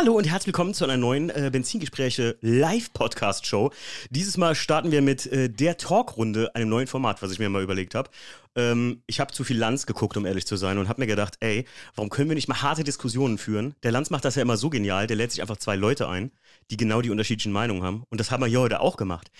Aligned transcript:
Hallo 0.00 0.16
und 0.16 0.24
herzlich 0.24 0.46
willkommen 0.46 0.72
zu 0.72 0.84
einer 0.84 0.96
neuen 0.96 1.28
äh, 1.28 1.50
Benzingespräche 1.52 2.38
Live-Podcast-Show. 2.40 3.70
Dieses 4.08 4.38
Mal 4.38 4.54
starten 4.54 4.92
wir 4.92 5.02
mit 5.02 5.26
äh, 5.26 5.50
der 5.50 5.76
Talkrunde, 5.76 6.54
einem 6.54 6.70
neuen 6.70 6.86
Format, 6.86 7.20
was 7.20 7.32
ich 7.32 7.38
mir 7.38 7.50
mal 7.50 7.62
überlegt 7.62 7.94
habe. 7.94 8.08
Ähm, 8.56 9.02
ich 9.06 9.20
habe 9.20 9.34
zu 9.34 9.44
viel 9.44 9.58
Lanz 9.58 9.84
geguckt, 9.84 10.16
um 10.16 10.24
ehrlich 10.24 10.46
zu 10.46 10.56
sein, 10.56 10.78
und 10.78 10.88
habe 10.88 11.02
mir 11.02 11.06
gedacht, 11.06 11.36
ey, 11.40 11.66
warum 11.96 12.08
können 12.08 12.30
wir 12.30 12.34
nicht 12.34 12.48
mal 12.48 12.62
harte 12.62 12.82
Diskussionen 12.82 13.36
führen? 13.36 13.74
Der 13.82 13.92
Lanz 13.92 14.08
macht 14.08 14.24
das 14.24 14.36
ja 14.36 14.42
immer 14.42 14.56
so 14.56 14.70
genial, 14.70 15.06
der 15.06 15.18
lädt 15.18 15.32
sich 15.32 15.42
einfach 15.42 15.58
zwei 15.58 15.76
Leute 15.76 16.08
ein, 16.08 16.30
die 16.70 16.78
genau 16.78 17.02
die 17.02 17.10
unterschiedlichen 17.10 17.52
Meinungen 17.52 17.82
haben. 17.82 18.04
Und 18.08 18.20
das 18.20 18.30
haben 18.30 18.42
wir 18.42 18.46
hier 18.46 18.60
heute 18.60 18.80
auch 18.80 18.96
gemacht. 18.96 19.30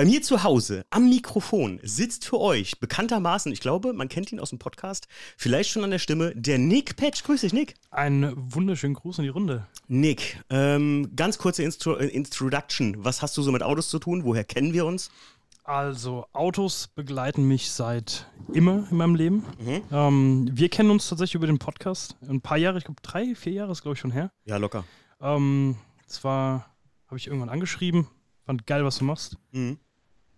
Bei 0.00 0.06
mir 0.06 0.22
zu 0.22 0.42
Hause 0.44 0.86
am 0.88 1.10
Mikrofon 1.10 1.78
sitzt 1.82 2.24
für 2.24 2.40
euch 2.40 2.80
bekanntermaßen, 2.80 3.52
ich 3.52 3.60
glaube, 3.60 3.92
man 3.92 4.08
kennt 4.08 4.32
ihn 4.32 4.40
aus 4.40 4.48
dem 4.48 4.58
Podcast, 4.58 5.08
vielleicht 5.36 5.68
schon 5.68 5.84
an 5.84 5.90
der 5.90 5.98
Stimme, 5.98 6.32
der 6.34 6.56
Nick 6.56 6.96
Patch. 6.96 7.22
Grüß 7.22 7.42
dich, 7.42 7.52
Nick. 7.52 7.74
Einen 7.90 8.32
wunderschönen 8.34 8.94
Gruß 8.94 9.18
in 9.18 9.24
die 9.24 9.28
Runde. 9.28 9.66
Nick, 9.88 10.42
ähm, 10.48 11.12
ganz 11.16 11.36
kurze 11.36 11.64
Instru 11.64 11.96
äh, 11.96 12.06
Introduction. 12.06 13.04
Was 13.04 13.20
hast 13.20 13.36
du 13.36 13.42
so 13.42 13.52
mit 13.52 13.62
Autos 13.62 13.90
zu 13.90 13.98
tun? 13.98 14.24
Woher 14.24 14.42
kennen 14.42 14.72
wir 14.72 14.86
uns? 14.86 15.10
Also, 15.64 16.24
Autos 16.32 16.88
begleiten 16.88 17.46
mich 17.46 17.70
seit 17.70 18.26
immer 18.54 18.88
in 18.90 18.96
meinem 18.96 19.16
Leben. 19.16 19.44
Mhm. 19.58 19.82
Ähm, 19.92 20.48
wir 20.50 20.70
kennen 20.70 20.90
uns 20.90 21.10
tatsächlich 21.10 21.34
über 21.34 21.46
den 21.46 21.58
Podcast. 21.58 22.16
Ein 22.26 22.40
paar 22.40 22.56
Jahre, 22.56 22.78
ich 22.78 22.84
glaube 22.84 23.02
drei, 23.02 23.34
vier 23.34 23.52
Jahre 23.52 23.72
ist, 23.72 23.82
glaube 23.82 23.96
ich, 23.96 24.00
schon 24.00 24.12
her. 24.12 24.32
Ja, 24.46 24.56
locker. 24.56 24.84
Ähm, 25.20 25.76
zwar 26.06 26.74
habe 27.06 27.18
ich 27.18 27.26
irgendwann 27.26 27.50
angeschrieben, 27.50 28.06
fand 28.46 28.66
geil, 28.66 28.82
was 28.82 28.96
du 28.96 29.04
machst. 29.04 29.36
Mhm 29.52 29.76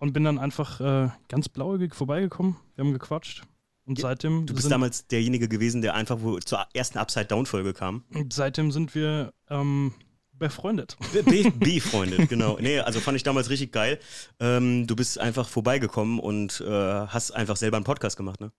und 0.02 0.12
bin 0.12 0.24
dann 0.24 0.40
einfach 0.40 0.80
äh, 0.80 1.10
ganz 1.28 1.48
blauäugig 1.48 1.94
vorbeigekommen. 1.94 2.56
Wir 2.74 2.84
haben 2.84 2.92
gequatscht. 2.92 3.44
Und 3.86 4.00
seitdem. 4.00 4.46
Du 4.46 4.54
bist 4.54 4.68
damals 4.68 5.06
derjenige 5.06 5.46
gewesen, 5.46 5.80
der 5.80 5.94
einfach 5.94 6.18
wo, 6.20 6.40
zur 6.40 6.66
ersten 6.74 6.98
Upside-Down-Folge 6.98 7.72
kam. 7.72 8.02
Und 8.12 8.32
seitdem 8.32 8.72
sind 8.72 8.96
wir 8.96 9.32
ähm, 9.48 9.92
befreundet. 10.32 10.96
Be 11.12 11.52
befreundet, 11.52 12.28
genau. 12.28 12.58
Nee, 12.60 12.80
also 12.80 12.98
fand 12.98 13.14
ich 13.16 13.22
damals 13.22 13.48
richtig 13.48 13.70
geil. 13.70 14.00
Ähm, 14.40 14.88
du 14.88 14.96
bist 14.96 15.20
einfach 15.20 15.48
vorbeigekommen 15.48 16.18
und 16.18 16.60
äh, 16.60 16.66
hast 16.68 17.30
einfach 17.30 17.56
selber 17.56 17.76
einen 17.76 17.84
Podcast 17.84 18.16
gemacht, 18.16 18.40
ne? 18.40 18.50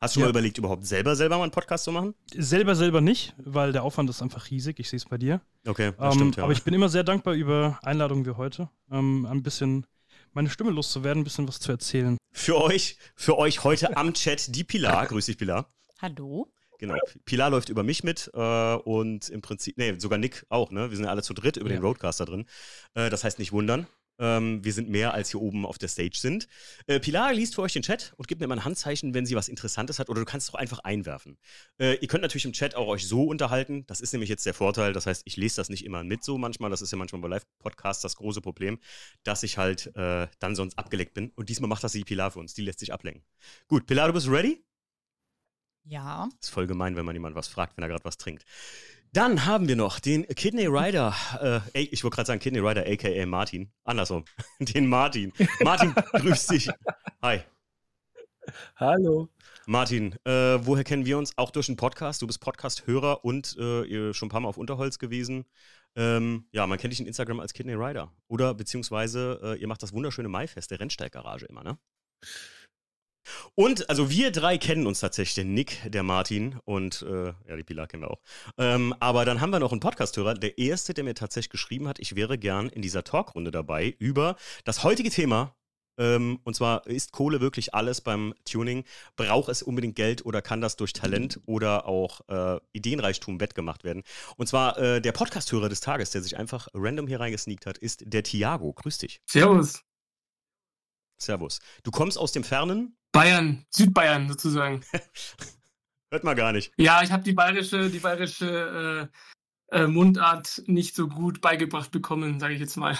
Hast 0.00 0.16
du 0.16 0.20
ja. 0.20 0.26
mal 0.26 0.30
überlegt, 0.30 0.58
überhaupt 0.58 0.84
selber 0.84 1.14
selber 1.14 1.36
mal 1.36 1.44
einen 1.44 1.52
Podcast 1.52 1.84
zu 1.84 1.92
machen? 1.92 2.14
Selber 2.36 2.74
selber 2.74 3.00
nicht, 3.00 3.36
weil 3.38 3.70
der 3.70 3.84
Aufwand 3.84 4.10
ist 4.10 4.20
einfach 4.20 4.50
riesig. 4.50 4.80
Ich 4.80 4.88
sehe 4.88 4.96
es 4.96 5.04
bei 5.04 5.16
dir. 5.16 5.42
Okay, 5.64 5.92
das 5.96 6.14
ähm, 6.14 6.18
stimmt, 6.18 6.36
ja. 6.38 6.42
Aber 6.42 6.52
ich 6.52 6.64
bin 6.64 6.74
immer 6.74 6.88
sehr 6.88 7.04
dankbar 7.04 7.34
über 7.34 7.78
Einladungen 7.82 8.26
wie 8.26 8.32
heute. 8.32 8.68
Ähm, 8.90 9.26
ein 9.26 9.44
bisschen 9.44 9.86
meine 10.38 10.50
Stimme 10.50 10.70
loszuwerden, 10.70 11.22
ein 11.22 11.24
bisschen 11.24 11.48
was 11.48 11.58
zu 11.58 11.72
erzählen. 11.72 12.16
Für 12.30 12.62
euch, 12.62 12.96
für 13.16 13.38
euch 13.38 13.64
heute 13.64 13.96
am 13.96 14.14
Chat 14.14 14.54
die 14.54 14.62
Pilar. 14.62 15.06
Grüß 15.08 15.26
dich, 15.26 15.36
Pilar. 15.36 15.68
Hallo. 16.00 16.46
Genau. 16.78 16.94
Pilar 17.24 17.50
läuft 17.50 17.70
über 17.70 17.82
mich 17.82 18.04
mit 18.04 18.30
äh, 18.34 18.74
und 18.76 19.30
im 19.30 19.42
Prinzip, 19.42 19.76
nee, 19.78 19.98
sogar 19.98 20.16
Nick 20.16 20.46
auch, 20.48 20.70
ne? 20.70 20.90
Wir 20.90 20.96
sind 20.96 21.06
ja 21.06 21.10
alle 21.10 21.24
zu 21.24 21.34
dritt 21.34 21.56
über 21.56 21.68
ja. 21.68 21.76
den 21.76 21.82
Roadcaster 21.82 22.24
drin. 22.24 22.46
Äh, 22.94 23.10
das 23.10 23.24
heißt 23.24 23.40
nicht 23.40 23.50
wundern. 23.50 23.88
Ähm, 24.18 24.64
wir 24.64 24.72
sind 24.72 24.88
mehr, 24.88 25.14
als 25.14 25.30
hier 25.30 25.40
oben 25.40 25.64
auf 25.64 25.78
der 25.78 25.88
Stage 25.88 26.18
sind. 26.18 26.48
Äh, 26.86 27.00
Pilar 27.00 27.32
liest 27.32 27.54
für 27.54 27.62
euch 27.62 27.72
den 27.72 27.82
Chat 27.82 28.14
und 28.16 28.28
gibt 28.28 28.40
mir 28.40 28.46
mal 28.46 28.56
ein 28.56 28.64
Handzeichen, 28.64 29.14
wenn 29.14 29.26
sie 29.26 29.36
was 29.36 29.48
Interessantes 29.48 29.98
hat. 29.98 30.08
Oder 30.08 30.20
du 30.20 30.24
kannst 30.24 30.48
es 30.48 30.54
auch 30.54 30.58
einfach 30.58 30.80
einwerfen. 30.80 31.38
Äh, 31.78 31.94
ihr 31.94 32.08
könnt 32.08 32.22
natürlich 32.22 32.44
im 32.44 32.52
Chat 32.52 32.74
auch 32.74 32.88
euch 32.88 33.06
so 33.06 33.24
unterhalten. 33.24 33.84
Das 33.86 34.00
ist 34.00 34.12
nämlich 34.12 34.28
jetzt 34.28 34.44
der 34.46 34.54
Vorteil. 34.54 34.92
Das 34.92 35.06
heißt, 35.06 35.22
ich 35.24 35.36
lese 35.36 35.56
das 35.56 35.68
nicht 35.68 35.84
immer 35.84 36.04
mit 36.04 36.24
so 36.24 36.38
manchmal. 36.38 36.70
Das 36.70 36.82
ist 36.82 36.90
ja 36.90 36.98
manchmal 36.98 37.22
bei 37.22 37.28
Live-Podcasts 37.28 38.02
das 38.02 38.16
große 38.16 38.40
Problem, 38.40 38.78
dass 39.22 39.42
ich 39.42 39.58
halt 39.58 39.94
äh, 39.96 40.26
dann 40.38 40.56
sonst 40.56 40.78
abgeleckt 40.78 41.14
bin. 41.14 41.30
Und 41.36 41.48
diesmal 41.48 41.68
macht 41.68 41.84
das 41.84 41.92
die 41.92 42.04
Pilar 42.04 42.30
für 42.30 42.40
uns. 42.40 42.54
Die 42.54 42.62
lässt 42.62 42.80
sich 42.80 42.92
ablenken. 42.92 43.24
Gut, 43.68 43.86
Pilar, 43.86 44.08
du 44.08 44.14
bist 44.14 44.28
ready? 44.28 44.64
Ja. 45.84 46.28
Ist 46.40 46.50
voll 46.50 46.66
gemein, 46.66 46.96
wenn 46.96 47.06
man 47.06 47.14
jemand 47.14 47.34
was 47.34 47.48
fragt, 47.48 47.76
wenn 47.76 47.82
er 47.82 47.88
gerade 47.88 48.04
was 48.04 48.18
trinkt. 48.18 48.44
Dann 49.12 49.46
haben 49.46 49.68
wir 49.68 49.76
noch 49.76 50.00
den 50.00 50.26
Kidney 50.26 50.66
Rider, 50.66 51.14
äh, 51.72 51.80
ich 51.80 52.04
wollte 52.04 52.16
gerade 52.16 52.26
sagen 52.26 52.40
Kidney 52.40 52.58
Rider, 52.60 52.84
aka 52.86 53.26
Martin. 53.26 53.72
Andersrum. 53.84 54.24
Den 54.60 54.86
Martin. 54.86 55.32
Martin, 55.60 55.94
grüß 55.94 56.46
dich. 56.48 56.68
Hi. 57.22 57.40
Hallo. 58.76 59.28
Martin, 59.66 60.14
äh, 60.24 60.58
woher 60.60 60.84
kennen 60.84 61.06
wir 61.06 61.16
uns? 61.16 61.36
Auch 61.36 61.50
durch 61.50 61.66
den 61.66 61.76
Podcast. 61.76 62.20
Du 62.20 62.26
bist 62.26 62.40
Podcast-Hörer 62.40 63.24
und 63.24 63.56
äh, 63.56 64.12
schon 64.12 64.26
ein 64.26 64.30
paar 64.30 64.40
Mal 64.40 64.48
auf 64.48 64.58
Unterholz 64.58 64.98
gewesen. 64.98 65.46
Ähm, 65.96 66.46
ja, 66.52 66.66
man 66.66 66.78
kennt 66.78 66.92
dich 66.92 67.00
in 67.00 67.06
Instagram 67.06 67.40
als 67.40 67.54
Kidney 67.54 67.74
Rider. 67.74 68.12
Oder 68.28 68.54
beziehungsweise 68.54 69.40
äh, 69.42 69.60
ihr 69.60 69.68
macht 69.68 69.82
das 69.82 69.92
wunderschöne 69.92 70.28
Maifest 70.28 70.70
der 70.70 70.80
Rennsteiggarage 70.80 71.46
immer, 71.46 71.64
ne? 71.64 71.78
Und 73.54 73.88
also 73.88 74.10
wir 74.10 74.30
drei 74.30 74.58
kennen 74.58 74.86
uns 74.86 75.00
tatsächlich, 75.00 75.34
der 75.34 75.44
Nick, 75.44 75.90
der 75.90 76.02
Martin 76.02 76.58
und 76.64 77.02
äh, 77.02 77.26
ja, 77.48 77.56
die 77.56 77.64
Pilar 77.64 77.86
kennen 77.86 78.02
wir 78.02 78.10
auch. 78.10 78.20
Ähm, 78.56 78.94
aber 79.00 79.24
dann 79.24 79.40
haben 79.40 79.50
wir 79.50 79.58
noch 79.58 79.72
einen 79.72 79.80
Podcast-Hörer, 79.80 80.34
der 80.34 80.58
erste, 80.58 80.94
der 80.94 81.04
mir 81.04 81.14
tatsächlich 81.14 81.50
geschrieben 81.50 81.88
hat, 81.88 81.98
ich 81.98 82.14
wäre 82.16 82.38
gern 82.38 82.68
in 82.68 82.82
dieser 82.82 83.04
Talkrunde 83.04 83.50
dabei 83.50 83.94
über 83.98 84.36
das 84.64 84.84
heutige 84.84 85.10
Thema. 85.10 85.54
Ähm, 85.98 86.38
und 86.44 86.54
zwar 86.54 86.86
ist 86.86 87.12
Kohle 87.12 87.40
wirklich 87.40 87.74
alles 87.74 88.00
beim 88.00 88.34
Tuning? 88.44 88.84
Braucht 89.16 89.48
es 89.48 89.62
unbedingt 89.62 89.96
Geld 89.96 90.24
oder 90.24 90.40
kann 90.40 90.60
das 90.60 90.76
durch 90.76 90.92
Talent 90.92 91.40
oder 91.44 91.86
auch 91.86 92.20
äh, 92.28 92.60
Ideenreichtum 92.72 93.40
wettgemacht 93.40 93.84
werden? 93.84 94.04
Und 94.36 94.46
zwar 94.46 94.78
äh, 94.78 95.00
der 95.00 95.12
Podcast-Hörer 95.12 95.68
des 95.68 95.80
Tages, 95.80 96.10
der 96.10 96.22
sich 96.22 96.38
einfach 96.38 96.68
random 96.72 97.08
hier 97.08 97.20
reingesneakt 97.20 97.66
hat, 97.66 97.78
ist 97.78 98.04
der 98.06 98.22
Tiago. 98.22 98.72
Grüß 98.72 98.98
dich. 98.98 99.20
Servus. 99.26 99.82
Servus. 101.20 101.58
Du 101.82 101.90
kommst 101.90 102.16
aus 102.16 102.30
dem 102.30 102.44
Fernen, 102.44 102.96
Bayern, 103.18 103.66
Südbayern 103.70 104.28
sozusagen. 104.28 104.80
Hört 106.12 106.22
man 106.22 106.36
gar 106.36 106.52
nicht. 106.52 106.72
Ja, 106.76 107.02
ich 107.02 107.10
habe 107.10 107.24
die 107.24 107.32
bayerische, 107.32 107.90
die 107.90 107.98
bayerische 107.98 109.10
äh, 109.72 109.76
äh, 109.76 109.86
Mundart 109.88 110.62
nicht 110.66 110.94
so 110.94 111.08
gut 111.08 111.40
beigebracht 111.40 111.90
bekommen, 111.90 112.38
sage 112.38 112.54
ich 112.54 112.60
jetzt 112.60 112.76
mal. 112.76 112.96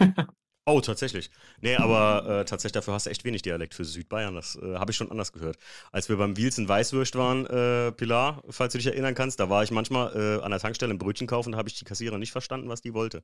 oh, 0.66 0.80
tatsächlich. 0.80 1.30
Nee, 1.60 1.76
aber 1.76 2.40
äh, 2.40 2.44
tatsächlich 2.44 2.72
dafür 2.72 2.94
hast 2.94 3.06
du 3.06 3.10
echt 3.10 3.22
wenig 3.22 3.42
Dialekt 3.42 3.74
für 3.74 3.84
Südbayern. 3.84 4.34
Das 4.34 4.56
äh, 4.56 4.74
habe 4.74 4.90
ich 4.90 4.96
schon 4.96 5.12
anders 5.12 5.32
gehört. 5.32 5.56
Als 5.92 6.08
wir 6.08 6.16
beim 6.16 6.36
Wiels 6.36 6.58
in 6.58 6.68
Weißwürst 6.68 7.14
waren, 7.14 7.46
äh, 7.46 7.92
Pilar, 7.92 8.42
falls 8.50 8.72
du 8.72 8.78
dich 8.78 8.88
erinnern 8.88 9.14
kannst, 9.14 9.38
da 9.38 9.50
war 9.50 9.62
ich 9.62 9.70
manchmal 9.70 10.16
äh, 10.16 10.42
an 10.42 10.50
der 10.50 10.58
Tankstelle 10.58 10.92
ein 10.92 10.98
Brötchen 10.98 11.28
kaufen, 11.28 11.52
da 11.52 11.58
habe 11.58 11.68
ich 11.68 11.78
die 11.78 11.84
Kassierer 11.84 12.18
nicht 12.18 12.32
verstanden, 12.32 12.68
was 12.68 12.82
die 12.82 12.92
wollte. 12.92 13.22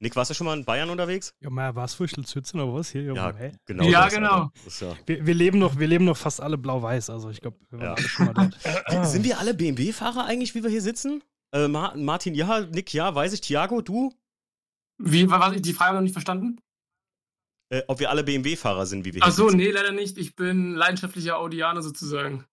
Nick, 0.00 0.14
warst 0.14 0.30
du 0.30 0.34
schon 0.34 0.46
mal 0.46 0.56
in 0.56 0.64
Bayern 0.64 0.90
unterwegs? 0.90 1.34
Ja, 1.40 1.50
mal 1.50 1.74
war 1.74 1.84
es 1.84 1.94
Früchtelzützen 1.94 2.60
oder 2.60 2.72
was 2.72 2.90
hier? 2.90 3.02
Ja, 3.02 3.34
hey. 3.34 3.52
genau. 3.66 3.84
Ja, 3.84 4.04
das, 4.04 4.14
genau. 4.14 4.52
Das, 4.64 4.80
ja. 4.80 4.96
Wir, 5.06 5.26
wir, 5.26 5.34
leben 5.34 5.58
noch, 5.58 5.78
wir 5.78 5.88
leben 5.88 6.04
noch 6.04 6.16
fast 6.16 6.40
alle 6.40 6.56
blau-weiß. 6.56 7.10
Also 7.10 7.30
ich 7.30 7.40
glaube, 7.40 7.58
wir 7.70 7.80
waren 7.80 7.86
ja. 7.88 7.94
alle 7.94 8.08
schon 8.08 8.26
mal 8.26 8.34
dort. 8.34 9.06
Sind 9.08 9.24
wir 9.24 9.40
alle 9.40 9.54
BMW-Fahrer 9.54 10.24
eigentlich, 10.24 10.54
wie 10.54 10.62
wir 10.62 10.70
hier 10.70 10.82
sitzen? 10.82 11.24
Äh, 11.52 11.66
Martin, 11.66 12.34
ja, 12.34 12.60
Nick, 12.60 12.92
ja, 12.92 13.12
weiß 13.12 13.32
ich. 13.32 13.40
Thiago, 13.40 13.80
du? 13.80 14.14
Wie, 14.98 15.28
war 15.28 15.50
die 15.52 15.72
Frage 15.72 15.94
noch 15.94 16.02
nicht 16.02 16.12
verstanden? 16.12 16.60
Äh, 17.70 17.82
ob 17.88 17.98
wir 17.98 18.10
alle 18.10 18.22
BMW-Fahrer 18.22 18.86
sind, 18.86 19.04
wie 19.04 19.14
wir 19.14 19.20
hier 19.20 19.28
Ach 19.28 19.32
so, 19.32 19.48
sitzen. 19.48 19.58
nee, 19.58 19.70
leider 19.70 19.92
nicht. 19.92 20.16
Ich 20.16 20.36
bin 20.36 20.74
leidenschaftlicher 20.74 21.38
Audianer 21.38 21.82
sozusagen. 21.82 22.44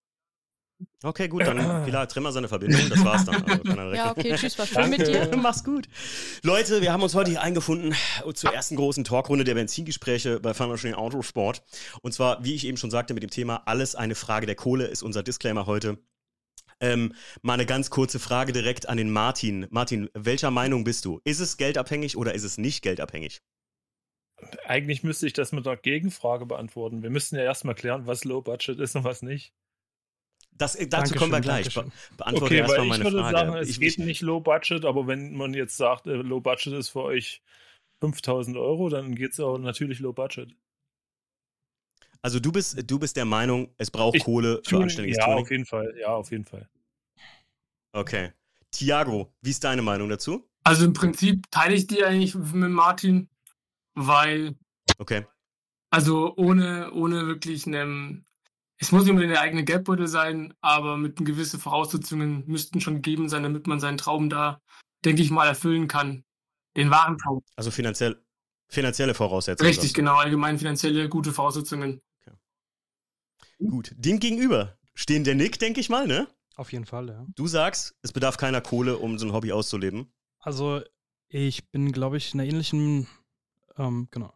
Okay, 1.04 1.28
gut, 1.28 1.44
dann 1.44 1.58
Pilar, 1.86 2.08
trimmer 2.08 2.32
seine 2.32 2.48
Verbindung, 2.48 2.90
das 2.90 3.04
war's 3.04 3.26
dann. 3.26 3.44
Also 3.46 3.94
ja, 3.94 4.12
okay, 4.12 4.36
tschüss, 4.36 4.58
was 4.58 4.70
schön 4.70 4.90
mit 4.90 5.08
dir. 5.08 5.30
Mach's 5.42 5.64
gut. 5.64 5.88
Leute, 6.44 6.82
wir 6.82 6.92
haben 6.92 7.04
uns 7.04 7.16
heute 7.16 7.32
hier 7.32 7.42
eingefunden 7.42 7.96
zur 8.34 8.54
ersten 8.54 8.76
großen 8.76 9.04
Talkrunde 9.04 9.44
der 9.44 9.54
Benzingespräche 9.54 10.40
bei 10.40 10.54
Financial 10.54 10.94
Autosport. 10.96 11.64
Und 12.02 12.14
zwar, 12.14 12.44
wie 12.44 12.56
ich 12.56 12.66
eben 12.66 12.78
schon 12.78 12.92
sagte, 12.92 13.14
mit 13.14 13.24
dem 13.24 13.30
Thema 13.30 13.64
Alles 13.66 13.96
eine 13.96 14.16
Frage 14.16 14.46
der 14.46 14.56
Kohle 14.56 14.86
ist 14.86 15.04
unser 15.04 15.24
Disclaimer 15.24 15.66
heute. 15.66 15.98
Ähm, 16.82 17.14
mal 17.42 17.54
eine 17.54 17.66
ganz 17.66 17.90
kurze 17.90 18.20
Frage 18.20 18.52
direkt 18.52 18.90
an 18.90 18.98
den 18.98 19.10
Martin. 19.10 19.68
Martin, 19.70 20.10
welcher 20.14 20.52
Meinung 20.52 20.84
bist 20.84 21.06
du? 21.06 21.22
Ist 21.24 21.40
es 21.40 21.58
geldabhängig 21.58 22.18
oder 22.18 22.34
ist 22.34 22.44
es 22.44 22.58
nicht 22.58 22.82
geldabhängig? 22.82 23.42
Eigentlich 24.66 25.04
müsste 25.04 25.26
ich 25.28 25.34
das 25.34 25.54
mit 25.54 25.66
einer 25.66 25.78
Gegenfrage 25.78 26.46
beantworten. 26.46 27.02
Wir 27.02 27.10
müssten 27.10 27.38
ja 27.38 27.44
erstmal 27.44 27.76
klären, 27.76 28.06
was 28.06 28.26
Low 28.26 28.42
Budget 28.42 28.80
ist 28.80 28.96
und 28.96 29.06
was 29.06 29.22
nicht. 29.22 29.54
Das, 30.58 30.76
äh, 30.76 30.88
dazu 30.88 31.14
Dankeschön, 31.14 31.18
kommen 31.18 31.32
wir 31.32 31.42
gleich. 31.42 31.74
Be 31.74 31.92
beantworte 32.18 32.46
okay, 32.46 32.58
erstmal 32.58 32.86
meine 32.88 33.12
Frage. 33.12 33.38
Sagen, 33.38 33.54
es 33.56 33.70
ich, 33.70 33.80
geht 33.80 34.00
nicht 34.00 34.22
Low 34.22 34.40
Budget, 34.40 34.86
aber 34.86 35.08
wenn 35.08 35.36
man 35.36 35.54
jetzt 35.54 35.76
sagt, 35.76 36.08
äh, 36.08 36.14
Low 36.14 36.40
Budget 36.40 36.74
ist 36.74 36.90
für 36.90 37.04
euch 37.04 37.42
5000 38.00 38.58
Euro, 38.58 38.90
dann 38.90 39.16
geht 39.16 39.34
es 39.34 39.40
auch 39.40 39.58
natürlich 39.58 40.00
Low 40.00 40.14
Budget. 40.14 40.56
Also 42.22 42.40
du 42.40 42.52
bist, 42.52 42.90
du 42.90 42.98
bist 42.98 43.18
der 43.18 43.26
Meinung, 43.26 43.70
es 43.78 43.92
braucht 43.92 44.16
ich, 44.16 44.24
Kohle 44.24 44.62
für 44.66 44.82
anständiges 44.82 45.18
ja, 45.18 45.26
Tuning? 45.26 45.38
Ja, 45.38 45.44
auf 45.44 45.52
jeden 45.52 45.66
Fall. 45.66 45.96
Ja, 46.00 46.08
auf 46.16 46.32
jeden 46.32 46.46
Fall. 46.46 46.70
Okay. 47.92 48.32
Tiago, 48.72 49.34
wie 49.42 49.52
ist 49.52 49.64
deine 49.64 49.82
Meinung 49.82 50.10
dazu? 50.10 50.50
Also 50.64 50.86
im 50.86 50.94
Prinzip 50.94 51.50
teile 51.52 51.76
ich 51.76 51.88
die 51.88 52.04
eigentlich 52.04 52.34
mit 52.36 52.72
Martin, 52.72 53.30
weil. 53.94 54.56
Okay. 54.98 55.26
Also 55.92 56.36
ohne, 56.36 56.92
ohne 56.94 57.28
wirklich 57.28 57.68
einem 57.68 58.26
es 58.78 58.92
muss 58.92 59.04
nicht 59.04 59.12
unbedingt 59.12 59.34
der 59.34 59.42
eigene 59.42 59.64
Geldbeutel 59.64 60.08
sein, 60.08 60.54
aber 60.62 60.98
mit 60.98 61.18
gewissen 61.18 61.60
Voraussetzungen 61.60 62.44
müssten 62.48 62.82
schon 62.82 62.96
gegeben 62.96 63.30
sein, 63.30 63.44
damit 63.44 63.68
man 63.68 63.80
seinen 63.80 63.98
Traum 63.98 64.30
da, 64.30 64.62
denke 65.04 65.22
ich 65.22 65.32
mal, 65.32 65.48
erfüllen 65.48 65.88
kann. 65.88 66.24
Den 66.76 66.92
wahren 66.92 67.18
Traum. 67.18 67.42
Also 67.56 67.72
finanziell, 67.72 68.22
finanzielle 68.68 69.14
Voraussetzungen. 69.14 69.68
Richtig, 69.68 69.94
genau, 69.94 70.16
allgemein 70.16 70.58
finanzielle 70.58 71.08
gute 71.08 71.32
Voraussetzungen. 71.32 72.02
Okay. 72.22 72.36
Gut, 73.60 73.94
dem 73.98 74.20
gegenüber 74.20 74.78
stehen 74.94 75.24
der 75.24 75.36
Nick, 75.36 75.58
denke 75.60 75.80
ich 75.80 75.90
mal, 75.90 76.06
ne? 76.06 76.28
Auf 76.56 76.72
jeden 76.72 76.86
Fall, 76.86 77.08
ja. 77.10 77.26
Du 77.36 77.48
sagst, 77.48 77.96
es 78.02 78.12
bedarf 78.12 78.38
keiner 78.38 78.62
Kohle, 78.62 78.98
um 78.98 79.18
so 79.18 79.26
ein 79.26 79.34
Hobby 79.34 79.52
auszuleben. 79.52 80.12
Also 80.40 80.82
ich 81.30 81.70
bin, 81.70 81.92
glaube 81.92 82.18
ich, 82.18 82.34
in 82.34 82.40
einer 82.40 82.50
ähnlichen, 82.50 83.08
ähm, 83.78 84.08
genau. 84.12 84.34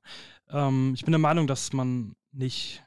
Ähm, 0.50 0.94
ich 0.95 1.03
bin 1.03 1.12
der 1.12 1.19
Meinung, 1.19 1.47
dass 1.47 1.74
man 1.74 2.15
nicht 2.31 2.83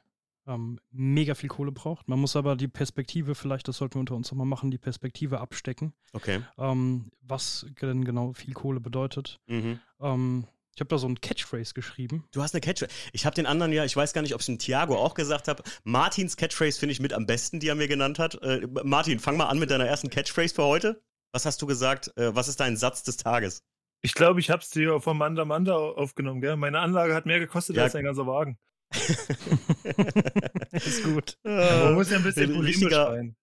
ähm, 0.47 0.79
mega 0.91 1.35
viel 1.35 1.49
Kohle 1.49 1.73
braucht. 1.73 2.09
Man 2.09 2.19
muss 2.19 2.37
aber 2.37 2.57
die 2.57 2.69
Perspektive, 2.69 3.35
vielleicht, 3.35 3.69
das 3.69 3.77
sollten 3.77 3.95
wir 3.97 4.01
unter 4.01 4.15
uns 4.15 4.31
nochmal 4.31 4.47
machen, 4.47 4.71
die 4.71 4.79
Perspektive 4.79 5.41
abstecken. 5.41 5.93
Okay. 6.13 6.41
Ähm, 6.59 7.11
was 7.21 7.67
denn 7.81 8.05
genau 8.05 8.33
viel 8.33 8.55
Kohle 8.55 8.81
bedeutet. 8.81 9.41
Mhm. 9.47 9.81
Ähm, 10.01 10.47
ich 10.75 10.81
habe 10.81 10.89
da 10.89 10.97
so 10.99 11.07
ein 11.07 11.21
Catchphrase 11.21 11.75
geschrieben. 11.75 12.25
Du 12.33 12.43
hast 12.43 12.55
eine 12.55 12.63
Catchphrase. 12.63 12.93
Ich 13.13 13.27
habe 13.27 13.35
den 13.35 13.47
anderen 13.47 13.73
ja, 13.73 13.85
ich 13.85 13.95
weiß 13.95 14.15
gar 14.15 14.23
nicht, 14.23 14.35
ob 14.35 14.41
es 14.41 14.47
dem 14.47 14.59
Thiago 14.59 14.97
auch 14.97 15.15
gesagt 15.15 15.49
habe. 15.49 15.63
Martins 15.85 16.37
Catchphrase 16.37 16.79
finde 16.79 16.93
ich 16.93 17.01
mit 17.01 17.13
am 17.13 17.27
besten, 17.27 17.61
die 17.61 17.69
er 17.69 17.75
mir 17.75 17.89
genannt 17.89 18.19
hat. 18.19 18.43
Äh, 18.43 18.67
Martin, 18.83 19.19
fang 19.19 19.37
mal 19.37 19.47
an 19.47 19.59
mit 19.59 19.71
deiner 19.71 19.87
ersten 19.87 20.09
Catchphrase 20.09 20.55
für 20.55 20.65
heute. 20.65 21.03
Was 21.33 21.45
hast 21.47 21.61
du 21.63 21.67
gesagt? 21.67 22.13
Äh, 22.17 22.35
was 22.35 22.49
ist 22.49 22.61
dein 22.61 22.77
Satz 22.77 23.03
des 23.03 23.19
Tages? 23.19 23.63
Ich 24.01 24.15
glaube, 24.15 24.41
ich 24.41 24.51
habe 24.51 24.63
es 24.63 24.71
dir 24.71 25.01
vom 25.01 25.19
Manda 25.19 25.45
Manda 25.45 25.77
aufgenommen, 25.77 26.41
gell? 26.41 26.57
Meine 26.57 26.81
Anlage 26.81 27.15
hat 27.15 27.27
mehr 27.27 27.39
gekostet 27.39 27.77
Ja. 27.77 27.85
als 27.85 27.95
ein 27.95 28.05
ganzer 28.05 28.27
Wagen. 28.27 28.59
ist 30.73 31.05
gut. 31.05 31.37
Man 31.45 31.95
muss 31.95 32.11
ja 32.11 32.19
ein 32.19 32.23
bisschen 32.25 32.53
polemisch 32.55 32.91
sein. 32.91 33.37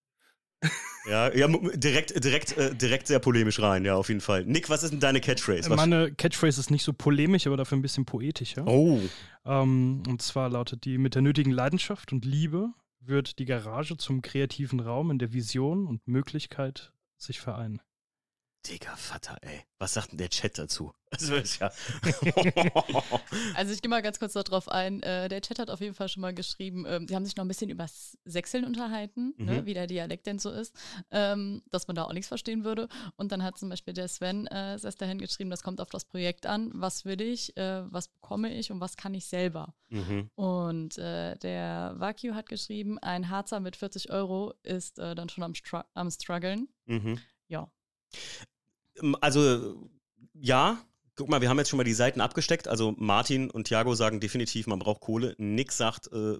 Ja, 1.08 1.34
ja 1.34 1.48
direkt, 1.74 2.22
direkt, 2.22 2.56
äh, 2.58 2.74
direkt 2.74 3.06
sehr 3.06 3.18
polemisch 3.18 3.60
rein, 3.60 3.84
ja, 3.86 3.94
auf 3.94 4.08
jeden 4.08 4.20
Fall. 4.20 4.44
Nick, 4.44 4.68
was 4.68 4.82
ist 4.82 4.90
denn 4.90 5.00
deine 5.00 5.20
Catchphrase? 5.22 5.70
Was- 5.70 5.76
Meine 5.76 6.12
Catchphrase 6.12 6.60
ist 6.60 6.70
nicht 6.70 6.84
so 6.84 6.92
polemisch, 6.92 7.46
aber 7.46 7.56
dafür 7.56 7.78
ein 7.78 7.82
bisschen 7.82 8.04
poetischer. 8.04 8.66
oh, 8.66 9.00
Ähm, 9.46 10.02
und 10.06 10.20
zwar 10.20 10.50
lautet 10.50 10.84
die: 10.84 10.98
Mit 10.98 11.14
der 11.14 11.22
nötigen 11.22 11.50
Leidenschaft 11.52 12.12
und 12.12 12.26
Liebe 12.26 12.68
wird 13.00 13.38
die 13.38 13.46
Garage 13.46 13.96
zum 13.96 14.20
kreativen 14.20 14.80
Raum, 14.80 15.10
in 15.10 15.18
der 15.18 15.32
Vision 15.32 15.86
und 15.86 16.06
Möglichkeit 16.06 16.92
sich 17.16 17.40
vereinen. 17.40 17.80
Digga, 18.66 18.94
Vater, 18.96 19.38
ey. 19.40 19.62
Was 19.78 19.94
sagt 19.94 20.10
denn 20.12 20.18
der 20.18 20.28
Chat 20.28 20.58
dazu? 20.58 20.92
Also, 21.12 21.34
ist 21.34 21.58
ja. 21.58 21.72
Also 23.56 23.72
ich 23.72 23.82
gehe 23.82 23.88
mal 23.88 24.00
ganz 24.00 24.20
kurz 24.20 24.34
darauf 24.34 24.68
ein. 24.68 25.02
Äh, 25.02 25.28
der 25.28 25.40
Chat 25.40 25.58
hat 25.58 25.68
auf 25.68 25.80
jeden 25.80 25.94
Fall 25.94 26.08
schon 26.08 26.20
mal 26.20 26.32
geschrieben, 26.32 26.84
ähm, 26.86 27.08
die 27.08 27.16
haben 27.16 27.24
sich 27.24 27.34
noch 27.34 27.44
ein 27.44 27.48
bisschen 27.48 27.68
über 27.68 27.86
Sechseln 28.24 28.64
unterhalten, 28.64 29.34
ne, 29.36 29.62
Mhm. 29.62 29.66
wie 29.66 29.74
der 29.74 29.88
Dialekt 29.88 30.26
denn 30.28 30.38
so 30.38 30.50
ist, 30.50 30.72
ähm, 31.10 31.62
dass 31.70 31.88
man 31.88 31.96
da 31.96 32.04
auch 32.04 32.12
nichts 32.12 32.28
verstehen 32.28 32.62
würde. 32.64 32.88
Und 33.16 33.32
dann 33.32 33.42
hat 33.42 33.58
zum 33.58 33.70
Beispiel 33.70 33.92
der 33.92 34.06
Sven 34.06 34.46
äh, 34.46 34.76
ist 34.76 35.02
dahin 35.02 35.18
geschrieben, 35.18 35.50
das 35.50 35.64
kommt 35.64 35.80
auf 35.80 35.90
das 35.90 36.04
Projekt 36.04 36.46
an. 36.46 36.70
Was 36.74 37.04
will 37.04 37.20
ich, 37.20 37.56
äh, 37.56 37.82
was 37.92 38.06
bekomme 38.06 38.54
ich 38.54 38.70
und 38.70 38.78
was 38.80 38.96
kann 38.96 39.12
ich 39.14 39.26
selber? 39.26 39.74
mhm. 39.88 40.30
Und 40.36 40.96
äh, 40.98 41.34
der 41.38 41.94
Vakio 41.96 42.34
hat 42.36 42.48
geschrieben, 42.48 42.98
ein 43.00 43.30
Harzer 43.30 43.58
mit 43.58 43.74
40 43.74 44.10
Euro 44.10 44.54
ist 44.62 45.00
äh, 45.00 45.16
dann 45.16 45.28
schon 45.28 45.42
am, 45.42 45.54
Stru 45.56 45.80
am 45.94 46.08
struggeln. 46.10 46.68
Mhm. 46.86 47.18
Ja. 47.48 47.68
Ähm, 49.02 49.16
Also, 49.20 49.76
ja. 50.34 50.78
Guck 51.16 51.28
mal, 51.28 51.40
wir 51.42 51.50
haben 51.50 51.58
jetzt 51.58 51.68
schon 51.68 51.76
mal 51.76 51.84
die 51.84 51.92
Seiten 51.92 52.20
abgesteckt. 52.22 52.66
Also, 52.66 52.94
Martin 52.96 53.50
und 53.50 53.64
Thiago 53.68 53.94
sagen 53.94 54.20
definitiv, 54.20 54.66
man 54.66 54.78
braucht 54.78 55.00
Kohle. 55.02 55.34
Nick 55.38 55.70
sagt, 55.72 56.10
äh, 56.12 56.38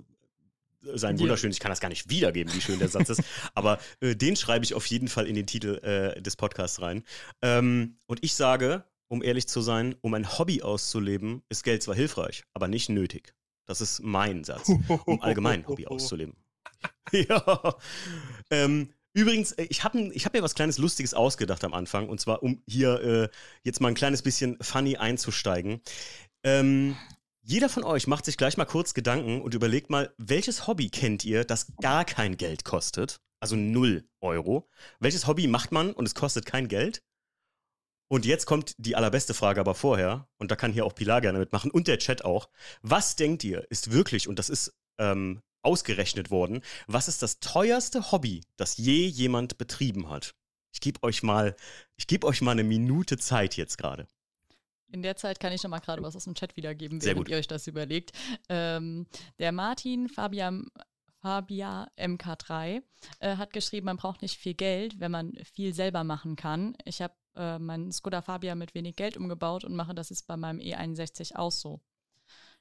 sein 0.94 1.16
Ja. 1.16 1.20
wunderschön, 1.22 1.50
ich 1.50 1.60
kann 1.60 1.70
das 1.70 1.80
gar 1.80 1.90
nicht 1.90 2.08
wiedergeben, 2.08 2.54
wie 2.54 2.60
schön 2.62 2.78
der 2.78 2.88
Satz 2.88 3.10
ist. 3.10 3.22
Aber 3.54 3.78
äh, 4.00 4.16
den 4.16 4.36
schreibe 4.36 4.64
ich 4.64 4.72
auf 4.72 4.86
jeden 4.86 5.08
Fall 5.08 5.26
in 5.26 5.34
den 5.34 5.46
Titel 5.46 5.74
äh, 5.84 6.22
des 6.22 6.36
Podcasts 6.36 6.80
rein. 6.80 7.04
Ähm, 7.42 7.98
und 8.06 8.24
ich 8.24 8.34
sage, 8.34 8.84
um 9.08 9.22
ehrlich 9.22 9.46
zu 9.48 9.60
sein, 9.60 9.94
um 10.00 10.14
ein 10.14 10.38
Hobby 10.38 10.62
auszuleben, 10.62 11.42
ist 11.50 11.64
Geld 11.64 11.82
zwar 11.82 11.94
hilfreich, 11.96 12.44
aber 12.54 12.66
nicht 12.68 12.88
nötig. 12.88 13.34
Das 13.66 13.82
ist 13.82 14.00
mein 14.02 14.44
Satz. 14.44 14.70
um 15.04 15.20
allgemein 15.20 15.60
ein 15.60 15.68
Hobby 15.68 15.86
auszuleben. 15.88 16.34
ja. 17.12 17.76
Ähm, 18.50 18.94
übrigens, 19.12 19.52
äh, 19.52 19.66
ich 19.68 19.84
habe 19.84 19.98
ich 20.12 20.24
hab 20.24 20.34
mir 20.34 20.42
was 20.42 20.54
kleines 20.54 20.78
Lustiges 20.78 21.14
ausgedacht 21.14 21.64
am 21.64 21.74
Anfang. 21.74 22.08
Und 22.08 22.20
zwar, 22.20 22.42
um 22.42 22.62
hier 22.66 23.00
äh, 23.00 23.28
jetzt 23.62 23.80
mal 23.80 23.88
ein 23.88 23.94
kleines 23.94 24.22
bisschen 24.22 24.56
funny 24.60 24.96
einzusteigen. 24.96 25.80
Ähm, 26.42 26.96
jeder 27.42 27.68
von 27.68 27.84
euch 27.84 28.06
macht 28.06 28.24
sich 28.24 28.36
gleich 28.36 28.56
mal 28.56 28.64
kurz 28.64 28.94
Gedanken 28.94 29.40
und 29.40 29.54
überlegt 29.54 29.90
mal, 29.90 30.12
welches 30.18 30.66
Hobby 30.66 30.90
kennt 30.90 31.24
ihr, 31.24 31.44
das 31.44 31.72
gar 31.80 32.04
kein 32.04 32.36
Geld 32.36 32.64
kostet? 32.64 33.20
Also 33.40 33.56
0 33.56 34.04
Euro. 34.20 34.68
Welches 34.98 35.26
Hobby 35.26 35.46
macht 35.46 35.72
man 35.72 35.92
und 35.92 36.06
es 36.06 36.14
kostet 36.14 36.44
kein 36.44 36.68
Geld? 36.68 37.02
Und 38.08 38.26
jetzt 38.26 38.44
kommt 38.44 38.74
die 38.78 38.96
allerbeste 38.96 39.34
Frage 39.34 39.60
aber 39.60 39.74
vorher, 39.74 40.28
und 40.38 40.50
da 40.50 40.56
kann 40.56 40.72
hier 40.72 40.84
auch 40.84 40.94
Pilar 40.94 41.20
gerne 41.20 41.38
mitmachen 41.38 41.70
und 41.70 41.86
der 41.86 41.98
Chat 41.98 42.24
auch. 42.24 42.50
Was 42.82 43.14
denkt 43.14 43.44
ihr, 43.44 43.66
ist 43.70 43.92
wirklich, 43.92 44.26
und 44.26 44.38
das 44.38 44.50
ist 44.50 44.74
ähm, 44.98 45.42
ausgerechnet 45.62 46.30
worden, 46.30 46.62
was 46.86 47.08
ist 47.08 47.22
das 47.22 47.40
teuerste 47.40 48.12
Hobby, 48.12 48.42
das 48.56 48.76
je 48.76 49.06
jemand 49.06 49.58
betrieben 49.58 50.08
hat? 50.08 50.34
Ich 50.72 50.80
gebe 50.80 51.02
euch 51.02 51.22
mal, 51.22 51.56
ich 51.96 52.06
gebe 52.06 52.26
euch 52.26 52.40
mal 52.42 52.52
eine 52.52 52.64
Minute 52.64 53.18
Zeit 53.18 53.56
jetzt 53.56 53.76
gerade. 53.76 54.06
In 54.92 55.02
der 55.02 55.16
Zeit 55.16 55.38
kann 55.38 55.52
ich 55.52 55.62
noch 55.62 55.70
mal 55.70 55.78
gerade 55.78 56.02
was 56.02 56.16
aus 56.16 56.24
dem 56.24 56.34
Chat 56.34 56.56
wiedergeben, 56.56 57.00
Sehr 57.00 57.10
während 57.14 57.26
gut. 57.26 57.32
ihr 57.32 57.38
euch 57.38 57.46
das 57.46 57.66
überlegt. 57.66 58.12
Ähm, 58.48 59.06
der 59.38 59.52
Martin 59.52 60.08
Fabian, 60.08 60.68
Fabia 61.20 61.88
MK3 61.96 62.82
äh, 63.20 63.36
hat 63.36 63.52
geschrieben, 63.52 63.86
man 63.86 63.96
braucht 63.96 64.22
nicht 64.22 64.36
viel 64.38 64.54
Geld, 64.54 64.98
wenn 64.98 65.12
man 65.12 65.34
viel 65.52 65.74
selber 65.74 66.02
machen 66.02 66.34
kann. 66.34 66.76
Ich 66.84 67.02
habe 67.02 67.14
äh, 67.36 67.58
meinen 67.58 67.92
Skoda 67.92 68.22
Fabia 68.22 68.54
mit 68.54 68.74
wenig 68.74 68.96
Geld 68.96 69.16
umgebaut 69.16 69.64
und 69.64 69.76
mache 69.76 69.94
das 69.94 70.10
jetzt 70.10 70.26
bei 70.26 70.36
meinem 70.36 70.58
E61 70.58 71.36
auch 71.36 71.52
so. 71.52 71.80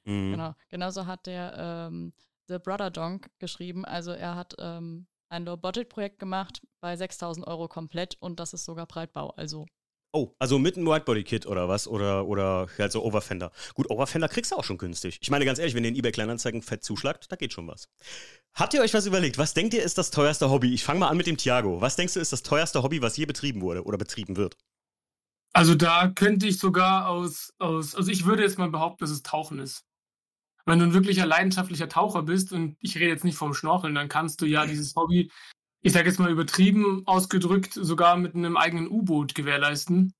Mhm. 0.04 0.32
Genau. 0.32 0.54
Genauso 0.68 1.06
hat 1.06 1.26
der 1.26 1.54
ähm, 1.88 2.12
The 2.50 2.58
Brother 2.58 2.90
Donk 2.90 3.30
geschrieben. 3.38 3.84
Also 3.84 4.10
er 4.10 4.34
hat 4.34 4.56
ähm, 4.58 5.06
ein 5.28 5.44
Low-Budget-Projekt 5.44 6.18
gemacht 6.18 6.60
bei 6.80 6.96
6000 6.96 7.46
Euro 7.46 7.68
komplett 7.68 8.16
und 8.20 8.40
das 8.40 8.52
ist 8.52 8.64
sogar 8.64 8.86
Breitbau. 8.86 9.30
Also 9.30 9.66
Oh, 10.12 10.34
also 10.40 10.58
mit 10.58 10.76
einem 10.76 10.88
Whitebody-Kit 10.88 11.46
oder 11.46 11.68
was? 11.68 11.86
Oder, 11.86 12.26
oder 12.26 12.66
halt 12.78 12.90
so 12.90 13.04
Overfender. 13.04 13.52
Gut, 13.74 13.88
Overfender 13.90 14.28
kriegst 14.28 14.50
du 14.50 14.56
auch 14.56 14.64
schon 14.64 14.76
günstig. 14.76 15.18
Ich 15.20 15.30
meine 15.30 15.44
ganz 15.44 15.60
ehrlich, 15.60 15.76
wenn 15.76 15.84
ihr 15.84 15.90
in 15.90 15.94
eBay 15.94 16.10
Kleinanzeigen 16.10 16.62
fett 16.62 16.82
zuschlagt, 16.82 17.30
da 17.30 17.36
geht 17.36 17.52
schon 17.52 17.68
was. 17.68 17.88
Habt 18.52 18.74
ihr 18.74 18.80
euch 18.80 18.92
was 18.92 19.06
überlegt? 19.06 19.38
Was 19.38 19.54
denkt 19.54 19.72
ihr 19.72 19.84
ist 19.84 19.98
das 19.98 20.10
teuerste 20.10 20.50
Hobby? 20.50 20.74
Ich 20.74 20.82
fange 20.82 20.98
mal 20.98 21.08
an 21.08 21.16
mit 21.16 21.28
dem 21.28 21.36
Thiago. 21.36 21.80
Was 21.80 21.94
denkst 21.94 22.14
du 22.14 22.20
ist 22.20 22.32
das 22.32 22.42
teuerste 22.42 22.82
Hobby, 22.82 23.00
was 23.02 23.16
je 23.16 23.26
betrieben 23.26 23.60
wurde 23.60 23.84
oder 23.84 23.98
betrieben 23.98 24.36
wird? 24.36 24.56
Also 25.52 25.76
da 25.76 26.08
könnte 26.08 26.48
ich 26.48 26.58
sogar 26.58 27.08
aus, 27.08 27.52
aus, 27.58 27.94
also 27.94 28.10
ich 28.10 28.24
würde 28.24 28.42
jetzt 28.42 28.58
mal 28.58 28.68
behaupten, 28.68 29.04
dass 29.04 29.10
es 29.10 29.22
Tauchen 29.22 29.60
ist. 29.60 29.84
Wenn 30.70 30.78
du 30.78 30.84
ein 30.84 30.94
wirklicher 30.94 31.26
leidenschaftlicher 31.26 31.88
Taucher 31.88 32.22
bist, 32.22 32.52
und 32.52 32.76
ich 32.80 32.94
rede 32.94 33.08
jetzt 33.08 33.24
nicht 33.24 33.36
vom 33.36 33.54
Schnorcheln, 33.54 33.96
dann 33.96 34.08
kannst 34.08 34.40
du 34.40 34.46
ja 34.46 34.66
dieses 34.66 34.94
Hobby, 34.94 35.28
ich 35.82 35.92
sage 35.92 36.08
jetzt 36.08 36.20
mal 36.20 36.30
übertrieben 36.30 37.02
ausgedrückt, 37.06 37.72
sogar 37.74 38.16
mit 38.16 38.36
einem 38.36 38.56
eigenen 38.56 38.88
U-Boot 38.88 39.34
gewährleisten. 39.34 40.14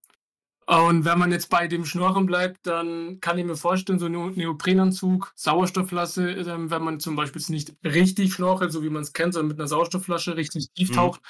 Und 0.67 1.05
wenn 1.05 1.21
man 1.21 1.31
jetzt 1.31 1.51
bei 1.51 1.69
dem 1.69 1.85
Schnorcheln 1.85 2.27
bleibt, 2.27 2.67
dann 2.67 3.21
kann 3.21 3.39
ich 3.39 3.45
mir 3.45 3.55
vorstellen, 3.55 4.01
so 4.01 4.07
ein 4.07 4.13
Neo- 4.13 4.31
Neoprenanzug, 4.31 5.33
Sauerstoffflasche, 5.37 6.29
ähm, 6.29 6.69
wenn 6.69 6.83
man 6.83 6.99
zum 6.99 7.15
Beispiel 7.15 7.41
jetzt 7.41 7.51
nicht 7.51 7.73
richtig 7.85 8.35
schnorchelt, 8.35 8.73
so 8.73 8.83
wie 8.83 8.91
man 8.91 9.03
es 9.03 9.13
kennt, 9.13 9.35
sondern 9.35 9.49
mit 9.49 9.59
einer 9.61 9.69
Sauerstoffflasche 9.69 10.37
richtig 10.37 10.73
tief 10.73 10.91
Mhm. 10.91 10.95
taucht, 10.95 11.21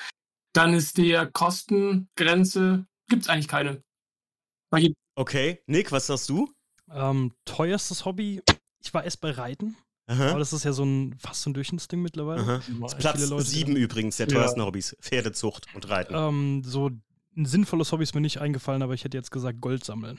dann 0.54 0.72
ist 0.72 0.96
der 0.96 1.26
Kostengrenze, 1.26 2.86
gibt 3.06 3.22
es 3.24 3.28
eigentlich 3.28 3.48
keine. 3.48 3.82
Okay, 5.14 5.60
Nick, 5.66 5.92
was 5.92 6.06
sagst 6.06 6.30
du? 6.30 6.50
Ähm, 6.90 7.34
teuerstes 7.44 8.04
Hobby, 8.06 8.42
ich 8.82 8.92
war 8.94 9.04
erst 9.04 9.20
bei 9.20 9.30
Reiten, 9.30 9.76
aber 10.06 10.20
Aha. 10.24 10.38
das 10.38 10.52
ist 10.52 10.64
ja 10.64 10.72
so 10.72 10.84
ein 10.84 11.14
fast 11.18 11.42
so 11.42 11.50
ein 11.50 11.54
Durchschnittsding 11.54 12.00
mittlerweile. 12.02 12.60
Platz 12.98 13.28
Leute- 13.28 13.44
sieben 13.44 13.76
übrigens 13.76 14.16
der 14.16 14.26
Ja. 14.28 14.34
teuersten 14.34 14.62
Hobbys. 14.62 14.96
Pferdezucht 15.00 15.66
und 15.74 15.88
Reiten. 15.88 16.14
Ähm, 16.14 16.62
so 16.64 16.90
ein 17.36 17.44
sinnvolles 17.46 17.92
Hobby 17.92 18.02
ist 18.02 18.14
mir 18.14 18.20
nicht 18.20 18.40
eingefallen, 18.40 18.82
aber 18.82 18.94
ich 18.94 19.04
hätte 19.04 19.16
jetzt 19.16 19.30
gesagt 19.30 19.60
Gold 19.60 19.84
sammeln. 19.84 20.18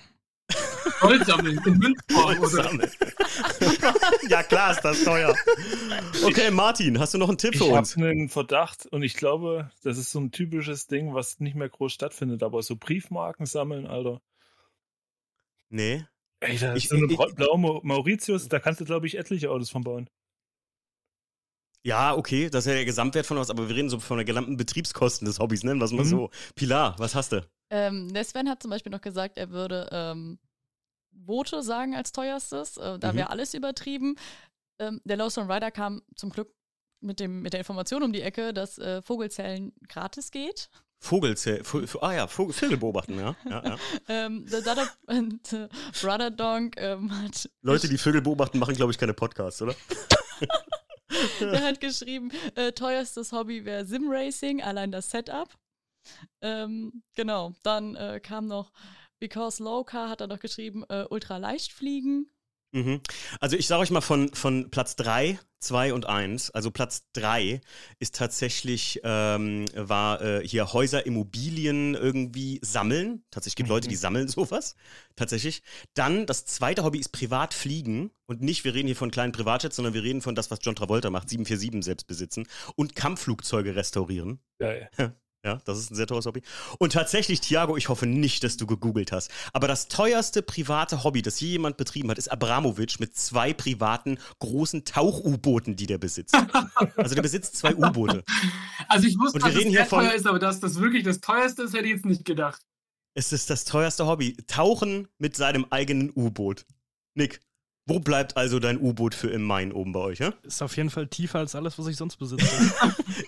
Gold 0.99 1.25
sammeln 1.25 1.59
in 1.65 1.77
Münzform 1.77 2.39
oder 2.39 2.47
Sammeln. 2.49 2.91
ja, 4.29 4.43
klar 4.43 4.71
ist 4.71 4.81
das 4.81 5.03
teuer. 5.03 5.33
Okay, 6.23 6.51
Martin, 6.51 6.99
hast 6.99 7.13
du 7.13 7.17
noch 7.17 7.29
einen 7.29 7.37
Tipp 7.37 7.53
Ich 7.53 7.59
für 7.59 7.67
habe 7.67 7.77
uns? 7.79 7.95
einen 7.97 8.29
Verdacht 8.29 8.85
und 8.87 9.01
ich 9.03 9.15
glaube, 9.15 9.71
das 9.83 9.97
ist 9.97 10.11
so 10.11 10.19
ein 10.19 10.31
typisches 10.31 10.87
Ding, 10.87 11.13
was 11.13 11.39
nicht 11.39 11.55
mehr 11.55 11.69
groß 11.69 11.91
stattfindet, 11.93 12.43
aber 12.43 12.61
so 12.61 12.75
Briefmarken 12.75 13.45
sammeln, 13.45 13.87
Alter. 13.87 14.21
Nee. 15.69 16.05
Ey, 16.41 16.57
da 16.57 16.75
Ich- 16.75 16.85
ist 16.85 16.89
so 16.89 16.95
eine 16.97 17.07
bra- 17.07 17.27
blaue 17.33 17.57
Mau- 17.59 17.81
Mauritius, 17.83 18.47
da 18.49 18.59
kannst 18.59 18.81
du, 18.81 18.85
glaube 18.85 19.07
ich, 19.07 19.17
etliche 19.17 19.49
Autos 19.51 19.69
von 19.69 19.83
bauen. 19.83 20.09
Ja, 21.83 22.15
okay, 22.15 22.49
das 22.49 22.65
ist 22.65 22.69
ja 22.69 22.75
der 22.75 22.85
Gesamtwert 22.85 23.25
von 23.25 23.37
was, 23.37 23.49
aber 23.49 23.67
wir 23.67 23.75
reden 23.75 23.89
so 23.89 23.99
von 23.99 24.17
der 24.17 24.25
gesamten 24.25 24.55
Betriebskosten 24.57 25.25
des 25.25 25.39
Hobbys, 25.39 25.63
nennen 25.63 25.79
wir 25.79 25.85
es 25.85 25.91
mal 25.91 26.03
Mhm. 26.05 26.09
so. 26.09 26.29
Pilar, 26.55 26.95
was 26.99 27.15
hast 27.15 27.31
du? 27.31 27.47
Ähm, 27.71 28.13
der 28.13 28.23
Sven 28.23 28.49
hat 28.49 28.61
zum 28.61 28.69
Beispiel 28.69 28.91
noch 28.91 29.01
gesagt, 29.01 29.37
er 29.37 29.49
würde 29.49 29.87
ähm, 29.91 30.37
Boote 31.11 31.63
sagen 31.63 31.95
als 31.95 32.11
teuerstes. 32.11 32.77
Äh, 32.77 32.99
da 32.99 33.11
Mhm. 33.13 33.17
wäre 33.17 33.29
alles 33.29 33.53
übertrieben. 33.53 34.15
Ähm, 34.79 35.01
der 35.05 35.17
Lawson 35.17 35.49
Rider 35.51 35.71
kam 35.71 36.01
zum 36.15 36.29
Glück 36.31 36.53
mit, 37.03 37.19
dem, 37.19 37.41
mit 37.41 37.53
der 37.53 37.59
Information 37.59 38.03
um 38.03 38.13
die 38.13 38.21
Ecke, 38.21 38.53
dass 38.53 38.77
äh, 38.77 39.01
Vogelzellen 39.01 39.73
gratis 39.87 40.29
geht. 40.31 40.69
Vogelzell, 41.03 41.61
Vo- 41.63 41.81
Vo- 41.87 41.99
ah 42.03 42.13
ja, 42.13 42.27
Vogel, 42.27 42.53
Vögel 42.53 42.77
beobachten, 42.77 43.17
ja. 43.19 43.35
ja, 43.49 43.63
ja. 43.65 43.77
Ähm, 44.07 44.45
Dada 44.47 44.87
und 45.07 45.51
äh, 45.51 45.67
Brother 45.99 46.29
Donk 46.29 46.75
ähm, 46.77 47.11
hat, 47.23 47.49
Leute, 47.63 47.89
die 47.89 47.97
Vögel 47.97 48.21
beobachten, 48.21 48.59
machen, 48.59 48.75
glaube 48.75 48.91
ich, 48.91 48.99
keine 48.99 49.15
Podcasts, 49.15 49.61
oder? 49.63 49.75
der 51.39 51.63
hat 51.63 51.81
geschrieben, 51.81 52.31
äh, 52.55 52.71
teuerstes 52.71 53.31
Hobby 53.31 53.65
wäre 53.65 53.85
Simracing, 53.85 54.61
allein 54.61 54.91
das 54.91 55.09
Setup. 55.09 55.49
Ähm, 56.41 57.03
genau, 57.15 57.53
dann 57.63 57.95
äh, 57.95 58.19
kam 58.19 58.47
noch 58.47 58.71
Because 59.19 59.61
Low 59.63 59.83
Car 59.83 60.07
hat 60.09 60.21
er 60.21 60.27
noch 60.27 60.39
geschrieben, 60.39 60.83
äh, 60.89 61.05
ultra 61.09 61.37
leicht 61.37 61.73
fliegen. 61.73 62.29
Mhm. 62.73 63.01
Also 63.39 63.57
ich 63.57 63.67
sage 63.67 63.81
euch 63.81 63.91
mal 63.91 64.01
von, 64.01 64.33
von 64.33 64.71
Platz 64.71 64.95
3, 64.95 65.39
2 65.59 65.93
und 65.93 66.05
1. 66.05 66.51
Also 66.51 66.71
Platz 66.71 67.05
3 67.13 67.61
ist 67.99 68.15
tatsächlich, 68.15 69.01
ähm, 69.03 69.65
war 69.75 70.21
äh, 70.21 70.47
hier 70.47 70.71
Häuser, 70.73 71.05
Immobilien 71.05 71.95
irgendwie 71.95 72.59
sammeln. 72.63 73.23
Tatsächlich 73.29 73.57
gibt 73.57 73.69
Mhm. 73.69 73.75
Leute, 73.75 73.87
die 73.87 73.95
sammeln 73.95 74.27
sowas. 74.29 74.75
Tatsächlich. 75.15 75.63
Dann 75.93 76.25
das 76.25 76.45
zweite 76.45 76.83
Hobby 76.83 76.99
ist 76.99 77.09
Privatfliegen. 77.09 78.11
Und 78.25 78.41
nicht, 78.41 78.63
wir 78.63 78.73
reden 78.73 78.87
hier 78.87 78.95
von 78.95 79.11
kleinen 79.11 79.33
Privatjets, 79.33 79.75
sondern 79.75 79.93
wir 79.93 80.03
reden 80.03 80.21
von 80.21 80.35
das, 80.35 80.49
was 80.49 80.59
John 80.61 80.75
Travolta 80.75 81.09
macht, 81.09 81.29
747 81.29 81.83
selbst 81.83 82.07
besitzen. 82.07 82.47
Und 82.75 82.95
Kampfflugzeuge 82.95 83.75
restaurieren. 83.75 84.39
Geil. 84.59 84.89
Ja, 85.43 85.59
das 85.65 85.79
ist 85.79 85.89
ein 85.89 85.95
sehr 85.95 86.05
teures 86.05 86.27
Hobby. 86.27 86.43
Und 86.77 86.93
tatsächlich, 86.93 87.41
Thiago, 87.41 87.75
ich 87.75 87.89
hoffe 87.89 88.05
nicht, 88.05 88.43
dass 88.43 88.57
du 88.57 88.67
gegoogelt 88.67 89.11
hast. 89.11 89.31
Aber 89.53 89.67
das 89.67 89.87
teuerste 89.87 90.43
private 90.43 91.03
Hobby, 91.03 91.23
das 91.23 91.39
je 91.39 91.49
jemand 91.49 91.77
betrieben 91.77 92.11
hat, 92.11 92.19
ist 92.19 92.31
Abramowitsch 92.31 92.99
mit 92.99 93.17
zwei 93.17 93.51
privaten 93.51 94.19
großen 94.37 94.85
Tauch-U-Booten, 94.85 95.75
die 95.75 95.87
der 95.87 95.97
besitzt. 95.97 96.35
Also 96.95 97.15
der 97.15 97.23
besitzt 97.23 97.57
zwei 97.57 97.75
U-Boote. 97.75 98.23
Also 98.87 99.07
ich 99.07 99.17
wusste, 99.17 99.39
dass 99.39 99.55
es 99.55 99.63
sehr 99.63 99.87
teuer 99.87 100.13
ist, 100.13 100.27
aber 100.27 100.37
dass 100.37 100.59
das 100.59 100.79
wirklich 100.79 101.03
das 101.03 101.21
teuerste 101.21 101.63
ist, 101.63 101.73
hätte 101.73 101.85
ich 101.85 101.93
jetzt 101.93 102.05
nicht 102.05 102.23
gedacht. 102.23 102.61
Es 103.15 103.33
ist 103.33 103.49
das 103.49 103.65
teuerste 103.65 104.05
Hobby. 104.05 104.37
Tauchen 104.45 105.07
mit 105.17 105.35
seinem 105.35 105.65
eigenen 105.71 106.11
U-Boot. 106.15 106.65
Nick, 107.15 107.41
wo 107.91 107.99
bleibt 107.99 108.37
also 108.37 108.59
dein 108.59 108.79
U-Boot 108.79 109.13
für 109.13 109.29
im 109.29 109.43
Main 109.43 109.73
oben 109.73 109.91
bei 109.91 109.99
euch? 109.99 110.19
Ja? 110.19 110.33
Ist 110.43 110.61
auf 110.61 110.77
jeden 110.77 110.89
Fall 110.89 111.07
tiefer 111.07 111.39
als 111.39 111.55
alles, 111.55 111.77
was 111.77 111.87
ich 111.87 111.97
sonst 111.97 112.15
besitze. 112.17 112.45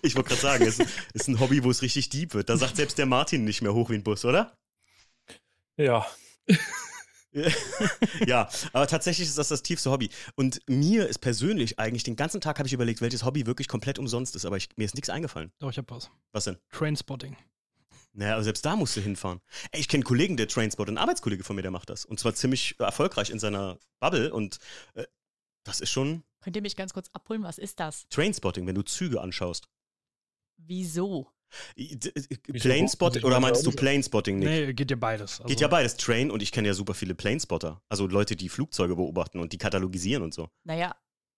Ich 0.01 0.15
wollte 0.15 0.29
gerade 0.29 0.41
sagen, 0.41 0.65
es 0.65 0.79
ist, 1.13 1.27
ein 1.27 1.39
Hobby, 1.39 1.63
wo 1.63 1.69
es 1.69 1.81
richtig 1.81 2.09
deep 2.09 2.33
wird. 2.33 2.49
Da 2.49 2.57
sagt 2.57 2.77
selbst 2.77 2.97
der 2.97 3.05
Martin 3.05 3.43
nicht 3.43 3.61
mehr 3.61 3.73
hoch 3.73 3.89
wie 3.89 3.95
ein 3.95 4.03
Bus, 4.03 4.25
oder? 4.25 4.55
Ja. 5.77 6.05
ja, 8.25 8.49
aber 8.73 8.87
tatsächlich 8.87 9.27
ist 9.27 9.37
das 9.37 9.47
das 9.47 9.63
tiefste 9.63 9.91
Hobby. 9.91 10.09
Und 10.35 10.61
mir 10.67 11.07
ist 11.07 11.19
persönlich 11.19 11.79
eigentlich, 11.79 12.03
den 12.03 12.15
ganzen 12.15 12.41
Tag 12.41 12.59
habe 12.59 12.67
ich 12.67 12.73
überlegt, 12.73 13.01
welches 13.01 13.23
Hobby 13.25 13.45
wirklich 13.45 13.67
komplett 13.67 13.99
umsonst 13.99 14.35
ist, 14.35 14.45
aber 14.45 14.57
ich, 14.57 14.69
mir 14.77 14.85
ist 14.85 14.95
nichts 14.95 15.09
eingefallen. 15.09 15.51
Doch, 15.59 15.69
ich 15.69 15.77
hab 15.77 15.89
was. 15.91 16.09
Was 16.31 16.45
denn? 16.45 16.57
Trainspotting. 16.71 17.35
Naja, 18.13 18.33
aber 18.33 18.43
selbst 18.43 18.63
da 18.65 18.75
musst 18.75 18.95
du 18.95 19.01
hinfahren. 19.01 19.41
Ey, 19.71 19.79
ich 19.79 19.87
kenne 19.87 20.03
Kollegen, 20.03 20.37
der 20.37 20.47
Trainspot, 20.47 20.87
ein 20.87 20.97
Arbeitskollege 20.97 21.43
von 21.43 21.55
mir, 21.55 21.63
der 21.63 21.71
macht 21.71 21.89
das. 21.89 22.05
Und 22.05 22.19
zwar 22.19 22.35
ziemlich 22.35 22.79
erfolgreich 22.79 23.31
in 23.31 23.39
seiner 23.39 23.79
Bubble 23.99 24.31
und 24.33 24.59
äh, 24.93 25.05
das 25.63 25.81
ist 25.81 25.89
schon 25.89 26.23
Könnt 26.43 26.57
ihr 26.57 26.61
mich 26.61 26.75
ganz 26.75 26.93
kurz 26.93 27.09
abholen? 27.13 27.43
Was 27.43 27.57
ist 27.57 27.79
das? 27.79 28.05
Trainspotting, 28.09 28.67
wenn 28.67 28.75
du 28.75 28.81
Züge 28.81 29.21
anschaust. 29.21 29.69
Wieso? 30.57 31.31
Wieso 31.75 32.09
Planespotting, 32.51 33.21
gucken 33.21 33.33
oder 33.33 33.39
meinst 33.39 33.65
du 33.65 33.71
Planespotting 33.71 34.39
nicht? 34.39 34.49
Nee, 34.49 34.73
geht 34.73 34.91
ja 34.91 34.97
beides. 34.97 35.39
Also, 35.39 35.47
Geht 35.47 35.61
ja 35.61 35.67
beides, 35.67 35.95
Train 35.95 36.31
und 36.31 36.41
ich 36.41 36.51
kenne 36.51 36.67
ja 36.67 36.73
super 36.73 36.93
viele 36.93 37.15
Planespotter. 37.15 37.81
Also 37.89 38.07
Leute, 38.07 38.35
die 38.35 38.49
Flugzeuge 38.49 38.95
beobachten 38.95 39.39
und 39.39 39.53
die 39.53 39.57
katalogisieren 39.57 40.23
und 40.23 40.33
so. 40.33 40.49
Naja, 40.63 40.95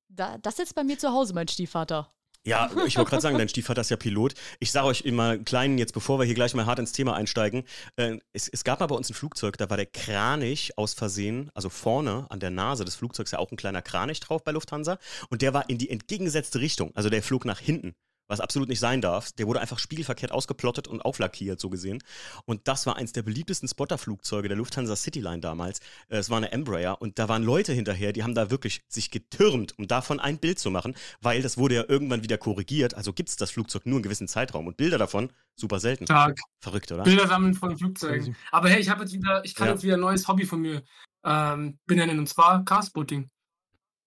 da, 0.07 0.37
das 0.39 0.57
sitzt 0.57 0.73
bei 0.73 0.83
mir 0.83 0.97
zu 0.97 1.11
Hause, 1.11 1.33
mein 1.33 1.47
Stiefvater. 1.47 2.14
Ja, 2.47 2.69
ich 2.85 2.95
wollte 2.95 3.09
gerade 3.09 3.21
sagen, 3.23 3.39
dein 3.39 3.49
Stiefvater 3.49 3.81
ist 3.81 3.89
ja 3.89 3.97
Pilot. 3.97 4.35
Ich 4.59 4.71
sage 4.71 4.85
euch 4.85 5.01
immer 5.01 5.35
kleinen, 5.39 5.79
jetzt 5.79 5.93
bevor 5.93 6.19
wir 6.19 6.25
hier 6.25 6.35
gleich 6.35 6.53
mal 6.53 6.67
hart 6.67 6.77
ins 6.77 6.91
Thema 6.91 7.15
einsteigen, 7.15 7.63
äh, 7.95 8.19
es, 8.33 8.47
es 8.47 8.63
gab 8.63 8.81
mal 8.81 8.85
bei 8.85 8.93
uns 8.93 9.09
ein 9.09 9.15
Flugzeug, 9.15 9.57
da 9.57 9.71
war 9.71 9.77
der 9.77 9.87
Kranich 9.87 10.77
aus 10.77 10.93
Versehen, 10.93 11.49
also 11.55 11.69
vorne 11.69 12.27
an 12.29 12.39
der 12.39 12.51
Nase 12.51 12.85
des 12.85 12.95
Flugzeugs 12.95 13.31
ja 13.31 13.39
auch 13.39 13.51
ein 13.51 13.57
kleiner 13.57 13.81
Kranich 13.81 14.19
drauf 14.19 14.43
bei 14.43 14.51
Lufthansa 14.51 14.99
und 15.31 15.41
der 15.41 15.55
war 15.55 15.67
in 15.71 15.79
die 15.79 15.89
entgegengesetzte 15.89 16.59
Richtung, 16.59 16.91
also 16.93 17.09
der 17.09 17.23
flog 17.23 17.45
nach 17.45 17.59
hinten. 17.59 17.95
Was 18.27 18.39
absolut 18.39 18.69
nicht 18.69 18.79
sein 18.79 19.01
darf. 19.01 19.31
Der 19.33 19.45
wurde 19.47 19.61
einfach 19.61 19.77
spiegelverkehrt 19.79 20.31
ausgeplottet 20.31 20.87
und 20.87 21.01
auflackiert, 21.01 21.59
so 21.59 21.69
gesehen. 21.69 22.03
Und 22.45 22.67
das 22.67 22.85
war 22.87 22.95
eins 22.95 23.13
der 23.13 23.21
beliebtesten 23.21 23.67
Spotterflugzeuge 23.69 24.47
der 24.47 24.57
Lufthansa 24.57 24.95
Cityline 24.95 25.39
damals. 25.41 25.79
Äh, 26.09 26.17
Es 26.17 26.29
war 26.29 26.37
eine 26.37 26.51
Embraer 26.51 27.01
und 27.01 27.19
da 27.19 27.29
waren 27.29 27.43
Leute 27.43 27.73
hinterher, 27.73 28.13
die 28.13 28.23
haben 28.23 28.33
da 28.35 28.49
wirklich 28.49 28.81
sich 28.87 29.11
getürmt, 29.11 29.77
um 29.77 29.87
davon 29.87 30.19
ein 30.19 30.37
Bild 30.39 30.57
zu 30.59 30.71
machen, 30.71 30.95
weil 31.21 31.41
das 31.41 31.57
wurde 31.57 31.75
ja 31.75 31.85
irgendwann 31.87 32.23
wieder 32.23 32.37
korrigiert. 32.37 32.95
Also 32.95 33.13
gibt 33.13 33.29
es 33.29 33.35
das 33.35 33.51
Flugzeug 33.51 33.85
nur 33.85 33.97
einen 33.97 34.03
gewissen 34.03 34.27
Zeitraum 34.27 34.67
und 34.67 34.77
Bilder 34.77 34.97
davon 34.97 35.29
super 35.55 35.79
selten. 35.79 36.05
Stark. 36.05 36.39
Verrückt, 36.59 36.91
oder? 36.91 37.03
Bilder 37.03 37.27
sammeln 37.27 37.53
von 37.53 37.77
Flugzeugen. 37.77 38.35
Aber 38.51 38.69
hey, 38.69 38.81
ich 38.81 38.89
habe 38.89 39.01
jetzt 39.03 39.13
wieder, 39.13 39.43
ich 39.45 39.53
kann 39.55 39.67
Ja. 39.67 39.73
jetzt 39.73 39.83
wieder 39.83 39.93
ein 39.95 39.99
neues 40.01 40.27
Hobby 40.27 40.45
von 40.45 40.61
mir 40.61 40.83
ähm, 41.23 41.79
benennen 41.85 42.19
und 42.19 42.27
zwar 42.27 42.63
Carspotting. 42.65 43.29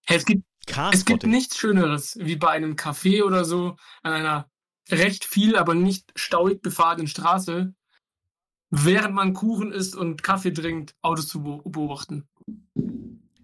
Es 0.09 0.25
gibt, 0.25 0.45
es 0.93 1.05
gibt 1.05 1.27
nichts 1.27 1.59
Schöneres 1.59 2.17
wie 2.21 2.37
bei 2.37 2.49
einem 2.51 2.75
Café 2.77 3.23
oder 3.25 3.45
so 3.45 3.77
an 4.03 4.13
einer 4.13 4.51
recht 4.91 5.25
viel, 5.25 5.57
aber 5.57 5.75
nicht 5.75 6.13
stauig 6.17 6.63
befahrenen 6.63 7.07
Straße, 7.07 7.75
während 8.71 9.15
man 9.15 9.35
Kuchen 9.35 9.71
isst 9.73 9.95
und 9.97 10.23
Kaffee 10.23 10.53
trinkt, 10.53 10.95
Autos 11.03 11.29
zu 11.29 11.41
beo- 11.41 11.63
beobachten. 11.71 12.27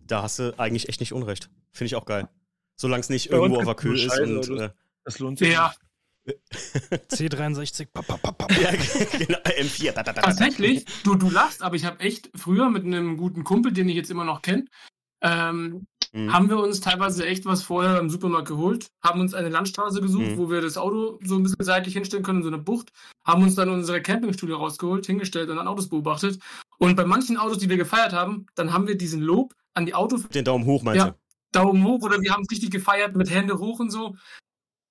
Da 0.07 0.23
hast 0.23 0.39
du 0.39 0.59
eigentlich 0.59 0.89
echt 0.89 1.01
nicht 1.01 1.13
Unrecht. 1.13 1.51
Finde 1.73 1.87
ich 1.87 1.97
auch 1.97 2.07
geil. 2.07 2.29
Solange 2.77 3.01
es 3.01 3.09
nicht 3.11 3.31
Bei 3.31 3.39
uns 3.39 3.53
irgendwo 3.53 3.61
auf 3.61 3.67
der 3.67 3.75
Kühe 3.75 4.05
ist 4.07 4.19
und. 4.19 4.49
Äh, 4.59 4.71
Das 5.05 5.19
lohnt 5.19 5.39
sich. 5.39 5.53
Ja, 5.53 5.75
C63, 7.11 7.87
pap, 7.93 8.07
pap, 8.07 8.23
pap, 8.23 8.39
pap. 8.39 8.51
ja, 8.61 8.71
genau, 9.19 9.39
M4. 9.41 9.93
da, 9.93 10.03
da, 10.03 10.13
da, 10.13 10.13
da. 10.15 10.23
tatsächlich. 10.23 10.85
Du, 11.03 11.15
du 11.15 11.29
lachst, 11.31 11.63
aber 11.63 11.77
ich 11.77 11.85
habe 11.85 12.01
echt 12.01 12.31
früher 12.35 12.71
mit 12.71 12.85
einem 12.85 13.17
guten 13.17 13.45
Kumpel, 13.45 13.73
den 13.73 13.89
ich 13.89 13.97
jetzt 13.97 14.11
immer 14.11 14.25
noch 14.25 14.41
kenne, 14.43 14.65
ähm, 15.25 15.87
Mhm. 16.13 16.33
haben 16.33 16.49
wir 16.49 16.59
uns 16.59 16.81
teilweise 16.81 17.27
echt 17.27 17.45
was 17.45 17.65
vorher 17.65 17.99
im 17.99 18.09
Supermarkt 18.09 18.47
geholt, 18.47 18.87
haben 19.03 19.21
uns 19.21 19.35
eine 19.35 19.49
Landstraße 19.49 20.01
gesucht, 20.01 20.29
Mhm. 20.33 20.39
wo 20.39 20.49
wir 20.49 20.61
das 20.61 20.77
Auto 20.77 21.19
so 21.25 21.35
ein 21.35 21.43
bisschen 21.43 21.65
seitlich 21.65 21.95
hinstellen 21.95 22.23
können, 22.23 22.39
in 22.39 22.45
so 22.45 22.51
eine 22.51 22.59
Bucht, 22.59 22.93
haben 23.27 23.43
uns 23.43 23.57
dann 23.57 23.69
unsere 23.69 24.01
Campingstühle 24.01 24.55
rausgeholt, 24.55 25.07
hingestellt 25.07 25.51
und 25.51 25.57
dann 25.57 25.67
Autos 25.67 25.89
beobachtet. 25.89 26.39
Und 26.79 26.95
bei 26.95 27.05
manchen 27.05 27.37
Autos, 27.37 27.59
die 27.59 27.69
wir 27.69 27.77
gefeiert 27.79 28.13
haben, 28.13 28.47
dann 28.55 28.73
haben 28.73 28.87
wir 28.87 28.97
diesen 28.97 29.23
Lob 29.23 29.55
an 29.75 29.87
die 29.87 29.95
Autos 29.95 30.29
Den 30.29 30.45
Daumen 30.45 30.67
hoch, 30.67 30.85
meinst 30.85 31.05
Ja. 31.05 31.17
Daumen 31.51 31.83
hoch 31.85 32.03
oder 32.03 32.21
wir 32.21 32.33
haben 32.33 32.43
es 32.43 32.51
richtig 32.53 32.71
gefeiert 32.71 33.17
mit 33.17 33.29
Hände 33.31 33.59
hoch 33.59 33.81
und 33.81 33.91
so. 33.91 34.15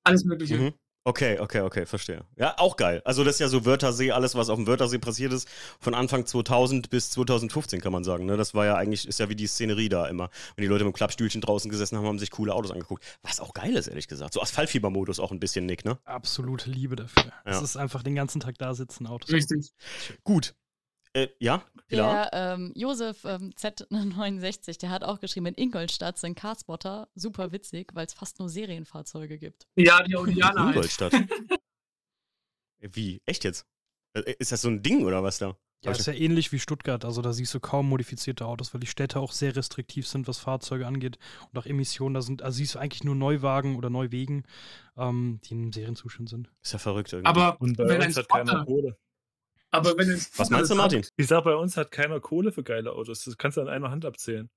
Alles 0.03 0.25
Mögliche. 0.25 0.57
Mhm. 0.57 0.73
Okay, 1.05 1.37
okay, 1.39 1.59
okay, 1.61 1.85
verstehe. 1.85 2.23
Ja, 2.37 2.55
auch 2.57 2.77
geil. 2.77 3.01
Also 3.03 3.25
das 3.25 3.35
ist 3.35 3.39
ja 3.39 3.49
so 3.49 3.65
Wörthersee, 3.65 4.11
alles, 4.11 4.35
was 4.35 4.49
auf 4.49 4.55
dem 4.57 4.67
Wörthersee 4.67 4.99
passiert 4.99 5.33
ist, 5.33 5.49
von 5.81 5.93
Anfang 5.93 6.25
2000 6.25 6.89
bis 6.89 7.09
2015 7.11 7.81
kann 7.81 7.91
man 7.91 8.05
sagen. 8.05 8.25
Ne? 8.25 8.37
Das 8.37 8.53
war 8.53 8.65
ja 8.65 8.75
eigentlich, 8.77 9.05
ist 9.05 9.19
ja 9.19 9.27
wie 9.27 9.35
die 9.35 9.47
Szenerie 9.47 9.89
da 9.89 10.07
immer. 10.07 10.29
Wenn 10.55 10.63
die 10.63 10.69
Leute 10.69 10.85
mit 10.85 10.93
dem 10.93 10.95
Klappstühlchen 10.95 11.41
draußen 11.41 11.69
gesessen 11.69 11.97
haben, 11.97 12.05
haben 12.07 12.19
sich 12.19 12.31
coole 12.31 12.53
Autos 12.53 12.71
angeguckt. 12.71 13.03
Was 13.21 13.41
auch 13.41 13.53
geil 13.53 13.75
ist, 13.75 13.87
ehrlich 13.87 14.07
gesagt. 14.07 14.33
So 14.33 14.41
Asphaltfiebermodus 14.41 15.19
auch 15.19 15.31
ein 15.31 15.39
bisschen, 15.41 15.65
Nick, 15.65 15.83
ne? 15.83 15.97
Absolute 16.05 16.69
Liebe 16.69 16.95
dafür. 16.95 17.33
Es 17.43 17.57
Ja. 17.57 17.61
ist 17.63 17.75
einfach 17.75 18.01
den 18.01 18.15
ganzen 18.15 18.39
Tag 18.39 18.57
da 18.57 18.73
sitzen, 18.73 19.05
Autos. 19.05 19.29
Richtig. 19.31 19.71
Gut. 20.23 20.55
Äh, 21.13 21.27
ja, 21.39 21.63
Pilar? 21.87 22.29
Der 22.31 22.53
ähm, 22.53 22.71
Josef 22.75 23.23
ähm, 23.25 23.51
Z69, 23.51 24.79
der 24.79 24.89
hat 24.89 25.03
auch 25.03 25.19
geschrieben, 25.19 25.45
in 25.47 25.55
Ingolstadt 25.55 26.17
sind 26.17 26.35
Carspotter 26.35 27.07
super 27.13 27.51
witzig, 27.51 27.91
weil 27.93 28.07
es 28.07 28.13
fast 28.13 28.39
nur 28.39 28.49
Serienfahrzeuge 28.49 29.37
gibt. 29.37 29.67
Ja, 29.75 30.01
die 30.03 30.15
Audianer. 30.15 30.69
Ingolstadt. 30.69 31.13
Wie? 32.79 33.21
Echt 33.25 33.43
jetzt? 33.43 33.65
Äh, 34.13 34.33
Ist 34.39 34.51
das 34.51 34.61
so 34.61 34.69
ein 34.69 34.81
Ding 34.81 35.05
oder 35.05 35.23
was 35.23 35.37
da? 35.37 35.55
Ja, 35.83 35.91
ist 35.91 36.07
ja 36.07 36.13
ähnlich 36.13 36.51
wie 36.53 36.59
Stuttgart. 36.59 37.03
Also 37.03 37.21
da 37.21 37.33
siehst 37.33 37.53
du 37.53 37.59
kaum 37.59 37.89
modifizierte 37.89 38.45
Autos, 38.45 38.73
weil 38.73 38.79
die 38.79 38.87
Städte 38.87 39.19
auch 39.19 39.33
sehr 39.33 39.53
restriktiv 39.55 40.07
sind, 40.07 40.29
was 40.29 40.37
Fahrzeuge 40.37 40.87
angeht 40.87 41.17
und 41.51 41.59
auch 41.59 41.65
Emissionen. 41.65 42.15
Da 42.15 42.21
sind, 42.21 42.41
also 42.41 42.55
siehst 42.55 42.75
du 42.75 42.79
eigentlich 42.79 43.03
nur 43.03 43.15
Neuwagen 43.15 43.75
oder 43.75 43.89
Neuwegen, 43.89 44.45
ähm, 44.95 45.41
die 45.43 45.53
im 45.53 45.73
Serienzustand 45.73 46.29
sind. 46.29 46.49
Ist 46.61 46.71
ja 46.71 46.79
verrückt 46.79 47.11
irgendwie. 47.11 47.27
Aber 47.27 47.59
Und 47.59 47.75
bei 47.75 47.85
wenn 47.89 48.01
ein 48.01 48.07
uns 48.07 48.17
hat 48.17 48.29
keiner 48.29 48.51
Spotter, 48.51 48.65
Kohle. 48.65 48.97
Aber 49.73 49.97
wenn 49.97 50.09
ein 50.09 50.25
was 50.35 50.49
meinst 50.49 50.71
du, 50.71 50.75
Martin? 50.75 51.05
Ich 51.17 51.27
sag, 51.27 51.43
bei 51.43 51.55
uns 51.55 51.75
hat 51.77 51.91
keiner 51.91 52.19
Kohle 52.19 52.51
für 52.51 52.63
geile 52.63 52.93
Autos. 52.93 53.23
Das 53.23 53.37
kannst 53.37 53.57
du 53.57 53.61
an 53.61 53.67
einer 53.67 53.89
Hand 53.89 54.05
abzählen. 54.05 54.49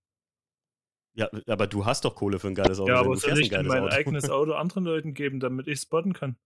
Ja, 1.15 1.31
aber 1.47 1.67
du 1.67 1.87
hast 1.87 2.05
doch 2.05 2.15
Kohle 2.15 2.39
für 2.39 2.49
ein 2.49 2.55
geiles 2.55 2.79
Auto. 2.79 2.91
ja, 2.91 3.01
aber 3.01 3.17
soll 3.17 3.41
ich 3.41 3.51
mein 3.51 3.67
Auto. 3.67 3.89
eigenes 3.89 4.29
Auto 4.29 4.53
anderen 4.53 4.85
Leuten 4.85 5.15
geben, 5.15 5.41
damit 5.41 5.67
ich 5.67 5.81
spotten 5.81 6.13
kann? 6.13 6.37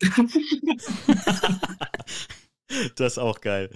das 2.94 3.12
ist 3.12 3.18
auch 3.18 3.40
geil. 3.40 3.70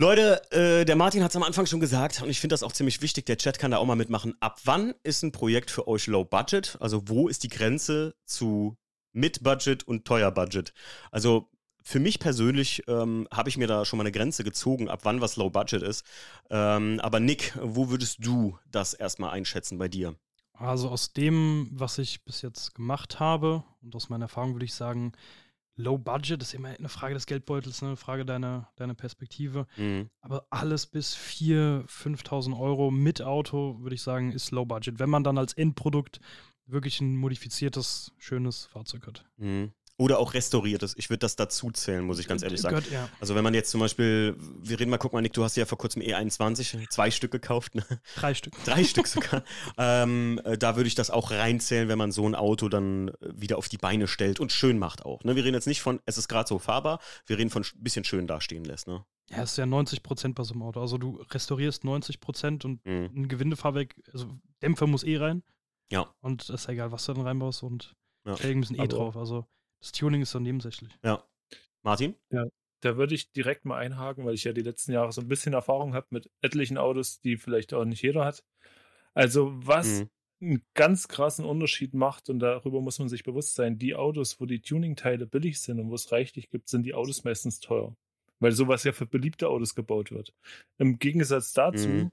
Leute, 0.00 0.40
äh, 0.52 0.84
der 0.84 0.94
Martin 0.94 1.24
hat 1.24 1.30
es 1.30 1.36
am 1.36 1.42
Anfang 1.42 1.66
schon 1.66 1.80
gesagt 1.80 2.22
und 2.22 2.30
ich 2.30 2.38
finde 2.38 2.52
das 2.52 2.62
auch 2.62 2.72
ziemlich 2.72 3.02
wichtig. 3.02 3.26
Der 3.26 3.36
Chat 3.36 3.58
kann 3.58 3.72
da 3.72 3.78
auch 3.78 3.84
mal 3.84 3.96
mitmachen. 3.96 4.36
Ab 4.38 4.60
wann 4.64 4.94
ist 5.02 5.24
ein 5.24 5.32
Projekt 5.32 5.72
für 5.72 5.88
euch 5.88 6.06
Low 6.06 6.24
Budget? 6.24 6.76
Also 6.78 7.08
wo 7.08 7.26
ist 7.26 7.42
die 7.42 7.48
Grenze 7.48 8.14
zu 8.24 8.76
Mid-Budget 9.12 9.82
und 9.88 10.04
Teuer-Budget? 10.04 10.72
Also 11.10 11.50
für 11.88 12.00
mich 12.00 12.18
persönlich 12.18 12.82
ähm, 12.86 13.26
habe 13.32 13.48
ich 13.48 13.56
mir 13.56 13.66
da 13.66 13.86
schon 13.86 13.96
mal 13.96 14.02
eine 14.02 14.12
Grenze 14.12 14.44
gezogen, 14.44 14.90
ab 14.90 15.00
wann 15.04 15.22
was 15.22 15.36
Low 15.36 15.48
Budget 15.48 15.82
ist. 15.82 16.04
Ähm, 16.50 17.00
aber 17.00 17.18
Nick, 17.18 17.58
wo 17.62 17.88
würdest 17.88 18.18
du 18.20 18.58
das 18.70 18.92
erstmal 18.92 19.30
einschätzen 19.30 19.78
bei 19.78 19.88
dir? 19.88 20.14
Also 20.52 20.90
aus 20.90 21.14
dem, 21.14 21.70
was 21.72 21.96
ich 21.96 22.26
bis 22.26 22.42
jetzt 22.42 22.74
gemacht 22.74 23.20
habe 23.20 23.64
und 23.80 23.96
aus 23.96 24.10
meiner 24.10 24.26
Erfahrung 24.26 24.52
würde 24.52 24.66
ich 24.66 24.74
sagen, 24.74 25.12
Low 25.76 25.96
Budget 25.96 26.42
ist 26.42 26.52
immer 26.52 26.68
eine 26.68 26.90
Frage 26.90 27.14
des 27.14 27.24
Geldbeutels, 27.24 27.80
ne, 27.80 27.88
eine 27.88 27.96
Frage 27.96 28.26
deiner, 28.26 28.68
deiner 28.76 28.94
Perspektive. 28.94 29.66
Mhm. 29.78 30.10
Aber 30.20 30.46
alles 30.50 30.86
bis 30.86 31.16
4.000, 31.16 31.86
5.000 31.86 32.58
Euro 32.58 32.90
mit 32.90 33.22
Auto, 33.22 33.78
würde 33.80 33.94
ich 33.94 34.02
sagen, 34.02 34.32
ist 34.32 34.50
Low 34.50 34.66
Budget. 34.66 34.98
Wenn 34.98 35.08
man 35.08 35.24
dann 35.24 35.38
als 35.38 35.54
Endprodukt 35.54 36.20
wirklich 36.66 37.00
ein 37.00 37.16
modifiziertes, 37.16 38.12
schönes 38.18 38.66
Fahrzeug 38.66 39.06
hat. 39.06 39.24
Mhm. 39.38 39.72
Oder 40.00 40.20
auch 40.20 40.32
restauriertes. 40.32 40.94
Ich 40.96 41.10
würde 41.10 41.18
das 41.18 41.34
dazu 41.34 41.72
zählen, 41.72 42.04
muss 42.04 42.20
ich 42.20 42.28
ganz 42.28 42.42
ehrlich 42.44 42.60
sagen. 42.60 42.76
Gott, 42.76 42.88
ja. 42.90 43.08
Also 43.20 43.34
wenn 43.34 43.42
man 43.42 43.52
jetzt 43.52 43.70
zum 43.70 43.80
Beispiel, 43.80 44.36
wir 44.62 44.78
reden 44.78 44.90
mal, 44.90 44.96
guck 44.98 45.12
mal, 45.12 45.20
Nick, 45.20 45.32
du 45.32 45.42
hast 45.42 45.56
ja 45.56 45.66
vor 45.66 45.76
kurzem 45.76 46.02
E21 46.02 46.88
zwei 46.88 47.10
Stück 47.10 47.32
gekauft, 47.32 47.74
ne? 47.74 47.84
Drei 48.14 48.32
Stück. 48.32 48.54
drei 48.64 48.84
Stück 48.84 49.08
sogar. 49.08 49.42
Ähm, 49.76 50.40
äh, 50.44 50.56
da 50.56 50.76
würde 50.76 50.86
ich 50.86 50.94
das 50.94 51.10
auch 51.10 51.30
reinzählen, 51.32 51.88
wenn 51.88 51.98
man 51.98 52.12
so 52.12 52.28
ein 52.28 52.34
Auto 52.36 52.68
dann 52.68 53.08
äh, 53.08 53.12
wieder 53.34 53.58
auf 53.58 53.68
die 53.68 53.76
Beine 53.78 54.06
stellt 54.06 54.38
und 54.40 54.52
schön 54.52 54.78
macht 54.78 55.04
auch. 55.04 55.22
Ne? 55.24 55.34
Wir 55.36 55.44
reden 55.44 55.54
jetzt 55.54 55.66
nicht 55.66 55.82
von, 55.82 56.00
es 56.06 56.16
ist 56.16 56.28
gerade 56.28 56.48
so 56.48 56.58
fahrbar, 56.58 57.00
wir 57.26 57.36
reden 57.38 57.50
von 57.50 57.62
ein 57.64 57.82
bisschen 57.82 58.04
schön 58.04 58.26
dastehen 58.28 58.64
lässt. 58.64 58.86
Ne? 58.86 59.04
Ja, 59.30 59.42
es 59.42 59.52
ist 59.52 59.56
ja 59.58 59.66
90 59.66 60.02
Prozent 60.04 60.34
bei 60.36 60.44
so 60.44 60.54
einem 60.54 60.62
Auto. 60.62 60.80
Also 60.80 60.96
du 60.98 61.20
restaurierst 61.30 61.82
90 61.84 62.20
Prozent 62.20 62.64
und 62.64 62.84
Mhm. 62.86 63.10
ein 63.14 63.28
Gewindefahrwerk, 63.28 63.96
also 64.12 64.28
Dämpfer 64.62 64.86
muss 64.86 65.02
eh 65.02 65.16
rein. 65.16 65.42
Ja. 65.90 66.12
Und 66.20 66.42
es 66.42 66.50
ist 66.50 66.66
ja 66.66 66.74
egal, 66.74 66.92
was 66.92 67.04
du 67.06 67.14
dann 67.14 67.24
reinbaust 67.24 67.62
und 67.64 67.96
Ja. 68.24 68.36
Felgen 68.36 68.60
müssen 68.60 68.76
eh 68.76 68.80
Aber- 68.80 68.88
drauf. 68.88 69.16
Also 69.16 69.46
das 69.80 69.92
Tuning 69.92 70.22
ist 70.22 70.34
dann 70.34 70.42
nebensächlich. 70.42 70.92
Martin? 71.82 72.14
Da 72.80 72.96
würde 72.96 73.14
ich 73.14 73.32
direkt 73.32 73.64
mal 73.64 73.76
einhaken, 73.78 74.24
weil 74.24 74.34
ich 74.34 74.44
ja 74.44 74.52
die 74.52 74.62
letzten 74.62 74.92
Jahre 74.92 75.10
so 75.10 75.20
ein 75.20 75.28
bisschen 75.28 75.52
Erfahrung 75.52 75.94
habe 75.94 76.06
mit 76.10 76.30
etlichen 76.42 76.78
Autos, 76.78 77.20
die 77.20 77.36
vielleicht 77.36 77.74
auch 77.74 77.84
nicht 77.84 78.02
jeder 78.02 78.24
hat. 78.24 78.44
Also 79.14 79.50
was 79.66 80.02
Mhm. 80.02 80.10
einen 80.40 80.62
ganz 80.74 81.08
krassen 81.08 81.44
Unterschied 81.44 81.92
macht, 81.94 82.28
und 82.30 82.38
darüber 82.38 82.80
muss 82.80 83.00
man 83.00 83.08
sich 83.08 83.24
bewusst 83.24 83.54
sein, 83.54 83.78
die 83.78 83.96
Autos, 83.96 84.40
wo 84.40 84.46
die 84.46 84.60
Tuningteile 84.60 85.26
billig 85.26 85.60
sind 85.60 85.80
und 85.80 85.90
wo 85.90 85.94
es 85.94 86.12
reichlich 86.12 86.50
gibt, 86.50 86.68
sind 86.68 86.84
die 86.84 86.94
Autos 86.94 87.24
meistens 87.24 87.58
teuer. 87.58 87.96
Weil 88.38 88.52
sowas 88.52 88.84
ja 88.84 88.92
für 88.92 89.06
beliebte 89.06 89.48
Autos 89.48 89.74
gebaut 89.74 90.12
wird. 90.12 90.32
Im 90.78 91.00
Gegensatz 91.00 91.52
dazu, 91.52 91.88
Mhm. 91.88 92.10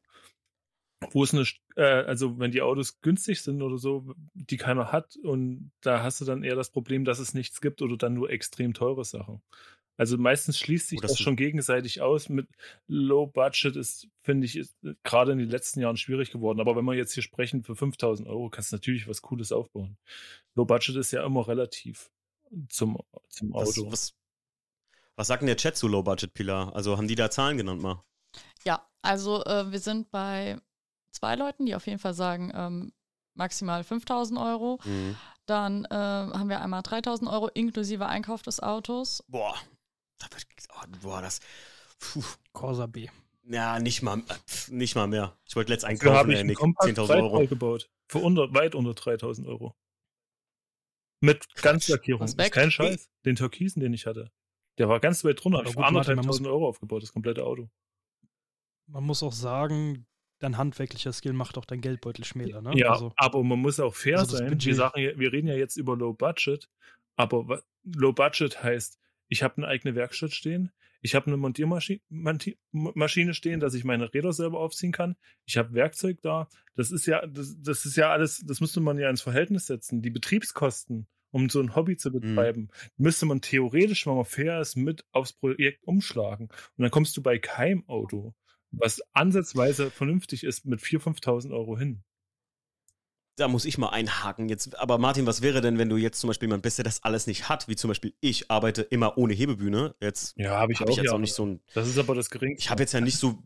Wo 1.12 1.24
es 1.24 1.34
eine, 1.34 1.46
äh, 1.76 2.06
also 2.06 2.40
wenn 2.40 2.52
die 2.52 2.62
Autos 2.62 3.02
günstig 3.02 3.42
sind 3.42 3.62
oder 3.62 3.78
so, 3.78 4.14
die 4.34 4.58
keiner 4.58 4.92
hat, 4.92 5.16
und 5.18 5.72
da 5.82 6.04
hast 6.04 6.22
du 6.22 6.26
dann 6.26 6.44
eher 6.44 6.56
das 6.56 6.72
Problem, 6.72 7.06
dass 7.06 7.20
es 7.20 7.34
nichts 7.34 7.62
gibt 7.62 7.82
oder 7.82 7.98
dann 7.98 8.14
nur 8.14 8.30
extrem 8.30 8.74
teure 8.74 9.06
Sachen. 9.06 9.42
Also 9.98 10.18
meistens 10.18 10.60
schließt 10.60 10.90
sich 10.90 11.00
Oh, 11.00 11.02
das 11.02 11.12
das 11.12 11.20
schon 11.20 11.36
gegenseitig 11.38 12.02
aus. 12.02 12.28
Mit 12.28 12.48
Low 12.88 13.28
Budget 13.28 13.76
ist, 13.76 14.08
finde 14.24 14.46
ich, 14.46 14.58
äh, 14.58 14.66
gerade 15.04 15.32
in 15.32 15.38
den 15.38 15.50
letzten 15.50 15.80
Jahren 15.80 15.98
schwierig 15.98 16.32
geworden. 16.32 16.60
Aber 16.60 16.76
wenn 16.76 16.86
wir 16.86 16.96
jetzt 16.96 17.14
hier 17.14 17.24
sprechen, 17.24 17.64
für 17.64 17.76
5000 17.76 18.28
Euro 18.28 18.50
kannst 18.50 18.72
du 18.72 18.76
natürlich 18.76 19.08
was 19.08 19.22
Cooles 19.22 19.52
aufbauen. 19.52 19.98
Low 20.56 20.66
Budget 20.66 20.96
ist 20.98 21.12
ja 21.12 21.26
immer 21.26 21.48
relativ 21.48 22.12
zum, 22.70 22.98
zum 23.30 23.54
Was, 23.54 23.78
Auto. 23.78 23.92
was, 23.92 24.14
was 25.16 25.28
sagt 25.28 25.42
denn 25.42 25.48
der 25.48 25.58
Chat 25.58 25.78
zu 25.78 25.88
Low 25.88 26.04
Budget 26.04 26.34
Pilar? 26.34 26.76
Also 26.76 26.98
haben 26.98 27.08
die 27.08 27.16
da 27.16 27.32
Zahlen 27.32 27.58
genannt 27.58 27.82
mal? 27.82 28.04
Ja, 28.66 28.86
also 29.02 29.44
äh, 29.46 29.72
wir 29.72 29.80
sind 29.80 30.12
bei 30.12 30.58
zwei 31.16 31.36
Leuten, 31.36 31.66
die 31.66 31.76
auf 31.76 31.88
jeden 31.88 32.00
Fall 32.00 32.14
sagen, 32.14 32.52
ähm, 32.54 32.92
maximal 33.34 33.84
5000 33.84 34.40
Euro. 34.40 34.80
Mhm. 34.84 35.16
Dann 35.46 35.86
äh, 35.86 35.90
haben 35.94 36.50
wir 36.50 36.62
einmal 36.62 36.82
3000 36.82 37.30
Euro 37.30 37.48
inklusive 37.50 38.08
Einkauf 38.08 38.42
des 38.42 38.60
Autos. 38.62 39.24
Boah, 39.28 39.56
da 40.18 40.28
wird, 40.32 40.46
oh, 40.70 40.98
boah, 41.02 41.22
das, 41.22 41.40
puh, 42.00 42.24
Corsa 42.54 42.88
B. 42.88 43.08
ja, 43.44 43.80
nicht 43.80 44.02
mal, 44.02 44.24
nicht 44.70 44.96
mal 44.96 45.08
mehr. 45.08 45.38
Ich 45.46 45.56
wollte 45.56 45.72
letzt 45.72 45.84
Dafür 45.84 45.92
einkaufen, 45.92 46.18
habe 46.18 46.34
ich 46.34 46.40
einen 46.40 46.50
Nick, 46.50 46.58
Compact 46.58 46.98
10.000 46.98 47.08
Breitbau 47.08 47.32
Euro. 47.32 47.48
gebaut. 47.48 47.90
Für 48.08 48.20
unter, 48.20 48.54
weit 48.54 48.76
unter 48.76 48.94
3000 48.94 49.48
Euro. 49.48 49.76
Mit 51.22 51.46
Ganzlackierung. 51.56 52.26
Ist 52.26 52.38
Respekt. 52.38 52.56
kein 52.56 52.72
Scheiß. 52.72 53.10
Den 53.26 53.36
Türkisen, 53.36 53.80
den 53.80 53.94
ich 53.94 54.06
hatte. 54.06 54.32
Der 54.78 54.90
war 54.90 55.00
ganz 55.00 55.24
weit 55.24 55.44
drunter. 55.44 55.64
Ich 55.66 55.76
man 55.76 55.86
anderthalbtausend 55.86 56.48
Euro 56.48 56.68
aufgebaut, 56.68 57.02
das 57.02 57.14
komplette 57.14 57.44
Auto. 57.44 57.70
Man 58.88 59.04
muss 59.04 59.24
auch 59.24 59.32
sagen, 59.32 60.06
dein 60.40 60.58
handwerklicher 60.58 61.14
Skill 61.14 61.34
macht 61.34 61.58
auch 61.58 61.66
dein 61.66 61.82
Geldbeutel 61.82 62.26
schmäler. 62.26 62.62
Ne? 62.62 62.72
Ja, 62.76 62.92
Also, 62.92 63.14
aber 63.16 63.44
man 63.44 63.60
muss 63.60 63.80
auch 63.80 63.96
fair 63.96 64.20
also 64.20 64.38
sein. 64.38 64.60
Wir, 64.62 64.76
sagen, 64.76 64.96
wir 64.96 65.34
reden 65.34 65.48
ja 65.48 65.56
jetzt 65.56 65.78
über 65.78 65.96
Low 65.96 66.14
Budget, 66.14 66.70
aber 67.16 67.64
Low 67.84 68.14
Budget 68.14 68.64
heißt, 68.64 69.00
ich 69.28 69.44
habe 69.44 69.58
eine 69.58 69.68
eigene 69.68 69.96
Werkstatt 69.96 70.34
stehen, 70.34 70.72
ich 71.02 71.14
habe 71.14 71.28
eine 71.28 71.38
Montiermaschine 71.38 72.00
Monti- 72.10 72.58
Maschine 72.72 73.34
stehen, 73.34 73.60
dass 73.60 73.76
ich 73.76 73.84
meine 73.84 74.14
Räder 74.14 74.34
selber 74.34 74.60
aufziehen 74.60 74.92
kann, 74.92 75.16
ich 75.46 75.58
habe 75.58 75.74
Werkzeug 75.74 76.22
da. 76.22 76.48
Das 76.76 76.92
ist 76.92 77.06
ja, 77.06 77.26
das, 77.28 77.56
das 77.62 77.86
ist 77.86 77.96
ja 77.96 78.12
alles, 78.12 78.44
das 78.46 78.60
müsste 78.60 78.82
man 78.82 78.98
ja 78.98 79.10
ins 79.10 79.22
Verhältnis 79.22 79.68
setzen. 79.68 80.02
Die 80.02 80.10
Betriebskosten, 80.10 81.08
um 81.32 81.50
so 81.50 81.60
ein 81.60 81.76
Hobby 81.76 81.96
zu 81.98 82.12
betreiben, 82.12 82.70
müsste 82.98 83.26
man 83.28 83.42
theoretisch, 83.42 84.08
wenn 84.08 84.16
man 84.16 84.26
fair 84.26 84.60
ist, 84.60 84.78
mit 84.78 85.06
aufs 85.12 85.34
Projekt 85.34 85.84
umschlagen. 85.84 86.48
Und 86.48 86.82
dann 86.82 86.92
kommst 86.92 87.16
du 87.18 87.22
bei 87.22 87.38
keinem 87.38 87.88
Auto, 87.88 88.34
was 88.78 89.02
ansatzweise 89.14 89.92
vernünftig 89.92 90.44
ist, 90.44 90.66
mit 90.66 90.80
4.000, 90.82 91.22
5.000 91.22 91.52
Euro 91.54 91.78
hin. 91.78 92.04
Da 93.38 93.50
muss 93.50 93.66
ich 93.66 93.78
mal 93.78 93.90
einhaken 93.90 94.48
jetzt. 94.48 94.80
Aber 94.80 94.98
Martin, 94.98 95.26
was 95.26 95.42
wäre 95.42 95.60
denn, 95.60 95.78
wenn 95.78 95.90
du 95.90 95.98
jetzt 95.98 96.22
zum 96.22 96.30
Beispiel 96.30 96.48
jemand 96.48 96.64
bist, 96.64 96.78
der 96.78 96.86
das 96.86 97.04
alles 97.04 97.28
nicht 97.28 97.50
hat? 97.50 97.68
Wie 97.68 97.76
zum 97.76 97.90
Beispiel 97.90 98.14
ich 98.22 98.50
arbeite 98.50 98.82
immer 98.82 99.18
ohne 99.18 99.34
Hebebühne. 99.34 99.94
Jetzt 100.00 100.38
Ja, 100.38 100.58
habe 100.58 100.72
ich 100.72 100.80
habe 100.80 100.90
auch. 100.90 100.94
ich 100.94 100.98
jetzt 100.98 101.08
ja. 101.08 101.14
auch 101.14 101.20
nicht 101.20 101.34
so 101.34 101.46
ein 101.46 101.60
Das 101.74 101.88
ist 101.88 101.98
aber 101.98 102.16
das 102.16 102.30
Geringste. 102.30 102.64
Ich 102.64 102.70
habe 102.70 102.84
jetzt 102.84 102.94
ja 102.94 103.02
nicht 103.02 103.18
so. 103.18 103.44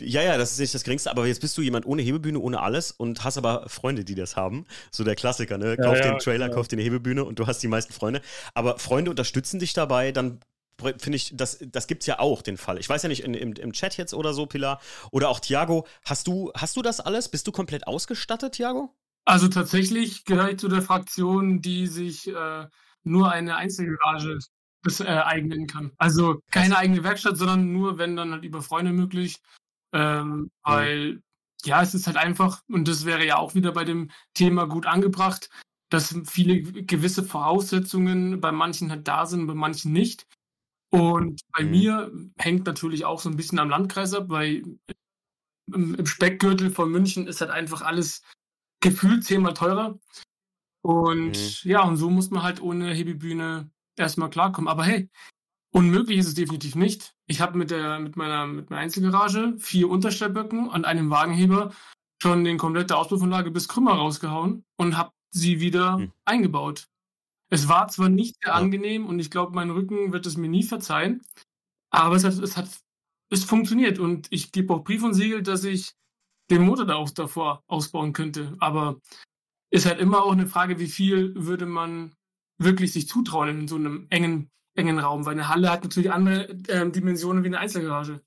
Ja, 0.00 0.22
ja, 0.22 0.38
das 0.38 0.52
ist 0.52 0.60
nicht 0.60 0.74
das 0.74 0.82
Geringste, 0.84 1.10
aber 1.10 1.26
jetzt 1.26 1.40
bist 1.40 1.56
du 1.58 1.62
jemand 1.62 1.84
ohne 1.84 2.02
Hebebühne, 2.02 2.38
ohne 2.38 2.60
alles 2.60 2.90
und 2.90 3.22
hast 3.22 3.36
aber 3.36 3.68
Freunde, 3.68 4.04
die 4.04 4.14
das 4.14 4.34
haben. 4.36 4.66
So 4.90 5.04
der 5.04 5.14
Klassiker, 5.14 5.58
ne? 5.58 5.76
Ja, 5.78 5.84
Kauf 5.84 5.98
ja, 5.98 6.10
den 6.10 6.18
Trailer, 6.18 6.46
genau. 6.46 6.56
kauf 6.56 6.68
eine 6.72 6.82
Hebebühne 6.82 7.24
und 7.24 7.38
du 7.38 7.46
hast 7.46 7.62
die 7.62 7.68
meisten 7.68 7.92
Freunde. 7.92 8.20
Aber 8.54 8.78
Freunde 8.78 9.10
unterstützen 9.10 9.58
dich 9.60 9.72
dabei, 9.72 10.10
dann 10.10 10.40
finde 10.78 11.16
ich, 11.16 11.30
das, 11.34 11.58
das 11.60 11.86
gibt's 11.86 12.06
ja 12.06 12.18
auch, 12.18 12.42
den 12.42 12.56
Fall. 12.56 12.78
Ich 12.78 12.88
weiß 12.88 13.02
ja 13.02 13.08
nicht, 13.08 13.22
in, 13.22 13.34
im, 13.34 13.52
im 13.52 13.72
Chat 13.72 13.96
jetzt 13.96 14.14
oder 14.14 14.34
so, 14.34 14.46
Pilar, 14.46 14.80
oder 15.10 15.28
auch 15.28 15.40
Thiago, 15.40 15.86
hast 16.04 16.26
du, 16.26 16.52
hast 16.54 16.76
du 16.76 16.82
das 16.82 17.00
alles? 17.00 17.28
Bist 17.28 17.46
du 17.46 17.52
komplett 17.52 17.86
ausgestattet, 17.86 18.54
Thiago? 18.54 18.94
Also 19.24 19.48
tatsächlich 19.48 20.24
gehöre 20.24 20.50
ich 20.50 20.58
zu 20.58 20.68
der 20.68 20.82
Fraktion, 20.82 21.62
die 21.62 21.86
sich 21.86 22.28
äh, 22.28 22.66
nur 23.04 23.32
eine 23.32 23.56
Einzelgarage 23.56 24.38
das, 24.82 25.00
äh, 25.00 25.04
eignen 25.04 25.66
kann. 25.66 25.92
Also 25.96 26.40
keine 26.50 26.76
eigene 26.76 27.02
Werkstatt, 27.04 27.36
sondern 27.36 27.72
nur, 27.72 27.98
wenn 27.98 28.16
dann 28.16 28.32
halt 28.32 28.44
über 28.44 28.62
Freunde 28.62 28.92
möglich. 28.92 29.40
Ähm, 29.92 30.50
weil, 30.62 31.22
ja, 31.64 31.80
es 31.82 31.94
ist 31.94 32.06
halt 32.06 32.16
einfach, 32.16 32.60
und 32.68 32.86
das 32.88 33.04
wäre 33.04 33.24
ja 33.24 33.36
auch 33.36 33.54
wieder 33.54 33.72
bei 33.72 33.84
dem 33.84 34.10
Thema 34.34 34.66
gut 34.66 34.86
angebracht, 34.86 35.48
dass 35.88 36.14
viele 36.26 36.62
gewisse 36.62 37.22
Voraussetzungen 37.22 38.40
bei 38.40 38.52
manchen 38.52 38.90
halt 38.90 39.06
da 39.08 39.26
sind, 39.26 39.46
bei 39.46 39.54
manchen 39.54 39.92
nicht. 39.92 40.26
Und 40.94 41.40
bei 41.52 41.64
Mhm. 41.64 41.70
mir 41.70 42.12
hängt 42.38 42.66
natürlich 42.66 43.04
auch 43.04 43.20
so 43.20 43.28
ein 43.28 43.36
bisschen 43.36 43.58
am 43.58 43.68
Landkreis 43.68 44.14
ab, 44.14 44.26
weil 44.28 44.62
im, 45.72 45.94
im 45.94 46.06
Speckgürtel 46.06 46.70
von 46.70 46.90
München 46.90 47.26
ist 47.26 47.40
halt 47.40 47.50
einfach 47.50 47.82
alles 47.82 48.22
gefühlt 48.80 49.24
zehnmal 49.24 49.54
teurer. 49.54 49.98
Und 50.82 51.64
ja, 51.64 51.82
und 51.82 51.96
so 51.96 52.10
muss 52.10 52.30
man 52.30 52.44
halt 52.44 52.62
ohne 52.62 52.92
Hebebühne 52.92 53.70
erstmal 53.96 54.30
klarkommen. 54.30 54.68
Aber 54.68 54.84
hey, 54.84 55.10
unmöglich 55.72 56.18
ist 56.18 56.28
es 56.28 56.34
definitiv 56.34 56.76
nicht. 56.76 57.16
Ich 57.26 57.40
habe 57.40 57.58
mit, 57.58 57.72
der, 57.72 57.98
mit, 57.98 58.16
meiner, 58.16 58.46
mit 58.46 58.70
meiner 58.70 58.82
Einzelgarage 58.82 59.54
vier 59.58 59.90
Unterstellböcken 59.90 60.68
und 60.68 60.84
einem 60.84 61.10
Wagenheber 61.10 61.72
schon 62.22 62.44
den 62.44 62.58
komplette 62.58 62.96
Auspuffanlage 62.96 63.50
bis 63.50 63.66
Krümmer 63.66 63.94
rausgehauen 63.94 64.64
und 64.76 64.96
habe 64.96 65.10
sie 65.30 65.58
wieder 65.60 65.96
Hm. 65.96 66.12
eingebaut. 66.24 66.86
Es 67.54 67.68
war 67.68 67.86
zwar 67.86 68.08
nicht 68.08 68.42
sehr 68.42 68.52
Ja. 68.52 68.58
angenehm 68.58 69.06
und 69.06 69.20
ich 69.20 69.30
glaube, 69.30 69.54
mein 69.54 69.70
Rücken 69.70 70.12
wird 70.12 70.26
es 70.26 70.36
mir 70.36 70.48
nie 70.48 70.64
verzeihen, 70.64 71.22
aber 71.90 72.16
es 72.16 72.24
hat, 72.24 72.32
es 72.32 72.56
hat 72.56 72.68
es 73.30 73.44
funktioniert 73.44 74.00
und 74.00 74.26
ich 74.30 74.50
gebe 74.50 74.74
auch 74.74 74.82
Brief 74.82 75.04
und 75.04 75.14
Siegel, 75.14 75.40
dass 75.40 75.62
ich 75.62 75.92
den 76.50 76.62
Motor 76.62 76.84
da 76.84 76.96
auch 76.96 77.10
davor 77.10 77.62
ausbauen 77.68 78.12
könnte. 78.12 78.56
Aber 78.58 79.00
ist 79.70 79.86
halt 79.86 80.00
immer 80.00 80.24
auch 80.24 80.32
eine 80.32 80.48
Frage, 80.48 80.80
wie 80.80 80.88
viel 80.88 81.32
würde 81.36 81.64
man 81.66 82.16
wirklich 82.58 82.92
sich 82.92 83.06
zutrauen 83.06 83.48
in 83.60 83.68
so 83.68 83.76
einem 83.76 84.08
engen, 84.10 84.50
engen 84.76 84.98
Raum, 84.98 85.24
weil 85.24 85.34
eine 85.34 85.48
Halle 85.48 85.70
hat 85.70 85.84
natürlich 85.84 86.10
andere 86.10 86.46
ähm, 86.68 86.90
Dimensionen 86.90 87.44
wie 87.44 87.48
eine 87.48 87.60
Einzelgarage. 87.60 88.20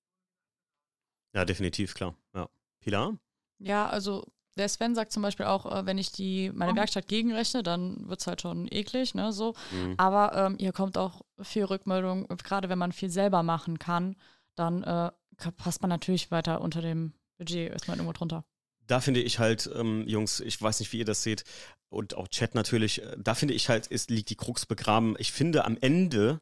Ja, 1.36 1.44
definitiv, 1.44 1.94
klar. 1.96 2.16
Ja. 2.34 2.50
Pilar? 2.80 3.20
Ja, 3.60 3.88
also 3.88 4.26
der 4.58 4.67
Sven 4.70 4.96
sagt 4.96 5.12
zum 5.12 5.24
Beispiel 5.24 5.46
auch, 5.46 5.65
äh, 5.65 5.86
wenn 5.86 5.98
ich 5.98 6.12
die 6.12 6.52
meine 6.54 6.74
Mhm. 6.74 6.78
Werkstatt 6.78 7.08
gegenrechne, 7.08 7.63
dann 7.63 8.10
wird 8.10 8.20
es 8.20 8.28
halt 8.28 8.41
schon 8.41 8.67
eklig, 8.72 9.15
ne? 9.15 9.32
So. 9.32 9.54
Mhm. 9.72 9.93
Aber 9.98 10.36
ähm, 10.36 10.58
hier 10.60 10.74
kommt 10.74 10.98
auch 10.98 11.22
viel 11.41 11.63
Rückmeldung, 11.63 12.28
gerade 12.43 12.67
wenn 12.70 12.78
man 12.80 12.91
viel 12.91 13.10
selber 13.10 13.43
machen 13.43 13.80
kann, 13.80 14.15
dann 14.56 14.84
äh, 14.84 15.12
passt 15.58 15.82
man 15.82 15.89
natürlich 15.89 16.32
weiter 16.32 16.62
unter 16.62 16.82
dem 16.82 17.13
Budget, 17.38 17.74
ist 17.74 17.88
man 17.88 17.98
irgendwo 17.98 18.13
drunter. 18.13 18.43
da 18.88 19.00
finde 19.02 19.22
ich 19.22 19.38
halt, 19.39 19.70
ähm, 19.76 20.08
Jungs, 20.08 20.39
ich 20.39 20.62
weiß 20.62 20.80
nicht, 20.80 20.91
wie 20.93 21.00
ihr 21.00 21.06
das 21.06 21.22
seht, 21.22 21.43
und 21.89 22.15
auch 22.15 22.28
Chat 22.30 22.56
natürlich, 22.56 23.02
äh, 23.04 23.15
da 23.17 23.36
finde 23.36 23.54
ich 23.54 23.70
halt, 23.70 23.88
ist, 23.88 24.10
liegt 24.10 24.30
die 24.30 24.36
Krux 24.36 24.65
begraben. 24.65 25.15
Ich 25.20 25.32
finde, 25.32 25.63
am 25.65 25.78
Ende 25.80 26.39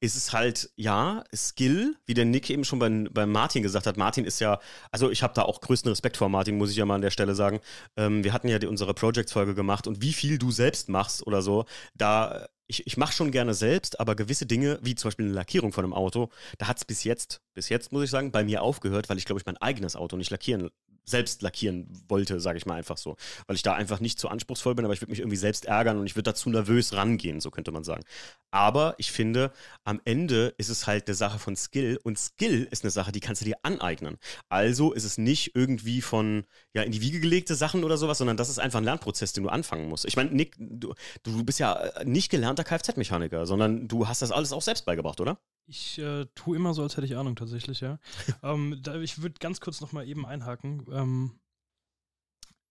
ist 0.00 0.16
es 0.16 0.32
halt, 0.32 0.70
ja, 0.76 1.24
Skill, 1.34 1.96
wie 2.04 2.14
der 2.14 2.26
Nick 2.26 2.50
eben 2.50 2.64
schon 2.64 2.78
beim, 2.78 3.08
beim 3.12 3.32
Martin 3.32 3.62
gesagt 3.62 3.86
hat. 3.86 3.96
Martin 3.96 4.24
ist 4.24 4.40
ja, 4.40 4.60
also 4.90 5.10
ich 5.10 5.22
habe 5.22 5.34
da 5.34 5.42
auch 5.42 5.60
größten 5.60 5.88
Respekt 5.88 6.16
vor 6.16 6.28
Martin, 6.28 6.58
muss 6.58 6.70
ich 6.70 6.76
ja 6.76 6.84
mal 6.84 6.96
an 6.96 7.02
der 7.02 7.10
Stelle 7.10 7.34
sagen. 7.34 7.60
Ähm, 7.96 8.22
wir 8.22 8.32
hatten 8.32 8.48
ja 8.48 8.58
die, 8.58 8.66
unsere 8.66 8.92
Project-Folge 8.94 9.54
gemacht 9.54 9.86
und 9.86 10.02
wie 10.02 10.12
viel 10.12 10.38
du 10.38 10.50
selbst 10.50 10.88
machst 10.88 11.26
oder 11.26 11.40
so, 11.40 11.64
da, 11.94 12.46
ich, 12.66 12.86
ich 12.86 12.96
mache 12.96 13.12
schon 13.12 13.30
gerne 13.30 13.54
selbst, 13.54 13.98
aber 13.98 14.14
gewisse 14.16 14.44
Dinge, 14.44 14.78
wie 14.82 14.94
zum 14.94 15.08
Beispiel 15.08 15.26
eine 15.26 15.34
Lackierung 15.34 15.72
von 15.72 15.84
einem 15.84 15.94
Auto, 15.94 16.30
da 16.58 16.68
hat 16.68 16.76
es 16.76 16.84
bis 16.84 17.04
jetzt, 17.04 17.40
bis 17.54 17.68
jetzt 17.68 17.92
muss 17.92 18.04
ich 18.04 18.10
sagen, 18.10 18.32
bei 18.32 18.44
mir 18.44 18.62
aufgehört, 18.62 19.08
weil 19.08 19.18
ich 19.18 19.24
glaube 19.24 19.40
ich 19.40 19.46
mein 19.46 19.56
eigenes 19.56 19.96
Auto 19.96 20.16
nicht 20.16 20.30
lackieren 20.30 20.70
selbst 21.08 21.42
lackieren 21.42 21.88
wollte, 22.08 22.40
sage 22.40 22.58
ich 22.58 22.66
mal 22.66 22.74
einfach 22.74 22.96
so. 22.96 23.16
Weil 23.46 23.56
ich 23.56 23.62
da 23.62 23.74
einfach 23.74 24.00
nicht 24.00 24.18
zu 24.18 24.28
anspruchsvoll 24.28 24.74
bin, 24.74 24.84
aber 24.84 24.94
ich 24.94 25.00
würde 25.00 25.10
mich 25.10 25.20
irgendwie 25.20 25.36
selbst 25.36 25.64
ärgern 25.64 25.98
und 25.98 26.06
ich 26.06 26.16
würde 26.16 26.30
dazu 26.30 26.50
nervös 26.50 26.92
rangehen, 26.92 27.40
so 27.40 27.50
könnte 27.50 27.70
man 27.72 27.84
sagen. 27.84 28.02
Aber 28.50 28.94
ich 28.98 29.12
finde, 29.12 29.52
am 29.84 30.00
Ende 30.04 30.54
ist 30.58 30.68
es 30.68 30.86
halt 30.86 31.06
eine 31.06 31.14
Sache 31.14 31.38
von 31.38 31.56
Skill 31.56 32.00
und 32.02 32.18
Skill 32.18 32.66
ist 32.70 32.84
eine 32.84 32.90
Sache, 32.90 33.12
die 33.12 33.20
kannst 33.20 33.42
du 33.42 33.44
dir 33.46 33.58
aneignen. 33.62 34.18
Also 34.48 34.92
ist 34.92 35.04
es 35.04 35.18
nicht 35.18 35.54
irgendwie 35.54 36.02
von, 36.02 36.44
ja, 36.74 36.82
in 36.82 36.92
die 36.92 37.00
Wiege 37.00 37.20
gelegte 37.20 37.54
Sachen 37.54 37.84
oder 37.84 37.96
sowas, 37.96 38.18
sondern 38.18 38.36
das 38.36 38.48
ist 38.48 38.58
einfach 38.58 38.78
ein 38.78 38.84
Lernprozess, 38.84 39.32
den 39.32 39.44
du 39.44 39.50
anfangen 39.50 39.88
musst. 39.88 40.06
Ich 40.06 40.16
meine, 40.16 40.30
Nick, 40.30 40.56
du, 40.58 40.94
du 41.22 41.44
bist 41.44 41.58
ja 41.60 41.92
nicht 42.04 42.30
gelernter 42.30 42.64
Kfz-Mechaniker, 42.64 43.46
sondern 43.46 43.88
du 43.88 44.08
hast 44.08 44.22
das 44.22 44.32
alles 44.32 44.52
auch 44.52 44.62
selbst 44.62 44.86
beigebracht, 44.86 45.20
oder? 45.20 45.38
Ich 45.66 45.98
äh, 45.98 46.26
tue 46.34 46.56
immer 46.56 46.74
so, 46.74 46.82
als 46.82 46.96
hätte 46.96 47.06
ich 47.06 47.16
Ahnung 47.16 47.36
tatsächlich, 47.36 47.80
ja. 47.80 47.98
ähm, 48.42 48.78
da, 48.82 49.00
ich 49.00 49.22
würde 49.22 49.34
ganz 49.40 49.60
kurz 49.60 49.80
nochmal 49.80 50.06
eben 50.08 50.24
einhaken, 50.24 50.86
ähm, 50.90 51.40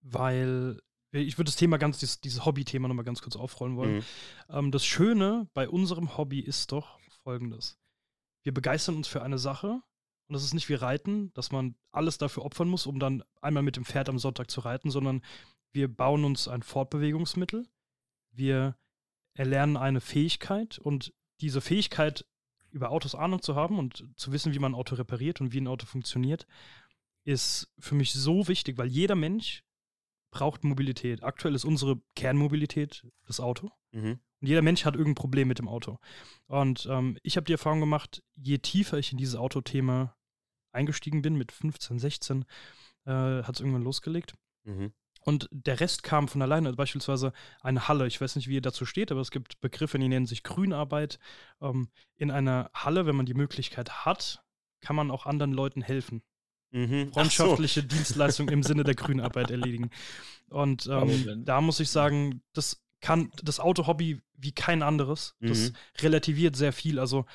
weil 0.01 0.81
ich 1.11 1.37
würde 1.37 1.49
das 1.49 1.55
Thema 1.55 1.77
ganz, 1.77 1.99
dieses, 1.99 2.19
dieses 2.19 2.45
Hobby-Thema 2.45 2.87
nochmal 2.87 3.05
ganz 3.05 3.21
kurz 3.21 3.35
aufrollen 3.35 3.77
wollen. 3.77 3.97
Mhm. 3.97 4.03
Ähm, 4.49 4.71
das 4.71 4.85
Schöne 4.85 5.47
bei 5.53 5.69
unserem 5.69 6.17
Hobby 6.17 6.39
ist 6.39 6.71
doch 6.71 6.99
folgendes. 7.23 7.77
Wir 8.43 8.53
begeistern 8.53 8.95
uns 8.95 9.07
für 9.07 9.21
eine 9.23 9.37
Sache 9.37 9.81
und 10.27 10.33
das 10.33 10.43
ist 10.43 10.53
nicht 10.53 10.69
wie 10.69 10.75
Reiten, 10.75 11.31
dass 11.33 11.51
man 11.51 11.75
alles 11.91 12.17
dafür 12.17 12.43
opfern 12.45 12.67
muss, 12.67 12.85
um 12.85 12.99
dann 12.99 13.23
einmal 13.41 13.63
mit 13.63 13.75
dem 13.75 13.85
Pferd 13.85 14.09
am 14.09 14.19
Sonntag 14.19 14.49
zu 14.49 14.61
reiten, 14.61 14.89
sondern 14.89 15.23
wir 15.71 15.87
bauen 15.87 16.23
uns 16.23 16.47
ein 16.47 16.63
Fortbewegungsmittel. 16.63 17.67
Wir 18.31 18.77
erlernen 19.33 19.77
eine 19.77 20.01
Fähigkeit 20.01 20.79
und 20.79 21.13
diese 21.41 21.61
Fähigkeit 21.61 22.25
über 22.75 22.91
Autos 22.91 23.15
Ahnung 23.15 23.41
zu 23.41 23.55
haben 23.55 23.79
und 23.79 24.05
zu 24.17 24.33
wissen, 24.33 24.53
wie 24.53 24.59
man 24.59 24.73
ein 24.73 24.75
Auto 24.75 24.95
repariert 24.95 25.39
und 25.39 25.53
wie 25.53 25.61
ein 25.61 25.67
Auto 25.67 25.85
funktioniert, 25.85 26.45
ist 27.23 27.73
für 27.79 27.95
mich 27.95 28.13
so 28.13 28.49
wichtig, 28.49 28.77
weil 28.77 28.87
jeder 28.87 29.15
Mensch 29.15 29.63
braucht 30.29 30.65
Mobilität. 30.65 31.23
Aktuell 31.23 31.55
ist 31.55 31.63
unsere 31.63 32.01
Kernmobilität 32.15 33.07
das 33.25 33.39
Auto. 33.39 33.71
Mhm. 33.93 34.19
Und 34.41 34.47
jeder 34.47 34.61
Mensch 34.61 34.83
hat 34.83 34.95
irgendein 34.95 35.15
Problem 35.15 35.47
mit 35.47 35.59
dem 35.59 35.69
Auto. 35.69 35.97
Und 36.47 36.85
ähm, 36.91 37.17
ich 37.23 37.37
habe 37.37 37.45
die 37.45 37.53
Erfahrung 37.53 37.79
gemacht, 37.79 38.21
je 38.35 38.57
tiefer 38.57 38.99
ich 38.99 39.13
in 39.13 39.17
dieses 39.17 39.35
Autothema 39.35 40.15
eingestiegen 40.73 41.21
bin, 41.21 41.35
mit 41.35 41.53
15, 41.53 41.97
16, 41.97 42.45
äh, 43.05 43.11
hat 43.11 43.55
es 43.55 43.61
irgendwann 43.61 43.83
losgelegt. 43.83 44.33
Mhm. 44.65 44.91
Und 45.25 45.49
der 45.51 45.79
Rest 45.79 46.03
kam 46.03 46.27
von 46.27 46.41
alleine, 46.41 46.67
also 46.67 46.77
beispielsweise 46.77 47.33
eine 47.61 47.87
Halle. 47.87 48.05
Ich 48.05 48.21
weiß 48.21 48.35
nicht, 48.35 48.47
wie 48.47 48.53
ihr 48.53 48.61
dazu 48.61 48.85
steht, 48.85 49.11
aber 49.11 49.21
es 49.21 49.31
gibt 49.31 49.59
Begriffe, 49.59 49.97
die 49.97 50.07
nennen 50.07 50.27
sich 50.27 50.43
Grünarbeit. 50.43 51.17
Ähm, 51.61 51.89
in 52.15 52.29
einer 52.29 52.69
Halle, 52.73 53.07
wenn 53.07 53.15
man 53.15 53.25
die 53.25 53.33
Möglichkeit 53.33 54.05
hat, 54.05 54.43
kann 54.81 54.95
man 54.95 55.09
auch 55.09 55.25
anderen 55.25 55.51
Leuten 55.51 55.81
helfen. 55.81 56.21
Mhm. 56.71 57.11
Freundschaftliche 57.11 57.81
so. 57.81 57.87
Dienstleistung 57.87 58.49
im 58.49 58.61
Sinne 58.61 58.83
der 58.83 58.93
Grünarbeit 58.93 59.49
erledigen. 59.49 59.89
Und 60.49 60.87
ähm, 60.91 61.43
da 61.43 61.59
muss 61.59 61.79
ich 61.79 61.89
sagen, 61.89 62.43
das 62.53 62.83
kann 63.01 63.31
das 63.43 63.59
Autohobby 63.59 64.21
wie 64.37 64.51
kein 64.51 64.83
anderes. 64.83 65.35
Das 65.39 65.71
mhm. 65.71 65.75
relativiert 66.01 66.55
sehr 66.55 66.71
viel. 66.71 66.99
Also 66.99 67.25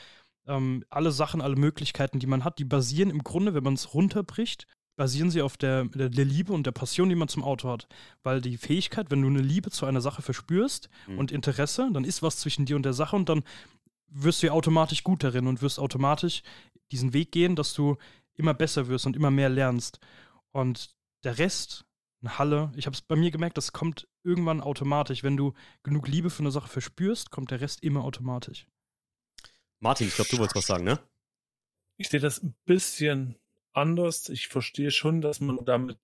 ähm, 0.47 0.85
alle 0.91 1.11
Sachen, 1.11 1.41
alle 1.41 1.57
Möglichkeiten, 1.57 2.21
die 2.21 2.27
man 2.29 2.45
hat, 2.45 2.61
die 2.61 2.65
basieren 2.65 3.11
im 3.11 3.25
Grunde, 3.25 3.53
wenn 3.55 3.65
man 3.65 3.75
es 3.75 3.95
runterbricht, 3.95 4.67
basieren 5.01 5.31
sie 5.31 5.41
auf 5.41 5.57
der, 5.57 5.87
der, 5.87 6.11
der, 6.11 6.27
Liebe 6.27 6.53
und 6.53 6.67
der 6.67 6.73
Passion, 6.73 7.09
die 7.09 7.15
man 7.15 7.27
zum 7.27 7.43
Auto 7.43 7.71
hat. 7.71 7.89
Weil 8.23 8.43
die 8.43 8.59
Fähigkeit, 8.59 9.11
wenn 9.11 9.23
du 9.23 9.29
eine 9.29 9.41
Liebe 9.41 9.71
zu 9.71 9.87
einer 9.87 10.03
Sache 10.03 10.21
verspürst 10.21 10.91
mhm. 11.07 11.17
und 11.17 11.33
Interesse, 11.33 11.89
dann 11.91 12.05
ist 12.05 12.23
was 12.23 12.37
zwischen 12.37 12.67
dir 12.67 12.77
und 12.77 12.83
der 12.83 12.93
Sache 12.93 13.17
und 13.17 13.31
dann 13.31 13.43
wirst 14.09 14.43
du 14.43 14.49
ja 14.49 14.53
automatisch 14.53 15.03
gut 15.03 15.25
darin 15.25 15.47
und 15.47 15.63
wirst 15.63 15.79
automatisch 15.79 16.43
diesen 16.93 17.15
Weg 17.15 17.33
gehen, 17.33 17.57
dass 17.57 17.73
du 17.73 17.97
immer 18.35 18.53
besser 18.53 18.89
wirst 18.89 19.07
und 19.07 19.17
immer 19.17 19.31
mehr 19.31 19.49
lernst. 19.49 20.01
Und 20.53 20.95
der 21.25 21.39
Rest, 21.39 21.87
eine 22.21 22.37
Halle, 22.37 22.71
ich 22.77 22.85
habe 22.85 22.93
es 22.93 23.01
bei 23.01 23.17
mir 23.17 23.31
gemerkt, 23.31 23.57
das 23.57 23.73
kommt 23.73 24.07
irgendwann 24.23 24.61
automatisch. 24.61 25.23
Wenn 25.23 25.39
du 25.39 25.55
genug 25.83 26.09
Liebe 26.09 26.29
für 26.29 26.43
eine 26.43 26.51
Sache 26.51 26.69
verspürst, 26.69 27.31
kommt 27.31 27.51
der 27.51 27.63
Rest 27.63 27.83
immer 27.83 28.05
automatisch. 28.05 28.67
Martin, 29.79 30.09
ich 30.09 30.15
glaube, 30.15 30.29
du 30.29 30.37
wolltest 30.37 30.57
was 30.57 30.67
sagen, 30.67 30.85
ne? 30.85 31.01
Ich 31.97 32.11
sehe 32.11 32.21
das 32.21 32.43
ein 32.43 32.55
bisschen 32.67 33.37
anders. 33.73 34.29
Ich 34.29 34.49
verstehe 34.49 34.91
schon, 34.91 35.21
dass 35.21 35.41
man 35.41 35.65
damit 35.65 35.99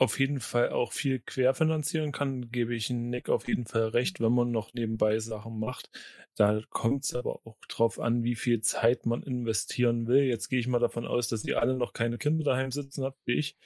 auf 0.00 0.18
jeden 0.18 0.40
Fall 0.40 0.70
auch 0.70 0.92
viel 0.92 1.20
querfinanzieren 1.20 2.10
kann, 2.10 2.50
gebe 2.50 2.74
ich 2.74 2.88
Nick 2.88 3.28
auf 3.28 3.46
jeden 3.46 3.66
Fall 3.66 3.88
recht, 3.88 4.18
wenn 4.18 4.32
man 4.32 4.50
noch 4.50 4.72
nebenbei 4.72 5.18
Sachen 5.18 5.60
macht. 5.60 5.90
Da 6.36 6.62
kommt 6.70 7.04
es 7.04 7.14
aber 7.14 7.40
auch 7.44 7.58
drauf 7.68 8.00
an, 8.00 8.22
wie 8.22 8.34
viel 8.34 8.62
Zeit 8.62 9.04
man 9.04 9.22
investieren 9.22 10.06
will. 10.06 10.22
Jetzt 10.22 10.48
gehe 10.48 10.58
ich 10.58 10.68
mal 10.68 10.78
davon 10.78 11.06
aus, 11.06 11.28
dass 11.28 11.44
ihr 11.44 11.60
alle 11.60 11.76
noch 11.76 11.92
keine 11.92 12.16
Kinder 12.16 12.44
daheim 12.44 12.70
sitzen 12.70 13.04
habt, 13.04 13.18
wie 13.26 13.34
ich. 13.34 13.58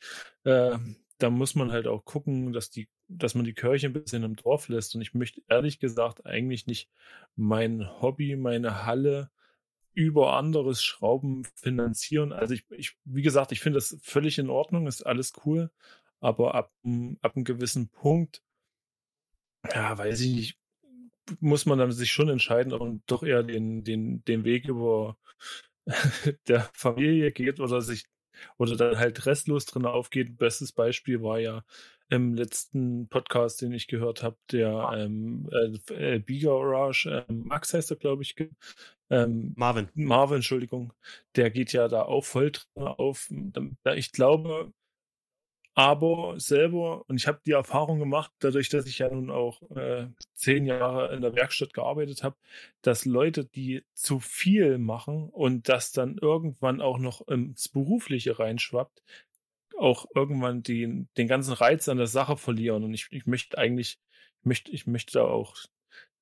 Äh, 0.43 0.77
da 1.19 1.31
muss 1.31 1.55
man 1.55 1.71
halt 1.71 1.87
auch 1.87 2.05
gucken, 2.05 2.53
dass 2.53 2.69
die, 2.69 2.89
dass 3.07 3.37
man 3.37 3.45
die 3.45 3.55
Kirche 3.55 3.87
ein 3.87 3.93
bisschen 3.93 4.25
im 4.25 4.35
Dorf 4.35 4.69
lässt. 4.69 4.97
Und 4.97 5.03
ich 5.03 5.15
möchte 5.15 5.41
ehrlich 5.49 5.79
gesagt 5.79 6.27
eigentlich 6.27 6.67
nicht 6.67 6.91
mein 7.37 7.89
Hobby, 8.01 8.35
meine 8.35 8.85
Halle 8.85 9.31
über 9.95 10.35
anderes 10.37 10.83
Schrauben 10.83 11.45
finanzieren. 11.57 12.33
Also 12.33 12.55
ich, 12.55 12.65
ich 12.71 12.97
wie 13.05 13.23
gesagt, 13.23 13.53
ich 13.53 13.61
finde 13.61 13.79
das 13.79 13.97
völlig 14.03 14.39
in 14.39 14.51
Ordnung, 14.51 14.87
ist 14.87 15.07
alles 15.07 15.33
cool, 15.45 15.71
aber 16.21 16.55
ab, 16.55 16.73
ab 17.23 17.37
einem 17.37 17.45
gewissen 17.45 17.89
Punkt, 17.89 18.43
ja, 19.73 19.97
weiß 19.97 20.21
ich 20.21 20.35
nicht, 20.35 20.59
muss 21.41 21.67
man 21.67 21.79
dann 21.79 21.93
sich 21.93 22.13
schon 22.13 22.29
entscheiden, 22.29 22.73
ob 22.73 22.81
man 22.81 23.03
doch 23.07 23.23
eher 23.23 23.43
den, 23.43 23.85
den, 23.85 24.25
den 24.25 24.45
Weg 24.45 24.69
über 24.69 25.17
der 26.49 26.71
Familie 26.75 27.33
geht 27.33 27.61
oder 27.61 27.81
sich 27.81 28.05
oder 28.59 28.77
dann 28.77 28.99
halt 28.99 29.27
restlos 29.27 29.67
drin 29.67 29.87
aufgeht. 29.87 30.37
Bestes 30.39 30.73
Beispiel 30.73 31.23
war 31.23 31.39
ja 31.39 31.65
im 32.09 32.35
letzten 32.35 33.09
Podcast, 33.09 33.63
den 33.63 33.73
ich 33.73 33.87
gehört 33.87 34.23
habe, 34.23 34.37
der 34.53 34.91
ähm, 34.95 35.49
äh, 35.91 36.19
Biga 36.19 36.51
Garage, 36.51 37.25
äh, 37.29 37.33
Max 37.33 37.75
heißt 37.75 37.91
er, 37.91 37.97
glaube 37.97 38.23
ich. 38.23 38.35
Ähm, 39.11 39.53
Marvin. 39.57 39.89
Marvin, 39.95 40.37
Entschuldigung. 40.37 40.93
Der 41.37 41.51
geht 41.51 41.73
ja 41.73 41.89
da 41.89 42.03
auch 42.03 42.25
voll 42.25 42.53
drin 42.53 42.87
auf. 42.87 43.31
Ich 43.95 44.13
glaube, 44.13 44.73
aber 45.77 46.39
selber, 46.39 47.05
und 47.09 47.17
ich 47.17 47.27
habe 47.27 47.41
die 47.45 47.51
Erfahrung 47.53 47.99
gemacht, 47.99 48.31
dadurch, 48.39 48.69
dass 48.69 48.87
ich 48.87 49.01
ja 49.01 49.11
nun 49.11 49.31
auch 49.31 49.61
äh, 49.77 50.07
zehn 50.35 50.67
Jahre 50.67 51.13
in 51.13 51.21
der 51.21 51.35
Werkstatt 51.35 51.75
gearbeitet 51.75 52.23
habe, 52.23 52.37
dass 52.83 53.05
Leute, 53.05 53.45
die 53.45 53.83
zu 53.93 54.21
viel 54.21 54.79
machen 54.79 55.29
und 55.31 55.69
das 55.69 55.91
dann 55.91 56.17
irgendwann 56.17 56.81
auch 56.81 56.99
noch 56.99 57.27
ins 57.27 57.69
Berufliche 57.69 58.39
reinschwappt, 58.39 59.03
auch 59.79 60.07
irgendwann 60.15 60.63
den, 60.63 61.09
den 61.17 61.29
ganzen 61.29 61.53
Reiz 61.53 61.89
an 61.89 61.97
der 61.97 62.07
Sache 62.07 62.37
verlieren. 62.37 62.85
Und 62.85 62.95
ich, 62.95 63.09
ich 63.11 63.27
möchte 63.27 63.59
eigentlich, 63.59 63.99
ich 64.41 64.47
möchte, 64.47 64.71
ich 64.73 64.87
möchte 64.87 65.13
da 65.15 65.25
auch 65.25 65.57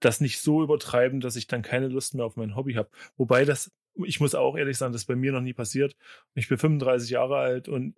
das 0.00 0.20
nicht 0.20 0.40
so 0.40 0.62
übertreiben, 0.62 1.20
dass 1.20 1.36
ich 1.36 1.46
dann 1.46 1.62
keine 1.62 1.88
Lust 1.88 2.14
mehr 2.14 2.24
auf 2.24 2.36
mein 2.36 2.56
Hobby 2.56 2.74
habe. 2.74 2.90
Wobei 3.16 3.44
das, 3.44 3.70
ich 4.04 4.20
muss 4.20 4.34
auch 4.34 4.56
ehrlich 4.56 4.78
sagen, 4.78 4.92
das 4.92 5.04
bei 5.04 5.16
mir 5.16 5.32
noch 5.32 5.40
nie 5.40 5.52
passiert. 5.52 5.96
Ich 6.34 6.48
bin 6.48 6.58
35 6.58 7.10
Jahre 7.10 7.36
alt 7.36 7.68
und 7.68 7.94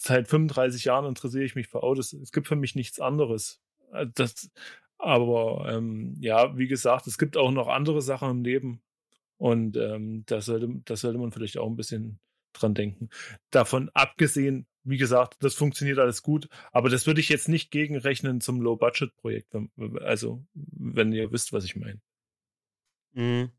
seit 0.00 0.28
35 0.28 0.84
Jahren 0.84 1.06
interessiere 1.06 1.44
ich 1.44 1.54
mich 1.54 1.68
für 1.68 1.82
Autos. 1.82 2.12
Es 2.12 2.32
gibt 2.32 2.48
für 2.48 2.56
mich 2.56 2.74
nichts 2.74 3.00
anderes. 3.00 3.60
Äh, 3.92 4.06
das, 4.14 4.50
aber 4.98 5.68
ähm, 5.70 6.16
ja, 6.20 6.56
wie 6.56 6.68
gesagt, 6.68 7.06
es 7.06 7.18
gibt 7.18 7.36
auch 7.36 7.50
noch 7.50 7.68
andere 7.68 8.02
Sachen 8.02 8.30
im 8.30 8.44
Leben. 8.44 8.82
Und 9.36 9.76
ähm, 9.76 10.22
da 10.26 10.40
sollte, 10.40 10.68
sollte 10.96 11.18
man 11.18 11.32
vielleicht 11.32 11.58
auch 11.58 11.66
ein 11.66 11.76
bisschen 11.76 12.20
dran 12.52 12.74
denken. 12.74 13.08
Davon 13.50 13.90
abgesehen, 13.92 14.66
wie 14.84 14.96
gesagt, 14.96 15.36
das 15.40 15.54
funktioniert 15.54 15.98
alles 15.98 16.22
gut, 16.22 16.48
aber 16.72 16.88
das 16.88 17.06
würde 17.06 17.20
ich 17.20 17.28
jetzt 17.28 17.48
nicht 17.48 17.70
gegenrechnen 17.70 18.40
zum 18.40 18.60
Low-Budget-Projekt. 18.60 19.54
Also, 20.02 20.44
wenn 20.54 21.12
ihr 21.12 21.30
wisst, 21.32 21.52
was 21.52 21.64
ich 21.64 21.76
meine. 21.76 22.00
Mhm. 23.14 23.50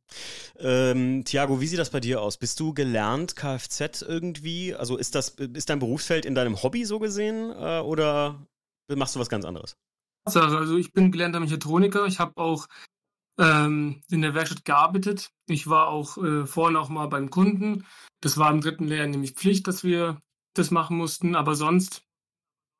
Ähm, 0.58 1.24
Tiago, 1.26 1.62
wie 1.62 1.68
sieht 1.68 1.80
das 1.80 1.92
bei 1.92 2.00
dir 2.00 2.22
aus? 2.22 2.38
Bist 2.38 2.60
du 2.60 2.74
gelernt 2.74 3.36
Kfz 3.36 4.02
irgendwie? 4.02 4.74
Also 4.74 4.98
ist 4.98 5.16
das 5.16 5.30
ist 5.30 5.70
dein 5.70 5.80
Berufsfeld 5.80 6.26
in 6.26 6.36
deinem 6.36 6.62
Hobby 6.64 6.86
so 6.86 7.00
gesehen 7.00 7.52
äh, 7.52 7.80
oder 7.80 8.48
machst 8.88 9.16
du 9.16 9.20
was 9.20 9.30
ganz 9.30 9.46
anderes? 9.46 9.78
Also 10.26 10.78
ich 10.78 10.92
bin 10.94 11.12
gelernter 11.12 11.40
Mechatroniker. 11.40 12.06
Ich 12.08 12.20
habe 12.20 12.38
auch 12.38 12.68
ähm, 13.38 14.02
in 14.10 14.22
der 14.22 14.34
Werkstatt 14.34 14.66
gearbeitet. 14.66 15.30
Ich 15.48 15.68
war 15.68 15.88
auch 15.88 16.18
äh, 16.18 16.46
vorhin 16.46 16.78
auch 16.78 16.90
mal 16.90 17.08
beim 17.08 17.30
Kunden. 17.30 17.86
Das 18.22 18.38
war 18.38 18.52
im 18.52 18.62
dritten 18.62 18.88
Lehrjahr 18.88 19.08
nämlich 19.08 19.34
Pflicht, 19.34 19.68
dass 19.68 19.84
wir 19.84 20.22
das 20.54 20.72
machen 20.72 20.98
mussten. 20.98 21.36
Aber 21.36 21.56
sonst 21.56 22.04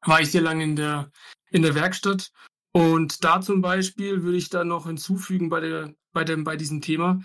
war 0.06 0.22
ich 0.22 0.32
sehr 0.32 0.42
lange 0.42 0.64
in 0.64 0.76
der 0.76 1.12
in 1.54 1.62
der 1.62 1.76
Werkstatt 1.76 2.32
und 2.74 3.24
da 3.24 3.40
zum 3.40 3.62
Beispiel 3.62 4.24
würde 4.24 4.38
ich 4.38 4.50
dann 4.50 4.68
noch 4.68 4.88
hinzufügen 4.88 5.50
bei, 5.50 5.60
der, 5.60 5.94
bei, 6.12 6.24
dem, 6.24 6.44
bei 6.44 6.58
diesem 6.58 6.82
Thema, 6.82 7.22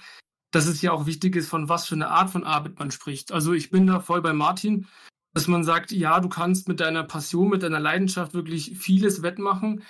dass 0.53 0.67
es 0.67 0.83
ja 0.83 0.93
auch 0.93 1.07
wichtig 1.07 1.35
ist, 1.35 1.49
von 1.49 1.69
was 1.69 1.89
für 1.89 1.95
eine 1.95 2.09
Art 2.09 2.31
von 2.31 2.45
Arbeit 2.45 2.79
man 2.79 2.91
spricht. 2.91 3.33
Also 3.33 3.55
ich 3.55 3.71
bin 3.71 3.87
da 3.87 4.01
voll 4.01 4.21
bei 4.21 4.35
Martin, 4.35 4.87
dass 5.33 5.49
man 5.49 5.65
sagt, 5.65 5.91
ja, 5.91 6.21
du 6.21 6.29
kannst 6.29 6.69
mit 6.69 6.81
deiner 6.81 7.05
Passion, 7.05 7.49
mit 7.49 7.63
deiner 7.63 7.81
Leidenschaft 7.81 8.35
wirklich 8.35 8.77
vieles 8.79 9.23
wettmachen. 9.23 9.83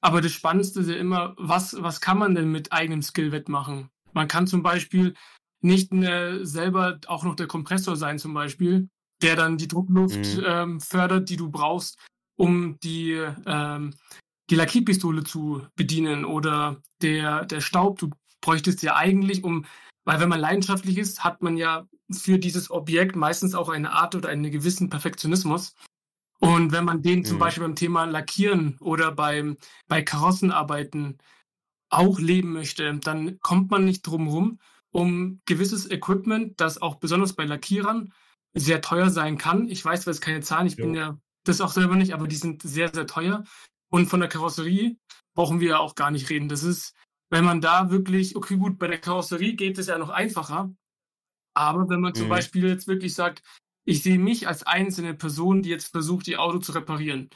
Aber 0.00 0.20
das 0.20 0.32
Spannendste 0.32 0.80
ist 0.80 0.88
ja 0.88 0.96
immer, 0.96 1.34
was, 1.38 1.80
was 1.80 2.00
kann 2.00 2.18
man 2.18 2.34
denn 2.34 2.50
mit 2.50 2.72
eigenem 2.72 3.02
Skill 3.02 3.30
wettmachen? 3.30 3.90
Man 4.12 4.28
kann 4.28 4.48
zum 4.48 4.62
Beispiel 4.62 5.14
nicht 5.60 5.90
selber 6.42 6.98
auch 7.06 7.24
noch 7.24 7.36
der 7.36 7.46
Kompressor 7.46 7.96
sein 7.96 8.18
zum 8.18 8.34
Beispiel 8.34 8.88
der 9.22 9.36
dann 9.36 9.56
die 9.56 9.68
Druckluft 9.68 10.36
Mhm. 10.36 10.44
ähm, 10.46 10.80
fördert, 10.80 11.28
die 11.28 11.36
du 11.36 11.50
brauchst, 11.50 11.98
um 12.36 12.78
die, 12.80 13.12
ähm, 13.46 13.94
die 14.50 14.56
Lackierpistole 14.56 15.24
zu 15.24 15.66
bedienen 15.76 16.24
oder 16.24 16.80
der, 17.02 17.44
der 17.44 17.60
Staub. 17.60 17.98
Du 17.98 18.10
bräuchtest 18.40 18.82
ja 18.82 18.96
eigentlich, 18.96 19.44
um, 19.44 19.64
weil 20.04 20.20
wenn 20.20 20.28
man 20.28 20.40
leidenschaftlich 20.40 20.98
ist, 20.98 21.24
hat 21.24 21.42
man 21.42 21.56
ja 21.56 21.86
für 22.10 22.38
dieses 22.38 22.70
Objekt 22.70 23.16
meistens 23.16 23.54
auch 23.54 23.68
eine 23.68 23.92
Art 23.92 24.14
oder 24.14 24.28
einen 24.28 24.50
gewissen 24.50 24.90
Perfektionismus. 24.90 25.74
Und 26.40 26.72
wenn 26.72 26.84
man 26.84 27.00
den 27.00 27.24
zum 27.24 27.36
Mhm. 27.36 27.40
Beispiel 27.40 27.62
beim 27.62 27.76
Thema 27.76 28.04
Lackieren 28.04 28.76
oder 28.80 29.12
beim, 29.12 29.56
bei 29.88 30.02
Karossenarbeiten 30.02 31.18
auch 31.88 32.18
leben 32.18 32.52
möchte, 32.52 32.92
dann 32.98 33.38
kommt 33.40 33.70
man 33.70 33.84
nicht 33.84 34.02
drum 34.02 34.28
rum, 34.28 34.58
um 34.90 35.40
gewisses 35.46 35.90
Equipment, 35.90 36.60
das 36.60 36.82
auch 36.82 36.96
besonders 36.96 37.32
bei 37.32 37.44
Lackierern 37.44 38.12
sehr 38.54 38.80
teuer 38.80 39.10
sein 39.10 39.38
kann. 39.38 39.68
Ich 39.68 39.84
weiß 39.84 40.02
zwar 40.02 40.12
jetzt 40.14 40.20
keine 40.20 40.40
Zahlen, 40.40 40.66
ich 40.66 40.76
bin 40.76 40.94
Jo. 40.94 41.00
ja 41.00 41.18
das 41.44 41.60
auch 41.60 41.72
selber 41.72 41.96
nicht, 41.96 42.14
aber 42.14 42.26
die 42.26 42.36
sind 42.36 42.62
sehr, 42.62 42.92
sehr 42.92 43.06
teuer. 43.06 43.44
Und 43.90 44.06
von 44.06 44.20
der 44.20 44.28
Karosserie 44.28 44.96
brauchen 45.34 45.60
wir 45.60 45.68
ja 45.70 45.78
auch 45.78 45.94
gar 45.94 46.10
nicht 46.10 46.30
reden. 46.30 46.48
Das 46.48 46.62
ist, 46.62 46.94
wenn 47.30 47.44
man 47.44 47.60
da 47.60 47.90
wirklich, 47.90 48.36
okay, 48.36 48.56
gut, 48.56 48.78
bei 48.78 48.86
der 48.86 49.00
Karosserie 49.00 49.54
geht 49.54 49.78
es 49.78 49.88
ja 49.88 49.98
noch 49.98 50.10
einfacher. 50.10 50.74
Aber 51.54 51.88
wenn 51.88 52.00
man 52.00 52.14
zum 52.14 52.26
Mhm. 52.26 52.30
Beispiel 52.30 52.68
jetzt 52.68 52.88
wirklich 52.88 53.14
sagt, 53.14 53.42
ich 53.84 54.02
sehe 54.02 54.18
mich 54.18 54.48
als 54.48 54.62
einzelne 54.64 55.14
Person, 55.14 55.62
die 55.62 55.68
jetzt 55.68 55.88
versucht, 55.92 56.26
ihr 56.28 56.40
Auto 56.40 56.58
zu 56.58 56.72
reparieren. 56.72 57.28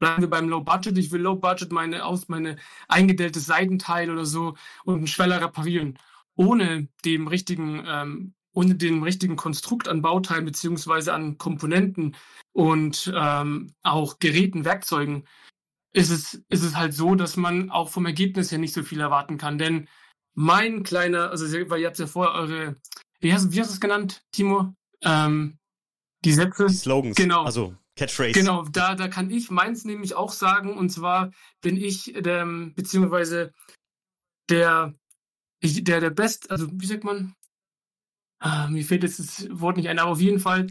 Bleiben 0.00 0.22
wir 0.22 0.28
beim 0.28 0.48
Low 0.48 0.60
Budget. 0.60 0.98
Ich 0.98 1.12
will 1.12 1.20
Low 1.20 1.36
Budget 1.36 1.70
meine 1.72 2.04
aus 2.04 2.28
meine 2.28 2.56
eingedellte 2.88 3.38
Seitenteil 3.40 4.10
oder 4.10 4.26
so 4.26 4.56
und 4.84 4.96
einen 4.96 5.06
Schweller 5.06 5.40
reparieren. 5.40 5.98
Ohne 6.34 6.88
dem 7.04 7.28
richtigen, 7.28 7.84
ähm, 7.86 8.34
ohne 8.54 8.74
dem 8.74 9.02
richtigen 9.02 9.36
Konstrukt 9.36 9.88
an 9.88 10.02
Bauteilen 10.02 10.44
beziehungsweise 10.44 11.12
an 11.12 11.38
Komponenten 11.38 12.16
und 12.52 13.12
ähm, 13.14 13.74
auch 13.82 14.18
Geräten, 14.18 14.64
Werkzeugen, 14.64 15.26
ist 15.92 16.10
es, 16.10 16.42
ist 16.48 16.64
es 16.64 16.76
halt 16.76 16.94
so, 16.94 17.14
dass 17.14 17.36
man 17.36 17.70
auch 17.70 17.88
vom 17.88 18.06
Ergebnis 18.06 18.50
her 18.50 18.58
nicht 18.58 18.74
so 18.74 18.82
viel 18.82 19.00
erwarten 19.00 19.38
kann. 19.38 19.58
Denn 19.58 19.88
mein 20.34 20.82
kleiner, 20.82 21.30
also 21.30 21.46
weil 21.68 21.80
ihr 21.80 21.86
habt 21.86 21.98
ja 21.98 22.06
vorher 22.06 22.34
eure, 22.34 22.76
wie 23.20 23.32
hast, 23.32 23.52
wie 23.52 23.60
hast 23.60 23.70
du 23.70 23.74
es 23.74 23.80
genannt, 23.80 24.22
Timo? 24.32 24.74
Ähm, 25.02 25.58
die 26.24 26.32
Sätze. 26.32 26.66
Die 26.66 26.74
Slogans. 26.74 27.16
Genau. 27.16 27.44
Also 27.44 27.76
Catchphrase. 27.96 28.32
Genau, 28.32 28.64
da, 28.64 28.94
da 28.94 29.08
kann 29.08 29.30
ich 29.30 29.50
meins 29.50 29.84
nämlich 29.84 30.14
auch 30.14 30.32
sagen, 30.32 30.76
und 30.76 30.90
zwar 30.90 31.30
bin 31.60 31.76
ich, 31.76 32.14
ähm, 32.26 32.72
beziehungsweise 32.74 33.52
der, 34.48 34.94
der, 35.62 36.00
der 36.00 36.10
Best, 36.10 36.50
also 36.50 36.68
wie 36.72 36.86
sagt 36.86 37.04
man? 37.04 37.34
Ah, 38.38 38.68
mir 38.68 38.84
fehlt 38.84 39.02
jetzt 39.02 39.18
das 39.18 39.46
Wort 39.50 39.76
nicht 39.76 39.88
ein, 39.88 39.98
aber 39.98 40.10
auf 40.12 40.20
jeden 40.20 40.38
Fall, 40.40 40.66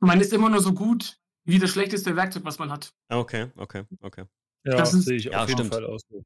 man 0.00 0.20
ist 0.20 0.32
immer 0.32 0.48
nur 0.50 0.60
so 0.60 0.72
gut 0.72 1.18
wie 1.44 1.58
das 1.58 1.70
schlechteste 1.70 2.14
Werkzeug, 2.16 2.44
was 2.44 2.58
man 2.58 2.70
hat. 2.70 2.92
Okay, 3.08 3.50
okay, 3.56 3.84
okay. 4.00 4.24
Ja, 4.64 4.76
Das 4.76 4.94
ist- 4.94 5.04
sehe 5.04 5.16
ich 5.16 5.24
Ja, 5.24 5.42
auf 5.42 5.48
jeden 5.48 5.58
stimmt. 5.60 5.74
Fall 5.74 5.86
auch 5.86 5.98
so. 6.10 6.16
Und 6.16 6.24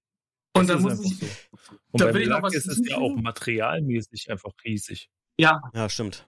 Das 0.54 0.66
da 0.68 0.74
ist 0.74 0.82
muss 0.98 1.12
ich, 1.12 1.18
so. 1.18 1.26
Und 1.92 2.00
da 2.00 2.06
beim 2.06 2.14
will 2.14 2.22
ich 2.22 2.28
noch 2.28 2.34
Lack 2.36 2.42
was 2.44 2.54
ist 2.54 2.66
es 2.68 2.80
ja 2.88 2.96
auch 2.96 3.14
materialmäßig 3.16 4.30
einfach 4.30 4.52
riesig. 4.64 5.08
ja, 5.38 5.60
Ja, 5.74 5.88
stimmt. 5.88 6.26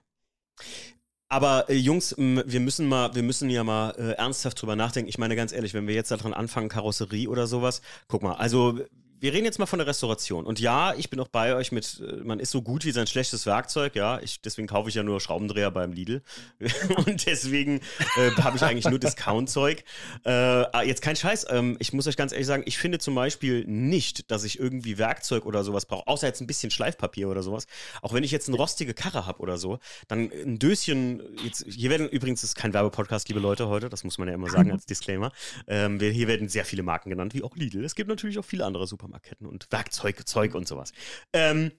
Aber 1.27 1.67
äh, 1.69 1.73
Jungs, 1.73 2.15
wir 2.17 2.59
müssen 2.59 2.87
mal, 2.87 3.13
wir 3.15 3.23
müssen 3.23 3.49
ja 3.49 3.63
mal 3.63 3.91
äh, 3.97 4.11
ernsthaft 4.13 4.61
drüber 4.61 4.75
nachdenken. 4.75 5.09
Ich 5.09 5.17
meine 5.17 5.35
ganz 5.35 5.51
ehrlich, 5.51 5.73
wenn 5.73 5.87
wir 5.87 5.95
jetzt 5.95 6.11
daran 6.11 6.33
anfangen, 6.33 6.69
Karosserie 6.69 7.27
oder 7.27 7.47
sowas, 7.47 7.81
guck 8.07 8.21
mal, 8.21 8.33
also 8.33 8.79
wir 9.23 9.31
reden 9.31 9.45
jetzt 9.45 9.57
mal 9.57 9.67
von 9.67 9.79
der 9.79 9.87
Restauration. 9.87 10.45
Und 10.45 10.59
ja, 10.59 10.93
ich 10.95 11.09
bin 11.09 11.17
auch 11.21 11.29
bei 11.29 11.55
euch 11.55 11.71
mit, 11.71 12.03
äh, 12.05 12.17
man 12.25 12.41
ist 12.41 12.51
so 12.51 12.61
gut 12.61 12.83
wie 12.83 12.91
sein 12.91 13.07
schlechtes 13.07 13.45
Werkzeug, 13.45 13.95
ja. 13.95 14.19
Ich, 14.19 14.41
deswegen 14.41 14.67
kaufe 14.67 14.89
ich 14.89 14.95
ja 14.95 15.03
nur 15.03 15.21
Schraubendreher 15.21 15.71
beim 15.71 15.93
Lidl. 15.93 16.21
Und 17.05 17.25
deswegen 17.25 17.79
äh, 18.17 18.31
habe 18.41 18.57
ich 18.57 18.63
eigentlich 18.63 18.83
nur 18.83 18.99
Discount-Zeug. 18.99 19.85
Äh, 20.25 20.29
ah, 20.29 20.83
jetzt 20.83 21.01
kein 21.01 21.15
Scheiß. 21.15 21.45
Ähm, 21.51 21.77
ich 21.79 21.93
muss 21.93 22.05
euch 22.05 22.17
ganz 22.17 22.33
ehrlich 22.33 22.47
sagen, 22.47 22.63
ich 22.65 22.77
finde 22.77 22.99
zum 22.99 23.15
Beispiel 23.15 23.63
nicht, 23.65 24.29
dass 24.29 24.43
ich 24.43 24.59
irgendwie 24.59 24.97
Werkzeug 24.97 25.45
oder 25.45 25.63
sowas 25.63 25.85
brauche, 25.85 26.05
außer 26.05 26.27
jetzt 26.27 26.41
ein 26.41 26.47
bisschen 26.47 26.69
Schleifpapier 26.69 27.29
oder 27.29 27.43
sowas. 27.43 27.67
Auch 28.01 28.11
wenn 28.11 28.25
ich 28.25 28.31
jetzt 28.31 28.49
eine 28.49 28.57
rostige 28.57 28.93
Karre 28.93 29.25
habe 29.25 29.39
oder 29.39 29.55
so, 29.55 29.79
dann 30.09 30.31
ein 30.33 30.59
Döschen, 30.59 31.23
jetzt, 31.41 31.65
hier 31.69 31.89
werden 31.89 32.09
übrigens, 32.09 32.41
das 32.41 32.49
ist 32.49 32.55
kein 32.55 32.73
Werbepodcast, 32.73 33.29
liebe 33.29 33.39
Leute, 33.39 33.69
heute, 33.69 33.87
das 33.87 34.03
muss 34.03 34.17
man 34.17 34.27
ja 34.27 34.33
immer 34.33 34.49
sagen 34.49 34.69
als 34.73 34.85
Disclaimer. 34.85 35.31
Ähm, 35.67 36.01
wir, 36.01 36.11
hier 36.11 36.27
werden 36.27 36.49
sehr 36.49 36.65
viele 36.65 36.83
Marken 36.83 37.09
genannt, 37.09 37.33
wie 37.33 37.41
auch 37.41 37.55
Lidl. 37.55 37.85
Es 37.85 37.95
gibt 37.95 38.09
natürlich 38.09 38.37
auch 38.37 38.43
viele 38.43 38.65
andere 38.65 38.85
Supermarktketten 39.13 39.47
und 39.47 39.67
Werkzeug, 39.71 40.27
Zeug 40.27 40.55
und 40.55 40.67
sowas. 40.67 40.91
Ähm, 41.33 41.71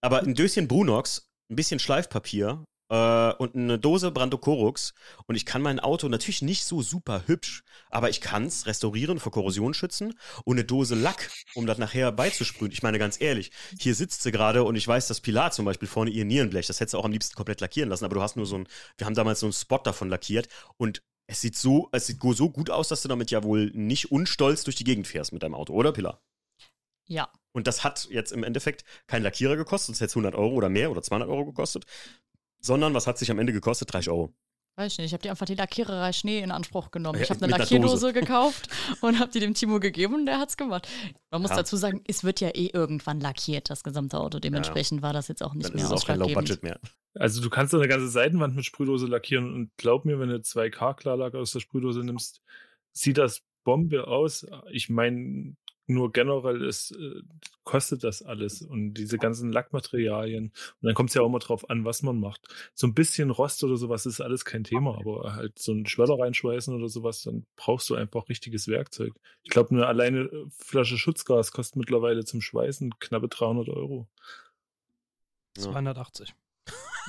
aber 0.00 0.22
ein 0.22 0.34
Döschen 0.34 0.68
Brunox, 0.68 1.30
ein 1.50 1.56
bisschen 1.56 1.80
Schleifpapier 1.80 2.64
äh, 2.90 3.32
und 3.32 3.54
eine 3.54 3.78
Dose 3.78 4.10
Brando 4.10 4.38
Korux 4.38 4.94
und 5.26 5.34
ich 5.34 5.44
kann 5.44 5.62
mein 5.62 5.80
Auto 5.80 6.08
natürlich 6.08 6.42
nicht 6.42 6.64
so 6.64 6.82
super 6.82 7.24
hübsch, 7.26 7.62
aber 7.90 8.10
ich 8.10 8.20
kann 8.20 8.46
es 8.46 8.66
restaurieren, 8.66 9.18
vor 9.18 9.32
Korrosion 9.32 9.74
schützen 9.74 10.14
und 10.44 10.56
eine 10.56 10.64
Dose 10.64 10.94
Lack, 10.94 11.30
um 11.54 11.66
das 11.66 11.78
nachher 11.78 12.12
beizusprühen. 12.12 12.72
Ich 12.72 12.82
meine 12.82 12.98
ganz 12.98 13.20
ehrlich, 13.20 13.50
hier 13.78 13.94
sitzt 13.94 14.22
sie 14.22 14.32
gerade 14.32 14.64
und 14.64 14.76
ich 14.76 14.86
weiß, 14.86 15.08
dass 15.08 15.20
Pilar 15.20 15.50
zum 15.50 15.64
Beispiel 15.64 15.88
vorne 15.88 16.10
ihr 16.10 16.24
Nierenblech, 16.24 16.66
das 16.66 16.80
hättest 16.80 16.94
du 16.94 16.98
auch 16.98 17.04
am 17.04 17.12
liebsten 17.12 17.34
komplett 17.34 17.60
lackieren 17.60 17.90
lassen, 17.90 18.04
aber 18.04 18.14
du 18.14 18.22
hast 18.22 18.36
nur 18.36 18.46
so 18.46 18.56
ein, 18.56 18.68
wir 18.96 19.06
haben 19.06 19.14
damals 19.14 19.40
so 19.40 19.46
einen 19.46 19.52
Spot 19.52 19.78
davon 19.78 20.08
lackiert 20.08 20.48
und 20.76 21.02
es 21.26 21.42
sieht 21.42 21.56
so, 21.56 21.88
es 21.92 22.06
sieht 22.06 22.20
so 22.22 22.50
gut 22.50 22.70
aus, 22.70 22.88
dass 22.88 23.02
du 23.02 23.08
damit 23.08 23.30
ja 23.30 23.42
wohl 23.42 23.70
nicht 23.74 24.10
unstolz 24.10 24.64
durch 24.64 24.76
die 24.76 24.84
Gegend 24.84 25.06
fährst 25.06 25.32
mit 25.32 25.42
deinem 25.42 25.54
Auto, 25.54 25.74
oder 25.74 25.92
Pilar? 25.92 26.22
Ja. 27.08 27.28
Und 27.52 27.66
das 27.66 27.82
hat 27.82 28.06
jetzt 28.10 28.30
im 28.32 28.44
Endeffekt 28.44 28.84
kein 29.06 29.22
Lackierer 29.22 29.56
gekostet, 29.56 29.86
sonst 29.88 30.00
hätte 30.00 30.10
es 30.10 30.16
100 30.16 30.34
Euro 30.34 30.54
oder 30.54 30.68
mehr 30.68 30.90
oder 30.90 31.02
200 31.02 31.28
Euro 31.28 31.46
gekostet, 31.46 31.84
sondern 32.60 32.94
was 32.94 33.06
hat 33.06 33.18
sich 33.18 33.30
am 33.30 33.38
Ende 33.38 33.52
gekostet? 33.52 33.92
30 33.92 34.10
Euro. 34.10 34.32
Weiß 34.76 34.92
ich 34.92 34.98
nicht, 34.98 35.06
ich 35.06 35.12
habe 35.12 35.22
die 35.22 35.30
einfach 35.30 35.46
die 35.46 35.56
Lackiererei 35.56 36.12
Schnee 36.12 36.38
in 36.38 36.52
Anspruch 36.52 36.92
genommen. 36.92 37.18
Ja, 37.18 37.24
Ich 37.24 37.30
habe 37.30 37.44
eine 37.44 37.50
Lackierdose 37.56 38.12
gekauft 38.12 38.68
und 39.00 39.18
habe 39.18 39.32
die 39.32 39.40
dem 39.40 39.54
Timo 39.54 39.80
gegeben 39.80 40.14
und 40.14 40.26
der 40.26 40.38
hat's 40.38 40.56
gemacht. 40.56 40.86
Man 41.32 41.42
muss 41.42 41.50
Ja. 41.50 41.56
dazu 41.56 41.76
sagen, 41.76 42.00
es 42.06 42.22
wird 42.22 42.40
ja 42.40 42.50
eh 42.50 42.70
irgendwann 42.72 43.18
lackiert, 43.18 43.70
das 43.70 43.82
gesamte 43.82 44.18
Auto. 44.20 44.38
Dementsprechend 44.38 45.02
war 45.02 45.12
das 45.12 45.26
jetzt 45.26 45.42
auch 45.42 45.54
nicht 45.54 45.70
Dann 45.70 45.74
mehr 45.74 45.84
ist 45.84 45.90
es 45.90 46.02
auch 46.02 46.06
kein 46.06 46.20
Low. 46.20 46.28
Budget 46.32 46.62
mehr. 46.62 46.78
Also 47.14 47.40
du 47.40 47.50
kannst 47.50 47.74
eine 47.74 47.88
ganze 47.88 48.06
Seitenwand 48.08 48.54
mit 48.54 48.64
Sprühdose 48.66 49.06
lackieren 49.08 49.52
und 49.52 49.72
glaub 49.78 50.04
mir, 50.04 50.20
wenn 50.20 50.28
du 50.28 50.36
2K 50.36 50.94
Klarlack 50.94 51.34
aus 51.34 51.50
der 51.50 51.58
Sprühdose 51.58 52.04
nimmst, 52.04 52.40
sieht 52.92 53.18
das 53.18 53.42
Bombe 53.64 54.06
aus. 54.06 54.46
Ich 54.70 54.88
meine, 54.88 55.56
nur 55.88 56.12
generell 56.12 56.62
ist, 56.62 56.92
äh, 56.92 57.22
kostet 57.64 58.04
das 58.04 58.22
alles 58.22 58.62
und 58.62 58.94
diese 58.94 59.18
ganzen 59.18 59.50
Lackmaterialien. 59.50 60.44
Und 60.44 60.54
dann 60.82 60.94
kommt 60.94 61.10
es 61.10 61.14
ja 61.14 61.22
auch 61.22 61.26
immer 61.26 61.38
drauf 61.38 61.68
an, 61.70 61.84
was 61.84 62.02
man 62.02 62.20
macht. 62.20 62.46
So 62.74 62.86
ein 62.86 62.94
bisschen 62.94 63.30
Rost 63.30 63.64
oder 63.64 63.76
sowas 63.76 64.06
ist 64.06 64.20
alles 64.20 64.44
kein 64.44 64.64
Thema, 64.64 64.98
aber 64.98 65.34
halt 65.34 65.58
so 65.58 65.72
einen 65.72 65.86
Schweller 65.86 66.18
reinschweißen 66.18 66.74
oder 66.74 66.88
sowas, 66.88 67.22
dann 67.22 67.46
brauchst 67.56 67.88
du 67.90 67.94
einfach 67.94 68.28
richtiges 68.28 68.68
Werkzeug. 68.68 69.12
Ich 69.42 69.50
glaube, 69.50 69.70
eine 69.70 69.86
alleine 69.86 70.20
äh, 70.20 70.46
Flasche 70.50 70.98
Schutzgas 70.98 71.52
kostet 71.52 71.76
mittlerweile 71.76 72.24
zum 72.24 72.40
Schweißen 72.40 72.98
knappe 73.00 73.28
300 73.28 73.68
Euro. 73.68 74.08
Ja. 75.56 75.64
280. 75.64 76.34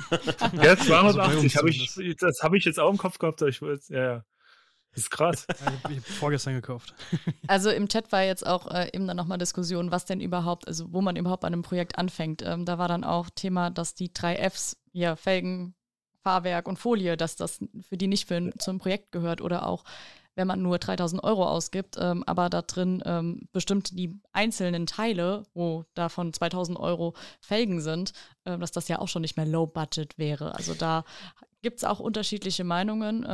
Ja, 0.09 0.17
Also 0.19 0.53
bei 0.61 0.75
280 0.75 1.43
uns 1.43 1.55
habe 1.57 1.69
ich, 1.69 2.15
das 2.17 2.43
habe 2.43 2.57
ich 2.57 2.65
jetzt 2.65 2.79
auch 2.79 2.89
im 2.89 2.97
Kopf 2.97 3.19
gehabt, 3.19 3.41
aber 3.41 3.49
ich 3.49 3.61
weiß, 3.61 3.89
ja, 3.89 4.03
ja. 4.03 4.25
Das 4.91 5.03
ist 5.03 5.11
krass. 5.11 5.45
Ja, 5.47 5.55
Ich 5.89 5.97
habe 5.97 6.01
vorgestern 6.01 6.53
gekauft. 6.53 6.93
Also 7.47 7.69
im 7.71 7.87
Chat 7.87 8.11
war 8.11 8.23
jetzt 8.23 8.45
auch 8.45 8.67
äh, 8.67 8.89
eben 8.93 9.07
dann 9.07 9.17
nochmal 9.17 9.37
Diskussion, 9.37 9.91
was 9.91 10.05
denn 10.05 10.21
überhaupt, 10.21 10.67
also 10.67 10.93
wo 10.93 11.01
man 11.01 11.15
überhaupt 11.15 11.41
bei 11.41 11.47
einem 11.47 11.63
Projekt 11.63 11.97
anfängt. 11.97 12.43
Ähm, 12.43 12.65
da 12.65 12.77
war 12.77 12.87
dann 12.87 13.03
auch 13.03 13.29
Thema, 13.29 13.71
dass 13.71 13.95
die 13.95 14.13
drei 14.13 14.35
Fs, 14.49 14.77
hier 14.91 15.15
Felgen, 15.15 15.73
Fahrwerk 16.21 16.67
und 16.67 16.77
Folie, 16.77 17.17
dass 17.17 17.35
das 17.35 17.59
für 17.87 17.97
die 17.97 18.07
nicht 18.07 18.27
für 18.27 18.35
ein, 18.35 18.53
zum 18.59 18.77
Projekt 18.77 19.11
gehört 19.11 19.41
oder 19.41 19.65
auch 19.65 19.83
wenn 20.35 20.47
man 20.47 20.61
nur 20.61 20.77
3000 20.77 21.21
Euro 21.23 21.45
ausgibt, 21.45 21.97
ähm, 21.99 22.23
aber 22.25 22.49
da 22.49 22.61
drin 22.61 23.03
ähm, 23.05 23.49
bestimmt 23.51 23.91
die 23.91 24.21
einzelnen 24.31 24.85
Teile, 24.85 25.43
wo 25.53 25.83
davon 25.95 26.31
2000 26.31 26.79
Euro 26.79 27.13
Felgen 27.41 27.81
sind, 27.81 28.13
ähm, 28.45 28.61
dass 28.61 28.71
das 28.71 28.87
ja 28.87 28.99
auch 28.99 29.09
schon 29.09 29.21
nicht 29.21 29.35
mehr 29.35 29.45
Low 29.45 29.67
Budget 29.67 30.17
wäre. 30.17 30.55
Also 30.55 30.75
da 30.75 31.03
gibt 31.61 31.79
es 31.79 31.83
auch 31.83 31.99
unterschiedliche 31.99 32.63
Meinungen. 32.63 33.25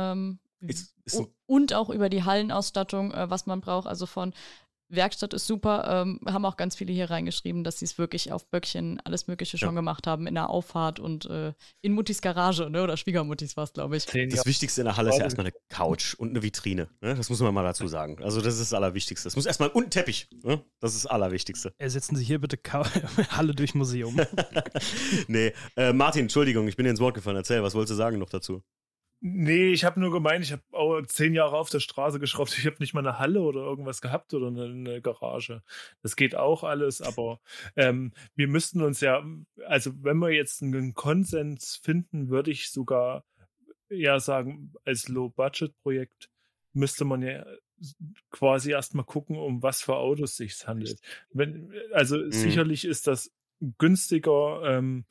Ähm, 0.62 0.68
Ist, 0.68 0.94
ist 1.04 1.16
U- 1.20 1.26
Und 1.46 1.74
auch 1.74 1.90
über 1.90 2.08
die 2.08 2.24
Hallenausstattung, 2.24 3.12
äh, 3.12 3.28
was 3.30 3.46
man 3.46 3.60
braucht. 3.60 3.86
Also 3.86 4.06
von 4.06 4.32
Werkstatt 4.88 5.34
ist 5.34 5.48
super. 5.48 6.02
Ähm, 6.06 6.20
haben 6.26 6.44
auch 6.44 6.56
ganz 6.56 6.76
viele 6.76 6.92
hier 6.92 7.10
reingeschrieben, 7.10 7.64
dass 7.64 7.80
sie 7.80 7.84
es 7.86 7.98
wirklich 7.98 8.30
auf 8.30 8.46
Böckchen 8.48 9.00
alles 9.02 9.26
Mögliche 9.26 9.58
schon 9.58 9.70
Ja. 9.70 9.74
gemacht 9.74 10.06
haben, 10.06 10.28
in 10.28 10.34
der 10.36 10.48
Auffahrt 10.48 11.00
und 11.00 11.24
äh, 11.26 11.54
in 11.82 11.92
Muttis 11.92 12.22
Garage, 12.22 12.70
ne? 12.70 12.84
Oder 12.84 12.96
Schwiegermuttis 12.96 13.56
war 13.56 13.64
es, 13.64 13.72
glaube 13.72 13.96
ich. 13.96 14.06
Das. 14.06 14.46
Wichtigste 14.46 14.82
in 14.82 14.84
der 14.84 14.96
Halle 14.96 15.08
ist 15.10 15.18
ja 15.18 15.24
erstmal 15.24 15.46
eine 15.46 15.54
Couch 15.70 16.14
und 16.14 16.30
eine 16.30 16.40
Vitrine. 16.44 16.88
Ne? 17.00 17.16
Das 17.16 17.28
muss 17.30 17.40
man 17.40 17.52
mal 17.52 17.64
dazu 17.64 17.88
sagen. 17.88 18.22
Also, 18.22 18.40
das 18.40 18.54
ist 18.54 18.60
das 18.70 18.74
Allerwichtigste. 18.74 19.26
Es 19.26 19.34
muss 19.34 19.46
erstmal 19.46 19.70
und 19.70 19.86
ein 19.86 19.90
Teppich. 19.90 20.28
Ne? 20.44 20.62
Das 20.78 20.94
ist 20.94 21.04
das 21.04 21.10
Allerwichtigste. 21.10 21.74
Ersetzen 21.78 22.14
Sie 22.14 22.24
hier 22.24 22.40
bitte 22.40 22.56
Ka 22.56 22.84
Halle 23.36 23.56
durch 23.56 23.74
Museum. 23.74 24.16
nee, 25.26 25.52
äh, 25.76 25.92
Martin, 25.92 26.22
Entschuldigung, 26.22 26.68
ich 26.68 26.76
bin 26.76 26.84
dir 26.84 26.90
ins 26.90 27.00
Wort 27.00 27.14
gefallen. 27.16 27.36
Erzähl, 27.36 27.60
was 27.62 27.74
wolltest 27.74 27.90
du 27.90 27.96
sagen 27.96 28.18
noch 28.20 28.30
dazu? 28.30 28.62
Nee, 29.20 29.72
ich 29.72 29.84
habe 29.84 29.98
nur 29.98 30.12
gemeint, 30.12 30.44
ich 30.44 30.52
habe 30.52 30.62
auch 30.72 31.00
zehn 31.06 31.34
Jahre 31.34 31.56
auf 31.56 31.70
der 31.70 31.80
Straße 31.80 32.20
geschraubt. 32.20 32.56
Ich 32.58 32.66
habe 32.66 32.76
nicht 32.80 32.92
mal 32.92 33.00
eine 33.00 33.18
Halle 33.18 33.40
oder 33.40 33.60
irgendwas 33.60 34.02
gehabt 34.02 34.34
oder 34.34 34.48
eine, 34.48 34.64
eine 34.64 35.00
Garage. 35.00 35.62
Das 36.02 36.16
geht 36.16 36.34
auch 36.34 36.64
alles, 36.64 37.00
aber 37.00 37.40
ähm, 37.76 38.12
wir 38.34 38.46
müssten 38.46 38.82
uns 38.82 39.00
ja, 39.00 39.24
also 39.66 39.92
wenn 40.02 40.18
wir 40.18 40.30
jetzt 40.30 40.62
einen 40.62 40.94
Konsens 40.94 41.80
finden, 41.82 42.28
würde 42.28 42.50
ich 42.50 42.70
sogar 42.70 43.24
ja 43.88 44.20
sagen, 44.20 44.72
als 44.84 45.08
Low-Budget-Projekt 45.08 46.28
müsste 46.72 47.04
man 47.04 47.22
ja 47.22 47.44
quasi 48.30 48.70
erstmal 48.70 49.04
gucken, 49.04 49.36
um 49.36 49.62
was 49.62 49.82
für 49.82 49.96
Autos 49.96 50.36
sich 50.36 50.66
handelt. 50.66 51.00
Wenn, 51.30 51.72
also 51.92 52.18
mhm. 52.18 52.30
sicherlich 52.30 52.84
ist 52.84 53.06
das 53.06 53.32
günstiger, 53.78 54.62
ähm, 54.64 55.06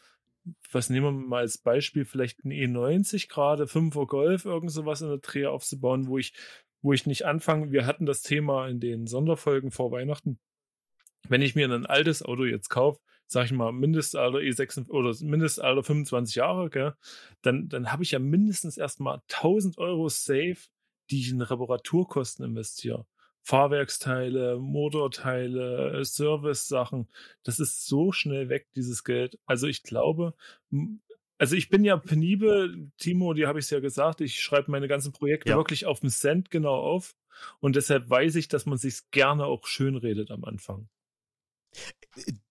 was 0.71 0.89
nehmen 0.89 1.05
wir 1.05 1.27
mal 1.27 1.39
als 1.39 1.57
Beispiel, 1.57 2.05
vielleicht 2.05 2.45
ein 2.45 2.51
E90 2.51 3.29
gerade, 3.29 3.65
5er 3.65 4.05
Golf, 4.05 4.45
irgend 4.45 4.71
sowas 4.71 5.01
in 5.01 5.09
der 5.09 5.17
Dreh 5.17 5.45
aufzubauen, 5.45 6.07
wo 6.07 6.17
ich, 6.17 6.33
wo 6.81 6.93
ich 6.93 7.05
nicht 7.05 7.25
anfange. 7.25 7.71
Wir 7.71 7.85
hatten 7.85 8.05
das 8.05 8.21
Thema 8.21 8.67
in 8.67 8.79
den 8.79 9.07
Sonderfolgen 9.07 9.71
vor 9.71 9.91
Weihnachten. 9.91 10.39
Wenn 11.27 11.41
ich 11.41 11.55
mir 11.55 11.67
ein 11.67 11.85
altes 11.85 12.21
Auto 12.23 12.45
jetzt 12.45 12.69
kaufe, 12.69 12.99
sag 13.27 13.45
ich 13.45 13.51
mal, 13.51 13.71
Mindestalter 13.71 14.37
E6 14.37 14.89
oder 14.89 15.15
Mindestalter 15.25 15.83
25 15.83 16.35
Jahre, 16.35 16.69
gell, 16.69 16.93
dann, 17.41 17.67
dann 17.69 17.91
habe 17.91 18.03
ich 18.03 18.11
ja 18.11 18.19
mindestens 18.19 18.77
erstmal 18.77 19.21
1000 19.31 19.77
Euro 19.79 20.09
safe, 20.09 20.57
die 21.09 21.21
ich 21.21 21.31
in 21.31 21.41
Reparaturkosten 21.41 22.45
investiere. 22.45 23.05
Fahrwerksteile, 23.45 24.57
Motorteile, 24.57 26.03
Service-Sachen. 26.03 27.07
Das 27.43 27.59
ist 27.59 27.85
so 27.85 28.11
schnell 28.11 28.49
weg, 28.49 28.67
dieses 28.75 29.03
Geld. 29.03 29.37
Also 29.45 29.67
ich 29.67 29.83
glaube, 29.83 30.33
also 31.37 31.55
ich 31.55 31.69
bin 31.69 31.85
ja 31.85 31.95
penibel, 31.95 32.89
Timo, 32.97 33.33
dir 33.33 33.47
habe 33.47 33.59
ich 33.59 33.65
es 33.65 33.69
ja 33.69 33.79
gesagt, 33.79 34.21
ich 34.21 34.41
schreibe 34.41 34.71
meine 34.71 34.87
ganzen 34.87 35.11
Projekte 35.11 35.51
ja. 35.51 35.57
wirklich 35.57 35.85
auf 35.85 35.99
den 35.99 36.09
Cent 36.09 36.49
genau 36.49 36.73
auf. 36.73 37.15
Und 37.59 37.75
deshalb 37.75 38.09
weiß 38.09 38.33
ich, 38.35 38.47
dass 38.47 38.65
man 38.65 38.79
sich 38.79 39.11
gerne 39.11 39.45
auch 39.45 39.67
schön 39.67 39.95
redet 39.95 40.31
am 40.31 40.43
Anfang. 40.43 40.89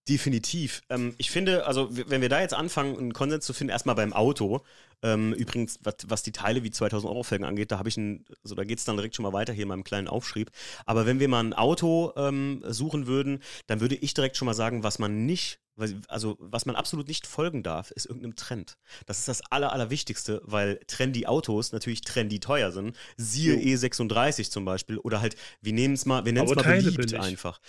Definitiv. 0.09 0.83
Ähm, 0.91 1.15
ich 1.19 1.31
finde, 1.31 1.67
also 1.67 1.89
wenn 1.91 2.21
wir 2.21 2.29
da 2.29 2.41
jetzt 2.41 2.55
anfangen, 2.55 2.97
einen 2.99 3.13
Konsens 3.15 3.47
zu 3.47 3.53
finden, 3.53 3.73
erstmal 3.73 3.97
beim 3.97 4.13
Auto. 4.13 4.63
Ähm, 5.05 5.35
übrigens, 5.35 5.79
was, 5.83 5.97
was, 6.07 6.23
die 6.23 6.33
Teile 6.33 6.65
wie 6.65 6.71
2000 6.71 7.11
Euro 7.11 7.23
Felgen 7.23 7.45
angeht, 7.45 7.71
da 7.71 7.79
habe 7.79 7.91
ich 7.91 7.99
ein, 7.99 8.25
also 8.43 8.55
da 8.55 8.65
geht 8.65 8.79
es 8.79 8.87
dann 8.87 8.97
direkt 8.97 9.15
schon 9.15 9.23
mal 9.23 9.35
weiter 9.35 9.53
hier 9.53 9.65
in 9.65 9.69
meinem 9.69 9.85
kleinen 9.85 10.09
Aufschrieb. 10.09 10.51
Aber 10.87 11.05
wenn 11.05 11.21
wir 11.21 11.29
mal 11.29 11.45
ein 11.45 11.53
Auto 11.53 12.15
ähm, 12.17 12.63
suchen 12.67 13.07
würden, 13.07 13.41
dann 13.67 13.81
würde 13.81 13.97
ich 13.97 14.15
direkt 14.15 14.39
schon 14.39 14.47
mal 14.47 14.55
sagen, 14.55 14.83
was 14.83 14.99
man 14.99 15.27
nicht, 15.27 15.61
also 16.09 16.37
was 16.41 16.65
man 16.65 16.75
absolut 16.75 17.07
nicht 17.07 17.27
folgen 17.27 17.63
darf, 17.63 17.91
ist 17.91 18.07
irgendeinem 18.07 18.35
Trend. 18.35 18.79
Das 19.05 19.19
ist 19.19 19.29
das 19.29 19.43
Aller, 19.51 19.73
Allerwichtigste, 19.75 20.41
weil 20.43 20.81
trendy 20.87 21.27
Autos 21.27 21.73
natürlich 21.73 22.01
trendy 22.01 22.41
teuer 22.41 22.73
sind. 22.73 22.97
Siehe 23.19 23.57
jo. 23.57 23.77
E36 23.77 24.51
zum 24.51 24.65
Beispiel 24.65 24.97
oder 24.97 25.21
halt, 25.21 25.37
wir 25.61 25.75
nehmen 25.75 25.95
es 25.95 26.07
mal, 26.07 26.25
wir 26.25 26.33
nennen 26.33 26.49
es 26.49 26.55
mal 26.55 26.63
beliebt 26.63 26.97
billig. 26.97 27.21
einfach. 27.21 27.61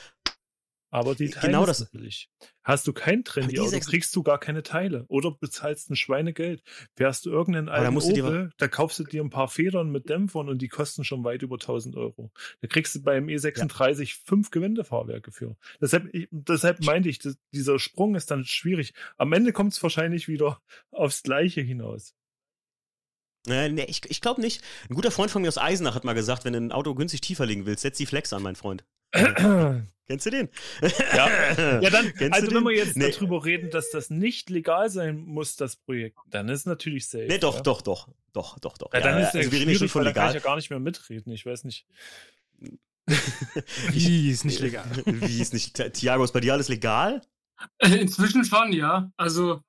Aber 0.95 1.13
die 1.13 1.29
Teile 1.29 1.47
genau 1.47 1.65
das. 1.65 1.81
Natürlich. 1.81 2.29
Hast 2.63 2.87
du 2.87 2.93
kein 2.93 3.25
Trendy-Auto, 3.25 3.77
kriegst 3.81 4.15
du 4.15 4.23
gar 4.23 4.39
keine 4.39 4.63
Teile. 4.63 5.03
Oder 5.09 5.29
bezahlst 5.29 5.89
ein 5.89 5.97
Schweinegeld. 5.97 6.63
Fährst 6.95 7.25
du 7.25 7.31
irgendeinen 7.31 7.67
alten 7.67 7.97
Opel, 7.97 8.51
da 8.55 8.69
kaufst 8.69 8.99
du 8.99 9.03
dir 9.03 9.21
ein 9.21 9.29
paar 9.29 9.49
Federn 9.49 9.91
mit 9.91 10.07
Dämpfern 10.07 10.47
und 10.47 10.61
die 10.61 10.69
kosten 10.69 11.03
schon 11.03 11.25
weit 11.25 11.41
über 11.41 11.55
1000 11.55 11.97
Euro. 11.97 12.31
Da 12.61 12.69
kriegst 12.69 12.95
du 12.95 13.03
beim 13.03 13.25
E36 13.25 14.03
ja. 14.03 14.15
fünf 14.23 14.51
Gewindefahrwerke 14.51 15.33
für. 15.33 15.57
Deshalb, 15.81 16.07
ich, 16.13 16.29
deshalb 16.31 16.81
meinte 16.85 17.09
ich, 17.09 17.19
das, 17.19 17.35
dieser 17.53 17.77
Sprung 17.77 18.15
ist 18.15 18.31
dann 18.31 18.45
schwierig. 18.45 18.93
Am 19.17 19.33
Ende 19.33 19.51
kommt 19.51 19.73
es 19.73 19.83
wahrscheinlich 19.83 20.29
wieder 20.29 20.61
aufs 20.91 21.23
Gleiche 21.23 21.59
hinaus. 21.59 22.15
Äh, 23.49 23.67
nee, 23.67 23.85
ich, 23.89 24.09
ich 24.09 24.21
glaube 24.21 24.39
nicht. 24.39 24.63
Ein 24.89 24.95
guter 24.95 25.11
Freund 25.11 25.29
von 25.29 25.41
mir 25.41 25.49
aus 25.49 25.57
Eisenach 25.57 25.95
hat 25.95 26.05
mal 26.05 26.13
gesagt, 26.13 26.45
wenn 26.45 26.53
du 26.53 26.59
ein 26.59 26.71
Auto 26.71 26.95
günstig 26.95 27.19
tiefer 27.19 27.45
legen 27.45 27.65
willst, 27.65 27.81
setz 27.81 27.97
die 27.97 28.05
Flex 28.05 28.31
an, 28.31 28.43
mein 28.43 28.55
Freund. 28.55 28.85
Kennst 30.07 30.25
du 30.27 30.29
den? 30.29 30.49
Ja, 31.15 31.29
ja 31.81 31.89
dann, 31.89 32.13
Kennst 32.13 32.33
also 32.33 32.53
wenn 32.53 32.63
wir 32.63 32.75
jetzt 32.75 32.95
nee. 32.95 33.09
darüber 33.09 33.43
reden, 33.43 33.71
dass 33.71 33.89
das 33.89 34.09
nicht 34.09 34.49
legal 34.49 34.89
sein 34.89 35.17
muss, 35.17 35.55
das 35.55 35.75
Projekt, 35.75 36.17
dann 36.29 36.47
ist 36.49 36.67
natürlich 36.67 37.07
safe. 37.07 37.25
Nee, 37.27 37.39
doch, 37.39 37.55
ja? 37.55 37.61
doch, 37.61 37.81
doch, 37.81 38.07
doch, 38.33 38.59
doch, 38.59 38.77
doch. 38.77 38.93
Ja, 38.93 38.99
dann 38.99 39.21
ist 39.21 39.35
also 39.35 39.51
wir 39.51 39.59
reden 39.59 39.75
schon 39.75 39.89
von 39.89 40.03
legal. 40.03 40.27
kann 40.27 40.37
ich 40.37 40.43
ja 40.43 40.47
gar 40.47 40.55
nicht 40.55 40.69
mehr 40.69 40.79
mitreden, 40.79 41.31
ich 41.31 41.45
weiß 41.45 41.63
nicht. 41.63 41.87
Wie 43.91 44.29
ist 44.29 44.45
nicht 44.45 44.59
legal? 44.59 44.85
Wie 45.05 45.41
ist 45.41 45.53
nicht, 45.53 45.75
Tiago, 45.93 46.23
ist 46.23 46.33
bei 46.33 46.39
dir 46.39 46.53
alles 46.53 46.69
legal? 46.69 47.21
Inzwischen 47.79 48.45
schon, 48.45 48.73
ja. 48.73 49.11
Also 49.17 49.61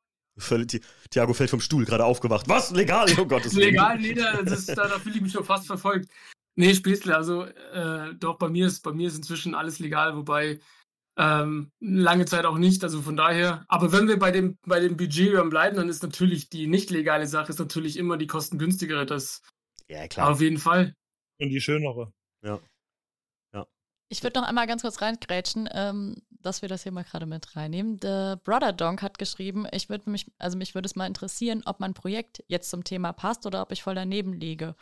Tiago 1.10 1.32
fällt 1.32 1.50
vom 1.50 1.60
Stuhl, 1.60 1.84
gerade 1.86 2.04
aufgewacht. 2.04 2.48
Was? 2.48 2.70
Legal? 2.70 3.06
Oh 3.18 3.24
Gott. 3.24 3.50
Legal, 3.52 3.98
nee, 3.98 4.12
das 4.12 4.60
ist, 4.60 4.68
da, 4.68 4.86
da 4.86 4.98
fühle 4.98 5.16
ich 5.16 5.22
mich 5.22 5.32
schon 5.32 5.44
fast 5.44 5.66
verfolgt. 5.66 6.10
Nee, 6.56 6.74
Späßle, 6.74 7.14
also 7.14 7.44
äh, 7.44 8.14
doch, 8.14 8.38
bei 8.38 8.48
mir, 8.48 8.66
ist, 8.66 8.82
bei 8.82 8.92
mir 8.92 9.08
ist 9.08 9.16
inzwischen 9.16 9.54
alles 9.54 9.78
legal, 9.78 10.16
wobei 10.16 10.58
ähm, 11.18 11.70
lange 11.80 12.26
Zeit 12.26 12.44
auch 12.44 12.58
nicht, 12.58 12.82
also 12.82 13.00
von 13.02 13.16
daher. 13.16 13.64
Aber 13.68 13.92
wenn 13.92 14.08
wir 14.08 14.18
bei 14.18 14.30
dem, 14.30 14.58
bei 14.66 14.80
dem 14.80 14.96
Budget 14.96 15.32
bleiben, 15.50 15.76
dann 15.76 15.88
ist 15.88 16.02
natürlich 16.02 16.48
die 16.48 16.66
nicht 16.66 16.90
legale 16.90 17.26
Sache 17.26 17.50
ist 17.50 17.58
natürlich 17.58 17.96
immer 17.96 18.16
die 18.16 18.26
kostengünstigere. 18.26 19.06
Das 19.06 19.42
ja, 19.88 20.06
klar. 20.08 20.30
Auf 20.30 20.40
jeden 20.40 20.58
Fall. 20.58 20.94
Und 21.38 21.50
die 21.50 21.60
schönere. 21.60 22.12
Ja. 22.42 22.58
ja. 23.54 23.66
Ich 24.08 24.22
würde 24.22 24.40
noch 24.40 24.48
einmal 24.48 24.66
ganz 24.66 24.82
kurz 24.82 25.00
reingrätschen, 25.00 25.68
ähm, 25.72 26.22
dass 26.30 26.62
wir 26.62 26.68
das 26.68 26.82
hier 26.82 26.92
mal 26.92 27.04
gerade 27.04 27.26
mit 27.26 27.56
reinnehmen. 27.56 27.98
Der 27.98 28.40
Brother 28.44 28.72
Donk 28.72 29.02
hat 29.02 29.18
geschrieben, 29.18 29.66
ich 29.72 29.88
würde 29.88 30.10
mich, 30.10 30.30
also 30.38 30.56
mich 30.58 30.74
würde 30.74 30.86
es 30.86 30.96
mal 30.96 31.06
interessieren, 31.06 31.62
ob 31.66 31.80
mein 31.80 31.94
Projekt 31.94 32.42
jetzt 32.48 32.70
zum 32.70 32.84
Thema 32.84 33.12
passt 33.12 33.46
oder 33.46 33.62
ob 33.62 33.72
ich 33.72 33.82
voll 33.82 33.94
daneben 33.94 34.32
liege. 34.32 34.74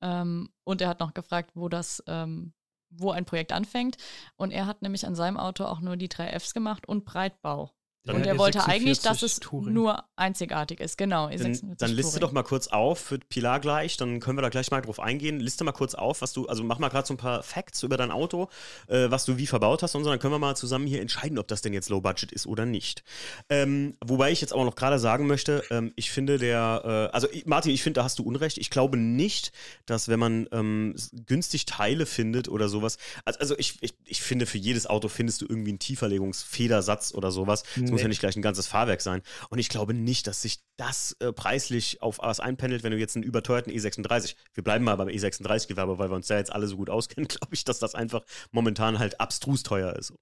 Ähm, 0.00 0.50
und 0.64 0.80
er 0.80 0.88
hat 0.88 1.00
noch 1.00 1.14
gefragt, 1.14 1.52
wo 1.54 1.68
das, 1.68 2.02
ähm, 2.06 2.52
wo 2.90 3.10
ein 3.10 3.24
Projekt 3.24 3.52
anfängt. 3.52 3.96
Und 4.36 4.50
er 4.50 4.66
hat 4.66 4.82
nämlich 4.82 5.06
an 5.06 5.14
seinem 5.14 5.36
Auto 5.36 5.64
auch 5.64 5.80
nur 5.80 5.96
die 5.96 6.08
drei 6.08 6.28
Fs 6.38 6.54
gemacht 6.54 6.88
und 6.88 7.04
Breitbau. 7.04 7.75
Dann 8.06 8.16
und 8.16 8.26
er 8.26 8.38
wollte 8.38 8.64
eigentlich, 8.64 9.00
dass 9.00 9.22
es 9.22 9.40
Touring. 9.40 9.74
nur 9.74 10.04
einzigartig 10.14 10.78
ist, 10.78 10.96
genau. 10.96 11.28
Dann, 11.28 11.74
dann 11.76 11.90
liste 11.90 12.20
doch 12.20 12.30
mal 12.30 12.44
kurz 12.44 12.68
auf 12.68 13.00
für 13.00 13.18
Pilar 13.18 13.58
gleich, 13.58 13.96
dann 13.96 14.20
können 14.20 14.38
wir 14.38 14.42
da 14.42 14.48
gleich 14.48 14.70
mal 14.70 14.80
drauf 14.80 15.00
eingehen. 15.00 15.40
Liste 15.40 15.64
mal 15.64 15.72
kurz 15.72 15.96
auf, 15.96 16.22
was 16.22 16.32
du, 16.32 16.46
also 16.46 16.62
mach 16.62 16.78
mal 16.78 16.88
gerade 16.88 17.08
so 17.08 17.14
ein 17.14 17.16
paar 17.16 17.42
Facts 17.42 17.82
über 17.82 17.96
dein 17.96 18.12
Auto, 18.12 18.48
äh, 18.86 19.10
was 19.10 19.24
du 19.24 19.38
wie 19.38 19.48
verbaut 19.48 19.82
hast 19.82 19.96
und 19.96 20.04
so, 20.04 20.10
dann 20.10 20.20
können 20.20 20.32
wir 20.32 20.38
mal 20.38 20.54
zusammen 20.54 20.86
hier 20.86 21.00
entscheiden, 21.00 21.36
ob 21.36 21.48
das 21.48 21.62
denn 21.62 21.72
jetzt 21.72 21.88
Low 21.88 22.00
Budget 22.00 22.30
ist 22.30 22.46
oder 22.46 22.64
nicht. 22.64 23.02
Ähm, 23.48 23.96
wobei 24.04 24.30
ich 24.30 24.40
jetzt 24.40 24.52
auch 24.52 24.64
noch 24.64 24.76
gerade 24.76 25.00
sagen 25.00 25.26
möchte, 25.26 25.64
ähm, 25.70 25.92
ich 25.96 26.12
finde 26.12 26.38
der, 26.38 26.82
äh, 26.84 27.14
also 27.14 27.26
Martin, 27.44 27.72
ich 27.72 27.82
finde, 27.82 27.98
da 27.98 28.04
hast 28.04 28.20
du 28.20 28.22
Unrecht. 28.22 28.58
Ich 28.58 28.70
glaube 28.70 28.96
nicht, 28.96 29.50
dass 29.84 30.06
wenn 30.06 30.20
man 30.20 30.46
ähm, 30.52 30.94
günstig 31.26 31.66
Teile 31.66 32.06
findet 32.06 32.48
oder 32.48 32.68
sowas, 32.68 32.98
also, 33.24 33.40
also 33.40 33.58
ich, 33.58 33.78
ich, 33.80 33.94
ich 34.04 34.22
finde, 34.22 34.46
für 34.46 34.58
jedes 34.58 34.86
Auto 34.86 35.08
findest 35.08 35.42
du 35.42 35.46
irgendwie 35.48 35.70
einen 35.70 35.80
Tieferlegungsfedersatz 35.80 37.12
oder 37.12 37.32
sowas. 37.32 37.64
Mhm 37.74 37.95
muss 37.96 38.02
ja 38.02 38.08
nicht 38.08 38.20
gleich 38.20 38.36
ein 38.36 38.42
ganzes 38.42 38.66
Fahrwerk 38.66 39.00
sein. 39.00 39.22
Und 39.50 39.58
ich 39.58 39.68
glaube 39.68 39.94
nicht, 39.94 40.26
dass 40.26 40.42
sich 40.42 40.60
das 40.76 41.16
äh, 41.20 41.32
preislich 41.32 42.02
auf 42.02 42.18
was 42.18 42.40
einpendelt, 42.40 42.82
wenn 42.82 42.92
du 42.92 42.98
jetzt 42.98 43.16
einen 43.16 43.24
überteuerten 43.24 43.72
E36, 43.72 44.36
wir 44.54 44.64
bleiben 44.64 44.84
mal 44.84 44.96
beim 44.96 45.08
E36-Gewerbe, 45.08 45.98
weil 45.98 46.10
wir 46.10 46.16
uns 46.16 46.26
da 46.26 46.36
jetzt 46.36 46.52
alle 46.52 46.66
so 46.66 46.76
gut 46.76 46.90
auskennen, 46.90 47.28
glaube 47.28 47.54
ich, 47.54 47.64
dass 47.64 47.78
das 47.78 47.94
einfach 47.94 48.22
momentan 48.50 48.98
halt 48.98 49.20
abstrus 49.20 49.62
teuer 49.62 49.94
ist. 49.94 50.12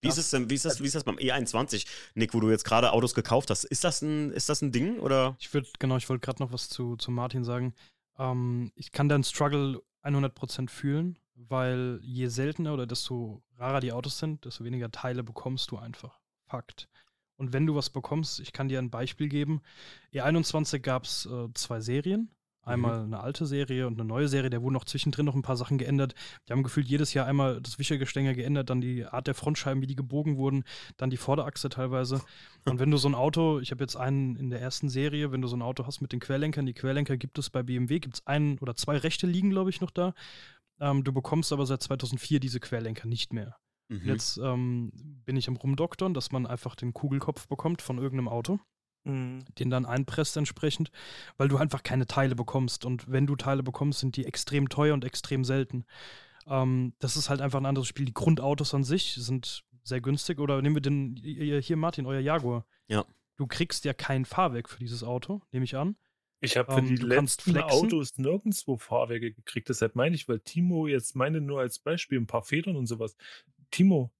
Wie 0.00 0.08
ist 0.08 0.18
es 0.18 0.30
denn, 0.30 0.48
wie 0.48 0.54
ist 0.54 0.64
das, 0.64 0.80
wie 0.80 0.86
ist 0.86 0.94
das 0.94 1.02
beim 1.02 1.16
E21, 1.16 1.84
Nick, 2.14 2.32
wo 2.32 2.40
du 2.40 2.50
jetzt 2.50 2.64
gerade 2.64 2.92
Autos 2.92 3.14
gekauft 3.14 3.50
hast? 3.50 3.64
Ist 3.64 3.82
das 3.82 4.00
ein, 4.02 4.30
ist 4.30 4.48
das 4.48 4.62
ein 4.62 4.70
Ding 4.70 5.00
oder? 5.00 5.36
Ich 5.40 5.52
würde, 5.52 5.68
genau, 5.78 5.96
ich 5.96 6.08
wollte 6.08 6.24
gerade 6.24 6.42
noch 6.42 6.52
was 6.52 6.68
zu, 6.68 6.96
zu 6.96 7.10
Martin 7.10 7.42
sagen. 7.42 7.74
Ähm, 8.16 8.70
ich 8.76 8.92
kann 8.92 9.08
deinen 9.08 9.24
Struggle 9.24 9.82
100% 10.04 10.70
fühlen, 10.70 11.18
weil 11.34 12.00
je 12.02 12.28
seltener 12.28 12.74
oder 12.74 12.86
desto 12.86 13.42
rarer 13.56 13.80
die 13.80 13.92
Autos 13.92 14.18
sind, 14.18 14.44
desto 14.44 14.64
weniger 14.64 14.90
Teile 14.90 15.24
bekommst 15.24 15.70
du 15.70 15.78
einfach. 15.78 16.20
Fakt. 16.48 16.88
Und 17.36 17.52
wenn 17.52 17.66
du 17.66 17.74
was 17.76 17.90
bekommst, 17.90 18.40
ich 18.40 18.52
kann 18.52 18.68
dir 18.68 18.80
ein 18.80 18.90
Beispiel 18.90 19.28
geben. 19.28 19.62
E21 20.12 20.80
gab 20.80 21.04
es 21.04 21.26
äh, 21.26 21.48
zwei 21.54 21.80
Serien. 21.80 22.30
Einmal 22.62 22.98
mhm. 22.98 23.14
eine 23.14 23.22
alte 23.22 23.46
Serie 23.46 23.86
und 23.86 23.94
eine 23.94 24.06
neue 24.06 24.28
Serie. 24.28 24.50
Da 24.50 24.60
wurden 24.60 24.74
noch 24.74 24.84
zwischendrin 24.84 25.24
noch 25.24 25.34
ein 25.34 25.42
paar 25.42 25.56
Sachen 25.56 25.78
geändert. 25.78 26.14
Die 26.46 26.52
haben 26.52 26.62
gefühlt 26.62 26.88
jedes 26.88 27.14
Jahr 27.14 27.26
einmal 27.26 27.62
das 27.62 27.78
Wischergestänge 27.78 28.34
geändert, 28.34 28.68
dann 28.68 28.80
die 28.80 29.06
Art 29.06 29.26
der 29.26 29.34
Frontscheiben, 29.34 29.80
wie 29.82 29.86
die 29.86 29.96
gebogen 29.96 30.36
wurden, 30.36 30.64
dann 30.98 31.08
die 31.08 31.16
Vorderachse 31.16 31.70
teilweise. 31.70 32.20
Und 32.66 32.78
wenn 32.78 32.90
du 32.90 32.98
so 32.98 33.08
ein 33.08 33.14
Auto, 33.14 33.60
ich 33.60 33.70
habe 33.70 33.82
jetzt 33.82 33.96
einen 33.96 34.36
in 34.36 34.50
der 34.50 34.60
ersten 34.60 34.90
Serie, 34.90 35.32
wenn 35.32 35.40
du 35.40 35.48
so 35.48 35.56
ein 35.56 35.62
Auto 35.62 35.86
hast 35.86 36.02
mit 36.02 36.12
den 36.12 36.20
Querlenkern, 36.20 36.66
die 36.66 36.74
Querlenker 36.74 37.16
gibt 37.16 37.38
es 37.38 37.48
bei 37.48 37.62
BMW, 37.62 38.00
gibt 38.00 38.16
es 38.16 38.26
einen 38.26 38.58
oder 38.58 38.76
zwei 38.76 38.98
rechte 38.98 39.26
liegen, 39.26 39.50
glaube 39.50 39.70
ich, 39.70 39.80
noch 39.80 39.90
da. 39.90 40.12
Ähm, 40.80 41.04
du 41.04 41.12
bekommst 41.12 41.52
aber 41.52 41.64
seit 41.64 41.82
2004 41.82 42.40
diese 42.40 42.60
Querlenker 42.60 43.08
nicht 43.08 43.32
mehr. 43.32 43.56
Mhm. 43.88 44.02
Jetzt 44.04 44.38
ähm, 44.38 44.92
bin 45.24 45.36
ich 45.36 45.48
am 45.48 45.56
Rumdoktern, 45.56 46.14
dass 46.14 46.30
man 46.30 46.46
einfach 46.46 46.74
den 46.74 46.92
Kugelkopf 46.92 47.48
bekommt 47.48 47.82
von 47.82 47.98
irgendeinem 47.98 48.28
Auto. 48.28 48.60
Mhm. 49.04 49.44
Den 49.58 49.70
dann 49.70 49.86
einpresst 49.86 50.36
entsprechend, 50.36 50.90
weil 51.36 51.48
du 51.48 51.56
einfach 51.56 51.82
keine 51.82 52.06
Teile 52.06 52.34
bekommst. 52.34 52.84
Und 52.84 53.10
wenn 53.10 53.26
du 53.26 53.36
Teile 53.36 53.62
bekommst, 53.62 54.00
sind 54.00 54.16
die 54.16 54.26
extrem 54.26 54.68
teuer 54.68 54.94
und 54.94 55.04
extrem 55.04 55.44
selten. 55.44 55.84
Ähm, 56.46 56.92
das 56.98 57.16
ist 57.16 57.30
halt 57.30 57.40
einfach 57.40 57.60
ein 57.60 57.66
anderes 57.66 57.88
Spiel. 57.88 58.04
Die 58.04 58.14
Grundautos 58.14 58.74
an 58.74 58.84
sich 58.84 59.14
sind 59.14 59.64
sehr 59.82 60.00
günstig. 60.00 60.38
Oder 60.38 60.60
nehmen 60.60 60.76
wir 60.76 60.82
den 60.82 61.16
hier, 61.16 61.76
Martin, 61.76 62.06
euer 62.06 62.20
Jaguar. 62.20 62.66
Ja. 62.88 63.04
Du 63.36 63.46
kriegst 63.46 63.84
ja 63.84 63.94
kein 63.94 64.24
Fahrwerk 64.24 64.68
für 64.68 64.80
dieses 64.80 65.04
Auto, 65.04 65.40
nehme 65.52 65.64
ich 65.64 65.76
an. 65.76 65.96
Ich 66.40 66.56
habe 66.56 66.72
für 66.72 66.80
um, 66.80 66.86
ähm, 66.86 66.96
die 66.96 67.02
letzten 67.02 67.56
Autos 67.58 68.16
nirgendwo 68.16 68.76
Fahrwerke 68.76 69.32
gekriegt. 69.32 69.68
Deshalb 69.68 69.96
meine 69.96 70.14
ich, 70.14 70.28
weil 70.28 70.40
Timo 70.40 70.86
jetzt 70.86 71.16
meine 71.16 71.40
nur 71.40 71.60
als 71.60 71.78
Beispiel 71.78 72.18
ein 72.18 72.26
paar 72.26 72.42
Federn 72.42 72.76
und 72.76 72.86
sowas. 72.86 73.16
Timo, 73.70 74.12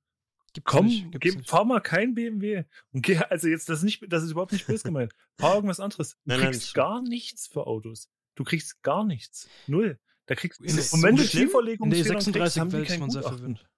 Gibt's 0.52 0.70
komm, 0.72 0.86
nicht, 0.86 1.20
gib, 1.20 1.46
fahr 1.46 1.64
mal 1.64 1.80
kein 1.80 2.14
BMW. 2.14 2.64
Und 2.92 3.02
geh, 3.02 3.18
also 3.18 3.48
jetzt, 3.48 3.68
das 3.68 3.78
ist, 3.80 3.84
nicht, 3.84 4.04
das 4.08 4.22
ist 4.22 4.30
überhaupt 4.32 4.52
nicht 4.52 4.66
böse 4.66 4.84
gemeint. 4.84 5.14
Fahr 5.38 5.54
irgendwas 5.56 5.80
anderes. 5.80 6.12
Du 6.12 6.18
nein, 6.24 6.40
kriegst 6.40 6.74
nein, 6.76 6.84
gar 6.84 7.02
nichts 7.02 7.46
für 7.46 7.66
Autos. 7.66 8.08
Du 8.34 8.44
kriegst 8.44 8.82
gar 8.82 9.04
nichts. 9.04 9.48
Null. 9.66 9.98
Da 10.26 10.34
kriegst 10.34 10.60
der- 10.60 10.68
und 10.68 11.02
wenn 11.02 11.16
du? 11.16 11.22
In 11.22 11.28
der 11.30 11.40
Tieferlegungsfedern 11.40 12.12
kriegst, 12.18 12.24
36 12.54 12.60
haben 12.60 12.68
die 12.70 12.76
Welt 12.76 12.84
ist 12.86 12.90
kein 12.90 13.00
man 13.00 13.10
sehr 13.10 13.22
Gutachten. 13.22 13.56
verwöhnt. 13.56 13.68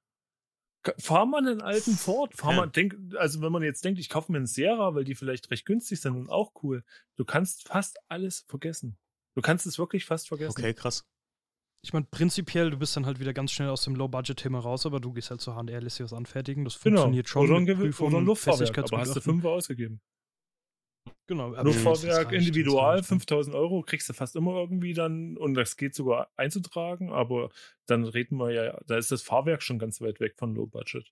Fahr 0.98 1.26
mal 1.26 1.46
einen 1.46 1.60
alten 1.60 1.92
Ford. 1.92 2.34
Fahr 2.34 2.52
Ja. 2.52 2.56
mal, 2.58 2.66
denk, 2.68 2.96
also 3.16 3.42
wenn 3.42 3.52
man 3.52 3.62
jetzt 3.62 3.84
denkt, 3.84 4.00
ich 4.00 4.08
kaufe 4.08 4.32
mir 4.32 4.38
einen 4.38 4.46
Sierra, 4.46 4.94
weil 4.94 5.04
die 5.04 5.14
vielleicht 5.14 5.50
recht 5.50 5.66
günstig 5.66 6.00
sind 6.00 6.16
und 6.16 6.30
auch 6.30 6.52
cool. 6.62 6.84
Du 7.16 7.24
kannst 7.24 7.68
fast 7.68 7.98
alles 8.08 8.44
vergessen. 8.48 8.96
Du 9.34 9.42
kannst 9.42 9.66
es 9.66 9.78
wirklich 9.78 10.06
fast 10.06 10.28
vergessen. 10.28 10.50
Okay, 10.58 10.72
krass. 10.72 11.04
Ich 11.82 11.92
meine, 11.94 12.06
prinzipiell, 12.10 12.70
du 12.70 12.78
bist 12.78 12.94
dann 12.96 13.06
halt 13.06 13.20
wieder 13.20 13.32
ganz 13.32 13.52
schnell 13.52 13.70
aus 13.70 13.84
dem 13.84 13.94
Low-Budget-Thema 13.94 14.58
raus, 14.58 14.84
aber 14.84 15.00
du 15.00 15.12
gehst 15.12 15.30
halt 15.30 15.40
zur 15.40 15.56
H&R, 15.56 15.80
lässt 15.80 15.98
dir 15.98 16.04
was 16.04 16.12
anfertigen. 16.12 16.64
Das 16.64 16.78
Genau. 16.80 16.98
funktioniert 17.02 17.28
schon. 17.28 17.42
Oder 17.48 17.56
ein, 17.56 17.66
Prüfung 17.66 18.08
oder 18.08 18.18
ein 18.18 18.24
Luftfahrwerk, 18.26 18.76
aber 18.76 18.76
hast 18.82 18.90
du 18.90 18.96
Festigkeitsgutachten. 18.96 19.22
Fünfer 19.22 19.48
ausgegeben. 19.50 20.00
Genau. 21.26 21.50
Luftfahrwerk 21.62 22.26
reicht, 22.26 22.32
individual, 22.48 22.96
reicht, 22.96 23.04
ne? 23.10 23.18
5000 23.20 23.56
Euro 23.56 23.82
kriegst 23.82 24.08
du 24.08 24.12
fast 24.12 24.36
immer 24.36 24.52
irgendwie 24.56 24.92
dann 24.92 25.36
und 25.38 25.54
das 25.54 25.76
geht 25.76 25.94
sogar 25.94 26.30
einzutragen, 26.36 27.12
aber 27.12 27.50
dann 27.86 28.04
reden 28.04 28.36
wir 28.36 28.50
ja, 28.52 28.78
da 28.86 28.96
ist 28.98 29.10
das 29.10 29.22
Fahrwerk 29.22 29.62
schon 29.62 29.78
ganz 29.78 30.00
weit 30.02 30.20
weg 30.20 30.34
von 30.36 30.54
Low 30.54 30.66
Budget. 30.66 31.10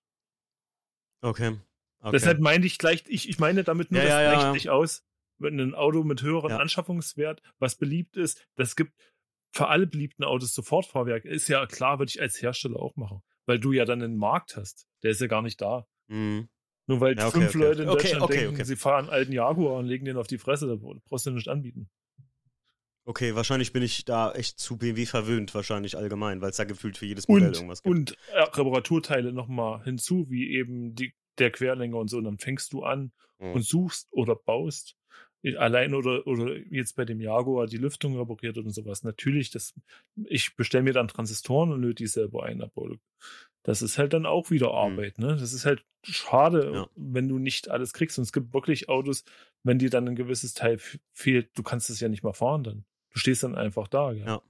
Okay. 1.21 1.57
okay. 2.01 2.11
Deshalb 2.11 2.39
meinte 2.41 2.67
ich 2.67 2.77
gleich, 2.77 3.03
ich, 3.07 3.27
ich 3.27 3.39
meine 3.39 3.63
damit 3.63 3.91
nur, 3.91 4.01
Ja, 4.01 4.07
das 4.07 4.13
ja, 4.13 4.21
ja, 4.21 4.29
gleicht 4.31 4.43
ja. 4.45 4.51
nicht 4.53 4.69
aus, 4.69 5.03
wenn 5.39 5.59
ein 5.59 5.73
Auto 5.73 6.03
mit 6.03 6.21
höherem 6.21 6.51
Ja. 6.51 6.57
Anschaffungswert, 6.57 7.41
was 7.57 7.75
beliebt 7.75 8.15
ist, 8.17 8.45
das 8.55 8.75
gibt 8.75 8.93
für 9.51 9.67
alle 9.67 9.87
beliebten 9.87 10.23
Autos 10.23 10.53
Sofortfahrwerk, 10.53 11.25
ist 11.25 11.47
ja 11.47 11.65
klar, 11.65 11.99
würde 11.99 12.09
ich 12.09 12.21
als 12.21 12.41
Hersteller 12.41 12.79
auch 12.79 12.95
machen, 12.95 13.21
weil 13.45 13.59
du 13.59 13.71
ja 13.71 13.85
dann 13.85 14.01
einen 14.01 14.17
Markt 14.17 14.55
hast, 14.55 14.87
der 15.03 15.11
ist 15.11 15.21
ja 15.21 15.27
gar 15.27 15.41
nicht 15.41 15.59
da. 15.61 15.87
Mhm. 16.07 16.49
Nur 16.87 17.01
weil 17.01 17.17
Ja, 17.17 17.27
okay, 17.27 17.39
fünf 17.39 17.49
okay. 17.49 17.57
Leute 17.59 17.83
in 17.83 17.89
Okay, 17.89 18.01
Deutschland 18.11 18.33
denken, 18.33 18.65
sie 18.65 18.75
fahren 18.75 19.05
einen 19.05 19.13
alten 19.13 19.31
Jaguar 19.31 19.75
und 19.77 19.85
legen 19.85 20.05
den 20.05 20.17
auf 20.17 20.27
die 20.27 20.37
Fresse, 20.39 20.67
da 20.67 20.75
brauchst 20.75 21.25
du 21.25 21.31
nicht 21.31 21.47
anbieten. 21.47 21.89
Okay, 23.05 23.33
wahrscheinlich 23.33 23.73
bin 23.73 23.81
ich 23.81 24.05
da 24.05 24.31
echt 24.33 24.59
zu 24.59 24.77
BMW 24.77 25.05
verwöhnt, 25.07 25.55
wahrscheinlich 25.55 25.97
allgemein, 25.97 26.41
weil 26.41 26.51
es 26.51 26.57
da 26.57 26.63
gefühlt 26.63 26.95
für 26.97 27.07
jedes 27.07 27.27
Modell 27.27 27.47
Und, 27.49 27.55
irgendwas 27.55 27.81
gibt. 27.81 27.95
und 27.95 28.17
äh, 28.33 28.41
Reparaturteile 28.41 29.33
nochmal 29.33 29.83
hinzu, 29.83 30.27
wie 30.29 30.51
eben 30.51 30.93
die, 30.93 31.13
der 31.39 31.49
Querlenker 31.51 31.97
und 31.97 32.09
so. 32.09 32.17
Und 32.17 32.25
dann 32.25 32.37
fängst 32.37 32.71
du 32.73 32.83
an 32.83 33.11
Mhm. 33.39 33.53
und 33.53 33.65
suchst 33.65 34.09
oder 34.11 34.35
baust. 34.35 34.95
Äh, 35.43 35.55
Allein 35.55 35.93
oder, 35.93 36.25
oder 36.27 36.57
jetzt 36.71 36.95
bei 36.95 37.05
dem 37.05 37.19
Jaguar 37.21 37.67
die 37.67 37.77
Lüftung 37.77 38.17
repariert 38.17 38.57
und 38.57 38.69
sowas. 38.71 39.03
Natürlich, 39.03 39.51
das, 39.51 39.73
ich 40.25 40.55
bestelle 40.55 40.83
mir 40.83 40.93
dann 40.93 41.07
Transistoren 41.07 41.71
und 41.71 41.81
löte 41.81 42.03
die 42.03 42.07
selber 42.07 42.43
ein, 42.43 42.61
aber 42.61 42.95
das 43.63 43.81
ist 43.81 43.97
halt 43.97 44.13
dann 44.13 44.25
auch 44.25 44.51
wieder 44.51 44.71
Arbeit, 44.73 45.19
ne? 45.19 45.35
Das 45.35 45.53
ist 45.53 45.65
halt 45.65 45.83
schade, 46.03 46.69
Mhm. 46.69 46.73
Ja. 46.75 46.89
wenn 46.95 47.27
du 47.27 47.39
nicht 47.39 47.69
alles 47.69 47.91
kriegst. 47.93 48.17
Und 48.17 48.23
es 48.23 48.31
gibt 48.31 48.53
wirklich 48.53 48.87
Autos, 48.89 49.23
wenn 49.63 49.79
dir 49.79 49.89
dann 49.89 50.07
ein 50.07 50.15
gewisses 50.15 50.53
Teil 50.53 50.79
fehlt, 51.13 51.49
du 51.57 51.63
kannst 51.63 51.89
es 51.89 51.99
ja 51.99 52.07
nicht 52.07 52.23
mal 52.23 52.33
fahren 52.33 52.63
dann. 52.63 52.85
Du 53.11 53.19
stehst 53.19 53.43
dann 53.43 53.55
einfach 53.55 53.87
da, 53.89 54.13
gell? 54.13 54.25
Ja. 54.25 54.41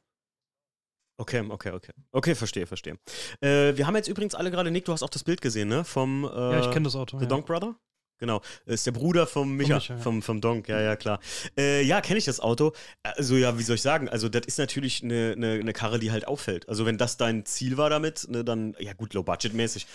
Okay, 1.17 1.43
okay, 1.49 1.71
okay. 1.71 1.91
Okay, 2.11 2.33
verstehe, 2.35 2.65
verstehe. 2.65 2.97
Äh, 3.41 3.75
wir 3.75 3.87
haben 3.87 3.95
jetzt 3.95 4.07
übrigens 4.07 4.35
alle 4.35 4.51
gerade, 4.51 4.71
Nick, 4.71 4.85
du 4.85 4.93
hast 4.93 5.03
auch 5.03 5.09
das 5.09 5.23
Bild 5.25 5.41
gesehen, 5.41 5.67
ne? 5.67 5.83
Vom 5.83 6.23
äh, 6.23 6.27
Ja, 6.27 6.59
ich 6.61 6.71
kenne 6.71 6.83
das 6.85 6.95
Auto. 6.95 7.17
The 7.17 7.23
ja. 7.25 7.29
Donk 7.29 7.45
Brother? 7.45 7.75
Genau. 8.19 8.41
Ist 8.65 8.85
der 8.85 8.91
Bruder 8.91 9.25
vom 9.25 9.55
Micha, 9.55 9.75
Micha, 9.75 9.95
ja. 9.95 9.99
vom, 9.99 10.21
vom 10.21 10.41
Donk, 10.41 10.67
ja, 10.67 10.79
ja, 10.81 10.95
klar. 10.97 11.19
Äh, 11.57 11.83
ja, 11.83 12.01
kenne 12.01 12.19
ich 12.19 12.25
das 12.25 12.41
Auto. 12.41 12.73
Also, 13.01 13.37
ja, 13.37 13.57
wie 13.57 13.63
soll 13.63 13.75
ich 13.75 13.81
sagen? 13.81 14.09
Also, 14.09 14.27
das 14.27 14.45
ist 14.45 14.59
natürlich 14.59 15.01
eine, 15.03 15.33
eine, 15.37 15.53
eine 15.53 15.73
Karre, 15.73 15.99
die 15.99 16.11
halt 16.11 16.27
auffällt. 16.27 16.67
Also, 16.67 16.85
wenn 16.85 16.97
das 16.97 17.15
dein 17.15 17.45
Ziel 17.45 17.77
war 17.77 17.89
damit, 17.89 18.27
ne, 18.29 18.43
dann, 18.43 18.75
ja, 18.79 18.93
gut, 18.93 19.13
low-budget-mäßig. 19.13 19.87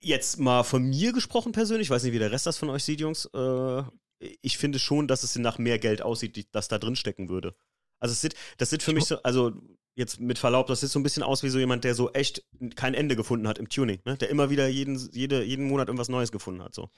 Jetzt 0.00 0.38
mal 0.38 0.62
von 0.62 0.82
mir 0.84 1.12
gesprochen 1.12 1.52
persönlich, 1.52 1.88
ich 1.88 1.90
weiß 1.90 2.04
nicht, 2.04 2.12
wie 2.12 2.18
der 2.18 2.32
Rest 2.32 2.46
das 2.46 2.56
von 2.56 2.70
euch 2.70 2.84
sieht, 2.84 3.00
Jungs. 3.00 3.26
Äh, 3.34 3.82
ich 4.40 4.56
finde 4.56 4.78
schon, 4.78 5.06
dass 5.06 5.22
es 5.22 5.36
nach 5.36 5.58
mehr 5.58 5.78
Geld 5.78 6.00
aussieht, 6.00 6.36
die, 6.36 6.46
das 6.50 6.68
da 6.68 6.78
drin 6.78 6.96
stecken 6.96 7.28
würde. 7.28 7.52
Also, 8.00 8.14
es 8.14 8.22
sieht, 8.22 8.34
das 8.56 8.70
sieht 8.70 8.82
für 8.82 8.94
mich 8.94 9.04
so, 9.04 9.22
also, 9.22 9.52
jetzt 9.94 10.20
mit 10.20 10.38
Verlaub, 10.38 10.68
das 10.68 10.80
sieht 10.80 10.90
so 10.90 10.98
ein 10.98 11.02
bisschen 11.02 11.22
aus 11.22 11.42
wie 11.42 11.48
so 11.48 11.58
jemand, 11.58 11.84
der 11.84 11.94
so 11.94 12.12
echt 12.12 12.44
kein 12.76 12.94
Ende 12.94 13.16
gefunden 13.16 13.48
hat 13.48 13.58
im 13.58 13.68
Tuning, 13.68 14.00
ne? 14.04 14.16
Der 14.16 14.28
immer 14.28 14.50
wieder 14.50 14.68
jeden, 14.68 14.96
jede, 15.12 15.42
jeden 15.42 15.66
Monat 15.66 15.88
irgendwas 15.88 16.10
Neues 16.10 16.30
gefunden 16.30 16.62
hat, 16.62 16.74
so. 16.74 16.90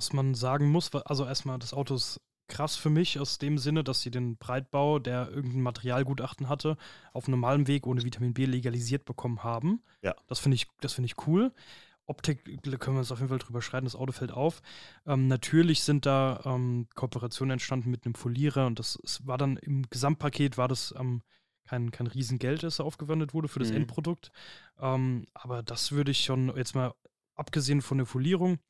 Was 0.00 0.14
man 0.14 0.34
sagen 0.34 0.70
muss, 0.70 0.94
also 0.94 1.26
erstmal, 1.26 1.58
das 1.58 1.74
Auto 1.74 1.94
ist 1.94 2.22
krass 2.48 2.74
für 2.74 2.88
mich 2.88 3.20
aus 3.20 3.36
dem 3.36 3.58
Sinne, 3.58 3.84
dass 3.84 4.00
sie 4.00 4.10
den 4.10 4.38
Breitbau, 4.38 4.98
der 4.98 5.28
irgendein 5.28 5.60
Materialgutachten 5.60 6.48
hatte, 6.48 6.78
auf 7.12 7.28
normalem 7.28 7.66
Weg 7.66 7.86
ohne 7.86 8.02
Vitamin 8.02 8.32
B 8.32 8.46
legalisiert 8.46 9.04
bekommen 9.04 9.44
haben. 9.44 9.82
Ja. 10.00 10.14
Das 10.26 10.38
finde 10.38 10.54
ich, 10.54 10.68
das 10.80 10.94
finde 10.94 11.04
ich 11.04 11.26
cool. 11.26 11.52
Optik 12.06 12.44
können 12.80 12.96
wir 12.96 13.00
uns 13.00 13.12
auf 13.12 13.18
jeden 13.18 13.28
Fall 13.28 13.40
drüber 13.40 13.60
schreiten, 13.60 13.84
das 13.84 13.94
Auto 13.94 14.12
fällt 14.12 14.32
auf. 14.32 14.62
Ähm, 15.04 15.28
natürlich 15.28 15.82
sind 15.82 16.06
da 16.06 16.40
ähm, 16.46 16.88
Kooperationen 16.94 17.52
entstanden 17.52 17.90
mit 17.90 18.06
einem 18.06 18.14
Folierer 18.14 18.66
und 18.66 18.78
das 18.78 18.98
war 19.24 19.36
dann 19.36 19.58
im 19.58 19.82
Gesamtpaket 19.90 20.56
war 20.56 20.68
das 20.68 20.94
ähm, 20.98 21.20
kein, 21.68 21.90
kein 21.90 22.06
Riesengeld, 22.06 22.62
das 22.62 22.76
da 22.76 22.84
aufgewendet 22.84 23.34
wurde 23.34 23.48
für 23.48 23.58
das 23.58 23.68
Mhm. 23.68 23.76
Endprodukt. 23.76 24.32
Ähm, 24.78 25.26
aber 25.34 25.62
das 25.62 25.92
würde 25.92 26.10
ich 26.10 26.24
schon 26.24 26.56
jetzt 26.56 26.74
mal, 26.74 26.94
abgesehen 27.34 27.82
von 27.82 27.98
der 27.98 28.06
Folierung, 28.06 28.60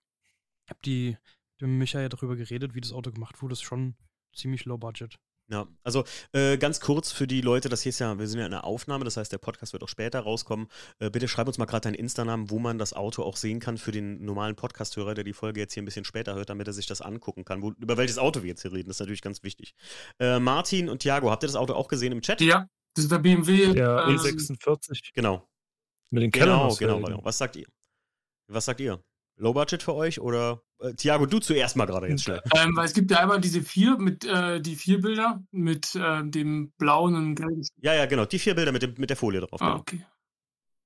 habe 0.70 0.80
die 0.84 1.16
mit 1.60 1.62
dem 1.62 1.78
Michael 1.78 2.08
darüber 2.08 2.36
geredet, 2.36 2.74
wie 2.74 2.80
das 2.80 2.92
Auto 2.92 3.10
gemacht 3.10 3.42
wurde, 3.42 3.52
ist 3.52 3.62
schon 3.62 3.94
ziemlich 4.34 4.64
low 4.64 4.78
budget. 4.78 5.18
Ja, 5.50 5.66
also 5.82 6.04
äh, 6.32 6.58
ganz 6.58 6.78
kurz 6.78 7.10
für 7.10 7.26
die 7.26 7.40
Leute, 7.40 7.68
das 7.68 7.82
hier 7.82 7.90
ist 7.90 7.98
ja, 7.98 8.16
wir 8.16 8.28
sind 8.28 8.38
ja 8.38 8.46
in 8.46 8.54
einer 8.54 8.62
Aufnahme, 8.62 9.04
das 9.04 9.16
heißt, 9.16 9.32
der 9.32 9.38
Podcast 9.38 9.72
wird 9.72 9.82
auch 9.82 9.88
später 9.88 10.20
rauskommen. 10.20 10.68
Äh, 11.00 11.10
bitte 11.10 11.26
schreib 11.26 11.48
uns 11.48 11.58
mal 11.58 11.64
gerade 11.64 11.82
deinen 11.82 11.94
Insta-Namen, 11.94 12.50
wo 12.50 12.60
man 12.60 12.78
das 12.78 12.92
Auto 12.92 13.24
auch 13.24 13.36
sehen 13.36 13.58
kann 13.58 13.76
für 13.76 13.90
den 13.90 14.24
normalen 14.24 14.54
Podcast-Hörer, 14.54 15.14
der 15.14 15.24
die 15.24 15.32
Folge 15.32 15.58
jetzt 15.58 15.74
hier 15.74 15.82
ein 15.82 15.86
bisschen 15.86 16.04
später 16.04 16.36
hört, 16.36 16.50
damit 16.50 16.68
er 16.68 16.72
sich 16.72 16.86
das 16.86 17.00
angucken 17.00 17.44
kann. 17.44 17.62
Wo, 17.62 17.72
über 17.72 17.96
welches 17.96 18.16
Auto 18.18 18.42
wir 18.42 18.48
jetzt 18.48 18.62
hier 18.62 18.72
reden, 18.72 18.88
das 18.88 18.96
ist 18.96 19.00
natürlich 19.00 19.22
ganz 19.22 19.42
wichtig. 19.42 19.74
Äh, 20.20 20.38
Martin 20.38 20.88
und 20.88 21.00
Thiago, 21.02 21.32
habt 21.32 21.42
ihr 21.42 21.48
das 21.48 21.56
Auto 21.56 21.74
auch 21.74 21.88
gesehen 21.88 22.12
im 22.12 22.22
Chat? 22.22 22.40
Ja, 22.40 22.68
das 22.94 23.06
ist 23.06 23.10
der 23.10 23.18
BMW. 23.18 23.74
Der 23.74 24.04
ähm, 24.06 24.16
E46 24.18 25.10
Genau, 25.14 25.48
mit 26.10 26.22
den 26.22 26.30
genau, 26.30 26.44
Kellernussfelgen. 26.44 26.96
genau, 26.98 27.08
genau. 27.08 27.24
Was 27.24 27.38
sagt 27.38 27.56
ihr? 27.56 27.66
Was 28.46 28.66
sagt 28.66 28.78
ihr? 28.78 29.02
Low 29.41 29.53
Budget 29.55 29.82
für 29.82 29.95
euch 29.95 30.20
oder 30.20 30.62
äh, 30.80 30.93
Thiago, 30.95 31.26
du 31.26 31.38
zuerst 31.41 31.76
mal 31.76 31.86
gerade 31.86 32.09
jetzt 32.09 32.24
schnell. 32.24 32.41
Ähm, 32.57 32.76
weil 32.76 32.84
es 32.86 32.93
gibt 32.95 33.11
ja 33.11 33.18
einmal 33.20 33.41
diese 33.41 33.62
vier 33.62 33.97
mit 33.99 34.24
äh, 34.24 34.61
die 34.61 34.76
vier 34.76 35.01
Bilder 35.01 35.43
mit 35.51 35.95
äh, 35.95 36.22
dem 36.24 36.72
blauen 36.78 37.14
und 37.16 37.34
gelben. 37.34 37.66
Ja, 37.80 37.95
ja, 37.95 38.07
genau, 38.07 38.24
die 38.26 38.38
vier 38.38 38.55
Bilder 38.55 38.72
mit, 38.72 38.82
dem, 38.82 38.95
mit 38.99 39.11
der 39.11 39.16
Folie 39.16 39.41
drauf. 39.41 39.61
Ah, 39.62 39.66
Genau. 39.70 39.80
okay. 39.80 40.05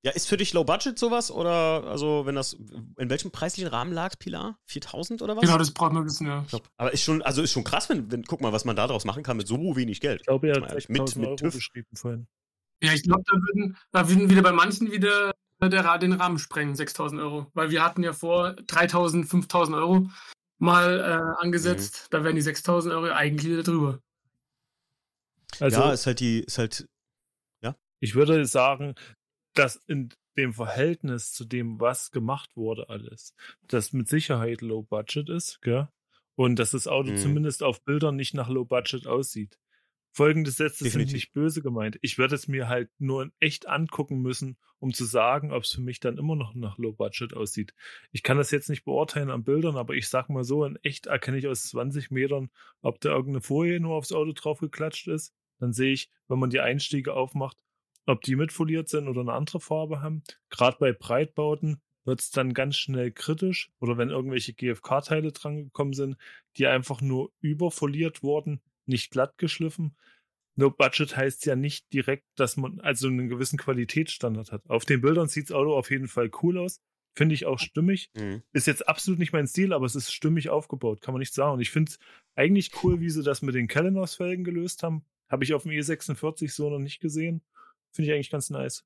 Ja, 0.03 0.11
ist 0.13 0.29
für 0.29 0.37
dich 0.37 0.53
Low 0.53 0.65
Budget 0.65 0.99
sowas 0.99 1.31
oder 1.31 1.85
also 1.85 2.27
wenn 2.27 2.35
das 2.35 2.53
in 2.53 3.09
welchem 3.09 3.31
preislichen 3.31 3.69
Rahmen 3.71 3.91
lag, 3.93 4.19
Pilar? 4.19 4.59
4000 4.67 5.23
oder 5.23 5.35
was? 5.35 5.41
Genau, 5.43 5.57
das 5.57 5.71
braucht 5.71 5.95
man 5.95 6.05
wissen, 6.05 6.27
ja. 6.27 6.43
Ich 6.43 6.49
glaub, 6.49 6.69
aber 6.77 6.93
ist 6.93 7.03
schon, 7.03 7.23
also 7.23 7.41
ist 7.41 7.53
schon 7.53 7.65
krass, 7.65 7.89
wenn, 7.89 8.13
wenn, 8.13 8.23
guck 8.25 8.43
mal, 8.43 8.53
was 8.53 8.67
man 8.67 8.77
da 8.77 8.87
draus 8.87 9.07
machen 9.07 9.23
kann 9.23 9.39
mit 9.39 9.47
so 9.49 9.77
wenig 9.77 10.01
Geld. 10.03 10.21
Ich 10.21 10.27
glaube, 10.27 10.49
er 10.49 10.57
ehrlich, 10.57 10.91
mit- 10.91 10.99
6000 11.09 11.17
mit 11.17 11.27
Euro 11.29 11.37
TÜV. 11.37 11.55
geschrieben 11.55 11.89
vorhin. 11.97 12.27
Ja, 12.83 12.93
ich 12.93 13.03
glaube, 13.03 13.23
da 13.27 13.33
würden, 13.33 13.77
da 13.93 14.07
würden 14.11 14.29
wieder 14.29 14.43
bei 14.43 14.53
manchen 14.53 14.93
wieder 14.93 15.33
der, 15.71 15.85
Ra- 15.85 15.99
den 15.99 16.13
Rahmen 16.13 16.39
sprengen, 16.39 16.75
6000 16.75 17.21
Euro. 17.21 17.51
Weil 17.55 17.71
wir 17.71 17.83
hatten 17.85 18.03
ja 18.03 18.13
vor 18.13 18.55
3000, 18.55 19.29
5000 19.29 19.77
Euro 19.77 20.09
mal 20.59 21.01
äh, 21.01 21.43
angesetzt. 21.43 22.07
Da 22.11 22.25
wären 22.25 22.37
die 22.37 22.43
6000 22.43 22.95
Euro 22.95 23.13
eigentlich 23.13 23.51
wieder 23.51 23.63
drüber. 23.63 24.01
Also, 25.61 25.81
ja, 25.81 25.93
ist 25.93 26.07
halt 26.07 26.21
die, 26.21 26.41
ist 26.41 26.59
halt, 26.59 26.89
ich 28.01 28.15
würde 28.15 28.45
sagen, 28.45 28.97
dass 29.55 29.77
in 29.77 30.11
dem 30.37 30.53
Verhältnis 30.53 31.33
zu 31.33 31.45
dem, 31.47 31.81
was 31.81 32.11
gemacht 32.11 32.55
wurde, 32.55 32.91
alles, 32.91 33.35
das 33.69 33.93
mit 33.95 34.09
Sicherheit 34.09 34.61
Low 34.61 34.83
Budget 34.83 35.31
ist, 35.31 35.63
gell? 35.63 35.89
Und 36.35 36.59
dass 36.59 36.73
das 36.73 36.87
Auto 36.87 37.13
Mhm. 37.13 37.17
zumindest 37.17 37.63
auf 37.63 37.83
Bildern 37.83 38.17
nicht 38.17 38.35
nach 38.35 38.49
Low 38.51 38.65
Budget 38.67 39.07
aussieht. 39.07 39.59
Folgende 40.17 40.53
Sätze 40.53 40.85
sind 40.85 40.93
Definitiv. 40.93 41.15
nicht 41.15 41.33
böse 41.33 41.61
gemeint. 41.61 41.99
Ich 42.01 42.19
würde 42.19 42.37
es 42.37 42.47
mir 42.47 42.69
halt 42.69 42.89
nur 42.99 43.25
in 43.25 43.33
echt 43.41 43.67
angucken 43.67 44.23
müssen, 44.23 44.57
um 44.79 44.95
zu 44.95 45.05
sagen, 45.05 45.51
ob 45.51 45.65
es 45.65 45.73
für 45.73 45.81
mich 45.81 45.99
dann 45.99 46.19
immer 46.19 46.37
noch 46.37 46.55
nach 46.55 46.79
Low 46.79 46.93
Budget 46.93 47.35
aussieht. 47.35 47.75
Ich 48.13 48.23
kann 48.23 48.37
das 48.37 48.53
jetzt 48.53 48.71
nicht 48.71 48.85
beurteilen 48.85 49.29
an 49.29 49.43
Bildern, 49.43 49.77
aber 49.77 49.95
ich 49.95 50.09
sag 50.09 50.29
mal 50.29 50.45
so, 50.45 50.65
in 50.65 50.77
echt 50.85 51.07
erkenne 51.07 51.39
ich 51.39 51.49
aus 51.49 51.65
20 51.65 52.13
Metern, 52.13 52.51
ob 52.81 53.01
da 53.01 53.09
irgendeine 53.09 53.41
Folie 53.41 53.81
nur 53.81 53.97
aufs 53.97 54.13
Auto 54.13 54.31
draufgeklatscht 54.33 55.09
ist. 55.09 55.35
Dann 55.59 55.73
sehe 55.73 55.93
ich, 55.93 56.11
wenn 56.29 56.39
man 56.39 56.51
die 56.51 56.61
Einstiege 56.61 57.15
aufmacht, 57.15 57.57
ob 58.07 58.21
die 58.21 58.37
mitfoliert 58.37 58.89
sind 58.89 59.09
oder 59.09 59.23
eine 59.23 59.33
andere 59.33 59.59
Farbe 59.59 60.01
haben. 60.01 60.23
Gerade 60.49 60.77
bei 60.79 60.93
Breitbauten 60.93 61.83
wird 62.05 62.21
es 62.21 62.31
dann 62.31 62.55
ganz 62.55 62.77
schnell 62.77 63.11
kritisch 63.11 63.73
oder 63.81 63.99
wenn 63.99 64.11
irgendwelche 64.11 64.55
GFK-Teile 64.55 65.33
dran 65.33 65.65
gekommen 65.65 65.93
sind, 65.93 66.19
die 66.57 66.69
einfach 66.69 67.01
nur 67.01 67.33
überfoliert 67.41 68.23
wurden, 68.23 68.61
nicht 68.87 69.11
glatt 69.11 69.37
geschliffen. 69.39 69.97
No 70.57 70.71
Budget 70.71 71.17
heißt 71.17 71.47
ja 71.47 71.57
nicht 71.57 71.93
direkt, 71.93 72.27
dass 72.37 72.57
man 72.57 72.81
also 72.81 73.09
einen 73.09 73.29
gewissen 73.29 73.59
Qualitätsstandard 73.59 74.53
hat. 74.53 74.63
Auf 74.69 74.85
den 74.85 75.01
Bildern 75.01 75.29
sieht 75.29 75.51
das 75.51 75.57
Auto 75.57 75.75
auf 75.75 75.91
jeden 75.91 76.07
Fall 76.09 76.31
cool 76.43 76.59
aus. 76.59 76.81
Finde 77.17 77.35
ich 77.35 77.47
auch 77.47 77.59
stimmig. 77.59 78.11
mh. 78.15 78.43
Ist 78.53 78.67
jetzt 78.67 78.89
absolut 78.89 79.19
nicht 79.19 79.33
mein 79.33 79.47
Stil, 79.47 79.73
aber 79.73 79.87
es 79.87 79.95
ist 79.95 80.13
stimmig 80.13 80.49
aufgebaut, 80.51 81.01
kann 81.01 81.15
man 81.15 81.21
nicht 81.21 81.35
sagen. 81.35 81.55
Und 81.55 81.61
ich 81.61 81.71
finde 81.71 81.91
es 81.93 81.99
eigentlich 82.35 82.71
cool, 82.83 83.01
wie 83.01 83.11
sie 83.11 83.23
das 83.23 83.43
mit 83.43 83.55
den 83.55 83.69
Kellenos-Felgen 83.69 84.45
gelöst 84.45 84.83
haben. 84.83 85.05
Habe 85.29 85.45
ich 85.45 85.55
auf 85.55 85.63
dem 85.63 85.73
E46 85.73 86.53
so 86.53 86.71
noch 86.71 86.79
nicht 86.79 87.01
gesehen. 87.01 87.43
Finde 87.93 88.11
ich 88.11 88.15
eigentlich 88.15 88.31
ganz 88.31 88.51
nice. 88.51 88.85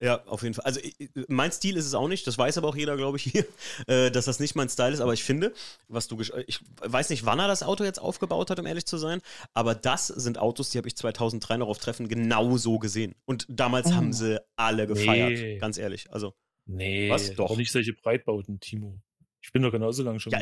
Ja, 0.00 0.22
auf 0.26 0.42
jeden 0.42 0.54
Fall. 0.54 0.64
Also 0.66 0.80
mein 1.28 1.50
Stil 1.52 1.76
ist 1.76 1.86
es 1.86 1.94
auch 1.94 2.06
nicht, 2.08 2.26
das 2.26 2.36
weiß 2.36 2.58
aber 2.58 2.68
auch 2.68 2.76
jeder, 2.76 2.96
glaube 2.98 3.16
ich, 3.16 3.22
hier, 3.24 3.46
äh, 3.86 4.10
dass 4.10 4.26
das 4.26 4.40
nicht 4.40 4.54
mein 4.54 4.68
Style 4.68 4.92
ist, 4.92 5.00
aber 5.00 5.14
ich 5.14 5.24
finde, 5.24 5.54
was 5.88 6.06
du, 6.06 6.20
ich 6.20 6.60
weiß 6.82 7.08
nicht, 7.08 7.24
wann 7.24 7.38
er 7.38 7.48
das 7.48 7.62
Auto 7.62 7.82
jetzt 7.82 7.98
aufgebaut 8.00 8.50
hat, 8.50 8.58
um 8.58 8.66
ehrlich 8.66 8.84
zu 8.84 8.98
sein, 8.98 9.22
aber 9.54 9.74
das 9.74 10.08
sind 10.08 10.36
Autos, 10.38 10.68
die 10.70 10.78
habe 10.78 10.86
ich 10.88 10.96
2003 10.96 11.56
noch 11.56 11.68
auf 11.68 11.78
Treffen 11.78 12.08
genau 12.08 12.58
so 12.58 12.78
gesehen. 12.78 13.14
Und 13.24 13.46
damals 13.48 13.86
Oh. 13.88 13.94
haben 13.94 14.12
sie 14.12 14.38
alle 14.56 14.86
gefeiert, 14.86 15.30
Nee. 15.30 15.58
ganz 15.58 15.78
ehrlich. 15.78 16.12
Also, 16.12 16.34
Nee, 16.66 17.08
Was? 17.10 17.32
Doch. 17.34 17.56
nicht 17.56 17.70
solche 17.72 17.92
Breitbauten, 17.92 18.58
Timo. 18.60 19.00
Ich 19.40 19.52
bin 19.52 19.62
doch 19.62 19.70
genauso 19.70 20.02
lange 20.02 20.18
schon 20.20 20.32
ja, 20.32 20.40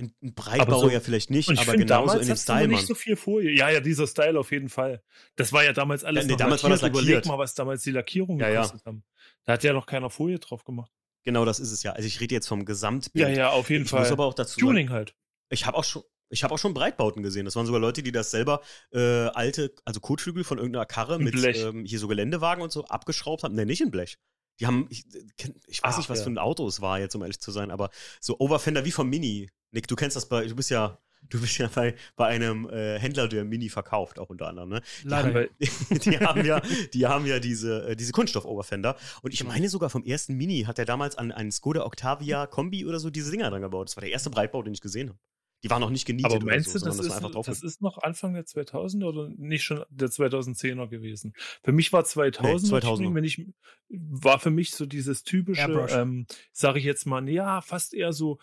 ein, 0.00 0.14
Breitbauer 0.34 0.80
so- 0.80 0.88
ja 0.90 1.00
vielleicht 1.00 1.30
nicht, 1.30 1.48
aber 1.50 1.76
genauso 1.76 2.18
in 2.18 2.26
dem 2.26 2.36
Style, 2.36 2.68
nicht 2.68 2.76
Mann. 2.78 2.86
so 2.86 2.94
viel 2.94 3.16
Folie. 3.16 3.50
Ja, 3.50 3.68
ja, 3.68 3.80
dieser 3.80 4.06
Style 4.06 4.38
auf 4.38 4.50
jeden 4.50 4.68
Fall. 4.68 5.02
Das 5.36 5.52
war 5.52 5.64
ja 5.64 5.72
damals 5.72 6.02
alles 6.04 6.24
Ja, 6.24 6.30
nee, 6.30 6.36
damals 6.36 6.62
war 6.62 6.70
das 6.70 6.80
lackiert. 6.82 7.02
lackiert. 7.02 7.24
Überleg 7.24 7.26
mal, 7.26 7.38
was 7.38 7.54
damals 7.54 7.82
die 7.82 7.90
Lackierungen 7.90 8.40
Ja, 8.40 8.48
ja. 8.48 8.62
gekostet 8.62 8.86
haben. 8.86 9.04
Da 9.44 9.52
hat 9.54 9.62
ja 9.64 9.72
noch 9.72 9.86
keiner 9.86 10.08
Folie 10.10 10.38
drauf 10.38 10.64
gemacht. 10.64 10.90
Genau 11.24 11.44
das 11.44 11.60
ist 11.60 11.70
es 11.72 11.82
ja. 11.82 11.92
Also 11.92 12.06
ich 12.06 12.20
rede 12.20 12.34
jetzt 12.34 12.48
vom 12.48 12.64
Gesamtbild. 12.64 13.28
Ja, 13.28 13.34
ja, 13.34 13.50
auf 13.50 13.70
jeden 13.70 13.84
ich 13.84 13.90
Fall. 13.90 14.00
muss 14.00 14.10
aber 14.10 14.24
auch 14.26 14.34
dazu 14.34 14.58
sagen, 14.58 14.66
Tuning 14.66 14.90
halt. 14.90 15.14
Ich 15.50 15.66
habe 15.66 15.76
auch 15.76 15.84
schon. 15.84 16.02
Ich 16.30 16.42
habe 16.42 16.54
auch 16.54 16.58
schon 16.58 16.72
Breitbauten 16.72 17.22
gesehen. 17.22 17.44
Das 17.44 17.54
waren 17.56 17.66
sogar 17.66 17.78
Leute, 17.80 18.02
die 18.02 18.10
das 18.10 18.30
selber 18.30 18.62
äh, 18.90 18.98
alte, 18.98 19.74
also 19.84 20.00
Kotflügel 20.00 20.44
von 20.44 20.56
irgendeiner 20.56 20.86
Karre 20.86 21.16
In 21.16 21.24
mit 21.24 21.34
ähm, 21.56 21.84
hier 21.84 21.98
so 21.98 22.08
Geländewagen 22.08 22.62
und 22.64 22.72
so 22.72 22.86
abgeschraubt 22.86 23.42
haben. 23.44 23.54
Ne, 23.54 23.66
nicht 23.66 23.82
in 23.82 23.90
Blech. 23.90 24.16
Die 24.60 24.66
haben, 24.66 24.86
ich, 24.90 25.06
äh, 25.14 25.52
ich 25.66 25.82
weiß 25.82 25.94
Ach, 25.94 25.98
nicht, 25.98 26.10
was 26.10 26.18
ja. 26.18 26.24
für 26.24 26.30
ein 26.30 26.38
Auto 26.38 26.66
es 26.66 26.80
war, 26.80 26.98
jetzt 26.98 27.14
um 27.14 27.22
ehrlich 27.22 27.40
zu 27.40 27.50
sein, 27.50 27.70
aber 27.70 27.90
so 28.20 28.38
Overfender 28.38 28.84
wie 28.84 28.92
vom 28.92 29.08
Mini. 29.08 29.50
Nick, 29.70 29.88
du 29.88 29.96
kennst 29.96 30.16
das 30.16 30.28
bei, 30.28 30.46
du 30.46 30.54
bist 30.54 30.70
ja, 30.70 30.98
du 31.30 31.40
bist 31.40 31.56
ja 31.58 31.68
bei, 31.74 31.94
bei 32.16 32.26
einem 32.26 32.68
äh, 32.68 32.98
Händler, 32.98 33.28
der 33.28 33.44
Mini 33.44 33.68
verkauft, 33.68 34.18
auch 34.18 34.28
unter 34.28 34.48
anderem, 34.48 34.68
ne? 34.68 34.82
Leider. 35.04 35.32
Weil- 35.32 35.50
die 35.90 36.18
haben 36.18 36.44
ja, 36.44 36.60
die 36.92 37.06
haben 37.06 37.26
ja 37.26 37.38
diese, 37.38 37.88
äh, 37.88 37.96
diese 37.96 38.12
Kunststoff-Overfender. 38.12 38.96
Und 39.22 39.32
ich 39.32 39.44
meine 39.44 39.68
sogar 39.68 39.88
vom 39.88 40.04
ersten 40.04 40.34
Mini 40.34 40.64
hat 40.64 40.78
er 40.78 40.84
damals 40.84 41.16
an 41.16 41.32
einen 41.32 41.52
Skoda 41.52 41.84
Octavia 41.84 42.46
Kombi 42.46 42.84
oder 42.84 42.98
so 42.98 43.08
diese 43.08 43.30
Dinger 43.30 43.50
dran 43.50 43.62
gebaut. 43.62 43.88
Das 43.88 43.96
war 43.96 44.02
der 44.02 44.10
erste 44.10 44.30
Breitbau, 44.30 44.62
den 44.62 44.74
ich 44.74 44.80
gesehen 44.80 45.10
habe. 45.10 45.18
Die 45.62 45.70
waren 45.70 45.80
noch 45.80 45.90
nicht 45.90 46.06
genietet 46.06 46.32
Aber 46.32 46.44
meinst 46.44 46.72
so, 46.72 46.78
du, 46.78 46.84
das, 46.84 46.98
ist, 46.98 47.20
drauf. 47.20 47.46
das 47.46 47.62
ist 47.62 47.80
noch 47.82 47.98
Anfang 48.02 48.34
der 48.34 48.44
2000er 48.44 49.04
oder 49.06 49.28
nicht 49.36 49.62
schon 49.62 49.84
der 49.90 50.08
2010er 50.08 50.88
gewesen? 50.88 51.34
Für 51.62 51.70
mich 51.72 51.92
war 51.92 52.04
2000, 52.04 52.72
Nee, 52.72 52.78
2000er. 52.78 53.14
wenn 53.14 53.24
ich 53.24 53.46
war 53.88 54.40
für 54.40 54.50
mich 54.50 54.72
so 54.72 54.86
dieses 54.86 55.22
typische, 55.22 55.60
Airbrush. 55.62 55.92
ähm, 55.92 56.26
sage 56.52 56.80
ich 56.80 56.84
jetzt 56.84 57.06
mal, 57.06 57.28
ja, 57.28 57.60
fast 57.60 57.94
eher 57.94 58.12
so 58.12 58.38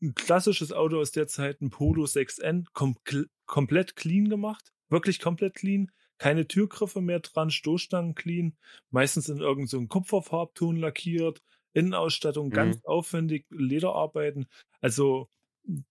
ein 0.00 0.14
klassisches 0.14 0.72
Auto 0.72 0.98
aus 0.98 1.10
der 1.12 1.26
Zeit, 1.26 1.60
ein 1.60 1.68
Polo 1.70 2.04
6N, 2.04 2.66
kom 2.72 2.96
komplett 3.44 3.94
clean 3.96 4.28
gemacht, 4.30 4.72
wirklich 4.88 5.20
komplett 5.20 5.54
clean, 5.54 5.90
keine 6.18 6.48
Türgriffe 6.48 7.02
mehr 7.02 7.20
dran, 7.20 7.50
Stoßstangen 7.50 8.14
clean, 8.14 8.56
meistens 8.90 9.28
in 9.28 9.38
irgendeinem 9.38 9.82
so 9.82 9.86
Kupferfarbton 9.86 10.76
lackiert, 10.76 11.42
Innenausstattung 11.74 12.46
Mhm. 12.48 12.52
ganz 12.52 12.84
aufwendig, 12.84 13.44
Lederarbeiten, 13.50 14.46
also 14.80 15.28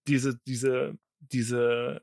diese, 0.07 0.39
diese, 0.47 0.97
diese 1.19 2.01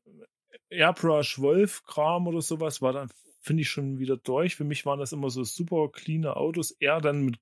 Airbrush 0.70 1.38
Wolf 1.38 1.82
Kram 1.84 2.26
oder 2.26 2.42
sowas 2.42 2.82
war 2.82 2.92
dann, 2.92 3.10
finde 3.40 3.62
ich, 3.62 3.70
schon 3.70 3.98
wieder 3.98 4.16
durch. 4.16 4.56
Für 4.56 4.64
mich 4.64 4.86
waren 4.86 4.98
das 5.00 5.12
immer 5.12 5.30
so 5.30 5.44
super 5.44 5.90
cleane 5.90 6.36
Autos, 6.36 6.70
eher 6.72 7.00
dann 7.00 7.22
mit 7.22 7.38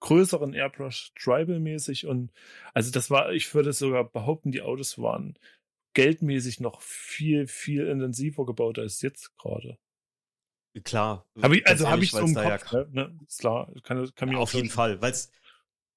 größeren 0.00 0.52
Airbrush 0.52 1.12
Tribal 1.14 1.60
mäßig 1.60 2.06
und 2.06 2.32
also 2.74 2.90
das 2.90 3.08
war, 3.10 3.32
ich 3.32 3.54
würde 3.54 3.72
sogar 3.72 4.04
behaupten, 4.04 4.50
die 4.50 4.62
Autos 4.62 4.98
waren 4.98 5.38
geldmäßig 5.94 6.58
noch 6.60 6.80
viel, 6.82 7.46
viel 7.46 7.86
intensiver 7.86 8.44
gebaut 8.44 8.78
als 8.78 9.00
jetzt 9.02 9.36
gerade. 9.36 9.78
Klar. 10.84 11.26
Hab 11.40 11.52
ich, 11.52 11.66
also 11.66 11.88
habe 11.88 12.02
ich 12.02 12.10
so 12.10 12.18
im 12.18 12.34
da 12.34 12.42
ja 12.48 12.58
Kopf, 12.58 12.72
ne? 12.72 12.88
ne? 12.92 13.18
Ist 13.26 13.40
klar, 13.40 13.70
kann, 13.82 14.10
kann 14.14 14.28
mir 14.28 14.34
Ja, 14.34 14.38
auch 14.38 14.42
auf 14.44 14.54
jeden. 14.54 14.70
Fall, 14.70 15.00
weil 15.02 15.12
es 15.12 15.30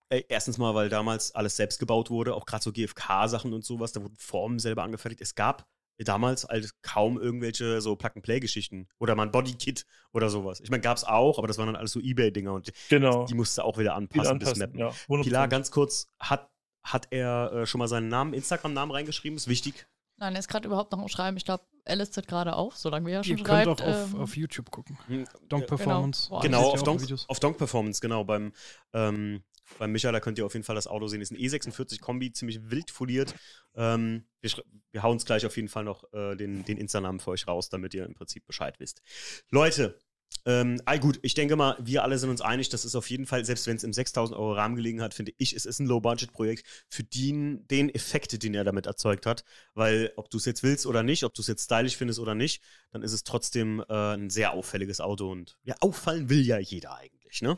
erstens 0.10 0.58
mal, 0.58 0.74
weil 0.76 0.89
damals 0.89 1.34
alles 1.36 1.56
selbst 1.56 1.80
gebaut 1.80 2.10
wurde, 2.10 2.36
auch 2.36 2.45
gerade 2.45 2.64
so 2.64 2.72
GFK-Sachen 2.72 3.53
und 3.53 3.64
sowas, 3.66 3.91
da 3.91 4.01
wurden 4.01 4.16
Formen 4.18 4.60
selber 4.60 4.84
angefertigt. 4.84 5.22
Es 5.22 5.36
gab 5.36 5.66
damals 5.97 6.43
halt 6.43 6.72
kaum 6.82 7.18
irgendwelche 7.20 7.80
so 7.82 7.95
Plug-and-Play-Geschichten 7.95 8.88
oder 8.99 9.16
mal 9.16 9.24
ein 9.24 9.32
Bodykit 9.32 9.86
oder 10.12 10.30
sowas. 10.30 10.60
Ich 10.60 10.70
meine, 10.70 10.82
gab 10.82 10.97
es 10.97 11.06
auch, 11.06 11.38
aber 11.38 11.47
das 11.47 11.58
waren 11.58 11.68
dann 11.68 11.78
alles 11.78 11.91
so 11.93 12.01
Ebay-Dinger 12.01 12.53
und 12.53 12.72
Genau. 12.89 13.26
die 13.26 13.34
musste 13.34 13.64
auch 13.64 13.78
wieder 13.78 13.95
anpassen, 13.95 14.34
anpassen, 14.34 14.60
mappen. 14.60 14.78
ja. 14.80 14.89
100%. 15.08 15.24
Pilar, 15.24 15.47
ganz 15.47 15.72
kurz, 15.72 16.10
hat, 16.20 16.49
hat 16.84 17.08
er 17.12 17.51
äh, 17.53 17.66
schon 17.66 17.80
mal 17.80 17.88
seinen 17.88 18.10
Namen, 18.10 18.34
Instagram-Namen 18.34 18.91
reingeschrieben? 18.91 19.38
Ist 19.38 19.47
wichtig. 19.47 19.88
Nein, 20.18 20.34
er 20.34 20.39
ist 20.39 20.47
gerade 20.49 20.68
überhaupt 20.68 20.91
noch 20.91 20.99
am 20.99 21.08
Schreiben. 21.08 21.36
Ich 21.38 21.45
glaube, 21.45 21.64
er 21.86 21.95
listet 21.97 22.28
gerade 22.28 22.56
auf, 22.56 22.76
solange 22.78 23.06
wir 23.06 23.14
ja 23.16 23.24
schon 23.24 23.38
Ihr 23.38 23.43
könnt 23.43 23.66
schreibt. 23.80 23.82
auch 23.82 23.88
auf, 23.88 24.14
ähm, 24.14 24.22
auf 24.22 24.36
YouTube 24.38 24.72
gucken. 24.72 24.97
Hm, 25.08 25.26
Donk 25.49 25.64
äh, 25.64 25.68
Performance. 25.68 26.30
Boah, 26.30 26.41
Genau, 26.41 26.62
ihr 26.62 26.68
auf 26.68 26.80
auch 26.82 26.84
Donk, 26.84 27.01
Videos. 27.01 27.28
auf 27.30 27.39
Donk 27.39 27.58
Performance, 27.58 27.99
genau. 28.01 28.24
Beim, 28.24 28.51
ähm, 28.93 29.43
beim 29.80 29.91
Micha, 29.91 30.11
da 30.11 30.20
könnt 30.20 30.38
ihr 30.38 30.45
auf 30.45 30.53
jeden 30.53 30.63
Fall 30.63 30.76
das 30.76 30.88
Auto 30.88 31.07
sehen. 31.07 31.22
Ist 31.22 31.32
ein 31.32 31.38
E46 31.38 31.99
Kombi, 31.99 32.32
ziemlich 32.32 32.70
wild 32.70 32.91
foliert. 32.91 33.36
Ähm, 33.76 34.26
wir, 34.41 34.51
wir 34.91 35.03
hauen 35.03 35.13
uns 35.13 35.26
gleich 35.26 35.45
auf 35.45 35.55
jeden 35.55 35.70
Fall 35.70 35.84
noch 35.84 36.11
äh, 36.13 36.36
den, 36.36 36.66
den 36.66 36.78
Insta-Namen 36.78 37.20
für 37.20 37.32
euch 37.32 37.47
raus, 37.47 37.70
damit 37.70 37.93
ihr 37.93 38.05
im 38.05 38.13
Prinzip 38.13 38.45
Bescheid 38.45 38.80
wisst. 38.80 39.01
Leute, 39.49 39.99
ähm, 40.47 40.80
ah, 40.86 40.97
gut, 40.97 41.20
ich 41.24 41.34
denke 41.34 41.55
mal, 41.55 41.76
wir 41.80 42.03
alle 42.03 42.20
sind 42.20 42.30
uns 42.30 42.41
einig, 42.41 42.70
das 42.70 42.86
ist 42.86 42.95
auf 42.95 43.09
jeden 43.09 43.26
Fall, 43.26 43.43
selbst 43.45 43.66
wenn 43.66 43.78
es 43.78 43.84
im 43.84 43.93
6000 43.93 44.38
Euro 44.38 44.53
Rahmen 44.53 44.76
gelegen 44.76 45.01
hat, 45.01 45.13
finde 45.13 45.34
ich, 45.38 45.55
es 45.55 45.66
ist 45.66 45.80
ein 45.80 45.88
Low-Budget-Projekt 45.88 46.86
für 46.88 47.03
den, 47.03 47.66
den 47.68 47.89
Effekt, 47.89 48.43
den 48.43 48.53
er 48.53 48.63
damit 48.63 48.86
erzeugt 48.86 49.26
hat. 49.26 49.43
Weil, 49.74 50.13
ob 50.18 50.30
du 50.30 50.38
es 50.38 50.45
jetzt 50.45 50.61
willst 50.61 50.86
oder 50.86 51.01
nicht, 51.01 51.24
ob 51.24 51.34
du 51.34 51.41
es 51.41 51.47
jetzt 51.47 51.63
stylisch 51.63 51.97
findest 51.97 52.20
oder 52.20 52.36
nicht, 52.36 52.61
dann 52.91 53.01
ist 53.01 53.13
es 53.13 53.24
trotzdem 53.24 53.84
äh, 53.89 54.13
ein 54.13 54.30
sehr 54.30 54.53
auffälliges 54.53 55.01
Auto. 55.01 55.32
Und 55.32 55.57
ja, 55.63 55.76
auffallen 55.80 56.30
will 56.30 56.45
ja 56.45 56.59
jeder 56.59 56.95
eigentlich, 56.95 57.41
ne? 57.41 57.57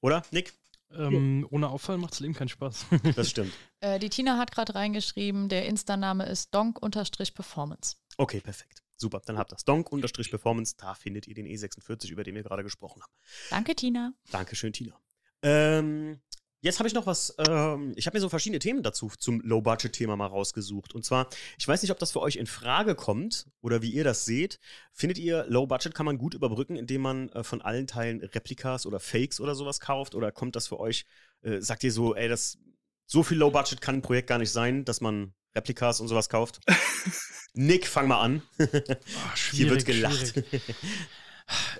Oder, 0.00 0.22
Nick? 0.30 0.54
Ähm, 0.92 1.46
ohne 1.50 1.68
Auffall 1.68 1.98
macht 1.98 2.12
das 2.12 2.20
Leben 2.20 2.34
keinen 2.34 2.48
Spaß. 2.48 2.86
Das 3.16 3.30
stimmt. 3.30 3.52
äh, 3.80 3.98
die 3.98 4.10
Tina 4.10 4.38
hat 4.38 4.50
gerade 4.50 4.74
reingeschrieben, 4.74 5.48
der 5.48 5.66
Insta-Name 5.66 6.26
ist 6.26 6.54
donk-performance. 6.54 7.96
Okay, 8.16 8.40
perfekt. 8.40 8.82
Super, 8.96 9.22
dann 9.24 9.38
habt 9.38 9.52
ihr 9.52 9.56
das. 9.56 9.64
Donk-Performance, 9.64 10.74
da 10.76 10.94
findet 10.94 11.26
ihr 11.26 11.34
den 11.34 11.46
E46, 11.46 12.10
über 12.10 12.22
den 12.22 12.34
wir 12.34 12.42
gerade 12.42 12.62
gesprochen 12.62 13.02
haben. 13.02 13.12
Danke, 13.48 13.74
Tina. 13.74 14.12
Dankeschön, 14.30 14.72
Tina. 14.72 15.00
Ähm, 15.42 16.20
jetzt 16.60 16.78
habe 16.78 16.88
ich 16.88 16.94
noch 16.94 17.06
was, 17.06 17.34
ähm, 17.48 17.92
ich 17.96 18.06
habe 18.06 18.16
mir 18.16 18.20
so 18.20 18.28
verschiedene 18.28 18.58
Themen 18.58 18.82
dazu 18.82 19.10
zum 19.18 19.40
Low-Budget-Thema 19.40 20.16
mal 20.16 20.26
rausgesucht. 20.26 20.94
Und 20.94 21.04
zwar, 21.04 21.28
ich 21.58 21.66
weiß 21.66 21.82
nicht, 21.82 21.90
ob 21.90 21.98
das 21.98 22.12
für 22.12 22.20
euch 22.20 22.36
in 22.36 22.46
Frage 22.46 22.94
kommt 22.94 23.46
oder 23.60 23.82
wie 23.82 23.90
ihr 23.90 24.04
das 24.04 24.24
seht. 24.24 24.58
Findet 24.92 25.18
ihr, 25.18 25.46
Low-Budget 25.48 25.94
kann 25.94 26.06
man 26.06 26.18
gut 26.18 26.34
überbrücken, 26.34 26.76
indem 26.76 27.02
man 27.02 27.28
äh, 27.30 27.42
von 27.42 27.62
allen 27.62 27.86
Teilen 27.86 28.20
Replikas 28.22 28.86
oder 28.86 29.00
Fakes 29.00 29.40
oder 29.40 29.54
sowas 29.54 29.80
kauft? 29.80 30.14
Oder 30.14 30.32
kommt 30.32 30.56
das 30.56 30.68
für 30.68 30.78
euch, 30.78 31.06
äh, 31.42 31.60
sagt 31.60 31.84
ihr 31.84 31.92
so, 31.92 32.14
ey, 32.14 32.28
das, 32.28 32.58
so 33.06 33.22
viel 33.22 33.38
Low-Budget 33.38 33.80
kann 33.80 33.96
ein 33.96 34.02
Projekt 34.02 34.28
gar 34.28 34.38
nicht 34.38 34.52
sein, 34.52 34.84
dass 34.84 35.00
man 35.00 35.34
Replikas 35.54 36.00
und 36.00 36.08
sowas 36.08 36.28
kauft? 36.28 36.60
Nick, 37.54 37.86
fang 37.86 38.06
mal 38.06 38.20
an. 38.20 38.42
Ah, 38.58 39.34
Hier 39.52 39.70
wird 39.70 39.84
gelacht. 39.84 40.34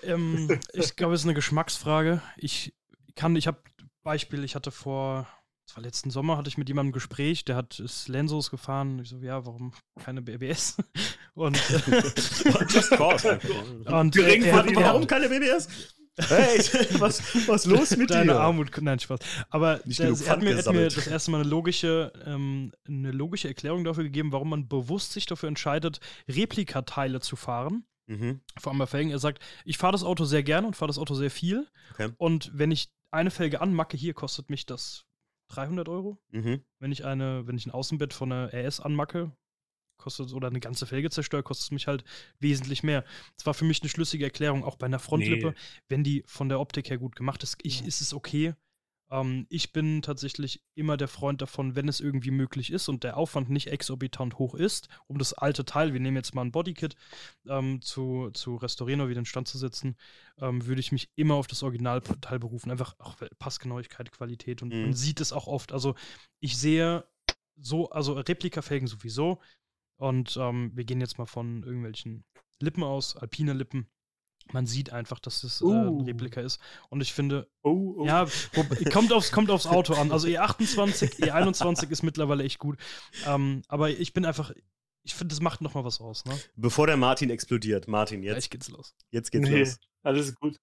Ähm, 0.03 0.59
ich 0.72 0.97
glaube, 0.97 1.14
es 1.14 1.20
ist 1.20 1.26
eine 1.26 1.35
Geschmacksfrage. 1.35 2.20
Ich 2.37 2.74
kann, 3.14 3.37
ich 3.37 3.47
habe 3.47 3.62
Beispiel, 4.03 4.44
ich 4.44 4.55
hatte 4.55 4.70
vor, 4.70 5.26
das 5.66 5.76
war 5.76 5.82
letzten 5.82 6.11
Sommer, 6.11 6.36
hatte 6.36 6.48
ich 6.48 6.59
mit 6.59 6.68
jemandem 6.68 6.90
ein 6.90 6.92
Gespräch, 6.92 7.44
der 7.44 7.57
hat 7.57 7.78
ist 7.78 8.09
Lensos 8.09 8.51
gefahren. 8.51 9.01
Ich 9.01 9.11
so, 9.11 9.18
ja, 9.18 9.44
warum 9.46 9.72
keine 10.03 10.22
BBS? 10.22 10.76
Und, 11.34 11.57
äh, 11.70 12.03
Just 12.68 12.90
cause. 12.90 13.38
und 13.86 14.16
äh, 14.16 14.20
Gering 14.20 14.42
er 14.42 14.55
verdient. 14.55 14.76
er 14.78 14.84
Warum 14.84 15.07
keine 15.07 15.28
BBS? 15.28 15.68
Hey, 16.16 16.59
was, 16.98 17.22
was 17.46 17.64
los 17.66 17.96
mit 17.96 18.11
Deine 18.11 18.32
dir? 18.32 18.40
Armut, 18.40 18.70
nein, 18.82 18.98
Spaß. 18.98 19.20
Aber 19.48 19.80
Nicht 19.84 20.01
der, 20.01 20.09
er 20.09 20.28
hat 20.28 20.42
mir, 20.42 20.57
hat 20.57 20.72
mir 20.72 20.88
das 20.88 21.07
erste 21.07 21.30
Mal 21.30 21.40
eine 21.40 21.48
logische, 21.48 22.12
ähm, 22.26 22.72
eine 22.86 23.12
logische 23.12 23.48
Erklärung 23.48 23.84
dafür 23.84 24.05
gegeben, 24.05 24.32
warum 24.32 24.51
man 24.51 24.68
bewusst 24.68 25.12
sich 25.12 25.26
dafür 25.26 25.48
entscheidet, 25.48 26.01
Replikateile 26.28 27.20
zu 27.20 27.36
fahren. 27.36 27.84
Mhm. 28.07 28.40
Vor 28.59 28.72
allem 28.72 28.78
bei 28.80 28.86
Felgen. 28.86 29.12
Er 29.12 29.18
sagt, 29.18 29.42
ich 29.64 29.78
fahre 29.78 29.92
das 29.92 30.03
Auto 30.03 30.24
sehr 30.24 30.42
gerne 30.42 30.66
und 30.66 30.76
fahre 30.76 30.88
das 30.88 30.98
Auto 30.98 31.14
sehr 31.14 31.30
viel. 31.30 31.68
Okay. 31.92 32.11
Und 32.18 32.51
wenn 32.53 32.72
ich 32.72 32.90
eine 33.11 33.30
Felge 33.30 33.61
anmacke, 33.61 33.96
hier 33.96 34.14
kostet 34.14 34.50
mich 34.50 34.66
das 34.66 35.06
300 35.48 35.88
Euro. 35.88 36.18
Mhm. 36.30 36.62
Wenn 36.78 36.92
ich 36.92 37.04
eine, 37.04 37.46
wenn 37.46 37.56
ich 37.56 37.66
ein 37.66 37.70
Außenbett 37.72 38.14
von 38.14 38.30
einer 38.32 38.52
RS 38.52 38.80
anmacke, 38.80 39.32
kostet 39.98 40.32
oder 40.32 40.48
eine 40.48 40.61
ganze 40.61 40.86
Felge 40.86 41.11
zerstöre, 41.11 41.42
kostet 41.42 41.64
es 41.66 41.70
mich 41.72 41.86
halt 41.86 42.04
wesentlich 42.38 42.82
mehr. 42.82 43.04
Das 43.36 43.46
war 43.46 43.54
für 43.54 43.64
mich 43.66 43.82
eine 43.82 43.90
schlüssige 43.90 44.24
Erklärung, 44.24 44.64
auch 44.64 44.76
bei 44.76 44.86
einer 44.86 44.98
Frontlippe, 44.98 45.48
Nee. 45.48 45.54
wenn 45.88 46.04
die 46.04 46.22
von 46.26 46.48
der 46.48 46.61
Optik 46.61 46.88
her 46.88 46.98
gut 46.98 47.16
gemacht 47.16 47.42
ist, 47.42 47.58
ich, 47.62 47.84
ist 47.84 48.00
es 48.00 48.14
okay. 48.14 48.54
Ähm, 49.11 49.46
ich 49.48 49.72
bin 49.72 50.02
tatsächlich 50.02 50.62
immer 50.74 50.96
der 50.96 51.08
Freund 51.08 51.42
davon, 51.42 51.74
wenn 51.74 51.88
es 51.88 52.00
irgendwie 52.00 52.30
möglich 52.30 52.72
ist 52.72 52.88
und 52.88 53.04
der 53.04 53.16
Aufwand 53.16 53.50
nicht 53.50 53.68
exorbitant 53.68 54.38
hoch 54.38 54.54
ist, 54.54 54.88
um 55.06 55.18
das 55.18 55.32
alte 55.32 55.64
Teil, 55.64 55.92
wir 55.92 56.00
nehmen 56.00 56.16
jetzt 56.16 56.34
mal 56.34 56.42
ein 56.42 56.52
Bodykit, 56.52 56.96
ähm, 57.48 57.82
zu, 57.82 58.30
zu 58.32 58.56
restaurieren 58.56 59.00
oder 59.00 59.11
wieder 59.11 59.20
in 59.20 59.26
Stand 59.26 59.48
zu 59.48 59.58
setzen, 59.58 59.96
ähm, 60.38 60.66
würde 60.66 60.80
ich 60.80 60.92
mich 60.92 61.11
immer 61.16 61.34
auf 61.34 61.46
das 61.46 61.62
Originalteil 61.62 62.38
berufen. 62.38 62.70
Einfach 62.70 62.94
auch 62.98 63.16
Passgenauigkeit, 63.38 64.12
Qualität 64.12 64.62
und 64.62 64.72
Mhm. 64.72 64.82
man 64.82 64.92
sieht 64.94 65.20
es 65.20 65.32
auch 65.32 65.46
oft. 65.46 65.72
Also 65.72 65.94
ich 66.40 66.56
sehe 66.56 67.04
so, 67.56 67.90
also 67.90 68.14
Replikafelgen 68.14 68.88
sowieso. 68.88 69.40
Und 69.96 70.38
ähm, 70.40 70.70
wir 70.74 70.84
gehen 70.84 71.00
jetzt 71.00 71.18
mal 71.18 71.26
von 71.26 71.62
irgendwelchen 71.62 72.24
Lippen 72.58 72.82
aus, 72.82 73.16
alpine 73.16 73.52
Lippen. 73.52 73.86
Man 74.53 74.66
sieht 74.66 74.92
einfach, 74.92 75.18
dass 75.20 75.44
es 75.44 75.61
äh, 75.61 75.64
Uh. 75.64 75.98
ein 76.01 76.05
Replika 76.05 76.40
ist. 76.40 76.61
Und 76.88 77.01
ich 77.01 77.12
finde, 77.12 77.48
Oh, 77.62 77.94
oh. 77.98 78.07
ja, 78.07 78.26
wo, 78.55 78.64
kommt, 78.90 79.12
aufs, 79.12 79.32
kommt 79.32 79.51
aufs 79.51 79.66
Auto 79.66 79.94
an. 79.94 80.12
Also 80.12 80.28
E28, 80.28 81.20
E21 81.30 81.90
ist 81.90 82.03
mittlerweile 82.03 82.44
echt 82.44 82.59
gut. 82.59 82.78
Ähm, 83.26 83.62
aber 83.68 83.90
ich 83.90 84.12
bin 84.12 84.24
einfach, 84.24 84.53
ich 85.03 85.14
finde, 85.14 85.34
das 85.34 85.40
macht 85.40 85.61
nochmal 85.61 85.84
was 85.84 86.01
aus. 86.01 86.24
Ne? 86.24 86.38
Bevor 86.57 86.86
der 86.86 86.96
Martin 86.96 87.30
explodiert. 87.30 87.88
Martin, 87.88 88.22
Gleich 88.22 88.34
jetzt, 88.36 88.51
geht's 88.51 88.68
los. 88.68 88.94
jetzt 89.11 89.30
geht's 89.30 89.48
nee, 89.48 89.61
los. 89.61 89.78
alles 90.03 90.34
gut. 90.34 90.57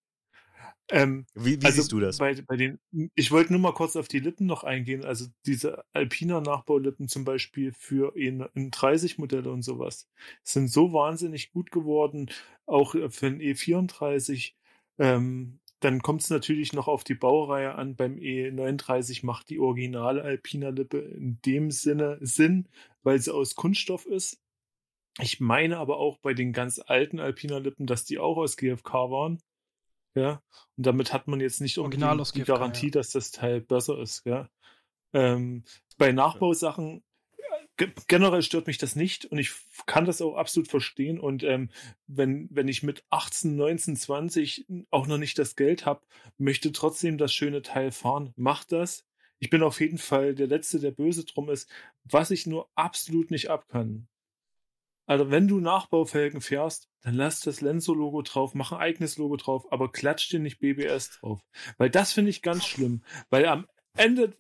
Ähm, 0.89 1.25
Wie, 1.35 1.61
wie 1.61 1.65
also 1.65 1.81
siehst 1.81 1.91
du 1.91 1.99
das? 1.99 2.17
Bei, 2.17 2.33
bei 2.41 2.55
den, 2.55 2.79
ich 3.15 3.31
wollte 3.31 3.51
nur 3.51 3.61
mal 3.61 3.73
kurz 3.73 3.95
auf 3.95 4.07
die 4.07 4.19
Lippen 4.19 4.45
noch 4.45 4.63
eingehen. 4.63 5.03
Also 5.03 5.25
diese 5.45 5.83
Alpina 5.93 6.39
Nachbaulippen 6.39 7.07
zum 7.09 7.25
Beispiel 7.25 7.73
für 7.73 8.15
in 8.15 8.45
30 8.53 9.17
Modelle 9.17 9.51
und 9.51 9.63
sowas 9.63 10.07
sind 10.43 10.71
so 10.71 10.93
wahnsinnig 10.93 11.51
gut 11.51 11.71
geworden, 11.71 12.29
auch 12.65 12.91
für 12.91 13.27
ein 13.27 13.41
E34. 13.41 14.53
Ähm, 14.97 15.59
dann 15.79 16.01
kommt 16.01 16.21
es 16.21 16.29
natürlich 16.29 16.73
noch 16.73 16.87
auf 16.87 17.03
die 17.03 17.15
Baureihe 17.15 17.75
an. 17.75 17.95
Beim 17.95 18.15
E39 18.15 19.25
macht 19.25 19.49
die 19.49 19.59
originale 19.59 20.23
Alpina 20.23 20.69
Lippe 20.69 20.99
in 20.99 21.39
dem 21.45 21.69
Sinne 21.69 22.17
Sinn, 22.21 22.67
weil 23.03 23.19
sie 23.19 23.33
aus 23.33 23.55
Kunststoff 23.55 24.05
ist. 24.05 24.41
Ich 25.19 25.39
meine 25.39 25.77
aber 25.77 25.97
auch 25.97 26.17
bei 26.19 26.33
den 26.33 26.53
ganz 26.53 26.79
alten 26.79 27.19
Alpina 27.19 27.57
Lippen, 27.57 27.87
dass 27.87 28.05
die 28.05 28.19
auch 28.19 28.37
aus 28.37 28.57
GFK 28.57 28.93
waren. 29.11 29.39
Ja, 30.17 30.41
und 30.75 30.85
damit 30.85 31.13
hat 31.13 31.27
man 31.27 31.39
jetzt 31.39 31.61
nicht 31.61 31.77
Original 31.77 32.19
unbedingt 32.19 32.35
die 32.35 32.43
Garantie, 32.43 32.87
ja. 32.87 32.91
dass 32.91 33.11
das 33.11 33.31
Teil 33.31 33.61
besser 33.61 33.99
ist. 33.99 34.25
Ja. 34.25 34.49
Ähm, 35.13 35.63
bei 35.97 36.11
Nachbausachen 36.11 37.03
ge- 37.77 37.91
generell 38.07 38.41
stört 38.41 38.67
mich 38.67 38.77
das 38.77 38.95
nicht 38.95 39.25
und 39.25 39.37
ich 39.37 39.51
kann 39.85 40.05
das 40.05 40.21
auch 40.21 40.35
absolut 40.35 40.69
verstehen. 40.69 41.19
Und 41.19 41.43
ähm, 41.43 41.69
wenn, 42.07 42.47
wenn 42.51 42.67
ich 42.67 42.83
mit 42.83 43.03
18, 43.09 43.55
19, 43.55 43.95
20 43.95 44.65
auch 44.89 45.07
noch 45.07 45.17
nicht 45.17 45.37
das 45.39 45.55
Geld 45.55 45.85
habe, 45.85 46.01
möchte 46.37 46.71
trotzdem 46.71 47.17
das 47.17 47.33
schöne 47.33 47.61
Teil 47.61 47.91
fahren, 47.91 48.33
macht 48.35 48.71
das. 48.71 49.05
Ich 49.39 49.51
bin 49.51 49.61
auf 49.61 49.79
jeden 49.79 49.99
Fall 49.99 50.33
der 50.33 50.47
Letzte, 50.47 50.79
der 50.79 50.91
böse 50.91 51.23
drum 51.23 51.49
ist. 51.49 51.69
Was 52.03 52.31
ich 52.31 52.47
nur 52.47 52.69
absolut 52.75 53.29
nicht 53.29 53.49
ab 53.49 53.67
kann. 53.69 54.07
Also 55.07 55.31
wenn 55.31 55.47
du 55.47 55.59
Nachbaufelgen 55.59 56.41
fährst, 56.41 56.89
dann 57.01 57.15
lass 57.15 57.39
das 57.39 57.61
Lenzo-Logo 57.61 58.21
drauf, 58.21 58.53
mach 58.53 58.73
ein 58.73 58.79
eigenes 58.79 59.17
Logo 59.17 59.37
drauf, 59.37 59.71
aber 59.71 59.91
klatsch 59.91 60.29
dir 60.29 60.39
nicht 60.39 60.59
BBS 60.59 61.19
drauf. 61.19 61.39
Weil 61.77 61.89
das 61.89 62.11
finde 62.11 62.29
ich 62.29 62.41
ganz 62.41 62.65
schlimm. 62.65 63.01
Weil 63.29 63.45
am 63.45 63.67
Ende 63.95 64.35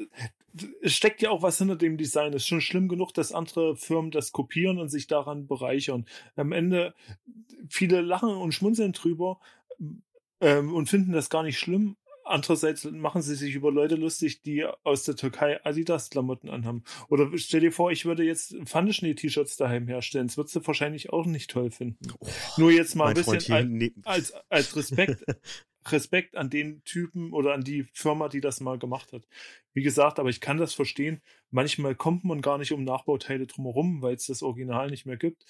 steckt 0.83 1.21
ja 1.21 1.29
auch 1.29 1.41
was 1.41 1.57
hinter 1.57 1.77
dem 1.77 1.97
Design. 1.97 2.33
Es 2.33 2.43
ist 2.43 2.47
schon 2.47 2.61
schlimm 2.61 2.89
genug, 2.89 3.13
dass 3.13 3.31
andere 3.31 3.77
Firmen 3.77 4.11
das 4.11 4.33
kopieren 4.33 4.77
und 4.77 4.89
sich 4.89 5.07
daran 5.07 5.47
bereichern. 5.47 6.05
Am 6.35 6.51
Ende, 6.51 6.93
viele 7.69 8.01
lachen 8.01 8.29
und 8.29 8.53
schmunzeln 8.53 8.91
drüber 8.91 9.39
ähm, 10.41 10.73
und 10.73 10.89
finden 10.89 11.13
das 11.13 11.29
gar 11.29 11.43
nicht 11.43 11.59
schlimm. 11.59 11.95
Andererseits 12.29 12.83
machen 12.85 13.21
sie 13.21 13.35
sich 13.35 13.55
über 13.55 13.71
Leute 13.71 13.95
lustig, 13.95 14.41
die 14.41 14.65
aus 14.83 15.03
der 15.03 15.15
Türkei 15.15 15.63
Adidas-Klamotten 15.63 16.49
anhaben. 16.49 16.83
Oder 17.09 17.29
stell 17.37 17.61
dir 17.61 17.71
vor, 17.71 17.91
ich 17.91 18.05
würde 18.05 18.23
jetzt 18.23 18.55
Pfandeschnee-T-Shirts 18.65 19.57
daheim 19.57 19.87
herstellen. 19.87 20.27
Das 20.27 20.37
würdest 20.37 20.55
du 20.55 20.67
wahrscheinlich 20.67 21.11
auch 21.11 21.25
nicht 21.25 21.49
toll 21.49 21.71
finden. 21.71 22.07
Nur 22.57 22.71
jetzt 22.71 22.95
mal 22.95 23.07
ein 23.09 23.13
bisschen 23.13 23.39
hier 23.39 23.55
al- 23.55 23.65
neben. 23.65 24.01
als, 24.05 24.33
als 24.49 24.75
Respekt, 24.75 25.23
Respekt 25.91 26.35
an 26.35 26.49
den 26.49 26.83
Typen 26.83 27.31
oder 27.33 27.53
an 27.53 27.63
die 27.63 27.85
Firma, 27.93 28.27
die 28.29 28.41
das 28.41 28.59
mal 28.59 28.77
gemacht 28.77 29.13
hat. 29.13 29.27
Wie 29.73 29.83
gesagt, 29.83 30.19
aber 30.19 30.29
ich 30.29 30.41
kann 30.41 30.57
das 30.57 30.73
verstehen. 30.73 31.21
Manchmal 31.49 31.95
kommt 31.95 32.23
man 32.25 32.41
gar 32.41 32.57
nicht 32.57 32.71
um 32.73 32.83
Nachbauteile 32.83 33.47
drumherum, 33.47 34.01
weil 34.01 34.15
es 34.15 34.25
das 34.27 34.43
Original 34.43 34.89
nicht 34.89 35.05
mehr 35.05 35.17
gibt. 35.17 35.45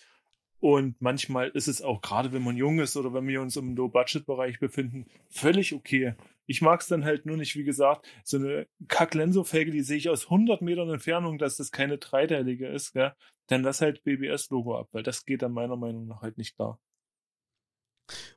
Und 0.60 1.00
manchmal 1.02 1.50
ist 1.50 1.68
es 1.68 1.82
auch, 1.84 2.02
gerade 2.02 2.34
wenn 2.34 2.44
man 2.44 2.58
jung 2.58 2.80
ist 2.80 2.98
oder 2.98 3.14
wenn 3.14 3.28
wir 3.28 3.42
uns 3.42 3.56
im 3.58 3.76
Low-Budget-Bereich 3.76 4.60
befinden, 4.60 5.06
völlig 5.30 5.74
okay. 5.74 6.16
Ich 6.48 6.62
mag 6.62 6.82
es 6.82 6.88
dann 6.88 7.06
halt 7.06 7.26
nur 7.26 7.38
nicht, 7.38 7.56
wie 7.56 7.64
gesagt, 7.64 8.08
so 8.24 8.38
eine 8.38 8.68
Kack-Lenso-Felge, 8.88 9.72
die 9.72 9.82
sehe 9.82 9.98
ich 9.98 10.10
aus 10.10 10.26
100 10.26 10.62
Metern 10.62 10.90
Entfernung, 10.90 11.38
dass 11.38 11.58
das 11.58 11.72
keine 11.72 11.98
dreiteilige 11.98 12.68
ist, 12.68 12.94
gell? 12.94 13.14
dann 13.48 13.64
lass 13.64 13.82
halt 13.82 14.04
BBS-Logo 14.04 14.80
ab, 14.80 14.90
weil 14.92 15.04
das 15.04 15.26
geht 15.26 15.42
dann 15.42 15.54
meiner 15.54 15.78
Meinung 15.78 16.08
nach 16.08 16.22
halt 16.22 16.38
nicht 16.38 16.56
klar. 16.56 16.80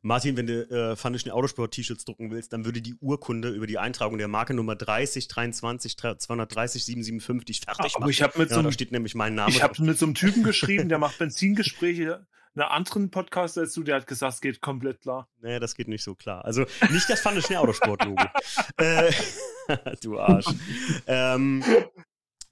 Martin, 0.02 0.36
wenn 0.36 0.46
du 0.46 0.68
äh, 0.68 0.96
Pfandeschnee 0.96 1.30
Autosport-T-Shirts 1.30 2.04
drucken 2.04 2.30
willst, 2.30 2.52
dann 2.52 2.64
würde 2.64 2.82
die 2.82 2.94
Urkunde 3.00 3.50
über 3.50 3.66
die 3.66 3.78
Eintragung 3.78 4.18
der 4.18 4.26
Marke 4.26 4.54
Nummer 4.54 4.74
30 4.74 5.28
23 5.28 5.96
230 5.96 6.84
775 6.84 7.46
dich 7.46 7.64
fertig 7.64 7.94
Aber 7.94 8.00
machen. 8.00 8.11
ich 8.11 8.22
habe 8.22 8.38
mit 8.38 8.50
ja, 8.50 8.56
so 8.56 8.62
da 8.62 8.66
einem 8.66 8.72
steht 8.72 8.90
nämlich 8.92 9.14
mein 9.14 9.34
Name. 9.34 9.50
Ich 9.50 9.62
habe 9.62 9.80
mit 9.82 9.98
so 9.98 10.06
einem 10.06 10.14
Typen 10.14 10.42
geschrieben, 10.42 10.88
der 10.88 10.98
macht 10.98 11.18
Benzingespräche, 11.18 12.26
einen 12.55 12.64
anderen 12.64 13.11
Podcast 13.11 13.59
als 13.59 13.74
du, 13.74 13.82
der 13.82 13.96
hat 13.96 14.07
gesagt, 14.07 14.34
es 14.34 14.40
geht 14.40 14.61
komplett 14.61 15.01
klar. 15.01 15.28
Nee, 15.40 15.61
das 15.61 15.74
geht 15.74 15.88
nicht 15.88 16.03
so 16.03 16.14
klar. 16.14 16.44
Also 16.44 16.66
nicht 16.90 17.09
das 17.09 17.20
Pfandeschnee 17.20 17.57
Autosport-Logo. 17.57 18.24
äh, 18.76 19.12
du 20.03 20.18
Arsch. 20.18 20.46
ähm, 21.07 21.64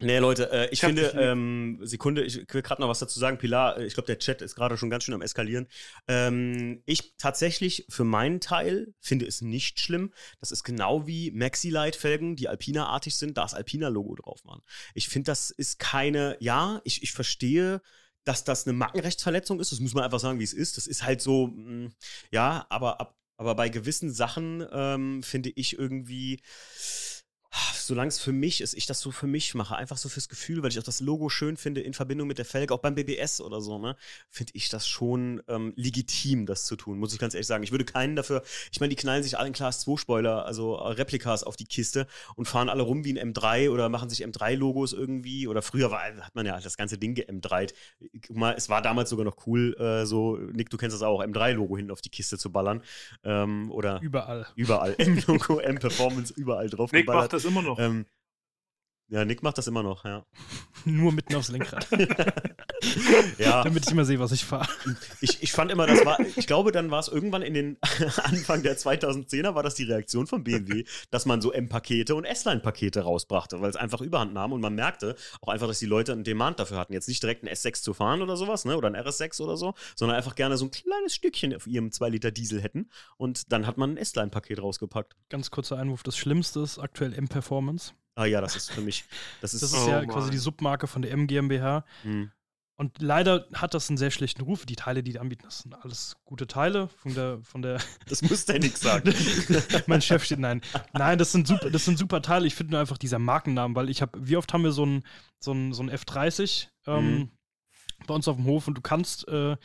Nee, 0.01 0.19
Leute, 0.19 0.53
äh, 0.53 0.67
ich, 0.67 0.75
Ich 0.75 0.81
finde, 0.81 1.09
ähm, 1.19 1.81
Sekunde, 1.83 2.23
ich 2.23 2.37
will 2.55 2.63
gerade 2.63 2.81
noch 2.81 2.89
was 2.89 3.01
dazu 3.01 3.19
sagen. 3.19 3.39
Pilar, 3.39 3.79
äh, 3.79 3.85
ich 3.85 3.95
glaube, 3.95 4.07
der 4.07 4.21
Chat 4.21 4.43
ist 4.43 4.55
gerade 4.55 4.77
schon 4.77 4.91
ganz 4.91 5.03
schön 5.03 5.15
am 5.15 5.23
Eskalieren. 5.23 5.67
Ähm, 6.07 6.83
ich 6.87 7.17
tatsächlich, 7.17 7.85
für 7.89 8.05
meinen 8.05 8.41
Teil, 8.41 8.95
finde 9.01 9.27
es 9.27 9.41
nicht 9.41 9.81
schlimm. 9.81 10.13
Das 10.39 10.53
ist 10.53 10.63
genau 10.63 11.09
wie 11.09 11.33
Maxi-Light-Felgen, 11.33 12.37
die 12.37 12.47
Alpina-artig 12.47 13.17
sind, 13.17 13.39
da 13.39 13.43
das 13.43 13.55
Alpina-Logo 13.55 14.15
drauf 14.15 14.45
waren. 14.45 14.63
Ich 14.95 15.09
finde, 15.09 15.33
das 15.33 15.51
ist 15.51 15.81
keine, 15.81 16.37
ja, 16.39 16.81
ich, 16.85 17.03
ich 17.03 17.11
verstehe, 17.11 17.83
dass 18.29 18.45
das 18.45 18.67
eine 18.67 18.75
Markenrechtsverletzung 18.75 19.59
ist. 19.59 19.73
Das 19.73 19.81
muss 19.81 19.95
man 19.95 20.05
einfach 20.05 20.21
sagen, 20.21 20.39
wie 20.39 20.45
es 20.45 20.53
ist. 20.53 20.77
Das 20.77 20.87
ist 20.87 21.03
halt 21.03 21.23
so, 21.23 21.47
mh, 21.47 21.89
ja, 22.31 22.67
aber, 22.69 23.01
ab, 23.01 23.17
aber 23.39 23.55
bei 23.55 23.71
gewissen 23.71 24.13
Sachen 24.13 24.67
ähm, 24.71 25.23
finde 25.23 25.51
ich 25.55 25.79
irgendwie, 25.79 26.43
solange 27.89 28.09
es 28.09 28.21
für 28.21 28.33
mich 28.33 28.61
ist, 28.61 28.75
ich 28.75 28.87
das 28.87 29.01
so 29.01 29.11
für 29.11 29.27
mich 29.27 29.55
mache, 29.55 29.75
einfach 29.75 29.97
so 29.97 30.09
fürs 30.09 30.29
Gefühl, 30.29 30.63
weil 30.63 30.71
ich 30.71 30.79
auch 30.79 30.85
das 30.85 31.01
Logo 31.01 31.29
schön 31.29 31.57
finde 31.57 31.81
in 31.81 31.95
Verbindung 31.95 32.29
mit 32.29 32.39
der 32.39 32.45
Felge, 32.45 32.73
auch 32.73 32.79
beim 32.79 32.95
BBS 32.95 33.41
oder 33.41 33.61
so, 33.61 33.79
ne, 33.79 33.97
finde 34.31 34.53
ich 34.55 34.69
das 34.69 34.87
schon 34.87 35.43
ähm, 35.49 35.73
legitim, 35.75 36.47
das 36.47 36.67
zu 36.67 36.77
tun, 36.77 36.99
muss 36.99 37.13
ich 37.13 37.19
ganz 37.19 37.35
ehrlich 37.35 37.47
sagen. 37.47 37.65
Ich 37.65 37.73
würde 37.73 37.85
keinen 37.85 38.15
dafür, 38.15 38.43
ich 38.71 38.79
meine, 38.79 38.91
die 38.91 38.97
knallen 38.97 39.23
sich 39.23 39.39
alle 39.39 39.49
in 39.49 39.55
Class 39.55 39.81
2 39.81 39.97
Spoiler, 39.97 40.45
also 40.45 40.77
äh, 40.77 40.93
Replikas 40.93 41.43
auf 41.43 41.57
die 41.57 41.65
Kiste 41.65 42.07
und 42.37 42.47
fahren 42.47 42.69
alle 42.69 42.83
rum 42.83 43.05
wie 43.05 43.19
ein 43.19 43.33
M3 43.33 43.71
oder 43.71 43.89
machen 43.89 44.11
sich 44.11 44.25
M3-Logos 44.25 44.93
irgendwie 44.93 45.49
oder 45.49 45.63
früher 45.63 45.91
war, 45.91 46.03
hat 46.03 46.35
man 46.35 46.47
ja 46.47 46.61
das 46.61 46.77
ganze 46.77 46.99
Ding 46.99 47.17
M3. 47.19 47.73
Guck 48.27 48.37
mal, 48.37 48.55
es 48.55 48.69
war 48.69 48.83
damals 48.83 49.09
sogar 49.11 49.25
noch 49.25 49.47
cool, 49.47 49.75
äh, 49.81 50.05
so, 50.05 50.37
Nick, 50.37 50.69
du 50.69 50.77
kennst 50.77 50.95
das 50.95 51.03
auch, 51.03 51.23
M3-Logo 51.23 51.77
hinten 51.77 51.91
auf 51.91 52.03
die 52.03 52.11
Kiste 52.11 52.37
zu 52.37 52.53
ballern 52.53 52.83
ähm, 53.25 53.71
oder 53.71 54.01
Überall. 54.03 54.47
überall 54.57 54.95
M-Logo, 54.99 55.59
M-Performance, 55.59 56.35
überall 56.37 56.69
drauf 56.69 56.93
Nick 56.93 57.07
geballert. 57.07 57.25
macht 57.25 57.33
das 57.33 57.45
immer 57.47 57.63
noch. 57.63 57.78
Ähm, 57.79 58.07
ja, 59.11 59.25
Nick 59.25 59.43
macht 59.43 59.57
das 59.57 59.67
immer 59.67 59.83
noch, 59.83 60.05
ja. 60.05 60.27
Nur 60.85 61.13
mitten 61.13 61.35
aufs 61.35 61.49
Lenkrad. 61.49 61.87
ja, 63.39 63.65
Damit 63.65 63.87
ich 63.87 63.93
immer 63.93 64.05
sehe, 64.05 64.21
was 64.21 64.33
ich 64.33 64.45
fahre. 64.45 64.69
ich, 65.23 65.43
ich 65.43 65.53
fand 65.53 65.71
immer, 65.71 65.87
das 65.87 66.05
war, 66.05 66.21
ich 66.21 66.47
glaube, 66.47 66.73
dann 66.73 66.91
war 66.91 67.01
es 67.01 67.09
irgendwann 67.09 67.41
in 67.41 67.55
den 67.55 67.79
Anfang 68.23 68.63
der 68.63 68.77
2010er, 68.77 69.55
war 69.55 69.63
das 69.63 69.75
die 69.75 69.85
Reaktion 69.85 70.27
von 70.27 70.45
BMW, 70.45 70.85
dass 71.11 71.25
man 71.25 71.41
so 71.41 71.53
M-Pakete 71.53 72.15
und 72.15 72.25
S-Line-Pakete 72.25 73.01
rausbrachte, 73.01 73.61
weil 73.63 73.71
es 73.71 73.77
einfach 73.77 74.03
überhand 74.03 74.35
nahm 74.35 74.53
und 74.53 74.61
man 74.61 74.75
merkte 74.75 75.17
auch 75.41 75.49
einfach, 75.49 75.69
dass 75.69 75.79
die 75.79 75.87
Leute 75.87 76.13
einen 76.13 76.25
Demand 76.25 76.61
dafür 76.61 76.77
hatten, 76.77 76.93
jetzt 76.93 77.09
nicht 77.09 77.23
direkt 77.23 77.45
ein 77.45 77.49
S6 77.49 77.83
zu 77.83 77.95
fahren 77.95 78.21
oder 78.21 78.37
sowas, 78.37 78.67
ne, 78.67 78.77
oder 78.77 78.89
ein 78.89 78.97
RS6 78.97 79.41
oder 79.41 79.57
so, 79.57 79.75
sondern 79.97 80.19
einfach 80.19 80.35
gerne 80.35 80.59
so 80.59 80.67
ein 80.67 80.71
kleines 80.71 81.15
Stückchen 81.15 81.55
auf 81.55 81.67
ihrem 81.67 81.93
2 81.93 82.11
Liter 82.11 82.31
Diesel 82.31 82.61
hätten 82.61 82.91
und 83.17 83.53
dann 83.53 83.67
hat 83.67 83.79
man 83.79 83.95
ein 83.95 83.97
S-Line-Paket 83.97 84.61
rausgepackt. 84.61 85.17
Ganz 85.31 85.51
kurzer 85.51 85.79
Einwurf. 85.79 86.03
Das 86.03 86.19
Schlimmste 86.19 86.61
ist 86.61 86.79
aktuell 86.79 87.15
M-Performance. 87.15 87.95
Ah 88.19 88.25
ja, 88.25 88.41
das 88.41 88.57
ist 88.57 88.71
für 88.73 88.81
mich, 88.81 89.05
das 89.41 89.55
ist, 89.55 89.63
Das 89.63 89.73
ist 89.73 89.79
Oh 89.79 89.89
ja 89.91 89.99
Mann. 90.01 90.09
quasi 90.09 90.31
die 90.31 90.39
Submarke 90.39 90.87
von 90.89 91.03
der 91.03 91.13
M 91.13 91.27
GmbH. 91.27 91.85
hm. 92.03 92.31
Und 92.81 93.03
leider 93.03 93.45
hat 93.55 93.75
das 93.75 93.89
einen 93.91 93.97
sehr 93.97 94.13
schlechten 94.13 94.41
Ruf. 94.43 94.65
Die 94.65 94.77
Teile, 94.77 95.03
die 95.03 95.11
die 95.11 95.19
anbieten, 95.19 95.43
das 95.45 95.61
sind 95.61 95.75
alles 95.83 96.17
gute 96.25 96.47
Teile 96.47 96.87
von 96.87 97.13
der, 97.13 97.41
von 97.43 97.61
der 97.61 97.81
das 98.09 98.23
muss 98.23 98.45
der 98.45 98.61
Nick 98.61 98.77
sagen. 98.77 99.13
mein 99.89 100.01
Chef 100.01 100.23
steht, 100.25 100.39
nein. 100.39 100.61
Nein, 100.93 101.19
das 101.19 101.33
sind 101.33 101.49
super, 101.49 101.71
das 101.71 101.85
sind 101.85 101.99
super 101.99 102.23
Teile. 102.23 102.47
Ich 102.47 102.55
finde 102.55 102.73
nur 102.73 102.81
einfach 102.81 102.97
dieser 102.99 103.19
Markennamen, 103.19 103.75
weil 103.77 103.91
ich 103.91 104.01
habe, 104.01 104.17
wie 104.29 104.37
oft 104.37 104.53
haben 104.53 104.63
wir 104.63 104.71
so 104.71 104.87
ein, 104.87 105.03
so 105.41 105.51
ein, 105.53 105.73
so 105.73 105.83
ein 105.83 105.91
F30 105.91 106.69
ähm, 106.87 107.17
Mhm. 107.19 107.31
bei 108.07 108.15
uns 108.15 108.29
auf 108.29 108.37
dem 108.37 108.45
Hof 108.47 108.69
und 108.69 108.75
du 108.77 108.81
kannst, 108.81 109.27
äh, 109.27 109.57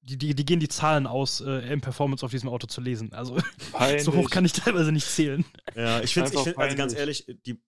die, 0.00 0.16
die, 0.16 0.34
die 0.34 0.44
gehen 0.46 0.58
die 0.60 0.68
Zahlen 0.68 1.06
aus, 1.06 1.42
äh, 1.42 1.60
M-Performance 1.68 2.24
auf 2.24 2.30
diesem 2.30 2.48
Auto 2.48 2.66
zu 2.66 2.80
lesen. 2.80 3.12
Also 3.12 3.36
so 3.98 4.14
hoch 4.14 4.30
kann 4.30 4.46
ich 4.46 4.54
teilweise 4.54 4.90
nicht 4.90 5.06
zählen. 5.06 5.44
Ja, 5.74 6.00
ich 6.00 6.14
finde, 6.14 6.30
also 6.56 6.76
ganz 6.76 6.94
ehrlich, 6.94 7.26
die 7.44 7.60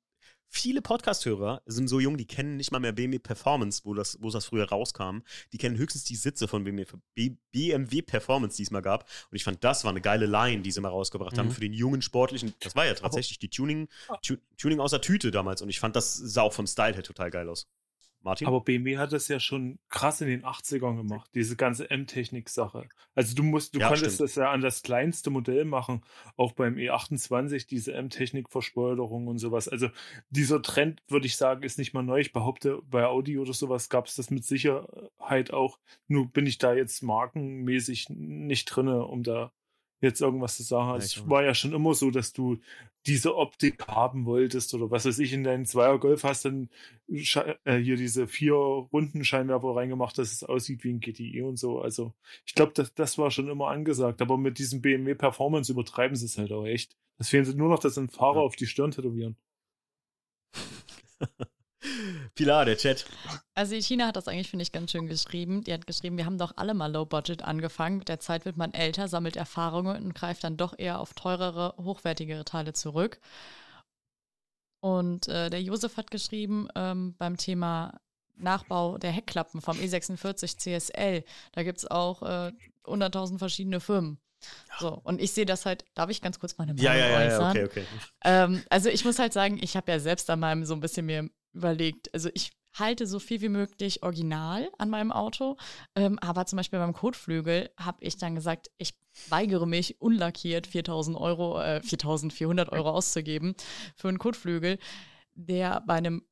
viele 0.53 0.83
Podcast-Hörer 0.83 1.63
sind 1.65 1.89
so 1.89 2.01
jung, 2.01 2.17
die 2.17 2.27
kennen 2.27 2.57
nicht 2.57 2.73
mal 2.73 2.81
mehr 2.81 2.93
BMW 2.93 3.19
Performance, 3.19 3.83
wo 3.85 3.95
das, 3.95 4.19
wo 4.21 4.31
das 4.31 4.45
früher 4.45 4.69
rauskam. 4.69 5.21
Die 5.53 5.59
kennen 5.59 5.79
höchstens 5.79 6.05
die 6.05 6.17
Sitze 6.17 6.49
von 6.49 6.65
BMW, 6.65 6.85
BMW 7.53 8.03
Performance, 8.03 8.57
die 8.57 8.65
es 8.65 8.71
mal 8.71 8.81
gab. 8.83 9.05
Und 9.31 9.37
ich 9.37 9.45
fand, 9.45 9.63
das 9.65 9.85
war 9.85 9.91
eine 9.91 10.01
geile 10.01 10.27
Line, 10.27 10.63
die 10.63 10.71
sie 10.73 10.81
mal 10.81 10.89
rausgebracht 10.89 11.39
haben 11.39 11.47
Mhm. 11.49 11.53
für 11.53 11.61
den 11.61 11.73
jungen 11.73 12.03
Sportlichen. 12.03 12.53
Das 12.61 12.75
war 12.77 12.85
ja 12.85 12.95
tatsächlich 12.95 13.39
die 13.39 13.49
Tuning, 13.49 13.89
Tu- 14.23 14.37
Tuning 14.59 14.81
aus 14.81 14.91
der 14.91 15.01
Tüte 15.01 15.31
damals. 15.31 15.63
Und 15.63 15.69
ich 15.71 15.79
fand, 15.81 15.97
das 15.97 16.15
sah 16.15 16.43
auch 16.43 16.53
vom 16.53 16.67
Style 16.67 16.95
her 16.95 17.03
total 17.05 17.31
geil 17.31 17.49
aus. 17.49 17.69
Martin? 18.23 18.47
Aber 18.47 18.61
BMW 18.61 18.99
hat 18.99 19.13
das 19.13 19.29
ja 19.29 19.41
schon 19.41 19.79
krass 19.89 20.21
in 20.21 20.29
den 20.29 20.45
80ern 20.45 20.97
gemacht, 20.97 21.31
diese 21.35 21.57
ganze 21.57 21.91
M-Technik-Sache. 21.91 22.89
Also 23.15 23.35
du 23.35 23.43
musst, 23.43 23.75
du 23.75 23.81
Ja, 23.81 23.89
konntest 23.89 24.17
stimmt. 24.17 24.31
das 24.31 24.35
ja 24.37 24.51
an 24.51 24.61
das 24.61 24.83
kleinste 24.83 25.31
Modell 25.31 25.65
machen, 25.65 26.03
auch 26.37 26.53
beim 26.53 26.75
E28, 26.77 27.67
diese 27.67 27.93
M-Technik-Verschleuderung 27.95 29.27
und 29.27 29.39
sowas. 29.39 29.69
Also 29.69 29.89
dieser 30.29 30.63
Trend, 30.63 31.03
würde 31.09 31.27
ich 31.27 31.37
sagen, 31.37 31.63
ist 31.63 31.79
nicht 31.79 31.95
mal 31.95 32.03
neu. 32.03 32.21
Ich 32.21 32.33
behaupte, 32.33 32.81
bei 32.91 33.05
Audi 33.07 33.39
oder 33.39 33.53
sowas 33.53 33.89
gab 33.89 34.07
es 34.07 34.17
das 34.17 34.31
mit 34.31 34.45
Sicherheit 34.45 35.53
auch. 35.53 35.79
Nur 36.07 36.29
bin 36.31 36.47
ich 36.47 36.59
da 36.59 36.75
jetzt 36.75 37.03
markenmäßig 37.03 38.09
nicht 38.11 38.67
drinne, 38.67 39.05
um 39.07 39.23
da 39.23 39.53
jetzt 40.01 40.21
irgendwas 40.21 40.57
zu 40.57 40.63
sagen. 40.63 40.99
Ich 40.99 41.17
es 41.17 41.29
war 41.29 41.45
ja 41.45 41.55
schon 41.55 41.73
immer 41.73 41.95
so, 41.95 42.11
dass 42.11 42.33
du 42.33 42.59
diese 43.07 43.37
Optik 43.37 43.87
haben 43.89 44.27
wolltest 44.27 44.75
oder 44.75 44.91
was 44.91 45.07
weiß 45.07 45.19
ich, 45.21 45.33
in 45.33 45.43
deinen 45.45 45.65
Zweier 45.65 45.99
Golf 45.99 46.25
hast 46.25 46.45
dann 46.45 46.69
äh, 47.09 47.79
hier 47.79 47.97
diese 47.97 48.27
vier 48.27 48.55
Runden 48.55 49.25
Scheinwerfer 49.25 49.75
reingemacht, 49.75 50.19
dass 50.19 50.33
es 50.33 50.45
aussieht 50.45 50.85
wie 50.85 50.93
ein 50.93 51.01
GTI 51.01 51.43
und 51.43 51.59
so. 51.59 51.81
Also 51.81 52.13
ich 52.45 52.55
glaube, 52.55 52.73
das, 52.75 52.95
das 52.95 53.17
war 53.19 53.31
schon 53.31 53.49
immer 53.49 53.69
angesagt. 53.69 54.21
Aber 54.21 54.37
mit 54.37 54.59
diesem 54.59 54.83
BMW 54.83 55.15
Performance 55.15 55.73
übertreiben 55.73 56.17
sie 56.17 56.27
es 56.27 56.37
halt 56.39 56.53
auch 56.53 56.67
echt. 56.67 56.97
Das 57.19 57.29
fehlen 57.29 57.57
nur 57.57 57.69
noch, 57.69 57.81
dass 57.81 57.99
einen 57.99 58.11
Fahrer 58.11 58.37
Ja. 58.37 58.43
auf 58.43 58.57
die 58.57 58.67
Stirn 58.67 58.91
tätowieren. 58.91 59.37
Pilar, 62.35 62.65
der 62.65 62.77
Chat. 62.77 63.07
Also 63.55 63.75
China 63.77 64.07
hat 64.07 64.17
das 64.17 64.29
eigentlich, 64.29 64.51
finde 64.51 64.63
ich, 64.63 64.73
ganz 64.73 64.91
schön 64.91 65.07
geschrieben. 65.07 65.65
Die 65.65 65.73
hat 65.73 65.87
geschrieben, 65.87 66.17
wir 66.17 66.27
haben 66.27 66.39
doch 66.39 66.53
alle 66.57 66.75
mal 66.75 66.93
Low 66.93 67.07
Budget 67.07 67.43
angefangen. 67.43 67.99
Mit 67.99 68.09
der 68.09 68.21
Zeit 68.21 68.45
wird 68.45 68.57
man 68.57 68.75
älter, 68.75 69.09
sammelt 69.09 69.37
Erfahrungen 69.37 70.03
und 70.05 70.15
greift 70.15 70.45
dann 70.45 70.57
doch 70.57 70.79
eher 70.79 71.01
auf 71.01 71.15
teurere, 71.15 71.75
hochwertigere 71.79 72.45
Teile 72.45 72.73
zurück. 72.73 73.21
Und 74.81 75.29
äh, 75.29 75.51
der 75.51 75.63
Josef 75.63 75.97
hat 75.97 76.11
geschrieben, 76.11 76.69
ähm, 76.75 77.15
beim 77.19 77.37
Thema 77.37 78.01
Nachbau 78.37 78.97
der 78.97 79.11
Heckklappen 79.11 79.61
vom 79.61 79.79
E46 79.79 80.59
CSL, 80.59 81.25
da 81.53 81.63
gibt 81.63 81.79
es 81.79 81.91
auch 81.91 82.23
äh, 82.23 82.53
100.000 82.85 83.39
verschiedene 83.39 83.81
Firmen. 83.81 84.19
So, 84.79 84.99
und 85.05 85.21
ich 85.21 85.33
sehe 85.33 85.45
das 85.45 85.67
halt, 85.67 85.85
darf 85.95 86.09
ich 86.09 86.23
ganz 86.23 86.39
kurz 86.39 86.57
meine 86.57 86.73
Meinung 86.73 86.85
Ja, 86.85 86.95
ja, 86.95 87.09
ja, 87.09 87.21
ja, 87.25 87.27
äußern? 87.27 87.51
okay, 87.51 87.65
okay. 87.65 87.85
Ähm, 88.25 88.63
also 88.71 88.89
ich 88.89 89.05
muss 89.05 89.19
halt 89.19 89.35
sagen, 89.35 89.59
ich 89.63 89.77
habe 89.77 89.93
ja 89.93 89.99
selbst 89.99 90.31
an 90.31 90.41
meinem 90.41 90.65
so 90.65 90.73
ein 90.73 90.81
bisschen 90.81 91.05
mir 91.05 91.29
überlegt, 91.53 92.13
also 92.15 92.29
ich 92.35 92.53
halte 92.79 93.07
so 93.07 93.19
viel 93.19 93.41
wie 93.41 93.49
möglich 93.49 94.03
original 94.03 94.71
an 94.79 94.91
meinem 94.91 95.13
Auto, 95.13 95.57
ähm, 95.97 96.19
aber 96.21 96.47
zum 96.47 96.57
Beispiel 96.57 96.79
beim 96.79 96.93
Kotflügel 96.93 97.71
habe 97.77 97.99
ich 98.01 98.17
dann 98.17 98.35
gesagt, 98.35 98.71
ich 98.79 98.95
weigere 99.29 99.67
mich 99.67 100.01
unlackiert 100.01 100.67
4000 100.67 101.17
Euro, 101.17 101.61
äh, 101.61 101.83
4400 101.83 102.71
Euro 102.71 102.91
auszugeben 102.91 103.55
für 103.97 104.09
einen 104.09 104.19
Kotflügel, 104.19 104.79
der 105.35 105.83
bei 105.87 105.95
einem 105.95 106.23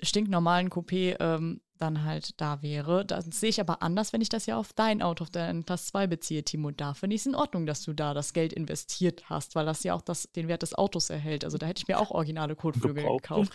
stinknormalen 0.00 0.70
Coupé 0.70 1.16
ähm, 1.20 1.60
dann 1.76 2.04
halt 2.04 2.40
da 2.40 2.62
wäre. 2.62 3.04
Das 3.04 3.24
sehe 3.26 3.48
ich 3.48 3.60
aber 3.60 3.82
anders, 3.82 4.12
wenn 4.12 4.20
ich 4.20 4.28
das 4.28 4.46
ja 4.46 4.56
auf 4.56 4.72
dein 4.72 5.02
Auto, 5.02 5.24
auf 5.24 5.30
deinen 5.30 5.64
Class 5.64 5.86
2 5.86 6.06
beziehe, 6.06 6.44
Timo. 6.44 6.70
Da 6.70 6.94
finde 6.94 7.16
ich 7.16 7.22
es 7.22 7.26
in 7.26 7.34
Ordnung, 7.34 7.66
dass 7.66 7.82
du 7.82 7.92
da 7.92 8.14
das 8.14 8.32
Geld 8.32 8.52
investiert 8.52 9.28
hast, 9.28 9.54
weil 9.54 9.66
das 9.66 9.82
ja 9.82 9.94
auch 9.94 10.02
das, 10.02 10.30
den 10.32 10.48
Wert 10.48 10.62
des 10.62 10.74
Autos 10.74 11.10
erhält. 11.10 11.44
Also 11.44 11.58
da 11.58 11.66
hätte 11.66 11.80
ich 11.80 11.88
mir 11.88 11.98
auch 11.98 12.10
originale 12.10 12.54
Kotflügel 12.54 13.04
gekauft. 13.04 13.52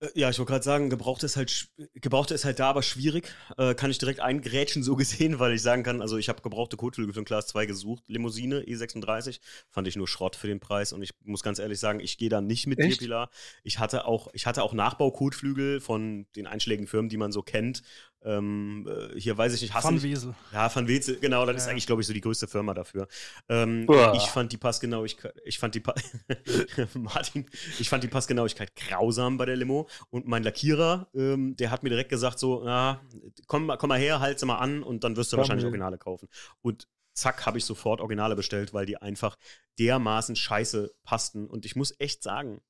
Äh, 0.00 0.08
Ja, 0.14 0.30
ich 0.30 0.38
wollte 0.38 0.52
gerade 0.52 0.64
sagen, 0.64 0.90
gebrauchte 0.90 1.26
ist 1.26 1.36
halt 1.36 1.68
gebrauchte 1.94 2.34
ist 2.34 2.44
halt 2.44 2.58
da, 2.58 2.70
aber 2.70 2.82
schwierig. 2.82 3.32
Äh, 3.56 3.74
kann 3.74 3.90
ich 3.90 3.98
direkt 3.98 4.20
eingrätschen, 4.20 4.82
so 4.82 4.96
gesehen, 4.96 5.38
weil 5.38 5.52
ich 5.54 5.62
sagen 5.62 5.82
kann, 5.82 6.02
also 6.02 6.16
ich 6.16 6.28
habe 6.28 6.42
gebrauchte 6.42 6.76
Kotflügel 6.76 7.14
für 7.14 7.20
ein 7.20 7.24
Class 7.24 7.46
2 7.48 7.66
gesucht, 7.66 8.04
Limousine 8.08 8.62
E36, 8.66 9.40
fand 9.70 9.88
ich 9.88 9.96
nur 9.96 10.08
Schrott 10.08 10.36
für 10.36 10.46
den 10.46 10.60
Preis 10.60 10.92
und 10.92 11.02
ich 11.02 11.10
muss 11.24 11.42
ganz 11.42 11.58
ehrlich 11.58 11.80
sagen, 11.80 12.00
ich 12.00 12.18
gehe 12.18 12.28
da 12.28 12.40
nicht 12.40 12.66
mit 12.66 12.82
dir, 12.82 12.84
Echt? 12.84 12.98
Pilar. 12.98 13.30
Ich 13.62 13.78
hatte 13.78 14.04
auch, 14.06 14.28
ich 14.32 14.46
hatte 14.46 14.62
auch 14.62 14.72
Nachbaukotflügel 14.72 15.80
von 15.80 16.26
den 16.36 16.46
einschlägigen 16.46 16.86
Firmen, 16.86 17.08
die 17.08 17.16
man 17.16 17.32
so 17.32 17.42
kennt. 17.42 17.82
Ähm, 18.24 18.88
äh, 18.88 19.18
hier 19.18 19.38
weiß 19.38 19.54
ich 19.54 19.62
nicht, 19.62 19.74
hast 19.74 19.84
du 19.84 19.90
Van 19.90 20.02
Wesel. 20.02 20.34
Ja, 20.52 20.74
Van 20.74 20.88
Wetzel, 20.88 21.18
genau, 21.20 21.46
das 21.46 21.56
ist 21.56 21.64
Ja. 21.66 21.70
eigentlich, 21.70 21.86
glaube 21.86 22.02
ich, 22.02 22.06
so 22.08 22.12
die 22.12 22.20
größte 22.20 22.48
Firma 22.48 22.74
dafür. 22.74 23.06
Ähm, 23.48 23.86
ich 24.14 24.24
fand 24.24 24.52
die 24.52 24.56
Passgenauigkeit, 24.56 25.34
ich 25.44 25.58
fand 25.58 25.74
die 25.76 25.80
pa 25.80 25.94
Martin, 26.94 27.46
ich 27.78 27.88
fand 27.88 28.02
die 28.02 28.08
Passgenauigkeit 28.08 28.74
grausam 28.74 29.36
bei 29.38 29.46
der 29.46 29.56
Limo 29.56 29.88
und 30.10 30.26
mein 30.26 30.42
Lackierer, 30.42 31.08
ähm, 31.14 31.56
der 31.56 31.70
hat 31.70 31.82
mir 31.82 31.90
direkt 31.90 32.10
gesagt 32.10 32.38
so, 32.38 32.62
na, 32.64 33.00
komm, 33.46 33.66
mal- 33.66 33.76
komm 33.76 33.88
mal 33.88 33.98
her, 33.98 34.20
halt 34.20 34.38
sie 34.38 34.46
mal 34.46 34.58
an 34.58 34.82
und 34.82 35.04
dann 35.04 35.16
wirst 35.16 35.32
du 35.32 35.36
Komm 35.36 35.42
wahrscheinlich 35.42 35.62
hin. 35.64 35.68
Originale 35.72 35.98
kaufen. 35.98 36.28
Und 36.60 36.88
zack, 37.14 37.46
habe 37.46 37.58
ich 37.58 37.64
sofort 37.64 38.00
Originale 38.00 38.36
bestellt, 38.36 38.72
weil 38.74 38.86
die 38.86 38.96
einfach 38.96 39.36
dermaßen 39.78 40.36
scheiße 40.36 40.92
passten 41.04 41.46
und 41.46 41.64
ich 41.64 41.76
muss 41.76 41.94
echt 41.98 42.22
sagen, 42.22 42.60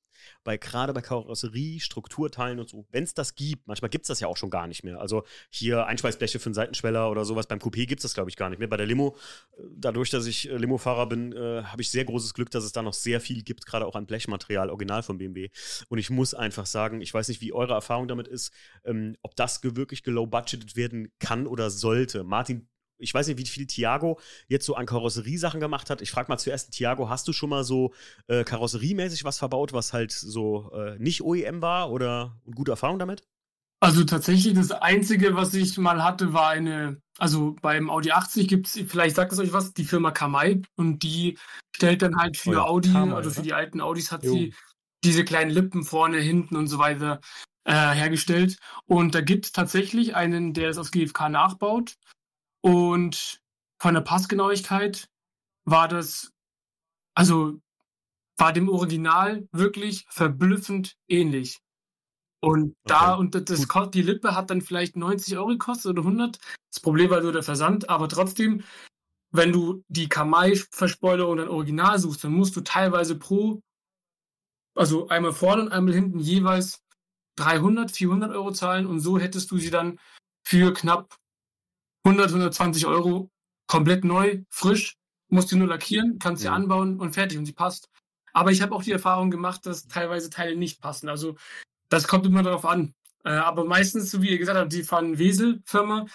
bei 0.45 0.57
gerade 0.57 0.93
bei 0.93 1.01
Karosserie, 1.01 1.81
Strukturteilen 1.81 2.59
und 2.61 2.69
so, 2.69 2.87
wenn 2.91 3.05
es 3.05 3.14
das 3.14 3.35
gibt, 3.35 3.66
manchmal 3.66 3.91
gibt 3.91 4.05
es 4.05 4.09
das 4.09 4.21
ja 4.21 4.29
auch 4.29 4.37
schon 4.37 4.51
gar 4.51 4.66
nicht 4.66 4.85
mehr. 4.85 5.01
Also 5.01 5.25
hier 5.51 5.87
Einschweißbleche 5.87 6.39
für 6.39 6.47
einen 6.47 6.55
Seitenschweller 6.55 7.11
oder 7.11 7.25
sowas, 7.25 7.47
beim 7.47 7.59
Coupé 7.59 7.87
gibt 7.87 8.01
es 8.01 8.03
das, 8.03 8.14
glaube 8.14 8.31
ich, 8.31 8.37
gar 8.37 8.51
nicht 8.51 8.59
mehr. 8.59 8.69
Bei 8.69 8.77
der 8.77 8.87
Limo, 8.87 9.16
äh, 9.57 9.62
dadurch, 9.77 10.11
dass 10.11 10.27
ich 10.27 10.51
äh, 10.51 10.57
Limofahrer 10.57 11.07
bin, 11.07 11.33
äh, 11.33 11.62
habe 11.62 11.83
ich 11.83 11.91
sehr 11.91 12.05
großes 12.05 12.35
Glück, 12.35 12.51
dass 12.51 12.64
es 12.64 12.73
da 12.73 12.83
noch 12.83 12.93
sehr 12.93 13.21
viel 13.21 13.43
gibt, 13.43 13.66
gerade 13.66 13.87
auch 13.87 13.95
an 13.95 14.07
Blechmaterial, 14.07 14.71
original 14.71 15.03
von 15.03 15.19
BMW. 15.19 15.51
Und 15.89 15.99
ich 15.99 16.11
muss 16.11 16.35
einfach 16.35 16.66
sagen, 16.66 17.01
ich 17.01 17.12
weiß 17.12 17.29
nicht, 17.29 17.41
wie 17.41 17.53
eure 17.53 17.75
Erfahrung 17.75 18.09
damit 18.09 18.29
ist, 18.29 18.53
ähm, 18.85 19.16
ob 19.23 19.37
das 19.37 19.62
wirklich 19.62 20.03
gelow-budgeted 20.03 20.77
werden 20.77 21.12
kann 21.19 21.47
oder 21.47 21.71
sollte. 21.71 22.25
Martin, 22.25 22.69
ich 22.99 23.15
weiß 23.15 23.29
nicht, 23.29 23.39
wie 23.39 23.47
viel 23.47 23.67
Tiago 23.67 24.21
jetzt 24.49 24.67
so 24.67 24.75
an 24.75 24.87
Karosseriesachen 24.87 25.61
gemacht 25.61 25.91
hat. 25.91 26.03
Ich 26.03 26.11
frage 26.11 26.31
mal 26.31 26.39
zuerst, 26.39 26.73
Tiago, 26.73 27.09
hast 27.09 27.27
du 27.29 27.33
schon 27.33 27.51
mal 27.51 27.65
so 27.65 27.93
äh, 28.27 28.45
karosseriemäßig 28.45 29.25
was 29.25 29.39
verbaut, 29.39 29.73
was 29.73 29.93
halt 29.93 30.13
so 30.13 30.71
äh, 30.73 30.99
nicht 30.99 31.23
OEM 31.23 31.63
war 31.63 31.91
oder 31.91 32.37
gute 32.55 32.73
Erfahrung 32.73 32.99
damit? 32.99 33.23
Also 33.81 34.03
tatsächlich 34.03 34.55
das 34.55 34.73
Einzige, 34.73 35.37
was 35.37 35.55
ich 35.55 35.79
mal 35.79 36.03
hatte, 36.03 36.33
war 36.33 36.51
eine, 36.51 37.01
also 37.17 37.55
beim 37.63 37.91
Audi 37.91 38.11
80 38.11 38.49
gibt 38.49 38.67
es, 38.67 38.73
vielleicht 38.89 39.15
sagt 39.15 39.33
es 39.33 39.39
euch 39.39 39.53
was, 39.53 39.73
die 39.73 39.85
Firma 39.85 40.11
Kamai 40.11 40.63
und 40.75 41.05
die 41.05 41.39
stellt 41.77 42.03
dann 42.03 42.17
halt 42.17 42.37
für 42.37 42.51
Oh 42.51 42.53
ja, 42.55 42.65
Audi, 42.65 42.91
Kamai, 42.91 43.15
also 43.15 43.31
für 43.31 43.37
oder? 43.37 43.45
die 43.45 43.53
alten 43.55 43.81
Audis 43.81 44.11
hat 44.11 44.25
Jo. 44.25 44.33
sie 44.33 44.55
diese 45.05 45.25
kleinen 45.25 45.51
Lippen 45.53 45.85
vorne, 45.85 46.19
hinten 46.19 46.57
und 46.57 46.67
so 46.67 46.79
weiter 46.79 47.21
äh, 47.65 47.73
hergestellt. 47.73 48.59
Und 48.87 49.15
da 49.15 49.21
gibt 49.21 49.45
es 49.45 49.53
tatsächlich 49.53 50.17
einen, 50.17 50.55
der 50.55 50.71
es 50.71 50.79
aus 50.79 50.91
GFK 50.91 51.29
nachbaut. 51.29 51.95
Und 52.69 53.41
von 53.81 53.95
der 53.95 54.03
Passgenauigkeit 54.03 55.09
war 55.64 55.89
das, 55.89 56.33
also 57.14 57.61
war 58.37 58.53
dem 58.53 58.69
Original 58.69 59.49
wirklich 59.53 60.07
verblüffend 60.11 60.97
ähnlich. 61.09 61.61
Und 62.41 62.77
da, 62.85 63.14
Okay, 63.14 63.21
und 63.21 63.51
das, 63.51 63.69
gut. 63.69 63.95
die 63.95 64.03
Lippe 64.03 64.37
hat 64.37 64.51
dann 64.51 64.61
vielleicht 64.61 64.97
90 64.97 65.37
Euro 65.39 65.49
gekostet 65.49 65.91
oder 65.91 66.03
100. 66.03 66.39
Das 66.71 66.81
Problem 66.81 67.11
war 67.11 67.21
nur 67.21 67.33
der 67.33 67.43
Versand, 67.43 67.89
aber 67.89 68.09
trotzdem, 68.09 68.62
wenn 69.33 69.51
du 69.51 69.83
die 69.89 70.09
Kamai-Verspoilerung 70.09 71.39
dann 71.39 71.49
original 71.49 71.99
suchst, 71.99 72.23
dann 72.23 72.33
musst 72.33 72.55
du 72.55 72.61
teilweise 72.61 73.19
pro, 73.19 73.62
also 74.77 75.09
einmal 75.09 75.33
vorne 75.33 75.62
und 75.62 75.73
einmal 75.73 75.95
hinten 75.95 76.21
jeweils 76.21 76.85
300, 77.37 77.91
400 77.91 78.31
Euro 78.33 78.53
zahlen 78.53 78.87
und 78.87 79.01
so 79.01 79.19
hättest 79.19 79.51
du 79.51 79.59
sie 79.59 79.71
dann 79.71 79.99
für 80.45 80.73
knapp 80.73 81.16
100, 82.09 82.31
120 82.31 82.87
Euro 82.87 83.31
komplett 83.67 84.03
neu, 84.05 84.43
frisch, 84.49 84.97
musst 85.29 85.53
du 85.53 85.57
nur 85.59 85.69
lackieren, 85.69 86.19
kannst 86.19 86.43
sie 86.43 86.49
Mhm. 86.49 86.55
anbauen 86.55 87.01
und 87.01 87.13
fertig 87.13 87.37
und 87.39 87.45
sie 87.45 87.53
passt. 87.53 87.91
Aber 88.33 88.51
ich 88.51 88.63
habe 88.63 88.75
auch 88.75 88.83
die 88.83 88.93
Erfahrung 88.93 89.31
gemacht, 89.31 89.67
dass 89.67 89.87
teilweise 89.89 90.31
Teile 90.31 90.57
nicht 90.57 90.81
passen. 90.81 91.09
Also 91.09 91.37
das 91.91 92.09
kommt 92.09 92.25
immer 92.25 92.43
darauf 92.43 92.65
an. 92.65 92.95
Äh, 93.25 93.31
aber 93.31 93.65
meistens, 93.65 94.11
so 94.11 94.23
wie 94.23 94.31
ihr 94.31 94.39
gesagt 94.39 94.59
habt, 94.59 94.73
die 94.73 94.83
fahren 94.85 95.19
Wesel-Firma. 95.19 96.07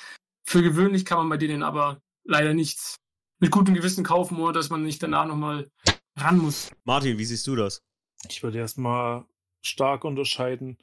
Für 0.46 0.64
gewöhnlich 0.64 1.06
kann 1.06 1.20
man 1.20 1.30
bei 1.30 1.38
denen 1.38 1.62
aber 1.64 2.02
leider 2.24 2.54
nichts 2.54 2.96
mit 3.39 3.52
gutem 3.52 3.76
Gewissen 3.76 4.04
kaufen, 4.04 4.39
ohne 4.39 4.54
dass 4.54 4.70
man 4.70 4.84
nicht 4.84 5.04
danach 5.04 5.26
nochmal 5.26 5.70
ran 6.16 6.38
muss. 6.38 6.72
Martin, 6.86 7.18
wie 7.18 7.26
siehst 7.26 7.46
du 7.46 7.56
das? 7.56 7.84
Ich 8.30 8.41
würde 8.41 8.58
erstmal 8.58 9.26
stark 9.62 10.06
unterscheiden, 10.06 10.78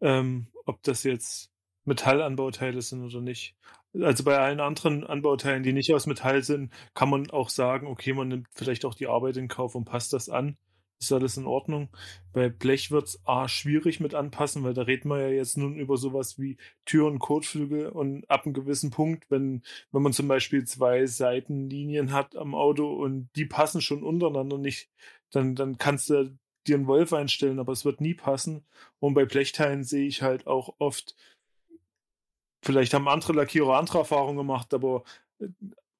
ähm, 0.00 0.48
ob 0.66 0.82
das 0.82 1.04
jetzt 1.04 1.50
Metallanbauteile 1.84 2.82
sind 2.82 3.04
oder 3.04 3.20
nicht. 3.20 3.54
Also 3.92 4.22
bei 4.24 4.38
allen 4.38 4.60
anderen 4.60 5.04
Anbauteilen, 5.04 5.62
die 5.62 5.72
nicht 5.72 5.92
aus 5.92 6.06
Metall 6.06 6.42
sind, 6.44 6.72
kann 6.94 7.10
man 7.10 7.30
auch 7.30 7.48
sagen, 7.48 7.86
okay, 7.86 8.12
man 8.12 8.28
nimmt 8.28 8.48
vielleicht 8.52 8.84
auch 8.84 8.94
die 8.94 9.08
Arbeit 9.08 9.36
in 9.36 9.48
Kauf 9.48 9.74
und 9.74 9.84
passt 9.84 10.12
das 10.12 10.28
an. 10.28 10.56
Ist 11.00 11.12
alles 11.12 11.38
in 11.38 11.46
Ordnung. 11.46 11.88
Bei 12.34 12.50
Blech 12.50 12.90
wird 12.90 13.08
es 13.08 13.20
A 13.24 13.48
schwierig 13.48 14.00
mit 14.00 14.14
anpassen, 14.14 14.64
weil 14.64 14.74
da 14.74 14.82
reden 14.82 15.08
wir 15.08 15.18
ja 15.18 15.28
jetzt 15.28 15.56
nun 15.56 15.76
über 15.76 15.96
sowas 15.96 16.38
wie 16.38 16.58
Tür- 16.84 17.06
und 17.06 17.20
Kotflügel 17.20 17.88
und 17.88 18.28
ab 18.30 18.44
einem 18.44 18.52
gewissen 18.52 18.90
Punkt, 18.90 19.24
wenn, 19.30 19.62
wenn 19.92 20.02
man 20.02 20.12
zum 20.12 20.28
Beispiel 20.28 20.64
zwei 20.64 21.06
Seitenlinien 21.06 22.12
hat 22.12 22.36
am 22.36 22.54
Auto 22.54 22.92
und 22.92 23.30
die 23.34 23.46
passen 23.46 23.80
schon 23.80 24.02
untereinander 24.02 24.58
nicht, 24.58 24.90
dann, 25.30 25.54
dann 25.54 25.78
kannst 25.78 26.10
du 26.10 26.38
dir 26.66 26.76
einen 26.76 26.86
Wolf 26.86 27.14
einstellen, 27.14 27.58
aber 27.58 27.72
es 27.72 27.86
wird 27.86 28.02
nie 28.02 28.14
passen. 28.14 28.66
Und 28.98 29.14
bei 29.14 29.24
Blechteilen 29.24 29.84
sehe 29.84 30.06
ich 30.06 30.20
halt 30.20 30.46
auch 30.46 30.74
oft, 30.78 31.16
vielleicht 32.62 32.94
haben 32.94 33.08
andere 33.08 33.32
Lackierer 33.32 33.78
andere 33.78 33.98
Erfahrungen 33.98 34.36
gemacht, 34.36 34.74
aber 34.74 35.04
äh, 35.40 35.48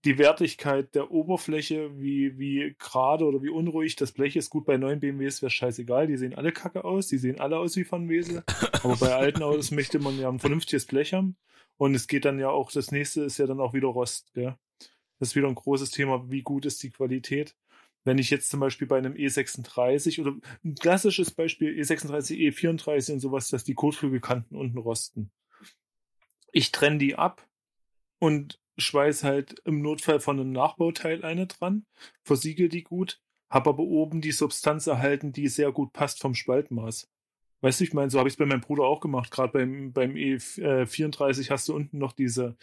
die 0.05 0.17
Wertigkeit 0.19 0.95
der 0.95 1.11
Oberfläche, 1.11 1.91
wie, 2.01 2.39
wie 2.39 2.75
gerade 2.79 3.27
oder 3.27 3.43
wie 3.43 3.51
unruhig 3.51 3.97
das 3.97 4.13
Blech 4.13 4.35
ist. 4.35 4.49
Gut, 4.49 4.65
bei 4.65 4.79
neuen 4.79 5.01
BMWs 5.01 5.43
wäre 5.43 5.51
scheißegal, 5.51 6.07
die 6.07 6.17
sehen 6.17 6.35
alle 6.35 6.53
kacke 6.53 6.85
aus, 6.85 7.09
die 7.09 7.19
sehen 7.19 7.39
alle 7.39 7.59
aus 7.59 7.77
wie 7.77 7.85
von 7.85 8.09
Wesel. 8.09 8.43
Aber 8.83 8.97
bei 8.97 9.15
alten 9.15 9.43
Autos 9.43 9.71
möchte 9.71 9.99
man 9.99 10.19
ja 10.19 10.31
ein 10.31 10.39
vernünftiges 10.39 10.87
Blech 10.87 11.13
haben. 11.13 11.37
Und 11.77 11.95
es 11.95 12.07
geht 12.07 12.25
dann 12.25 12.39
ja 12.39 12.49
auch, 12.49 12.73
das 12.73 12.93
nächste 12.93 13.23
ist 13.23 13.39
ja 13.39 13.47
dann 13.47 13.61
auch 13.61 13.75
wieder 13.75 13.89
Rost, 13.89 14.33
gell? 14.35 14.57
Das 15.19 15.31
ist 15.31 15.37
wieder 15.37 15.49
ein 15.49 15.55
großes 15.55 15.91
Thema, 15.91 16.31
wie 16.31 16.43
gut 16.43 16.65
ist 16.65 16.83
die 16.83 16.91
Qualität. 16.91 17.55
Wenn 18.05 18.17
ich 18.17 18.31
jetzt 18.31 18.49
zum 18.49 18.61
Beispiel 18.61 18.89
bei 18.89 18.97
einem 18.97 19.13
E36 19.13 20.21
oder 20.23 20.35
ein 20.65 20.75
klassisches 20.75 21.31
Beispiel 21.31 21.79
E36, 21.79 22.37
E34 22.37 23.13
und 23.13 23.21
sowas, 23.21 23.49
dass 23.49 23.65
die 23.65 23.75
Kotflügelkanten 23.75 24.57
unten 24.57 24.79
rosten. 24.79 25.31
Ich 26.53 26.73
trenne 26.73 26.99
die 26.99 27.17
ab 27.17 27.47
und 28.19 28.61
schweiß 28.79 29.25
halt 29.25 29.61
im 29.65 29.83
Notfall 29.83 30.21
von 30.21 30.41
einem 30.41 30.53
Nachbauteil 30.53 31.25
eine 31.25 31.47
dran, 31.47 31.85
versiegel 32.23 32.69
die 32.69 32.83
gut, 32.83 33.21
habe 33.51 33.71
aber 33.71 33.83
oben 33.83 34.21
die 34.21 34.33
Substanz 34.33 34.87
erhalten, 34.87 35.33
die 35.33 35.49
sehr 35.49 35.73
gut 35.73 35.93
passt 35.93 36.21
vom 36.21 36.35
Spaltmaß. 36.35 37.09
Weißt 37.63 37.81
du, 37.81 37.85
ich 37.85 37.93
meine, 37.93 38.11
so 38.11 38.19
habe 38.19 38.29
ich 38.29 38.35
es 38.35 38.39
bei 38.39 38.47
meinem 38.47 38.63
Bruder 38.63 38.85
auch 38.85 39.01
gemacht. 39.01 39.31
Gerade 39.31 39.53
beim, 39.53 39.93
beim 39.93 40.15
E34 40.15 41.51
hast 41.51 41.69
du 41.69 41.75
unten 41.75 41.99
noch 41.99 42.13
diese 42.13 42.57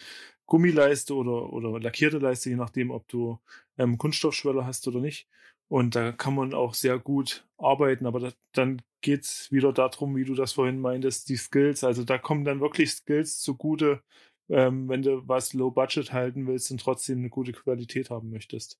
Gummileiste 0.47 1.13
oder, 1.13 1.53
oder 1.53 1.79
lackierte 1.79 2.17
Leiste, 2.17 2.49
je 2.49 2.55
nachdem, 2.55 2.89
ob 2.89 3.07
du 3.07 3.39
ähm, 3.77 3.97
Kunststoffschweller 3.99 4.65
hast 4.65 4.87
oder 4.87 4.99
nicht. 4.99 5.27
Und 5.69 5.95
da 5.95 6.11
kann 6.11 6.35
man 6.35 6.53
auch 6.53 6.73
sehr 6.73 6.97
gut 6.97 7.45
arbeiten, 7.57 8.05
aber 8.05 8.19
da, 8.19 8.31
dann 8.53 8.81
geht's 9.01 9.51
wieder 9.51 9.73
darum, 9.73 10.15
wie 10.15 10.23
du 10.23 10.33
das 10.33 10.53
vorhin 10.53 10.79
meintest, 10.79 11.29
die 11.29 11.35
Skills. 11.35 11.83
Also 11.83 12.03
da 12.03 12.17
kommen 12.17 12.45
dann 12.45 12.61
wirklich 12.61 12.91
Skills 12.91 13.39
zugute, 13.39 14.01
ähm, 14.49 14.87
wenn 14.87 15.01
du 15.01 15.27
was 15.27 15.53
Low 15.53 15.71
Budget 15.71 16.13
halten 16.13 16.47
willst 16.47 16.71
und 16.71 16.79
trotzdem 16.79 17.19
eine 17.19 17.29
gute 17.29 17.51
Qualität 17.51 18.09
haben 18.09 18.29
möchtest. 18.29 18.79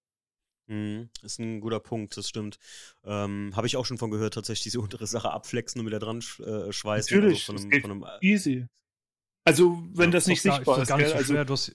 Mhm, 0.68 1.10
ist 1.22 1.40
ein 1.40 1.62
guter 1.62 1.80
Punkt, 1.80 2.18
das 2.18 2.28
stimmt. 2.28 2.60
Ähm, 3.06 3.54
Habe 3.56 3.68
ich 3.68 3.78
auch 3.78 3.86
schon 3.86 3.98
von 3.98 4.12
gehört, 4.12 4.34
tatsächlich 4.34 4.64
diese 4.64 4.82
untere 4.82 5.08
Sache 5.08 5.32
abflexen 5.32 5.80
und 5.80 5.88
wieder 5.88 6.00
dran 6.00 6.22
sch 6.22 6.42
äh, 6.42 6.72
schweißen. 6.72 7.18
Natürlich, 7.18 7.50
also 7.50 7.64
von 7.64 7.72
einem, 7.72 7.82
von 7.82 7.92
einem, 7.92 8.06
easy. 8.22 8.66
Also, 9.46 9.82
wenn 9.94 10.10
ja, 10.10 10.12
das 10.12 10.28
nicht 10.28 10.42
sichtbar 10.42 10.82
ist. 10.82 10.90
Gar 10.90 10.98
nicht 10.98 11.08
so 11.08 11.16
also, 11.16 11.34
schwer. 11.34 11.46
Du 11.46 11.54
hast, 11.54 11.74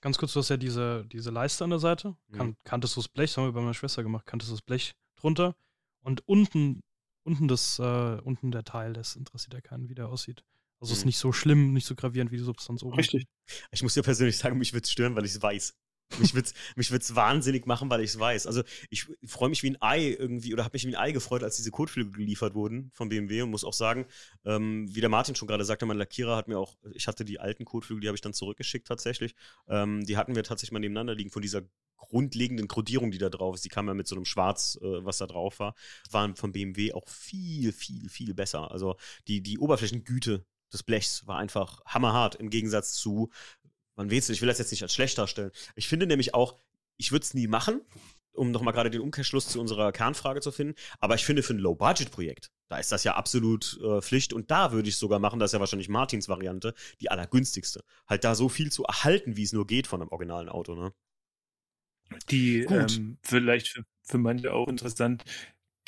ganz 0.00 0.18
kurz, 0.18 0.32
du 0.32 0.40
hast 0.40 0.48
ja 0.48 0.56
diese, 0.56 1.04
diese 1.06 1.30
Leiste 1.30 1.64
an 1.64 1.70
der 1.70 1.78
Seite. 1.78 2.16
Kan 2.32 2.48
mhm. 2.48 2.56
Kanntest 2.64 2.96
du 2.96 3.00
das 3.00 3.08
Blech? 3.08 3.30
Das 3.30 3.36
haben 3.36 3.44
wir 3.44 3.52
bei 3.52 3.60
meiner 3.60 3.74
Schwester 3.74 4.02
gemacht. 4.02 4.26
Kanntest 4.26 4.50
du 4.50 4.54
das 4.54 4.62
Blech 4.62 4.94
drunter? 5.16 5.54
Und 6.02 6.26
unten, 6.26 6.82
unten, 7.24 7.48
das, 7.48 7.78
äh, 7.78 7.82
unten 8.22 8.50
der 8.50 8.64
Teil, 8.64 8.92
das 8.92 9.16
interessiert 9.16 9.54
ja 9.54 9.60
keinen, 9.60 9.88
wie 9.88 9.94
der 9.94 10.08
aussieht. 10.08 10.44
Also 10.80 10.92
mhm. 10.92 10.98
ist 10.98 11.04
nicht 11.04 11.18
so 11.18 11.32
schlimm, 11.32 11.72
nicht 11.72 11.86
so 11.86 11.94
gravierend 11.94 12.30
wie 12.30 12.38
die 12.38 12.42
Substanz 12.42 12.82
oben. 12.82 12.94
Richtig. 12.94 13.26
Ich 13.70 13.82
muss 13.82 13.94
dir 13.94 14.02
persönlich 14.02 14.38
sagen, 14.38 14.58
mich 14.58 14.72
würde 14.72 14.84
es 14.84 14.90
stören, 14.90 15.14
weil 15.14 15.24
ich 15.24 15.32
es 15.32 15.42
weiß. 15.42 15.74
Mich 16.18 16.34
würde 16.34 16.46
es 16.46 16.54
mich 16.76 16.90
wird's 16.90 17.14
wahnsinnig 17.14 17.66
machen, 17.66 17.88
weil 17.90 18.00
ich 18.00 18.10
es 18.10 18.18
weiß. 18.18 18.46
Also 18.46 18.62
ich 18.90 19.06
freue 19.24 19.48
mich 19.48 19.62
wie 19.62 19.70
ein 19.70 19.80
Ei 19.80 20.16
irgendwie 20.18 20.52
oder 20.52 20.64
habe 20.64 20.74
mich 20.74 20.84
wie 20.84 20.94
ein 20.94 21.00
Ei 21.00 21.12
gefreut, 21.12 21.42
als 21.42 21.56
diese 21.56 21.70
Kotflügel 21.70 22.12
geliefert 22.12 22.54
wurden 22.54 22.90
von 22.94 23.08
BMW 23.08 23.42
und 23.42 23.50
muss 23.50 23.64
auch 23.64 23.72
sagen, 23.72 24.06
ähm, 24.44 24.92
wie 24.94 25.00
der 25.00 25.08
Martin 25.08 25.34
schon 25.34 25.48
gerade 25.48 25.64
sagte, 25.64 25.86
mein 25.86 25.98
Lackierer 25.98 26.36
hat 26.36 26.48
mir 26.48 26.58
auch, 26.58 26.76
ich 26.92 27.06
hatte 27.06 27.24
die 27.24 27.38
alten 27.38 27.64
Kotflügel, 27.64 28.00
die 28.00 28.08
habe 28.08 28.16
ich 28.16 28.22
dann 28.22 28.34
zurückgeschickt 28.34 28.88
tatsächlich. 28.88 29.34
Ähm, 29.68 30.04
die 30.04 30.16
hatten 30.16 30.34
wir 30.34 30.42
tatsächlich 30.42 30.72
mal 30.72 30.80
nebeneinander 30.80 31.14
liegen 31.14 31.30
von 31.30 31.42
dieser 31.42 31.62
grundlegenden 31.96 32.66
Kodierung, 32.66 33.10
die 33.10 33.18
da 33.18 33.28
drauf 33.28 33.54
ist. 33.54 33.64
Die 33.64 33.68
kam 33.68 33.86
ja 33.86 33.94
mit 33.94 34.08
so 34.08 34.16
einem 34.16 34.24
Schwarz, 34.24 34.78
äh, 34.82 35.04
was 35.04 35.18
da 35.18 35.26
drauf 35.26 35.60
war, 35.60 35.74
waren 36.10 36.34
von 36.34 36.52
BMW 36.52 36.92
auch 36.92 37.08
viel, 37.08 37.72
viel, 37.72 38.08
viel 38.08 38.34
besser. 38.34 38.70
Also 38.70 38.96
die, 39.28 39.42
die 39.42 39.58
Oberflächengüte 39.58 40.44
des 40.72 40.82
Blechs 40.82 41.26
war 41.26 41.38
einfach 41.38 41.80
hammerhart 41.84 42.36
im 42.36 42.50
Gegensatz 42.50 42.92
zu 42.92 43.30
man 44.00 44.10
weiß 44.10 44.30
ich 44.30 44.40
will 44.40 44.48
das 44.48 44.58
jetzt 44.58 44.70
nicht 44.70 44.82
als 44.82 44.94
schlecht 44.94 45.18
darstellen. 45.18 45.50
Ich 45.74 45.86
finde 45.86 46.06
nämlich 46.06 46.32
auch, 46.32 46.58
ich 46.96 47.12
würde 47.12 47.22
es 47.22 47.34
nie 47.34 47.46
machen, 47.46 47.82
um 48.32 48.50
nochmal 48.50 48.72
gerade 48.72 48.88
den 48.88 49.02
Umkehrschluss 49.02 49.46
zu 49.46 49.60
unserer 49.60 49.92
Kernfrage 49.92 50.40
zu 50.40 50.52
finden. 50.52 50.74
Aber 51.00 51.16
ich 51.16 51.26
finde, 51.26 51.42
für 51.42 51.52
ein 51.52 51.58
Low-Budget-Projekt, 51.58 52.50
da 52.68 52.78
ist 52.78 52.92
das 52.92 53.04
ja 53.04 53.16
absolut 53.16 53.78
äh, 53.82 54.00
Pflicht. 54.00 54.32
Und 54.32 54.50
da 54.50 54.72
würde 54.72 54.88
ich 54.88 54.96
sogar 54.96 55.18
machen, 55.18 55.38
das 55.38 55.50
ist 55.50 55.52
ja 55.52 55.60
wahrscheinlich 55.60 55.90
Martins 55.90 56.30
Variante, 56.30 56.72
die 57.02 57.10
allergünstigste. 57.10 57.84
Halt 58.08 58.24
da 58.24 58.34
so 58.34 58.48
viel 58.48 58.72
zu 58.72 58.84
erhalten, 58.84 59.36
wie 59.36 59.42
es 59.42 59.52
nur 59.52 59.66
geht 59.66 59.86
von 59.86 60.00
einem 60.00 60.10
originalen 60.10 60.48
Auto, 60.48 60.74
ne? 60.74 60.94
Die, 62.30 62.60
ähm, 62.60 63.18
vielleicht 63.20 63.68
für, 63.68 63.84
für 64.02 64.18
manche 64.18 64.54
auch 64.54 64.68
interessant, 64.68 65.24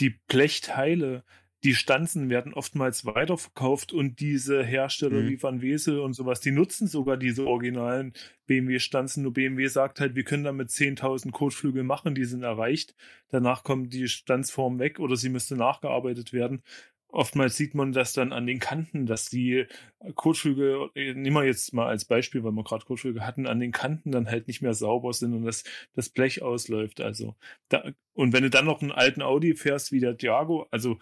die 0.00 0.10
Blechteile, 0.28 1.24
die 1.64 1.74
Stanzen 1.74 2.28
werden 2.28 2.54
oftmals 2.54 3.04
weiterverkauft 3.04 3.92
und 3.92 4.18
diese 4.18 4.64
Hersteller 4.64 5.20
mhm. 5.20 5.28
wie 5.28 5.42
Van 5.42 5.62
Wesel 5.62 6.00
und 6.00 6.12
sowas, 6.12 6.40
die 6.40 6.50
nutzen 6.50 6.88
sogar 6.88 7.16
diese 7.16 7.46
originalen 7.46 8.14
BMW-Stanzen. 8.46 9.22
Nur 9.22 9.32
BMW 9.32 9.68
sagt 9.68 10.00
halt, 10.00 10.16
wir 10.16 10.24
können 10.24 10.44
damit 10.44 10.70
10.000 10.70 11.30
Kotflügel 11.30 11.84
machen, 11.84 12.14
die 12.16 12.24
sind 12.24 12.42
erreicht. 12.42 12.96
Danach 13.28 13.62
kommt 13.62 13.92
die 13.92 14.08
Stanzform 14.08 14.80
weg 14.80 14.98
oder 14.98 15.16
sie 15.16 15.28
müsste 15.28 15.56
nachgearbeitet 15.56 16.32
werden. 16.32 16.62
Oftmals 17.08 17.58
sieht 17.58 17.74
man 17.74 17.92
das 17.92 18.14
dann 18.14 18.32
an 18.32 18.46
den 18.46 18.58
Kanten, 18.58 19.04
dass 19.04 19.26
die 19.26 19.66
Kotflügel, 20.14 20.88
nehmen 20.94 21.36
wir 21.36 21.44
jetzt 21.44 21.74
mal 21.74 21.86
als 21.86 22.06
Beispiel, 22.06 22.42
weil 22.42 22.52
wir 22.52 22.64
gerade 22.64 22.86
Kotflügel 22.86 23.24
hatten, 23.26 23.46
an 23.46 23.60
den 23.60 23.70
Kanten 23.70 24.10
dann 24.10 24.28
halt 24.28 24.48
nicht 24.48 24.62
mehr 24.62 24.72
sauber 24.72 25.12
sind 25.12 25.34
und 25.34 25.44
das, 25.44 25.62
das 25.92 26.08
Blech 26.08 26.40
ausläuft. 26.40 27.02
Also 27.02 27.36
da, 27.68 27.92
und 28.14 28.32
wenn 28.32 28.42
du 28.42 28.50
dann 28.50 28.64
noch 28.64 28.80
einen 28.80 28.92
alten 28.92 29.20
Audi 29.20 29.54
fährst 29.54 29.92
wie 29.92 30.00
der 30.00 30.14
Diago, 30.14 30.66
also 30.70 30.98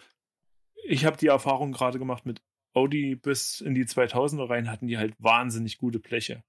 ich 0.83 1.05
habe 1.05 1.17
die 1.17 1.27
Erfahrung 1.27 1.71
gerade 1.71 1.99
gemacht 1.99 2.25
mit 2.25 2.41
Audi 2.73 3.15
bis 3.15 3.61
in 3.61 3.75
die 3.75 3.85
2000er 3.85 4.49
rein, 4.49 4.71
hatten 4.71 4.87
die 4.87 4.97
halt 4.97 5.13
wahnsinnig 5.19 5.77
gute 5.77 5.99
Bleche. 5.99 6.43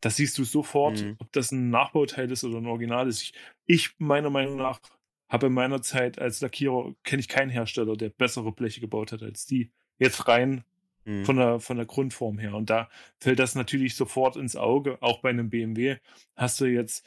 Das 0.00 0.16
siehst 0.16 0.36
du 0.38 0.44
sofort, 0.44 1.02
mhm. 1.02 1.16
ob 1.18 1.32
das 1.32 1.50
ein 1.50 1.70
Nachbauteil 1.70 2.30
ist 2.30 2.44
oder 2.44 2.58
ein 2.58 2.66
Original 2.66 3.08
ist. 3.08 3.22
Ich, 3.22 3.34
ich 3.66 3.94
meiner 3.98 4.30
Meinung 4.30 4.56
nach 4.56 4.80
habe 5.28 5.46
in 5.46 5.54
meiner 5.54 5.82
Zeit 5.82 6.18
als 6.18 6.40
Lackierer 6.40 6.94
kenne 7.02 7.20
ich 7.20 7.28
keinen 7.28 7.50
Hersteller, 7.50 7.96
der 7.96 8.10
bessere 8.10 8.52
Bleche 8.52 8.80
gebaut 8.80 9.12
hat 9.12 9.22
als 9.22 9.46
die. 9.46 9.72
Jetzt 9.98 10.28
rein 10.28 10.64
mhm. 11.04 11.24
von, 11.24 11.36
der, 11.36 11.60
von 11.60 11.76
der 11.76 11.86
Grundform 11.86 12.38
her. 12.38 12.54
Und 12.54 12.70
da 12.70 12.88
fällt 13.18 13.38
das 13.38 13.54
natürlich 13.54 13.96
sofort 13.96 14.36
ins 14.36 14.56
Auge. 14.56 14.98
Auch 15.00 15.20
bei 15.20 15.30
einem 15.30 15.50
BMW 15.50 15.96
hast 16.36 16.60
du 16.60 16.66
jetzt 16.66 17.06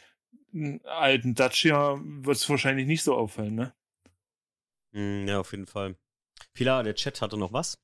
einen 0.53 0.82
alten 0.86 1.36
Dacia, 1.36 1.99
wird 2.01 2.38
es 2.38 2.49
wahrscheinlich 2.49 2.88
nicht 2.88 3.03
so 3.03 3.15
auffallen, 3.15 3.55
ne? 3.55 3.73
Mhm, 4.91 5.28
ja, 5.28 5.39
auf 5.39 5.51
jeden 5.51 5.67
Fall. 5.67 5.95
Pilar, 6.53 6.83
der 6.83 6.95
Chat 6.95 7.21
hatte 7.21 7.38
noch 7.38 7.53
was? 7.53 7.77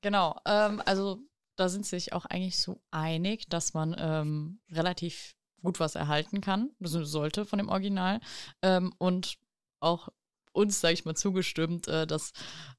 Genau, 0.00 0.38
ähm, 0.46 0.82
also 0.84 1.20
da 1.56 1.68
sind 1.68 1.86
sich 1.86 2.12
auch 2.12 2.26
eigentlich 2.26 2.58
so 2.58 2.80
einig, 2.90 3.48
dass 3.48 3.74
man 3.74 3.94
ähm, 3.98 4.60
relativ 4.70 5.34
gut 5.62 5.80
was 5.80 5.94
erhalten 5.94 6.40
kann, 6.40 6.70
sollte 6.80 7.46
von 7.46 7.58
dem 7.58 7.68
Original. 7.68 8.20
Ähm, 8.62 8.92
und 8.98 9.38
auch 9.80 10.08
uns, 10.52 10.80
sage 10.80 10.94
ich 10.94 11.04
mal, 11.04 11.16
zugestimmt, 11.16 11.88
äh, 11.88 12.06
dass 12.06 12.32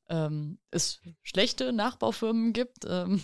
ähm, 0.08 0.60
es 0.72 1.02
schlechte 1.24 1.74
Nachbaufirmen 1.74 2.54
gibt. 2.54 2.86
Ähm, 2.88 3.22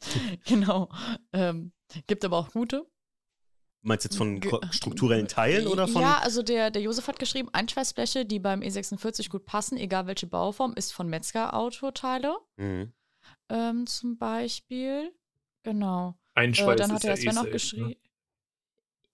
genau. 0.46 0.90
Ähm, 1.32 1.72
gibt 2.06 2.24
aber 2.24 2.36
auch 2.36 2.50
gute. 2.50 2.86
Meinst 3.86 4.04
du 4.04 4.08
jetzt 4.08 4.16
von 4.16 4.40
strukturellen 4.72 5.28
Teilen 5.28 5.68
oder 5.68 5.86
von? 5.86 6.02
Ja, 6.02 6.18
also 6.18 6.42
der, 6.42 6.72
der 6.72 6.82
Josef 6.82 7.06
hat 7.06 7.20
geschrieben, 7.20 7.48
Einschweißbleche, 7.52 8.24
die 8.24 8.40
beim 8.40 8.60
E46 8.60 9.30
gut 9.30 9.46
passen, 9.46 9.78
egal 9.78 10.08
welche 10.08 10.26
Bauform, 10.26 10.74
ist 10.74 10.92
von 10.92 11.08
Metzger 11.08 11.54
Autoteile. 11.54 12.36
Mhm. 12.56 12.92
Ähm, 13.48 13.86
zum 13.86 14.18
Beispiel. 14.18 15.12
Genau. 15.62 16.18
Einschweiß 16.34 16.74
äh, 16.74 16.76
dann 16.76 16.92
hat 16.92 17.04
er 17.04 17.10
das 17.10 17.20
Sven 17.20 17.34
noch 17.36 17.48
geschrieben. 17.48 17.88
Ne? 17.90 17.96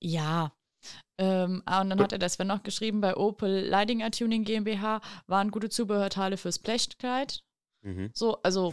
Ja. 0.00 0.52
Ähm, 1.18 1.62
und 1.66 1.90
dann 1.90 2.00
hat 2.00 2.12
er 2.12 2.18
das 2.18 2.34
Sven 2.34 2.46
noch 2.46 2.62
geschrieben, 2.62 3.02
bei 3.02 3.14
Opel 3.14 3.66
Leidinger 3.66 4.10
Tuning 4.10 4.44
GmbH 4.44 5.02
waren 5.26 5.50
gute 5.50 5.68
Zubehörteile 5.68 6.38
fürs 6.38 6.58
Blechkleid. 6.58 7.44
Mhm. 7.82 8.10
So, 8.14 8.40
also 8.40 8.72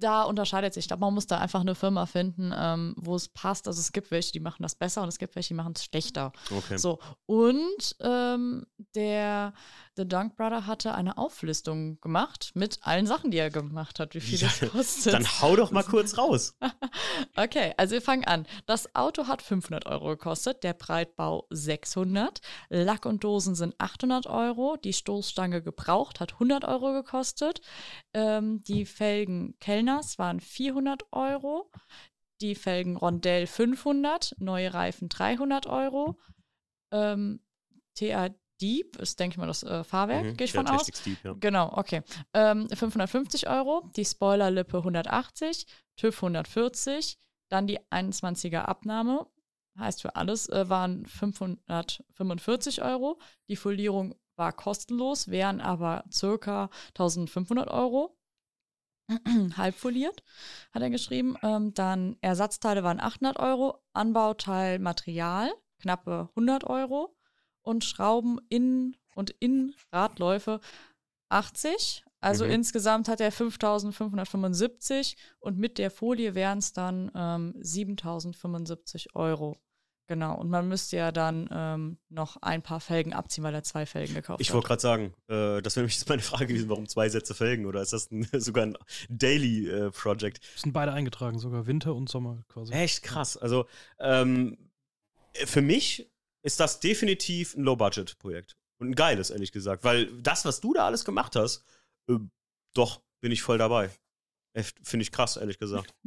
da 0.00 0.22
unterscheidet 0.22 0.74
sich. 0.74 0.84
Ich 0.84 0.88
glaube, 0.88 1.00
man 1.00 1.14
muss 1.14 1.26
da 1.26 1.38
einfach 1.38 1.60
eine 1.60 1.74
Firma 1.74 2.06
finden, 2.06 2.52
ähm, 2.56 2.94
wo 2.98 3.14
es 3.14 3.28
passt. 3.28 3.66
Also 3.66 3.80
es 3.80 3.92
gibt 3.92 4.10
welche, 4.10 4.32
die 4.32 4.40
machen 4.40 4.62
das 4.62 4.74
besser 4.74 5.02
und 5.02 5.08
es 5.08 5.18
gibt 5.18 5.34
welche, 5.36 5.48
die 5.48 5.54
machen 5.54 5.74
es 5.76 5.84
schlechter. 5.84 6.32
Okay. 6.50 6.78
So. 6.78 6.98
Und 7.26 7.96
ähm, 8.00 8.66
der 8.94 9.52
The 9.96 10.06
Dunk 10.06 10.36
Brother 10.36 10.66
hatte 10.66 10.94
eine 10.94 11.16
Auflistung 11.16 11.98
gemacht 12.02 12.50
mit 12.54 12.78
allen 12.82 13.06
Sachen, 13.06 13.30
die 13.30 13.38
er 13.38 13.48
gemacht 13.48 13.98
hat, 13.98 14.14
wie 14.14 14.20
viel 14.20 14.38
ja, 14.38 14.48
das 14.48 14.70
kostet. 14.70 15.14
Dann 15.14 15.40
hau 15.40 15.56
doch 15.56 15.70
mal 15.70 15.82
kurz 15.84 16.18
raus. 16.18 16.54
okay, 17.34 17.72
also 17.78 17.94
wir 17.94 18.02
fangen 18.02 18.24
an. 18.24 18.46
Das 18.66 18.94
Auto 18.94 19.26
hat 19.26 19.40
500 19.40 19.86
Euro 19.86 20.08
gekostet, 20.08 20.64
der 20.64 20.74
Breitbau 20.74 21.46
600, 21.48 22.42
Lack 22.68 23.06
und 23.06 23.24
Dosen 23.24 23.54
sind 23.54 23.74
800 23.78 24.26
Euro, 24.26 24.76
die 24.76 24.92
Stoßstange 24.92 25.62
gebraucht 25.62 26.20
hat 26.20 26.34
100 26.34 26.66
Euro 26.66 26.92
gekostet, 26.92 27.62
ähm, 28.12 28.62
die 28.64 28.84
Felgen 28.84 29.56
Kellners 29.60 30.18
waren 30.18 30.40
400 30.40 31.04
Euro, 31.12 31.70
die 32.42 32.54
Felgen 32.54 32.98
Rondell 32.98 33.46
500, 33.46 34.34
neue 34.38 34.74
Reifen 34.74 35.08
300 35.08 35.66
Euro, 35.66 36.18
ähm, 36.92 37.40
TA 37.94 38.28
Dieb 38.60 38.96
ist, 38.96 39.20
denke 39.20 39.34
ich 39.34 39.38
mal, 39.38 39.46
das 39.46 39.62
äh, 39.62 39.84
Fahrwerk, 39.84 40.24
mhm, 40.24 40.36
gehe 40.36 40.46
ich 40.46 40.52
von 40.52 40.66
aus. 40.66 40.86
Dieb, 40.86 41.18
ja. 41.24 41.34
Genau, 41.38 41.72
okay. 41.76 42.02
Ähm, 42.32 42.68
550 42.68 43.48
Euro, 43.48 43.90
die 43.96 44.04
Spoilerlippe 44.04 44.78
180, 44.78 45.66
TÜV 45.96 46.16
140, 46.16 47.18
dann 47.48 47.66
die 47.66 47.80
21er 47.90 48.62
Abnahme 48.62 49.26
heißt 49.78 50.02
für 50.02 50.16
alles, 50.16 50.48
äh, 50.48 50.68
waren 50.68 51.06
545 51.06 52.82
Euro. 52.82 53.18
Die 53.48 53.56
Folierung 53.56 54.14
war 54.36 54.52
kostenlos, 54.52 55.28
wären 55.28 55.60
aber 55.60 56.04
circa 56.10 56.70
1500 56.88 57.68
Euro. 57.70 58.16
halb 59.56 59.76
foliert, 59.76 60.24
hat 60.72 60.82
er 60.82 60.90
geschrieben. 60.90 61.36
Ähm, 61.42 61.72
dann 61.74 62.16
Ersatzteile 62.22 62.82
waren 62.82 63.00
800 63.00 63.38
Euro, 63.38 63.80
Anbauteil 63.92 64.80
Material 64.80 65.52
knappe 65.78 66.28
100 66.30 66.64
Euro 66.64 67.15
und 67.66 67.84
Schrauben 67.84 68.40
in 68.48 68.96
und 69.14 69.30
in 69.40 69.74
Radläufe 69.92 70.60
80. 71.28 72.04
Also 72.20 72.44
mhm. 72.44 72.52
insgesamt 72.52 73.08
hat 73.08 73.20
er 73.20 73.32
5.575 73.32 75.16
und 75.38 75.58
mit 75.58 75.78
der 75.78 75.90
Folie 75.90 76.34
wären 76.34 76.58
es 76.58 76.72
dann 76.72 77.10
ähm, 77.14 77.54
7.075 77.60 79.14
Euro. 79.14 79.56
Genau, 80.08 80.36
und 80.38 80.48
man 80.48 80.68
müsste 80.68 80.96
ja 80.96 81.10
dann 81.10 81.48
ähm, 81.50 81.98
noch 82.08 82.36
ein 82.40 82.62
paar 82.62 82.78
Felgen 82.78 83.12
abziehen, 83.12 83.42
weil 83.42 83.54
er 83.54 83.64
zwei 83.64 83.86
Felgen 83.86 84.14
gekauft 84.14 84.40
ich 84.40 84.46
hat. 84.46 84.50
Ich 84.50 84.54
wollte 84.54 84.68
gerade 84.68 84.82
sagen, 84.82 85.14
äh, 85.26 85.60
das 85.62 85.74
wäre 85.74 85.82
nämlich 85.82 85.96
jetzt 85.96 86.08
meine 86.08 86.22
Frage 86.22 86.46
gewesen, 86.46 86.68
warum 86.68 86.88
zwei 86.88 87.08
Sätze 87.08 87.34
Felgen? 87.34 87.66
Oder 87.66 87.82
ist 87.82 87.92
das 87.92 88.12
ein, 88.12 88.28
sogar 88.40 88.66
ein 88.66 88.78
Daily 89.08 89.68
äh, 89.68 89.90
Project? 89.90 90.40
Sind 90.54 90.72
beide 90.72 90.92
eingetragen, 90.92 91.40
sogar 91.40 91.66
Winter 91.66 91.94
und 91.96 92.08
Sommer 92.08 92.44
quasi. 92.48 92.72
Echt 92.72 93.02
krass. 93.02 93.36
Also 93.36 93.66
ähm, 93.98 94.56
für 95.34 95.60
mich 95.60 96.08
ist 96.46 96.60
das 96.60 96.78
definitiv 96.78 97.56
ein 97.56 97.64
Low-Budget-Projekt. 97.64 98.56
Und 98.78 98.90
ein 98.90 98.94
geiles, 98.94 99.30
ehrlich 99.30 99.50
gesagt. 99.50 99.82
Weil 99.82 100.06
das, 100.22 100.44
was 100.44 100.60
du 100.60 100.72
da 100.72 100.86
alles 100.86 101.04
gemacht 101.04 101.34
hast, 101.34 101.64
äh, 102.08 102.18
doch, 102.72 103.02
bin 103.20 103.32
ich 103.32 103.42
voll 103.42 103.58
dabei. 103.58 103.90
Finde 104.82 105.02
ich 105.02 105.12
krass, 105.12 105.36
ehrlich 105.36 105.58
gesagt. 105.58 105.94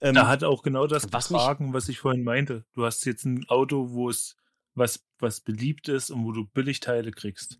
Ähm, 0.00 0.14
da 0.14 0.28
hat 0.28 0.44
auch 0.44 0.62
genau 0.62 0.86
das 0.86 1.12
was 1.12 1.30
getragen, 1.30 1.72
was 1.72 1.88
ich 1.88 1.98
vorhin 1.98 2.22
meinte. 2.22 2.64
Du 2.74 2.84
hast 2.84 3.04
jetzt 3.06 3.24
ein 3.24 3.48
Auto, 3.48 3.90
wo 3.90 4.08
es 4.08 4.36
was, 4.74 5.04
was 5.18 5.40
beliebt 5.40 5.88
ist 5.88 6.10
und 6.10 6.24
wo 6.24 6.30
du 6.30 6.46
Billigteile 6.46 7.10
kriegst. 7.10 7.58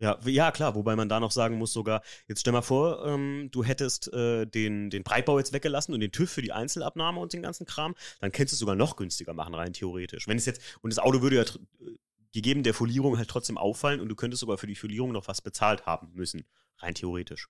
Ja, 0.00 0.18
ja, 0.24 0.50
klar, 0.50 0.74
wobei 0.74 0.96
man 0.96 1.08
da 1.08 1.20
noch 1.20 1.30
sagen 1.30 1.56
muss, 1.56 1.72
sogar, 1.72 2.02
jetzt 2.26 2.40
stell 2.40 2.52
mal 2.52 2.62
vor, 2.62 3.06
ähm, 3.06 3.48
du 3.52 3.62
hättest 3.62 4.12
äh, 4.12 4.44
den, 4.44 4.90
den 4.90 5.04
Breitbau 5.04 5.38
jetzt 5.38 5.52
weggelassen 5.52 5.94
und 5.94 6.00
den 6.00 6.10
TÜV 6.10 6.30
für 6.30 6.42
die 6.42 6.52
Einzelabnahme 6.52 7.20
und 7.20 7.32
den 7.32 7.42
ganzen 7.42 7.64
Kram, 7.64 7.94
dann 8.20 8.32
könntest 8.32 8.52
du 8.52 8.56
es 8.56 8.60
sogar 8.60 8.74
noch 8.74 8.96
günstiger 8.96 9.34
machen, 9.34 9.54
rein 9.54 9.72
theoretisch. 9.72 10.26
Wenn 10.26 10.36
es 10.36 10.46
jetzt, 10.46 10.60
und 10.82 10.92
das 10.92 10.98
Auto 10.98 11.22
würde 11.22 11.36
ja 11.36 11.44
gegeben 12.32 12.64
der 12.64 12.74
Folierung 12.74 13.16
halt 13.16 13.28
trotzdem 13.28 13.56
auffallen 13.56 14.00
und 14.00 14.08
du 14.08 14.16
könntest 14.16 14.40
sogar 14.40 14.58
für 14.58 14.66
die 14.66 14.74
Folierung 14.74 15.12
noch 15.12 15.28
was 15.28 15.40
bezahlt 15.40 15.86
haben 15.86 16.10
müssen, 16.12 16.44
rein 16.78 16.94
theoretisch. 16.94 17.48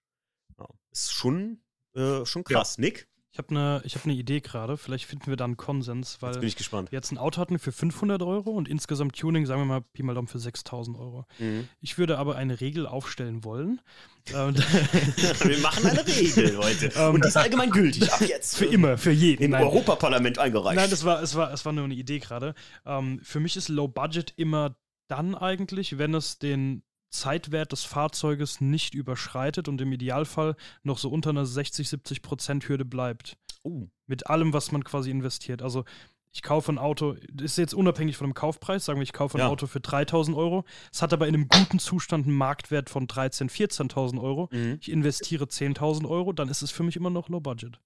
Ja, 0.59 0.69
ist 0.93 1.13
schon, 1.13 1.63
äh, 1.95 2.27
schon 2.27 2.45
krass. 2.45 2.77
Ja. 2.77 2.83
Nick? 2.83 3.09
Ich 3.35 3.39
habe 3.39 3.49
eine 3.51 3.83
hab 3.85 4.07
ne 4.07 4.13
Idee 4.13 4.41
gerade, 4.41 4.77
vielleicht 4.77 5.07
finden 5.07 5.27
wir 5.27 5.35
da 5.35 5.45
einen 5.45 5.57
Konsens, 5.57 6.19
weil 6.21 6.31
jetzt 6.31 6.39
bin 6.39 6.49
ich 6.49 6.55
gespannt. 6.55 6.93
wir 6.93 6.99
jetzt 6.99 7.11
ein 7.11 7.19
Auto 7.19 7.41
hatten 7.41 7.59
für 7.59 7.73
500 7.73 8.23
Euro 8.23 8.51
und 8.51 8.69
insgesamt 8.69 9.19
Tuning, 9.19 9.45
sagen 9.45 9.61
wir 9.61 9.65
mal, 9.65 9.81
Pi 9.81 10.05
mal 10.05 10.15
Daumen 10.15 10.29
für 10.29 10.39
6000 10.39 10.97
Euro. 10.97 11.27
Mhm. 11.41 11.69
Ich 11.81 11.99
würde 11.99 12.19
aber 12.19 12.37
eine 12.37 12.61
Regel 12.61 12.87
aufstellen 12.87 13.43
wollen. 13.43 13.81
wir 14.27 15.59
machen 15.59 15.85
eine 15.85 16.07
Regel 16.07 16.57
heute 16.59 16.87
ähm, 16.97 17.15
und 17.15 17.25
die 17.25 17.29
ist 17.29 17.37
allgemein 17.37 17.71
gültig 17.73 18.13
ab 18.13 18.21
jetzt. 18.21 18.57
Für 18.57 18.67
immer, 18.67 18.99
für 18.99 19.11
jeden. 19.11 19.43
Im 19.43 19.51
Nein. 19.51 19.65
Europaparlament 19.65 20.39
eingereicht. 20.39 20.77
Nein, 20.77 20.91
das 20.91 21.05
war, 21.05 21.21
es 21.21 21.35
war, 21.35 21.53
es 21.53 21.65
war 21.65 21.73
nur 21.73 21.85
eine 21.85 21.95
Idee 21.95 22.21
gerade. 22.21 22.55
Ähm, 22.87 23.19
für 23.25 23.41
mich 23.41 23.57
ist 23.57 23.69
Low 23.69 23.89
Budget 23.89 24.33
immer 24.37 24.77
dann 25.09 25.35
eigentlich, 25.35 25.99
wenn 25.99 26.15
es 26.15 26.39
den 26.39 26.85
Zeitwert 27.15 27.73
des 27.73 27.85
Fahrzeuges 27.85 28.61
nicht 28.61 28.95
überschreitet 28.95 29.69
und 29.69 29.81
im 29.81 29.93
Idealfall 29.93 30.57
noch 30.83 30.99
so 30.99 31.09
unter 31.09 31.31
einer 31.31 31.47
60, 31.47 31.89
70 31.89 32.23
Prozent 32.23 32.69
Hürde 32.69 32.85
bleibt. 32.85 33.37
Uh. 33.65 33.87
Mit 34.07 34.27
allem, 34.27 34.53
was 34.53 34.73
man 34.73 34.85
quasi 34.85 35.11
investiert. 35.11 35.63
Also 35.63 35.85
ich 36.33 36.43
kaufe 36.43 36.73
ein 36.73 36.79
Auto, 36.79 37.15
das 37.33 37.53
ist 37.53 37.59
jetzt 37.59 37.75
unabhängig 37.75 38.17
von 38.17 38.27
dem 38.27 38.35
Kaufpreis, 38.35 38.85
sagen 38.85 38.99
wir, 38.99 39.05
ich 39.05 39.13
kaufe 39.13 39.39
ein 39.39 39.43
ja. 39.43 39.49
Auto 39.49 39.69
für 39.69 39.79
3000 39.81 40.37
Euro. 40.37 40.65
Es 40.93 41.01
hat 41.01 41.13
aber 41.13 41.29
in 41.29 41.35
einem 41.35 41.49
guten 41.49 41.79
Zustand 41.79 42.27
einen 42.27 42.37
Marktwert 42.37 42.91
von 42.91 43.07
13.000, 43.07 43.51
14.000 43.51 44.21
Euro. 44.21 44.49
Mhm. 44.51 44.79
Ich 44.81 44.91
investiere 44.91 45.45
10.000 45.45 46.09
Euro, 46.09 46.33
dann 46.33 46.49
ist 46.49 46.63
es 46.63 46.73
für 46.73 46.83
mich 46.83 46.97
immer 46.97 47.11
noch 47.11 47.29
Low 47.29 47.41
Budget. 47.41 47.79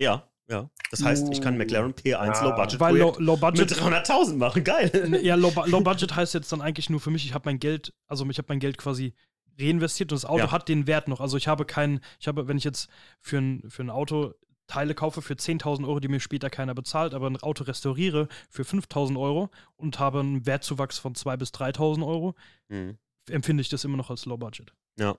Ja, 0.00 0.28
ja. 0.48 0.70
Das 0.90 1.02
heißt, 1.02 1.28
ich 1.32 1.40
kann 1.40 1.56
McLaren 1.56 1.94
P1 1.94 2.10
ja. 2.10 2.44
Low 2.44 2.54
Budget 2.54 2.80
Weil 2.80 2.96
low, 2.96 3.14
low 3.18 3.36
Budget 3.36 3.70
mit 3.70 3.78
300.000 3.78 4.36
machen. 4.36 4.64
Geil. 4.64 5.18
Ja, 5.22 5.34
low, 5.34 5.52
low, 5.66 5.80
Budget 5.80 6.14
heißt 6.14 6.34
jetzt 6.34 6.52
dann 6.52 6.60
eigentlich 6.60 6.90
nur 6.90 7.00
für 7.00 7.10
mich, 7.10 7.24
ich 7.24 7.34
habe 7.34 7.44
mein 7.46 7.58
Geld, 7.58 7.94
also 8.06 8.28
ich 8.28 8.38
habe 8.38 8.46
mein 8.48 8.60
Geld 8.60 8.76
quasi 8.76 9.14
reinvestiert 9.60 10.12
und 10.12 10.16
das 10.16 10.24
Auto 10.24 10.44
ja. 10.44 10.52
hat 10.52 10.68
den 10.68 10.86
Wert 10.86 11.08
noch. 11.08 11.20
Also 11.20 11.36
ich 11.36 11.48
habe 11.48 11.64
keinen, 11.64 12.00
ich 12.20 12.28
habe, 12.28 12.48
wenn 12.48 12.56
ich 12.56 12.64
jetzt 12.64 12.88
für 13.20 13.38
ein, 13.38 13.70
für 13.70 13.82
ein 13.82 13.90
Auto 13.90 14.34
Teile 14.66 14.94
kaufe 14.94 15.22
für 15.22 15.34
10.000 15.34 15.86
Euro, 15.86 16.00
die 16.00 16.08
mir 16.08 16.20
später 16.20 16.48
keiner 16.48 16.74
bezahlt, 16.74 17.14
aber 17.14 17.28
ein 17.28 17.36
Auto 17.36 17.64
restauriere 17.64 18.28
für 18.48 18.62
5.000 18.62 19.20
Euro 19.20 19.50
und 19.76 19.98
habe 19.98 20.20
einen 20.20 20.46
Wertzuwachs 20.46 20.98
von 20.98 21.14
2.000 21.14 21.36
bis 21.36 21.50
3.000 21.50 22.06
Euro, 22.06 22.34
mhm. 22.68 22.96
empfinde 23.28 23.60
ich 23.60 23.68
das 23.68 23.84
immer 23.84 23.96
noch 23.96 24.10
als 24.10 24.24
Low 24.24 24.38
Budget. 24.38 24.72
Ja. 24.98 25.16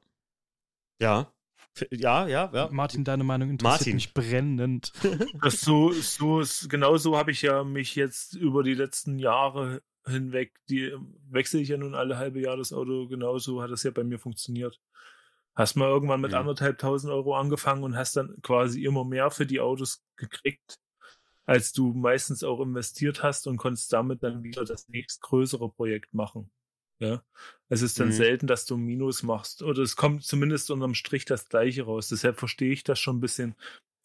Ja, 0.99 1.31
ja, 1.91 2.27
ja, 2.27 2.51
ja. 2.53 2.69
Martin, 2.71 3.03
deine 3.03 3.23
Meinung 3.23 3.49
interessiert 3.49 3.79
Martin. 3.79 3.95
mich 3.95 4.13
brennend. 4.13 4.91
Das 5.41 5.61
so, 5.61 5.91
so, 5.91 6.43
genau 6.67 6.97
so 6.97 7.17
habe 7.17 7.31
ich 7.31 7.41
ja 7.41 7.63
mich 7.63 7.95
jetzt 7.95 8.35
über 8.35 8.63
die 8.63 8.73
letzten 8.73 9.19
Jahre 9.19 9.81
hinweg, 10.05 10.53
die 10.69 10.93
wechsle 11.29 11.61
ich 11.61 11.69
ja 11.69 11.77
nun 11.77 11.95
alle 11.95 12.17
halbe 12.17 12.41
Jahr 12.41 12.57
das 12.57 12.73
Auto, 12.73 13.07
genauso 13.07 13.61
hat 13.61 13.71
das 13.71 13.83
ja 13.83 13.91
bei 13.91 14.03
mir 14.03 14.19
funktioniert. 14.19 14.79
Hast 15.55 15.75
mal 15.75 15.87
irgendwann 15.87 16.21
mit 16.21 16.31
ja. 16.31 16.39
anderthalb 16.39 16.79
tausend 16.79 17.13
Euro 17.13 17.35
angefangen 17.35 17.83
und 17.83 17.95
hast 17.95 18.17
dann 18.17 18.35
quasi 18.41 18.83
immer 18.83 19.05
mehr 19.05 19.29
für 19.29 19.45
die 19.45 19.59
Autos 19.59 20.03
gekriegt, 20.15 20.79
als 21.45 21.73
du 21.73 21.93
meistens 21.93 22.43
auch 22.43 22.59
investiert 22.59 23.21
hast 23.21 23.47
und 23.47 23.57
konntest 23.57 23.93
damit 23.93 24.23
dann 24.23 24.43
wieder 24.43 24.65
das 24.65 24.89
nächstgrößere 24.89 25.69
Projekt 25.69 26.13
machen. 26.13 26.51
Ja, 27.03 27.21
es 27.67 27.81
ist 27.81 27.99
dann 27.99 28.07
mhm. 28.07 28.13
selten, 28.13 28.47
dass 28.47 28.65
du 28.65 28.77
Minus 28.77 29.23
machst 29.23 29.61
oder 29.61 29.81
es 29.81 29.97
kommt 29.97 30.23
zumindest 30.23 30.71
unterm 30.71 30.93
Strich 30.93 31.25
das 31.25 31.49
Gleiche 31.49 31.83
raus. 31.83 32.07
Deshalb 32.07 32.39
verstehe 32.39 32.71
ich 32.71 32.85
das 32.85 32.97
schon 32.97 33.17
ein 33.17 33.19
bisschen, 33.19 33.55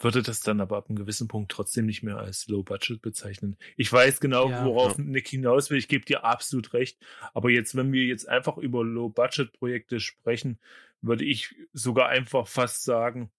würde 0.00 0.20
das 0.20 0.40
dann 0.40 0.60
aber 0.60 0.78
ab 0.78 0.88
einem 0.88 0.98
gewissen 0.98 1.28
Punkt 1.28 1.52
trotzdem 1.52 1.86
nicht 1.86 2.02
mehr 2.02 2.18
als 2.18 2.48
Low 2.48 2.64
Budget 2.64 3.00
bezeichnen. 3.00 3.56
Ich 3.76 3.92
weiß 3.92 4.18
genau, 4.18 4.50
ja, 4.50 4.64
worauf 4.64 4.98
ja. 4.98 5.04
Nick 5.04 5.28
hinaus 5.28 5.70
will. 5.70 5.78
Ich 5.78 5.86
gebe 5.86 6.04
dir 6.04 6.24
absolut 6.24 6.72
recht. 6.72 6.98
Aber 7.34 7.50
jetzt, 7.50 7.76
wenn 7.76 7.92
wir 7.92 8.04
jetzt 8.04 8.28
einfach 8.28 8.58
über 8.58 8.82
Low 8.82 9.10
Budget 9.10 9.52
Projekte 9.52 10.00
sprechen, 10.00 10.58
würde 11.00 11.24
ich 11.24 11.54
sogar 11.72 12.08
einfach 12.08 12.48
fast 12.48 12.82
sagen, 12.82 13.30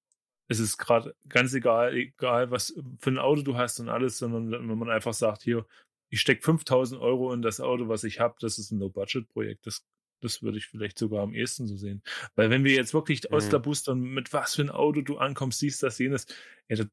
es 0.48 0.60
ist 0.60 0.78
gerade 0.78 1.16
ganz 1.28 1.54
egal, 1.54 1.94
egal 1.94 2.50
was 2.50 2.74
für 3.00 3.10
ein 3.10 3.20
Auto 3.20 3.42
du 3.42 3.58
hast 3.58 3.82
und 3.82 3.90
alles, 3.90 4.18
sondern 4.20 4.70
wenn 4.70 4.78
man 4.78 4.90
einfach 4.90 5.14
sagt, 5.14 5.44
hier, 5.44 5.66
ich 6.10 6.22
stecke 6.22 6.42
5000 6.42 7.00
Euro 7.00 7.34
in 7.34 7.42
das 7.42 7.60
Auto, 7.60 7.88
was 7.88 8.04
ich 8.04 8.20
habe, 8.20 8.36
das 8.40 8.58
ist 8.58 8.72
ein 8.72 8.80
Low-Budget-Projekt. 8.80 9.68
Das, 9.68 9.86
das 10.22 10.42
würde 10.42 10.58
ich 10.58 10.66
vielleicht 10.66 10.98
sogar 10.98 11.24
am 11.24 11.34
ehesten 11.34 11.68
so 11.68 11.76
sehen. 11.76 12.02
Weil 12.36 12.50
wenn 12.50 12.64
wir 12.64 12.74
jetzt 12.74 12.94
wirklich 12.94 13.24
mhm. 13.24 13.36
Ausklabustern, 13.36 14.00
mit 14.00 14.34
was 14.34 14.56
für 14.56 14.64
ein 14.64 14.70
Auto 14.70 15.02
du 15.02 15.18
ankommst, 15.18 15.60
siehst 15.60 15.84
das, 15.84 16.00
jenes, 16.00 16.26
ja, 16.68 16.78
da, 16.78 16.86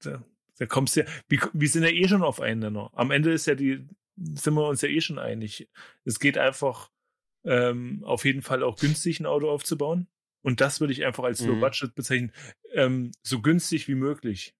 da, 0.00 0.24
da 0.58 0.66
kommst 0.66 0.96
du 0.96 1.00
ja, 1.00 1.06
wir, 1.28 1.50
wir 1.52 1.68
sind 1.68 1.84
ja 1.84 1.90
eh 1.90 2.08
schon 2.08 2.22
auf 2.22 2.40
einen 2.40 2.60
Nenner. 2.60 2.90
Am 2.94 3.10
Ende 3.10 3.32
ist 3.32 3.46
ja 3.46 3.54
die, 3.54 3.86
sind 4.16 4.54
wir 4.54 4.68
uns 4.68 4.82
ja 4.82 4.88
eh 4.88 5.00
schon 5.00 5.18
einig. 5.18 5.68
Es 6.04 6.18
geht 6.18 6.38
einfach 6.38 6.90
ähm, 7.44 8.02
auf 8.04 8.24
jeden 8.24 8.42
Fall 8.42 8.62
auch 8.62 8.76
günstig 8.76 9.20
ein 9.20 9.26
Auto 9.26 9.48
aufzubauen. 9.50 10.08
Und 10.42 10.60
das 10.60 10.80
würde 10.80 10.92
ich 10.92 11.04
einfach 11.04 11.24
als 11.24 11.40
mhm. 11.40 11.48
Low 11.48 11.60
Budget 11.60 11.94
bezeichnen. 11.94 12.32
Ähm, 12.72 13.12
so 13.22 13.40
günstig 13.40 13.88
wie 13.88 13.94
möglich. 13.94 14.54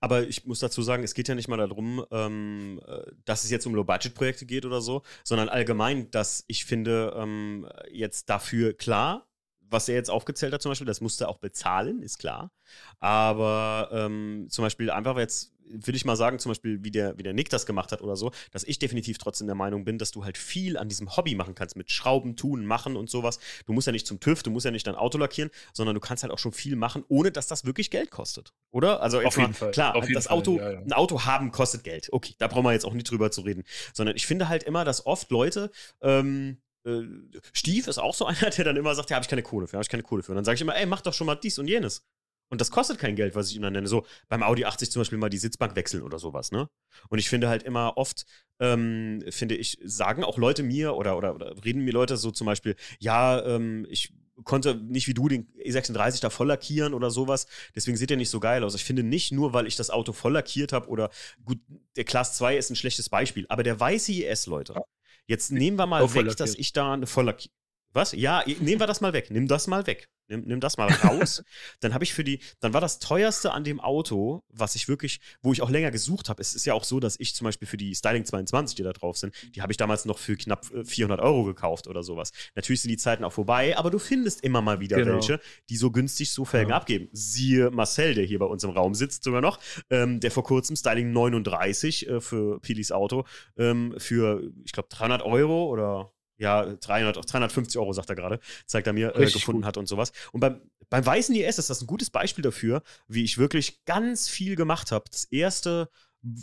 Aber 0.00 0.26
ich 0.26 0.46
muss 0.46 0.60
dazu 0.60 0.82
sagen, 0.82 1.02
es 1.02 1.14
geht 1.14 1.28
ja 1.28 1.34
nicht 1.34 1.48
mal 1.48 1.56
darum, 1.56 2.04
ähm, 2.10 2.80
äh, 2.86 3.02
dass 3.24 3.44
es 3.44 3.50
jetzt 3.50 3.66
um 3.66 3.74
Low-Budget-Projekte 3.74 4.46
geht 4.46 4.64
oder 4.64 4.80
so, 4.80 5.02
sondern 5.24 5.48
allgemein, 5.48 6.10
dass 6.10 6.44
ich 6.46 6.64
finde, 6.64 7.14
ähm, 7.16 7.68
jetzt 7.90 8.30
dafür 8.30 8.74
klar, 8.74 9.25
was 9.68 9.88
er 9.88 9.94
jetzt 9.94 10.10
aufgezählt 10.10 10.52
hat 10.52 10.62
zum 10.62 10.70
Beispiel, 10.70 10.86
das 10.86 11.00
musste 11.00 11.24
er 11.24 11.28
auch 11.28 11.38
bezahlen, 11.38 12.02
ist 12.02 12.18
klar. 12.18 12.50
Aber 12.98 13.88
ähm, 13.92 14.46
zum 14.48 14.64
Beispiel 14.64 14.90
einfach 14.90 15.16
jetzt 15.18 15.56
würde 15.68 15.96
ich 15.96 16.04
mal 16.04 16.16
sagen, 16.16 16.38
zum 16.38 16.50
Beispiel, 16.50 16.82
wie 16.84 16.90
der, 16.90 17.18
wie 17.18 17.22
der 17.22 17.32
Nick 17.32 17.50
das 17.50 17.66
gemacht 17.66 17.92
hat 17.92 18.02
oder 18.02 18.16
so, 18.16 18.32
dass 18.50 18.64
ich 18.64 18.78
definitiv 18.78 19.18
trotzdem 19.18 19.46
der 19.46 19.56
Meinung 19.56 19.84
bin, 19.84 19.98
dass 19.98 20.10
du 20.10 20.24
halt 20.24 20.38
viel 20.38 20.76
an 20.76 20.88
diesem 20.88 21.16
Hobby 21.16 21.34
machen 21.34 21.54
kannst, 21.54 21.76
mit 21.76 21.90
Schrauben, 21.90 22.36
tun, 22.36 22.66
machen 22.66 22.96
und 22.96 23.10
sowas. 23.10 23.38
Du 23.66 23.72
musst 23.72 23.86
ja 23.86 23.92
nicht 23.92 24.06
zum 24.06 24.20
TÜV, 24.20 24.42
du 24.42 24.50
musst 24.50 24.64
ja 24.64 24.70
nicht 24.70 24.86
dein 24.86 24.94
Auto 24.94 25.18
lackieren, 25.18 25.50
sondern 25.72 25.94
du 25.94 26.00
kannst 26.00 26.22
halt 26.22 26.32
auch 26.32 26.38
schon 26.38 26.52
viel 26.52 26.76
machen, 26.76 27.04
ohne 27.08 27.30
dass 27.30 27.46
das 27.46 27.64
wirklich 27.64 27.90
Geld 27.90 28.10
kostet. 28.10 28.52
Oder? 28.70 29.02
Also 29.02 29.20
Auf 29.20 29.36
jeden 29.36 29.50
mal, 29.50 29.54
Fall. 29.54 29.70
klar, 29.72 29.96
Auf 29.96 30.06
das 30.12 30.28
Auto, 30.28 30.58
ja, 30.58 30.72
ja. 30.72 30.78
ein 30.80 30.92
Auto 30.92 31.24
haben 31.24 31.50
kostet 31.50 31.84
Geld. 31.84 32.08
Okay, 32.12 32.34
da 32.38 32.46
brauchen 32.46 32.64
wir 32.64 32.72
jetzt 32.72 32.84
auch 32.84 32.94
nicht 32.94 33.10
drüber 33.10 33.30
zu 33.30 33.42
reden. 33.42 33.64
Sondern 33.92 34.16
ich 34.16 34.26
finde 34.26 34.48
halt 34.48 34.62
immer, 34.62 34.84
dass 34.84 35.06
oft 35.06 35.30
Leute, 35.30 35.70
ähm, 36.00 36.58
äh, 36.86 37.02
Stief 37.52 37.88
ist 37.88 37.98
auch 37.98 38.14
so 38.14 38.26
einer, 38.26 38.50
der 38.50 38.64
dann 38.64 38.76
immer 38.76 38.94
sagt, 38.94 39.10
ja, 39.10 39.16
habe 39.16 39.24
ich 39.24 39.28
keine 39.28 39.42
Kohle 39.42 39.66
für, 39.66 39.74
habe 39.74 39.82
ich 39.82 39.88
keine 39.88 40.02
Kohle 40.02 40.22
für. 40.22 40.32
Und 40.32 40.36
dann 40.36 40.44
sage 40.44 40.56
ich 40.56 40.62
immer, 40.62 40.76
ey, 40.76 40.86
mach 40.86 41.02
doch 41.02 41.12
schon 41.12 41.26
mal 41.26 41.34
dies 41.34 41.58
und 41.58 41.68
jenes. 41.68 42.04
Und 42.48 42.60
das 42.60 42.70
kostet 42.70 42.98
kein 42.98 43.16
Geld, 43.16 43.34
was 43.34 43.50
ich 43.50 43.56
ihm 43.56 43.62
dann 43.62 43.72
nenne. 43.72 43.88
So 43.88 44.06
beim 44.28 44.42
Audi 44.42 44.64
80 44.64 44.90
zum 44.90 45.00
Beispiel 45.00 45.18
mal 45.18 45.30
die 45.30 45.38
Sitzbank 45.38 45.74
wechseln 45.74 46.02
oder 46.02 46.18
sowas, 46.18 46.52
ne? 46.52 46.68
Und 47.08 47.18
ich 47.18 47.28
finde 47.28 47.48
halt 47.48 47.64
immer 47.64 47.96
oft, 47.96 48.24
ähm, 48.60 49.22
finde 49.30 49.56
ich, 49.56 49.78
sagen 49.84 50.22
auch 50.22 50.38
Leute 50.38 50.62
mir 50.62 50.94
oder, 50.94 51.16
oder, 51.16 51.34
oder 51.34 51.64
reden 51.64 51.84
mir 51.84 51.92
Leute 51.92 52.16
so 52.16 52.30
zum 52.30 52.46
Beispiel, 52.46 52.76
ja, 53.00 53.44
ähm, 53.44 53.86
ich 53.90 54.12
konnte 54.44 54.76
nicht 54.76 55.08
wie 55.08 55.14
du 55.14 55.28
den 55.28 55.48
E36 55.56 56.20
da 56.20 56.30
voll 56.30 56.46
lackieren 56.48 56.94
oder 56.94 57.10
sowas. 57.10 57.46
Deswegen 57.74 57.96
sieht 57.96 58.10
er 58.10 58.16
nicht 58.16 58.30
so 58.30 58.38
geil 58.38 58.62
aus. 58.62 58.74
Ich 58.74 58.84
finde 58.84 59.02
nicht 59.02 59.32
nur, 59.32 59.52
weil 59.52 59.66
ich 59.66 59.76
das 59.76 59.90
Auto 59.90 60.12
voll 60.12 60.32
lackiert 60.32 60.72
habe 60.72 60.88
oder 60.88 61.10
gut, 61.44 61.58
der 61.96 62.04
Class 62.04 62.36
2 62.36 62.56
ist 62.56 62.70
ein 62.70 62.76
schlechtes 62.76 63.08
Beispiel, 63.08 63.46
aber 63.48 63.62
der 63.62 63.80
weiße 63.80 64.12
IS, 64.12 64.46
Leute. 64.46 64.74
Jetzt 65.26 65.50
nehmen 65.50 65.76
wir 65.76 65.86
mal 65.86 66.12
weg, 66.14 66.36
dass 66.36 66.54
ich 66.54 66.72
da 66.72 66.92
eine 66.92 67.06
voll 67.06 67.24
lackiert. 67.24 67.52
Was? 67.96 68.12
Ja, 68.12 68.44
nehmen 68.46 68.78
wir 68.78 68.86
das 68.86 69.00
mal 69.00 69.14
weg. 69.14 69.30
Nimm 69.30 69.48
das 69.48 69.66
mal 69.68 69.86
weg. 69.86 70.10
Nimm, 70.28 70.42
nimm 70.44 70.60
das 70.60 70.76
mal 70.76 70.88
raus. 70.88 71.42
dann 71.80 71.94
habe 71.94 72.04
ich 72.04 72.12
für 72.12 72.24
die, 72.24 72.40
dann 72.60 72.74
war 72.74 72.82
das 72.82 72.98
teuerste 72.98 73.52
an 73.52 73.64
dem 73.64 73.80
Auto, 73.80 74.42
was 74.48 74.74
ich 74.74 74.86
wirklich, 74.86 75.20
wo 75.40 75.54
ich 75.54 75.62
auch 75.62 75.70
länger 75.70 75.90
gesucht 75.90 76.28
habe. 76.28 76.42
Es 76.42 76.54
ist 76.54 76.66
ja 76.66 76.74
auch 76.74 76.84
so, 76.84 77.00
dass 77.00 77.18
ich 77.18 77.34
zum 77.34 77.46
Beispiel 77.46 77.66
für 77.66 77.78
die 77.78 77.94
Styling 77.94 78.26
22, 78.26 78.76
die 78.76 78.82
da 78.82 78.92
drauf 78.92 79.16
sind, 79.16 79.34
die 79.54 79.62
habe 79.62 79.72
ich 79.72 79.78
damals 79.78 80.04
noch 80.04 80.18
für 80.18 80.36
knapp 80.36 80.66
400 80.84 81.18
äh, 81.18 81.22
Euro 81.22 81.44
gekauft 81.44 81.86
oder 81.86 82.02
sowas. 82.02 82.32
Natürlich 82.54 82.82
sind 82.82 82.90
die 82.90 82.98
Zeiten 82.98 83.24
auch 83.24 83.32
vorbei, 83.32 83.78
aber 83.78 83.90
du 83.90 83.98
findest 83.98 84.42
immer 84.42 84.60
mal 84.60 84.78
wieder 84.78 84.98
genau. 84.98 85.14
welche, 85.14 85.40
die 85.70 85.76
so 85.78 85.90
günstig 85.90 86.32
so 86.32 86.44
Felgen 86.44 86.70
ja. 86.70 86.76
abgeben. 86.76 87.08
Siehe 87.12 87.70
Marcel, 87.70 88.12
der 88.12 88.24
hier 88.24 88.40
bei 88.40 88.46
uns 88.46 88.62
im 88.62 88.70
Raum 88.70 88.94
sitzt 88.94 89.24
sogar 89.24 89.40
noch, 89.40 89.58
ähm, 89.88 90.20
der 90.20 90.30
vor 90.30 90.44
kurzem 90.44 90.76
Styling 90.76 91.12
39 91.12 92.08
äh, 92.08 92.20
für 92.20 92.60
Pilis 92.60 92.92
Auto 92.92 93.24
ähm, 93.56 93.94
für, 93.96 94.42
ich 94.66 94.72
glaube, 94.72 94.88
300 94.90 95.22
Euro 95.22 95.66
oder 95.70 96.12
ja, 96.38 96.64
300, 96.64 97.30
350 97.30 97.78
Euro, 97.78 97.92
sagt 97.92 98.10
er 98.10 98.16
gerade, 98.16 98.40
zeigt 98.66 98.86
er 98.86 98.92
mir, 98.92 99.14
äh, 99.16 99.24
gefunden 99.24 99.62
gut. 99.62 99.66
hat 99.66 99.76
und 99.76 99.86
sowas. 99.86 100.12
Und 100.32 100.40
beim, 100.40 100.60
beim 100.90 101.04
weißen 101.04 101.34
IS 101.34 101.58
ist 101.58 101.70
das 101.70 101.80
ein 101.80 101.86
gutes 101.86 102.10
Beispiel 102.10 102.42
dafür, 102.42 102.82
wie 103.08 103.24
ich 103.24 103.38
wirklich 103.38 103.84
ganz 103.84 104.28
viel 104.28 104.56
gemacht 104.56 104.92
habe. 104.92 105.06
Das 105.10 105.24
erste 105.24 105.88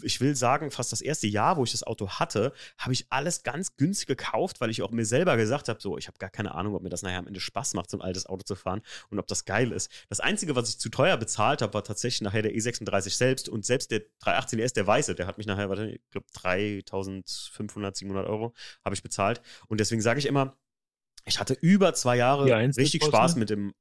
ich 0.01 0.21
will 0.21 0.36
sagen, 0.36 0.71
fast 0.71 0.91
das 0.91 1.01
erste 1.01 1.28
Jahr, 1.28 1.57
wo 1.57 1.63
ich 1.63 1.71
das 1.71 1.84
Auto 1.84 2.07
hatte, 2.07 2.53
habe 2.78 2.93
ich 2.93 3.07
alles 3.09 3.43
ganz 3.43 3.76
günstig 3.76 4.07
gekauft, 4.07 4.61
weil 4.61 4.69
ich 4.69 4.82
auch 4.82 4.91
mir 4.91 5.05
selber 5.05 5.36
gesagt 5.38 5.67
habe, 5.67 5.82
so, 5.82 5.97
ich 5.97 6.07
habe 6.07 6.17
gar 6.17 6.30
keine 6.30 6.55
Ahnung, 6.55 6.76
ob 6.76 6.84
mir 6.84 6.89
das 6.89 7.01
nachher 7.01 7.19
am 7.19 7.28
Ende 7.28 7.39
Spaß 7.39 7.74
macht, 7.74 7.89
so 7.89 7.97
ein 7.97 8.01
altes 8.01 8.26
Auto 8.26 8.43
zu 8.43 8.55
fahren 8.55 8.82
und 9.09 9.19
ob 9.19 9.28
das 9.28 9.45
geil 9.45 9.71
ist. 9.71 9.91
Das 10.09 10.19
Einzige, 10.19 10.55
was 10.55 10.69
ich 10.69 10.80
zu 10.80 10.89
teuer 10.89 11.17
bezahlt 11.17 11.61
habe, 11.61 11.74
war 11.74 11.84
tatsächlich 11.84 12.21
nachher 12.21 12.41
der 12.41 12.53
E36 12.53 13.09
selbst 13.15 13.49
und 13.49 13.65
selbst 13.65 13.91
der 13.91 14.03
318 14.21 14.59
ES, 14.59 14.74
der 14.74 14.88
weiße, 14.88 15.15
der 15.15 15.28
hat 15.28 15.38
mich 15.38 15.47
nachher, 15.47 15.69
warte, 15.69 15.89
ich 15.89 16.01
glaube 16.11 16.28
3500, 16.34 17.95
700 17.95 18.28
Euro 18.28 18.53
habe 18.86 18.95
ich 18.95 19.03
bezahlt 19.03 19.41
und 19.67 19.80
deswegen 19.80 20.01
sage 20.01 20.19
ich 20.19 20.28
immer, 20.28 20.57
ich 21.26 21.39
hatte 21.39 21.53
über 21.53 21.93
zwei 21.93 22.17
Jahre 22.17 22.45
richtig 22.78 23.03
Spaß 23.03 23.36
mit 23.36 23.49
dem 23.49 23.74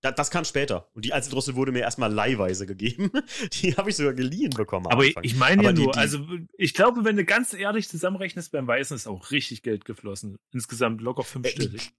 das, 0.00 0.14
das 0.14 0.30
kam 0.30 0.44
später. 0.44 0.88
Und 0.94 1.04
die 1.04 1.12
Einzeldrossel 1.12 1.54
wurde 1.56 1.72
mir 1.72 1.80
erstmal 1.80 2.12
leihweise 2.12 2.66
gegeben. 2.66 3.10
Die 3.52 3.76
habe 3.76 3.90
ich 3.90 3.96
sogar 3.96 4.14
geliehen 4.14 4.50
bekommen. 4.50 4.86
Aber 4.86 5.04
ich 5.04 5.36
meine 5.36 5.64
ja 5.64 5.72
nur, 5.72 5.92
die, 5.92 5.98
also 5.98 6.26
ich 6.56 6.74
glaube, 6.74 7.04
wenn 7.04 7.16
du 7.16 7.24
ganz 7.24 7.52
ehrlich 7.52 7.88
zusammenrechnest, 7.88 8.52
beim 8.52 8.66
Weißen 8.66 8.96
ist 8.96 9.06
auch 9.06 9.30
richtig 9.30 9.62
Geld 9.62 9.84
geflossen. 9.84 10.38
Insgesamt 10.52 11.00
locker 11.00 11.24
fünfstellig. 11.24 11.92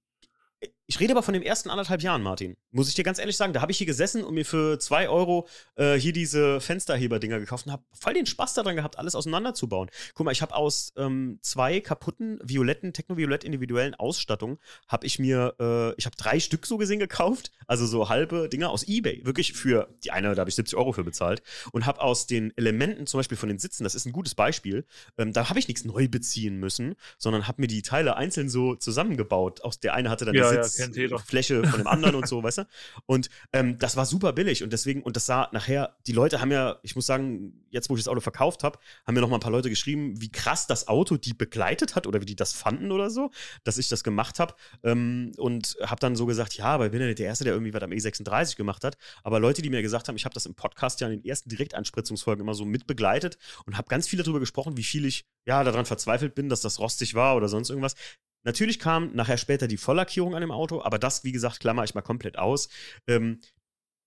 Ich 0.91 0.99
rede 0.99 1.13
aber 1.13 1.23
von 1.23 1.33
den 1.33 1.41
ersten 1.41 1.69
anderthalb 1.69 2.01
Jahren, 2.01 2.21
Martin. 2.21 2.57
Muss 2.71 2.89
ich 2.89 2.95
dir 2.95 3.05
ganz 3.05 3.17
ehrlich 3.17 3.37
sagen. 3.37 3.53
Da 3.53 3.61
habe 3.61 3.71
ich 3.71 3.77
hier 3.77 3.87
gesessen 3.87 4.25
und 4.25 4.33
mir 4.33 4.43
für 4.43 4.77
zwei 4.77 5.07
Euro 5.07 5.47
äh, 5.77 5.93
hier 5.93 6.11
diese 6.11 6.59
Fensterheber-Dinger 6.59 7.39
gekauft 7.39 7.65
und 7.65 7.71
habe 7.71 7.83
voll 7.93 8.13
den 8.13 8.25
Spaß 8.25 8.55
daran 8.55 8.75
gehabt, 8.75 8.99
alles 8.99 9.15
auseinanderzubauen. 9.15 9.89
Guck 10.15 10.25
mal, 10.25 10.33
ich 10.33 10.41
habe 10.41 10.53
aus 10.53 10.91
ähm, 10.97 11.39
zwei 11.41 11.79
kaputten 11.79 12.41
violetten, 12.43 12.91
technoviolett 12.91 13.45
individuellen 13.45 13.95
Ausstattungen, 13.95 14.57
habe 14.89 15.07
ich 15.07 15.17
mir, 15.17 15.55
äh, 15.61 15.93
ich 15.95 16.05
habe 16.05 16.17
drei 16.17 16.41
Stück 16.41 16.65
so 16.65 16.77
gesehen 16.77 16.99
gekauft, 16.99 17.53
also 17.67 17.85
so 17.85 18.09
halbe 18.09 18.49
Dinger 18.49 18.69
aus 18.69 18.83
Ebay. 18.83 19.21
Wirklich 19.23 19.53
für, 19.53 19.87
die 20.03 20.11
eine, 20.11 20.35
da 20.35 20.41
habe 20.41 20.49
ich 20.49 20.55
70 20.55 20.77
Euro 20.77 20.91
für 20.91 21.05
bezahlt. 21.05 21.41
Und 21.71 21.85
habe 21.85 22.01
aus 22.01 22.27
den 22.27 22.51
Elementen, 22.57 23.07
zum 23.07 23.17
Beispiel 23.17 23.37
von 23.37 23.47
den 23.47 23.59
Sitzen, 23.59 23.85
das 23.85 23.95
ist 23.95 24.05
ein 24.07 24.11
gutes 24.11 24.35
Beispiel, 24.35 24.83
ähm, 25.17 25.31
da 25.31 25.47
habe 25.47 25.57
ich 25.57 25.69
nichts 25.69 25.85
neu 25.85 26.09
beziehen 26.09 26.57
müssen, 26.57 26.95
sondern 27.17 27.47
habe 27.47 27.61
mir 27.61 27.67
die 27.67 27.81
Teile 27.81 28.17
einzeln 28.17 28.49
so 28.49 28.75
zusammengebaut. 28.75 29.63
Aus 29.63 29.79
der 29.79 29.93
eine 29.93 30.09
hatte 30.09 30.25
dann 30.25 30.35
ja, 30.35 30.49
die 30.49 30.55
Sitz. 30.57 30.79
Ja 30.79 30.80
Fläche 31.19 31.63
von 31.63 31.79
dem 31.79 31.87
anderen 31.87 32.15
und 32.15 32.27
so, 32.27 32.41
weißt 32.43 32.59
du? 32.59 32.67
Und 33.05 33.29
ähm, 33.53 33.77
das 33.77 33.95
war 33.97 34.05
super 34.05 34.33
billig 34.33 34.63
und 34.63 34.73
deswegen, 34.73 35.03
und 35.03 35.15
das 35.15 35.25
sah 35.25 35.49
nachher, 35.51 35.95
die 36.07 36.13
Leute 36.13 36.41
haben 36.41 36.51
ja, 36.51 36.79
ich 36.83 36.95
muss 36.95 37.05
sagen, 37.05 37.65
jetzt 37.69 37.89
wo 37.89 37.95
ich 37.95 38.01
das 38.01 38.07
Auto 38.07 38.21
verkauft 38.21 38.63
habe, 38.63 38.79
haben 39.05 39.13
mir 39.13 39.21
noch 39.21 39.29
mal 39.29 39.37
ein 39.37 39.41
paar 39.41 39.51
Leute 39.51 39.69
geschrieben, 39.69 40.19
wie 40.21 40.31
krass 40.31 40.67
das 40.67 40.87
Auto 40.87 41.17
die 41.17 41.33
begleitet 41.33 41.95
hat 41.95 42.07
oder 42.07 42.21
wie 42.21 42.25
die 42.25 42.35
das 42.35 42.53
fanden 42.53 42.91
oder 42.91 43.09
so, 43.09 43.31
dass 43.63 43.77
ich 43.77 43.89
das 43.89 44.03
gemacht 44.03 44.39
habe. 44.39 44.55
Ähm, 44.83 45.31
und 45.37 45.77
habe 45.81 45.99
dann 45.99 46.15
so 46.15 46.25
gesagt, 46.25 46.53
ja, 46.55 46.65
aber 46.65 46.85
ich 46.85 46.91
bin 46.91 47.01
ja 47.01 47.07
nicht 47.07 47.19
der 47.19 47.27
Erste, 47.27 47.43
der 47.43 47.53
irgendwie 47.53 47.73
was 47.73 47.81
am 47.81 47.91
E36 47.91 48.55
gemacht 48.55 48.83
hat. 48.83 48.97
Aber 49.23 49.39
Leute, 49.39 49.61
die 49.61 49.69
mir 49.69 49.81
gesagt 49.81 50.07
haben, 50.07 50.15
ich 50.15 50.25
habe 50.25 50.33
das 50.33 50.45
im 50.45 50.55
Podcast 50.55 51.01
ja 51.01 51.07
in 51.07 51.19
den 51.19 51.25
ersten 51.25 51.49
Direktanspritzungsfolgen 51.49 52.43
immer 52.43 52.53
so 52.53 52.65
mitbegleitet 52.65 53.37
und 53.65 53.77
habe 53.77 53.87
ganz 53.87 54.07
viele 54.07 54.23
darüber 54.23 54.39
gesprochen, 54.39 54.77
wie 54.77 54.83
viel 54.83 55.05
ich 55.05 55.25
ja 55.45 55.63
daran 55.63 55.85
verzweifelt 55.85 56.35
bin, 56.35 56.49
dass 56.49 56.61
das 56.61 56.79
rostig 56.79 57.15
war 57.15 57.35
oder 57.35 57.47
sonst 57.47 57.69
irgendwas. 57.69 57.95
Natürlich 58.43 58.79
kam 58.79 59.13
nachher 59.13 59.37
später 59.37 59.67
die 59.67 59.77
Volllackierung 59.77 60.35
an 60.35 60.41
dem 60.41 60.51
Auto, 60.51 60.81
aber 60.81 60.97
das, 60.97 61.23
wie 61.23 61.31
gesagt, 61.31 61.59
klammer 61.59 61.83
ich 61.83 61.93
mal 61.93 62.01
komplett 62.01 62.37
aus. 62.39 62.69
Ähm, 63.07 63.39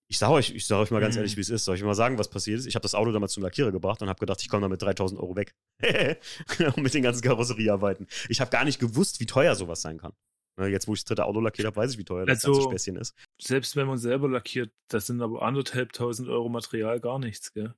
ich 0.09 0.19
sage 0.19 0.33
euch, 0.33 0.51
ich 0.55 0.67
sage 0.67 0.83
euch 0.83 0.91
mal 0.91 1.01
ganz 1.01 1.15
mhm. 1.15 1.21
ehrlich, 1.21 1.37
wie 1.37 1.41
es 1.41 1.51
ist. 1.51 1.65
Soll 1.65 1.77
ich 1.77 1.83
mal 1.83 1.95
sagen, 1.95 2.19
was 2.19 2.29
passiert 2.29 2.59
ist? 2.59 2.67
Ich 2.67 2.75
habe 2.75 2.83
das 2.83 2.95
Auto 2.95 3.13
damals 3.13 3.33
zum 3.33 3.43
Lackierer 3.43 3.73
gebracht 3.73 4.03
und 4.03 4.09
habe 4.09 4.21
gedacht, 4.21 4.41
ich 4.43 4.49
komme 4.49 4.63
damit 4.63 4.83
3000 4.83 5.21
Euro 5.21 5.37
weg. 5.37 5.55
mit 6.77 6.95
den 6.95 7.03
ganzen 7.03 7.23
Karosseriearbeiten. 7.23 8.07
Ich 8.29 8.41
habe 8.41 8.51
gar 8.51 8.65
nicht 8.65 8.79
gewusst, 8.79 9.21
wie 9.21 9.27
teuer 9.27 9.55
sowas 9.55 9.83
sein 9.83 9.99
kann. 9.99 10.13
Ne, 10.57 10.69
jetzt, 10.69 10.87
wo 10.87 10.95
ich 10.95 11.01
das 11.01 11.07
dritte 11.07 11.25
Auto 11.25 11.41
lackiert 11.41 11.67
habe, 11.67 11.77
weiß 11.77 11.93
ich, 11.93 11.99
wie 11.99 12.05
teuer 12.05 12.27
das 12.27 12.45
also, 12.45 12.53
ganze 12.53 12.69
Späßchen 12.71 12.97
ist. 12.97 13.15
Selbst 13.41 13.75
wenn 13.75 13.89
man 13.89 13.99
selber 13.99 14.29
lackiert, 14.29 14.73
das 14.89 15.07
sind 15.07 15.21
aber 15.21 15.43
anderthalb 15.43 15.93
tausend 15.93 16.29
Euro 16.29 16.49
Material 16.49 17.01
gar 17.01 17.19
nichts, 17.19 17.53
gell? 17.53 17.75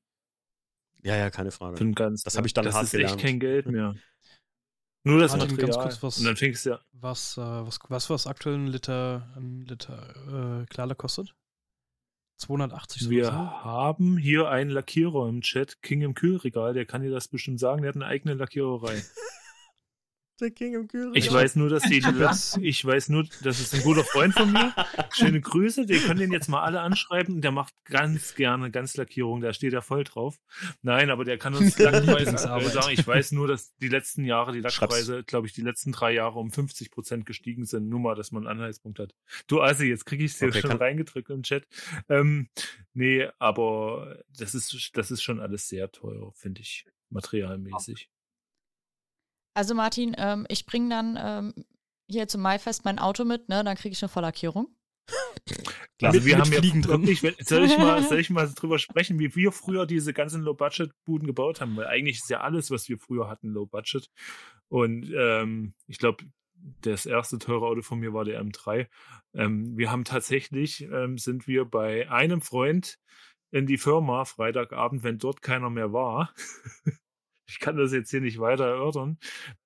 Ja, 1.03 1.17
ja, 1.17 1.31
keine 1.31 1.53
Frage. 1.53 1.77
das 1.95 2.37
habe 2.37 2.47
ich 2.47 2.53
dann 2.53 2.65
das 2.65 2.75
hart 2.75 2.91
gelernt. 2.91 3.13
Das 3.13 3.17
ist 3.17 3.25
echt 3.25 3.25
kein 3.25 3.41
Geld 3.41 3.67
mehr. 3.67 3.95
Nur 5.07 5.21
das 5.21 5.37
Martin, 5.37 5.55
Material. 5.55 5.71
Ganz 5.71 6.01
kurz, 6.01 6.03
was, 6.03 6.19
und 6.19 6.25
dann 6.25 6.37
fängst 6.37 6.67
du 6.67 6.71
ja. 6.71 6.81
Was, 6.93 7.37
äh, 7.37 7.41
was, 7.41 7.79
was, 7.89 8.11
was 8.11 8.27
aktuell 8.27 8.57
ein 8.57 8.67
Liter, 8.67 9.33
ein 9.37 9.65
Liter 9.65 10.63
äh, 10.63 10.67
Klarlack 10.67 10.99
kostet? 10.99 11.33
280 12.39 13.03
so 13.03 13.11
Wir 13.11 13.33
haben 13.33 14.19
hier 14.19 14.49
einen 14.49 14.71
Lackierer 14.71 15.29
im 15.29 15.43
Chat, 15.43 15.81
King 15.81 16.03
im 16.03 16.15
Kühlregal, 16.15 16.75
der 16.75 16.87
kann 16.87 17.03
dir 17.03 17.13
das 17.13 17.29
bestimmt 17.29 17.61
sagen, 17.61 17.83
der 17.83 17.91
hat 17.91 17.95
eine 17.95 18.07
eigene 18.07 18.35
Lackiererei. 18.35 19.01
Der 20.41 20.51
King 20.51 20.75
im 20.75 20.87
Kühlregal. 20.87 21.17
Ich 21.17 21.33
weiß 21.33 21.57
nur, 21.57 21.71
dass 21.71 21.83
die 21.85 21.97
ich 22.61 22.85
weiß 22.85 23.09
nur, 23.09 23.25
das 23.43 23.59
ist 23.59 23.75
ein 23.75 23.83
guter 23.83 24.05
Freund 24.05 24.35
von 24.35 24.53
mir. 24.53 24.75
Schöne 25.15 25.41
Grüße, 25.41 25.87
den 25.87 26.01
können 26.03 26.21
den 26.21 26.33
jetzt 26.33 26.49
mal 26.49 26.63
alle 26.63 26.81
anschreiben. 26.81 27.41
Der 27.41 27.53
macht 27.53 27.73
ganz 27.85 28.35
gerne 28.35 28.71
Ganzlackierung, 28.71 29.41
da 29.41 29.55
steht 29.55 29.73
er 29.73 29.81
voll 29.81 30.05
drauf. 30.05 30.39
Nein, 30.83 31.09
aber 31.09 31.25
der 31.25 31.39
kann 31.39 31.55
uns 31.55 31.79
Lackpreise 31.79 32.37
sagen. 32.37 32.67
Ich 32.91 33.07
weiß 33.07 33.33
nur, 33.33 33.49
dass 33.49 33.75
die 33.77 33.89
letzten 33.89 34.25
Jahre, 34.25 34.53
die 34.53 34.61
Lackpreise, 34.61 35.25
glaube 35.25 35.47
ich, 35.47 35.55
die 35.55 35.63
letzten 35.63 35.93
drei 35.93 36.13
Jahre 36.13 36.39
um 36.39 36.51
50 36.51 36.91
Prozent 36.91 37.25
gestiegen 37.25 37.65
sind. 37.65 37.89
Nur 37.89 38.01
mal, 38.01 38.15
dass 38.15 38.31
man 38.31 38.47
einen 38.47 38.59
Anhaltspunkt 38.59 38.99
hat. 38.99 39.15
Du, 39.47 39.61
also 39.61 39.85
jetzt 39.85 40.05
kriege 40.05 40.25
ich 40.25 40.33
es 40.33 40.39
dir 40.39 40.49
okay, 40.49 40.61
schon 40.61 40.73
reingedrückt 40.73 41.31
im 41.31 41.43
Chat. 41.45 41.67
Ähm, 42.11 42.49
nee, 42.93 43.27
aber 43.39 44.23
das 44.37 44.55
ist, 44.55 44.91
das 44.95 45.11
ist 45.11 45.23
schon 45.23 45.41
alles 45.41 45.69
sehr 45.69 45.91
teuer, 45.91 46.31
finde 46.35 46.61
ich, 46.61 46.85
materialmäßig. 47.09 48.11
Also 49.57 49.75
Martin, 49.75 50.15
ähm, 50.19 50.45
ich 50.51 50.67
bringe 50.67 50.91
dann 50.91 51.19
ähm, 51.19 51.65
hier 52.07 52.29
zum 52.29 52.43
Maifest 52.43 52.85
mein 52.85 52.99
Auto 52.99 53.25
mit, 53.25 53.49
ne? 53.49 53.65
Dann 53.65 53.77
kriege 53.77 53.95
ich 53.95 54.03
eine 54.03 54.11
Volllackierung. 54.11 54.69
Klar, 55.99 56.13
also 56.13 56.27
wir 56.27 56.39
haben 56.39 56.53
ja 56.53 56.61
drin. 56.61 57.09
Ich, 57.09 57.21
soll, 57.21 57.65
ich 57.65 57.79
mal, 57.79 58.03
soll 58.03 58.21
ich 58.21 58.29
mal 58.29 58.53
drüber 58.55 58.79
sprechen, 58.79 59.19
wie 59.19 59.35
wir 59.35 59.53
früher 59.53 59.87
diese 59.87 60.13
ganzen 60.13 60.43
Low-Budget-Buden 60.43 61.27
gebaut 61.27 61.63
haben? 61.63 61.75
Weil 61.75 61.87
eigentlich 61.87 62.19
ist 62.19 62.29
ja 62.29 62.43
alles, 62.43 62.71
was 62.71 62.87
wir 62.91 62.99
früher 62.99 63.29
hatten, 63.31 63.49
Low-Budget. 63.49 64.11
Und 64.69 65.11
ähm, 65.17 65.73
ich 65.87 65.97
glaube, 65.97 66.25
das 66.83 67.07
erste 67.07 67.39
teure 67.39 67.65
Auto 67.65 67.81
von 67.81 67.99
mir 67.99 68.13
war 68.13 68.27
der 68.27 68.43
M3. 68.43 68.89
Ähm, 69.33 69.79
wir 69.79 69.91
haben 69.91 70.05
tatsächlich, 70.05 70.83
ähm, 70.83 71.17
sind 71.17 71.47
wir 71.47 71.65
bei 71.65 72.11
einem 72.11 72.43
Freund 72.43 72.99
in 73.53 73.67
die 73.67 73.79
Firma 73.79 74.27
Freitagabend, 74.27 75.03
wenn 75.03 75.17
dort 75.17 75.41
keiner 75.41 75.71
mehr 75.71 75.95
war, 75.95 76.35
ich 77.47 77.59
kann 77.61 77.77
das 77.77 77.93
jetzt 77.93 78.11
hier 78.11 78.21
nicht 78.21 78.39
weiter 78.39 78.67
erörtern. 78.67 79.19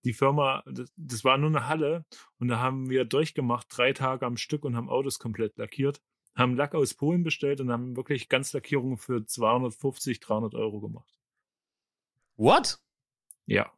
Die 0.05 0.12
Firma, 0.12 0.62
das, 0.66 0.93
das, 0.97 1.24
war 1.24 1.39
nur 1.39 1.48
eine 1.48 1.69
Halle 1.69 2.05
und 2.39 2.48
da 2.48 2.59
haben 2.59 2.90
wir 2.90 3.05
durchgemacht, 3.05 3.66
drei 3.70 3.93
Tage 3.93 4.27
am 4.27 4.36
Stück 4.36 4.65
und 4.65 4.77
haben 4.77 4.89
Autos 4.89 5.19
komplett 5.19 5.57
lackiert, 5.57 6.01
haben 6.35 6.57
Lack 6.57 6.74
aus 6.74 6.94
Polen 6.94 7.23
bestellt 7.23 7.61
und 7.61 7.70
haben 7.70 7.97
wirklich 7.97 8.28
Ganzlackierungen 8.28 8.98
für 8.98 9.24
250, 9.24 10.20
300 10.20 10.55
Euro 10.55 10.81
gemacht. 10.81 11.19
What? 12.36 12.78
Ja. 13.47 13.73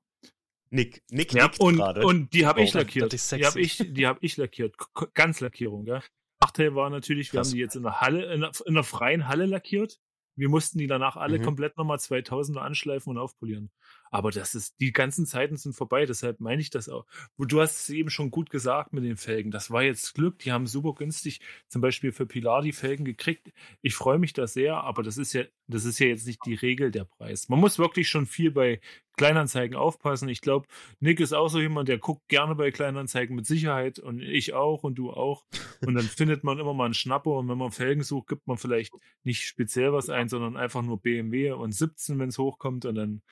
Nick, 0.71 1.03
Nick 1.11 1.35
ja, 1.35 1.51
und, 1.59 1.77
gerade. 1.77 2.05
Und 2.05 2.33
die 2.33 2.47
habe 2.47 2.61
oh, 2.61 2.65
ich 2.65 2.73
lackiert. 2.73 3.13
Die 3.13 3.45
habe 3.45 3.61
ich, 3.61 3.85
die 3.87 4.07
hab 4.07 4.23
ich 4.23 4.37
lackiert. 4.37 4.75
Ganzlackierung, 5.13 5.87
ja. 5.87 6.03
Nachteil 6.41 6.75
war 6.75 6.91
natürlich, 6.91 7.33
wir 7.33 7.39
Krass. 7.39 7.49
haben 7.49 7.55
die 7.55 7.61
jetzt 7.61 7.77
in 7.77 7.83
der 7.83 8.01
Halle, 8.01 8.25
in 8.25 8.43
einer, 8.43 8.53
in 8.67 8.75
einer 8.75 8.85
freien 8.85 9.29
Halle 9.29 9.47
lackiert. 9.47 10.01
Wir 10.35 10.49
mussten 10.49 10.79
die 10.79 10.87
danach 10.87 11.17
alle 11.17 11.39
mhm. 11.39 11.43
komplett 11.43 11.77
nochmal 11.77 11.99
2000er 11.99 12.61
anschleifen 12.61 13.11
und 13.11 13.19
aufpolieren. 13.19 13.71
Aber 14.13 14.31
das 14.31 14.55
ist, 14.55 14.79
die 14.79 14.93
ganzen 14.93 15.25
Zeiten 15.25 15.57
sind 15.57 15.75
vorbei, 15.75 16.05
deshalb 16.05 16.39
meine 16.39 16.61
ich 16.61 16.69
das 16.69 16.91
auch. 16.91 17.07
Du 17.39 17.63
hast 17.63 17.81
es 17.81 17.89
eben 17.89 18.11
schon 18.11 18.31
gut 18.31 18.51
gesagt 18.51 18.93
mit 18.93 19.05
den 19.05 19.17
Felgen. 19.17 19.51
Das 19.51 19.71
war 19.71 19.83
jetzt 19.83 20.15
Glück, 20.15 20.39
die 20.41 20.53
haben 20.53 20.67
super 20.67 20.93
günstig 20.93 21.41
zum 21.69 21.81
Beispiel 21.81 22.13
für 22.13 22.27
Pilar 22.27 22.61
die 22.61 22.73
Felgen 22.73 23.07
gekriegt. 23.07 23.51
Ich 23.81 23.95
freue 23.95 24.19
mich 24.19 24.35
da 24.35 24.47
sehr, 24.47 24.77
aber 24.77 25.03
das 25.03 25.17
ist 25.17 25.33
ja, 25.33 25.45
das 25.67 25.87
ist 25.87 25.99
ja 25.99 26.09
jetzt 26.09 26.27
nicht 26.27 26.45
die 26.45 26.55
Regel 26.55 26.91
der 26.91 27.05
Preis. 27.05 27.49
Man 27.49 27.59
muss 27.59 27.79
wirklich 27.79 28.11
schon 28.11 28.27
viel 28.27 28.51
bei 28.51 28.81
Kleinanzeigen 29.17 29.77
aufpassen. 29.77 30.29
Ich 30.29 30.43
glaube, 30.43 30.67
Nick 31.01 31.19
ist 31.21 31.33
auch 31.33 31.49
so 31.49 31.59
jemand, 31.59 31.89
der 31.89 31.99
guckt 31.99 32.29
gerne 32.29 32.55
bei 32.55 32.71
Kleinanzeigen 32.71 33.35
mit 33.35 33.47
Sicherheit 33.47 33.99
und 33.99 34.21
ich 34.21 34.53
auch 34.53 34.85
und 34.85 34.97
du 34.97 35.11
auch. 35.11 35.47
Und 35.87 35.95
dann 35.95 36.05
findet 36.05 36.45
man 36.45 36.59
immer 36.59 36.75
mal 36.75 36.87
einen 36.87 36.95
Schnapper 36.95 37.33
und 37.33 37.49
wenn 37.49 37.59
man 37.59 37.73
Felgen 37.73 38.03
sucht, 38.03 38.29
gibt 38.29 38.47
man 38.47 38.59
vielleicht 38.59 38.93
nicht 39.23 39.45
speziell 39.45 39.93
was 39.93 40.11
ein, 40.11 40.29
sondern 40.29 40.57
einfach 40.57 40.83
nur 40.83 41.01
BMW 41.01 41.53
und 41.53 41.73
17, 41.73 42.19
wenn 42.19 42.29
es 42.29 42.39
hochkommt 42.39 42.85
und 42.85 42.95
dann 42.95 43.23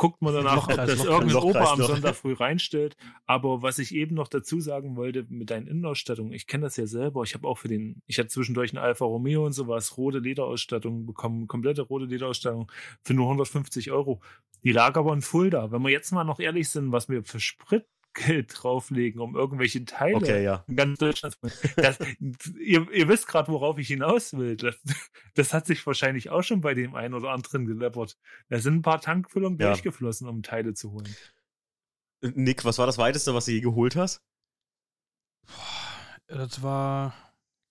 guckt 0.00 0.22
man 0.22 0.32
danach, 0.32 0.66
ob 0.66 0.76
das 0.76 1.04
irgendein 1.04 1.36
Opa 1.36 1.72
am 1.72 1.82
Sonntag 1.82 2.16
früh 2.16 2.32
reinstellt. 2.40 2.96
Aber 3.26 3.60
was 3.60 3.78
ich 3.78 3.94
eben 3.94 4.14
noch 4.14 4.28
dazu 4.28 4.58
sagen 4.58 4.96
wollte 4.96 5.26
mit 5.28 5.50
deinen 5.50 5.66
Innenausstattungen, 5.66 6.32
ich 6.32 6.46
kenne 6.46 6.64
das 6.64 6.78
ja 6.78 6.86
selber. 6.86 7.22
Ich 7.22 7.34
habe 7.34 7.46
auch 7.46 7.58
für 7.58 7.68
den, 7.68 8.00
ich 8.06 8.18
hatte 8.18 8.28
zwischendurch 8.28 8.72
einen 8.72 8.82
Alfa 8.82 9.04
Romeo 9.04 9.44
und 9.44 9.52
sowas, 9.52 9.98
rote 9.98 10.18
Lederausstattung 10.18 11.04
bekommen, 11.04 11.48
komplette 11.48 11.82
rote 11.82 12.06
Lederausstattung 12.06 12.72
für 13.02 13.12
nur 13.12 13.26
150 13.26 13.90
Euro. 13.90 14.22
Die 14.64 14.72
lag 14.72 14.96
aber 14.96 15.12
in 15.12 15.20
Fulda. 15.20 15.70
Wenn 15.70 15.82
wir 15.82 15.90
jetzt 15.90 16.12
mal 16.12 16.24
noch 16.24 16.40
ehrlich 16.40 16.70
sind, 16.70 16.92
was 16.92 17.10
wir 17.10 17.22
für 17.22 17.38
Sprit 17.38 17.84
Geld 18.12 18.52
drauflegen, 18.54 19.20
um 19.20 19.36
irgendwelche 19.36 19.84
Teile 19.84 20.16
okay, 20.16 20.42
ja. 20.42 20.64
in 20.66 20.76
ganz 20.76 20.98
Deutschland 20.98 21.36
das, 21.76 21.98
ihr, 22.58 22.90
ihr 22.90 23.08
wisst 23.08 23.28
gerade, 23.28 23.52
worauf 23.52 23.78
ich 23.78 23.88
hinaus 23.88 24.32
will. 24.32 24.56
Das, 24.56 24.76
das, 25.34 25.54
hat 25.54 25.66
sich 25.66 25.86
wahrscheinlich 25.86 26.30
auch 26.30 26.42
schon 26.42 26.60
bei 26.60 26.74
dem 26.74 26.94
einen 26.94 27.14
oder 27.14 27.30
anderen 27.30 27.66
geleppert. 27.66 28.18
Da 28.48 28.58
sind 28.58 28.76
ein 28.76 28.82
paar 28.82 29.00
Tankfüllungen 29.00 29.58
ja. 29.58 29.68
durchgeflossen, 29.68 30.28
um 30.28 30.42
Teile 30.42 30.74
zu 30.74 30.92
holen. 30.92 31.14
Nick, 32.22 32.64
was 32.64 32.78
war 32.78 32.86
das 32.86 32.98
weiteste, 32.98 33.34
was 33.34 33.46
du 33.46 33.52
je 33.52 33.60
geholt 33.60 33.96
hast? 33.96 34.22
Das 36.26 36.62
war 36.62 37.14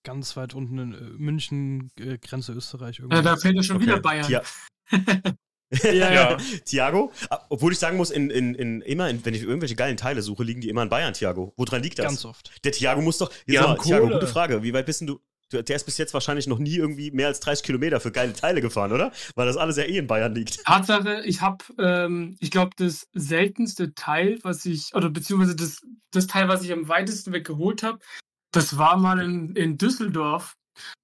ganz 0.02 0.36
weit 0.36 0.54
unten 0.54 0.78
in 0.78 0.94
äh, 0.94 1.00
München, 1.18 1.90
äh, 1.98 2.18
Grenze 2.18 2.52
Österreich. 2.52 2.98
Ja, 2.98 3.22
da 3.22 3.36
fehlt 3.36 3.56
ja 3.56 3.62
schon 3.62 3.76
okay. 3.76 3.86
wieder 3.86 4.00
Bayern. 4.00 4.30
Ja. 4.30 4.42
ja, 5.82 6.12
ja. 6.12 6.36
Thiago, 6.64 7.12
ah, 7.28 7.40
obwohl 7.48 7.72
ich 7.72 7.78
sagen 7.78 7.96
muss, 7.96 8.10
in, 8.10 8.30
in, 8.30 8.54
in, 8.54 8.80
immer, 8.82 9.08
in, 9.08 9.24
wenn 9.24 9.34
ich 9.34 9.42
irgendwelche 9.42 9.76
geilen 9.76 9.96
Teile 9.96 10.22
suche, 10.22 10.42
liegen 10.42 10.60
die 10.60 10.68
immer 10.68 10.82
in 10.82 10.88
Bayern, 10.88 11.14
Thiago. 11.14 11.52
Woran 11.56 11.82
liegt 11.82 11.98
das? 11.98 12.06
Ganz 12.06 12.24
oft. 12.24 12.50
Der 12.64 12.72
Thiago 12.72 13.00
muss 13.02 13.18
doch. 13.18 13.30
Ja, 13.46 13.62
mal, 13.62 13.78
Thiago, 13.78 14.08
gute 14.08 14.26
Frage. 14.26 14.62
Wie 14.62 14.72
weit 14.72 14.86
bist 14.86 15.02
du? 15.02 15.20
Der 15.52 15.74
ist 15.74 15.84
bis 15.84 15.98
jetzt 15.98 16.14
wahrscheinlich 16.14 16.46
noch 16.46 16.58
nie 16.58 16.76
irgendwie 16.76 17.10
mehr 17.10 17.26
als 17.26 17.40
30 17.40 17.64
Kilometer 17.64 17.98
für 17.98 18.12
geile 18.12 18.32
Teile 18.32 18.60
gefahren, 18.60 18.92
oder? 18.92 19.10
Weil 19.34 19.46
das 19.46 19.56
alles 19.56 19.76
ja 19.76 19.82
eh 19.82 19.98
in 19.98 20.06
Bayern 20.06 20.32
liegt. 20.32 20.64
Tatsache, 20.64 21.22
ich 21.24 21.40
habe, 21.40 21.64
ähm, 21.78 22.36
ich 22.38 22.52
glaube, 22.52 22.70
das 22.76 23.08
seltenste 23.14 23.92
Teil, 23.94 24.38
was 24.42 24.64
ich, 24.64 24.94
oder 24.94 25.10
beziehungsweise 25.10 25.56
das, 25.56 25.80
das 26.12 26.28
Teil, 26.28 26.46
was 26.46 26.62
ich 26.62 26.72
am 26.72 26.88
weitesten 26.88 27.32
weggeholt 27.32 27.82
habe, 27.82 27.98
das 28.52 28.78
war 28.78 28.96
mal 28.96 29.20
in, 29.20 29.56
in 29.56 29.76
Düsseldorf, 29.76 30.54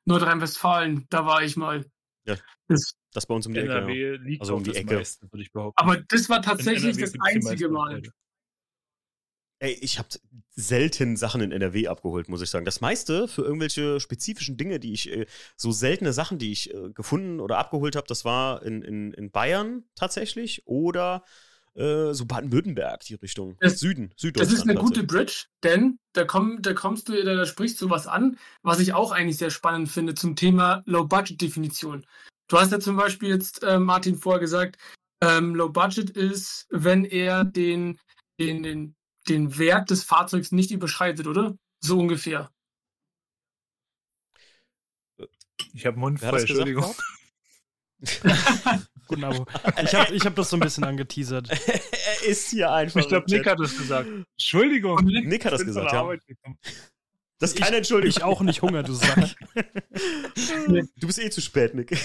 Nordrhein-Westfalen. 0.05 1.07
Da 1.11 1.27
war 1.27 1.43
ich 1.43 1.57
mal. 1.57 1.85
Ja. 2.25 2.37
Das, 2.69 2.95
das 3.17 3.27
bei 3.27 3.35
uns 3.35 3.47
um 3.47 3.55
die 3.55 3.61
NRW 3.61 4.15
Ecke. 4.15 4.23
Liegt 4.23 4.43
also 4.43 4.57
um 4.57 4.65
die 4.65 4.75
Ecke. 4.75 4.97
Meiste, 4.97 5.31
würde 5.33 5.43
ich 5.43 5.53
behaupten. 5.53 5.81
Aber 5.81 5.97
das 5.97 6.29
war 6.29 6.43
tatsächlich 6.43 6.97
das 6.97 7.13
einzige 7.21 7.69
Mal. 7.69 8.03
Ey, 9.59 9.73
ich 9.81 9.99
habe 9.99 10.09
selten 10.51 11.17
Sachen 11.17 11.41
in 11.41 11.51
NRW 11.51 11.89
abgeholt, 11.89 12.29
muss 12.29 12.43
ich 12.43 12.51
sagen. 12.51 12.67
Das 12.67 12.83
meiste 12.83 13.27
für 13.27 13.43
irgendwelche 13.43 14.01
spezifischen 14.01 14.59
Dinge, 14.59 14.79
die 14.79 14.93
ich, 14.93 15.11
äh, 15.11 15.27
so 15.57 15.73
seltene 15.73 16.13
Sachen, 16.13 16.39
die 16.39 16.53
ich 16.53 16.75
äh, 16.75 16.91
gefunden 16.91 17.41
oder 17.41 17.57
abgeholt 17.57 17.97
habe, 17.97 18.07
das 18.07 18.27
war 18.27 18.63
in, 18.63 18.83
in, 18.83 19.15
in 19.15 19.31
Bayern 19.31 19.85
tatsächlich 19.95 20.67
oder 20.67 21.25
äh, 21.75 22.13
so 22.13 22.27
Baden-Württemberg, 22.27 23.01
die 23.05 23.15
Richtung. 23.15 23.57
Das, 23.61 23.79
Süden, 23.79 24.13
Süddeutschland. 24.17 24.53
Das 24.53 24.59
ist 24.59 24.69
eine 24.69 24.79
gute 24.79 25.05
Bridge, 25.05 25.45
denn 25.63 25.99
da, 26.13 26.25
komm, 26.25 26.61
da 26.61 26.75
kommst 26.75 27.09
du, 27.09 27.25
da 27.25 27.47
sprichst 27.47 27.81
du 27.81 27.89
was 27.89 28.07
an, 28.07 28.39
was 28.63 28.79
ich 28.81 28.93
auch 28.93 29.11
eigentlich 29.11 29.39
sehr 29.39 29.51
spannend 29.51 29.89
finde 29.89 30.15
zum 30.15 30.37
Thema 30.37 30.83
Low-Budget-Definition. 30.87 32.07
Du 32.49 32.59
hast 32.59 32.73
ja 32.73 32.81
zum 32.81 32.97
Beispiel 32.97 33.31
jetzt, 33.31 33.63
äh, 33.63 33.79
Martin, 33.79 34.17
vorher 34.17 34.41
gesagt, 34.41 34.79
ähm, 35.21 35.55
Low 35.55 35.69
Budget 35.69 36.11
ist, 36.11 36.67
wenn 36.71 37.05
er 37.05 37.45
den, 37.45 37.99
den, 38.39 38.63
den, 38.63 38.95
den 39.29 39.59
Wert 39.59 39.91
des 39.91 40.05
Fahrzeugs 40.05 40.53
nicht 40.53 40.71
überschreitet, 40.71 41.27
oder? 41.27 41.57
So 41.81 41.99
ungefähr. 41.99 42.51
Ich 45.73 45.87
habe 45.87 45.99
Mund 45.99 46.21
voll, 46.21 46.41
Entschuldigung. 46.41 46.95
Guten 49.09 49.25
Abo. 49.25 49.47
Ich 49.83 49.95
habe 49.95 50.15
ich 50.15 50.27
hab 50.27 50.35
das 50.35 50.51
so 50.51 50.57
ein 50.57 50.61
bisschen 50.61 50.85
angeteasert. 50.85 51.49
er 51.69 52.25
ist 52.27 52.51
hier 52.51 52.73
einfach. 52.73 53.01
Ich 53.01 53.09
glaube, 53.09 53.27
Nick 53.29 53.47
hat 53.47 53.59
das 53.59 53.77
gesagt. 53.77 54.09
Entschuldigung. 54.33 55.05
Nick 55.05 55.45
hat 55.45 55.53
das 55.53 55.65
gesagt, 55.65 55.93
ja. 55.93 56.17
Das 57.39 57.53
ist 57.53 57.59
keine 57.59 57.77
Entschuldigung. 57.77 58.17
Ich 58.17 58.23
auch 58.23 58.41
nicht 58.41 58.63
Hunger, 58.63 58.83
du 58.83 58.95
Sack. 58.95 59.37
du 60.67 61.07
bist 61.07 61.19
eh 61.19 61.31
zu 61.31 61.43
spät, 61.43 61.75
Nick. 61.75 61.97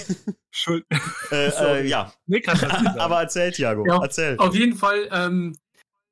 Schuld. 0.52 0.86
Äh, 1.32 1.48
äh, 1.48 1.88
ja. 1.88 2.14
Nick 2.26 2.48
hat 2.48 2.62
das 2.62 2.78
gesagt. 2.78 3.00
Aber 3.00 3.22
erzähl, 3.22 3.52
Thiago. 3.52 3.86
Ja, 3.88 4.02
erzähl. 4.02 4.38
Auf 4.38 4.54
jeden 4.56 4.76
Fall 4.76 5.08
ähm, 5.12 5.58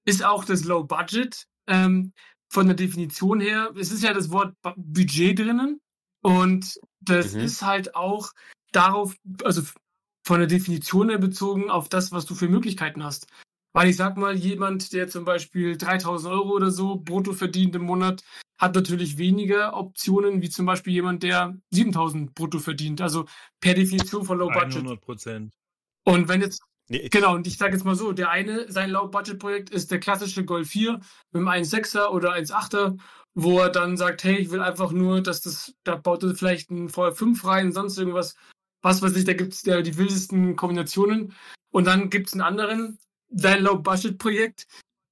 ist 0.05 0.23
auch 0.23 0.45
das 0.45 0.63
Low 0.63 0.85
Budget 0.85 1.47
ähm, 1.67 2.13
von 2.49 2.65
der 2.65 2.75
Definition 2.75 3.39
her, 3.39 3.71
es 3.79 3.91
ist 3.91 4.03
ja 4.03 4.13
das 4.13 4.31
Wort 4.31 4.55
Budget 4.75 5.39
drinnen 5.39 5.79
und 6.21 6.79
das 6.99 7.33
mhm. 7.33 7.41
ist 7.41 7.61
halt 7.61 7.95
auch 7.95 8.31
darauf, 8.71 9.15
also 9.43 9.61
von 10.25 10.39
der 10.39 10.47
Definition 10.47 11.09
her 11.09 11.19
bezogen 11.19 11.69
auf 11.69 11.89
das, 11.89 12.11
was 12.11 12.25
du 12.25 12.35
für 12.35 12.49
Möglichkeiten 12.49 13.03
hast. 13.03 13.27
Weil 13.73 13.89
ich 13.89 13.97
sag 13.97 14.17
mal, 14.17 14.35
jemand, 14.35 14.93
der 14.93 15.07
zum 15.07 15.25
Beispiel 15.25 15.77
3000 15.77 16.33
Euro 16.33 16.49
oder 16.55 16.71
so 16.71 16.95
brutto 16.95 17.33
verdient 17.33 17.75
im 17.75 17.83
Monat, 17.83 18.23
hat 18.59 18.75
natürlich 18.75 19.17
weniger 19.17 19.75
Optionen, 19.75 20.41
wie 20.41 20.49
zum 20.49 20.65
Beispiel 20.65 20.93
jemand, 20.93 21.23
der 21.23 21.57
7000 21.71 22.35
brutto 22.35 22.59
verdient. 22.59 23.01
Also 23.01 23.25
per 23.61 23.73
Definition 23.73 24.25
von 24.25 24.37
Low 24.37 24.49
Budget. 24.49 24.75
100 24.75 25.01
Prozent. 25.01 25.53
Und 26.03 26.27
wenn 26.27 26.41
jetzt, 26.41 26.61
nee, 26.89 27.07
genau, 27.09 27.35
und 27.35 27.47
ich 27.47 27.57
sage 27.57 27.73
jetzt 27.73 27.85
mal 27.85 27.95
so, 27.95 28.11
der 28.11 28.29
eine, 28.29 28.69
sein 28.71 28.91
Low 28.91 29.07
Budget 29.07 29.39
Projekt 29.39 29.69
ist 29.69 29.91
der 29.91 29.99
klassische 29.99 30.43
Golf 30.43 30.69
4 30.69 30.99
mit 31.31 31.41
einem 31.41 31.47
1,6er 31.47 32.09
oder 32.09 32.33
1,8er, 32.33 32.97
wo 33.33 33.59
er 33.59 33.69
dann 33.69 33.95
sagt, 33.95 34.25
hey, 34.25 34.35
ich 34.35 34.51
will 34.51 34.61
einfach 34.61 34.91
nur, 34.91 35.21
dass 35.21 35.41
das, 35.41 35.73
da 35.85 35.95
baut 35.95 36.23
er 36.23 36.35
vielleicht 36.35 36.69
ein 36.69 36.89
VR5 36.89 37.45
rein, 37.47 37.71
sonst 37.71 37.97
irgendwas, 37.97 38.35
was 38.81 39.01
weiß 39.01 39.15
ich, 39.15 39.23
da 39.23 39.33
gibt 39.33 39.53
es 39.53 39.63
ja 39.63 39.81
die 39.81 39.97
wildesten 39.97 40.57
Kombinationen. 40.57 41.33
Und 41.71 41.87
dann 41.87 42.09
gibt 42.09 42.27
es 42.27 42.33
einen 42.33 42.41
anderen, 42.41 42.99
sein 43.29 43.63
Low 43.63 43.77
Budget 43.77 44.17
Projekt, 44.17 44.67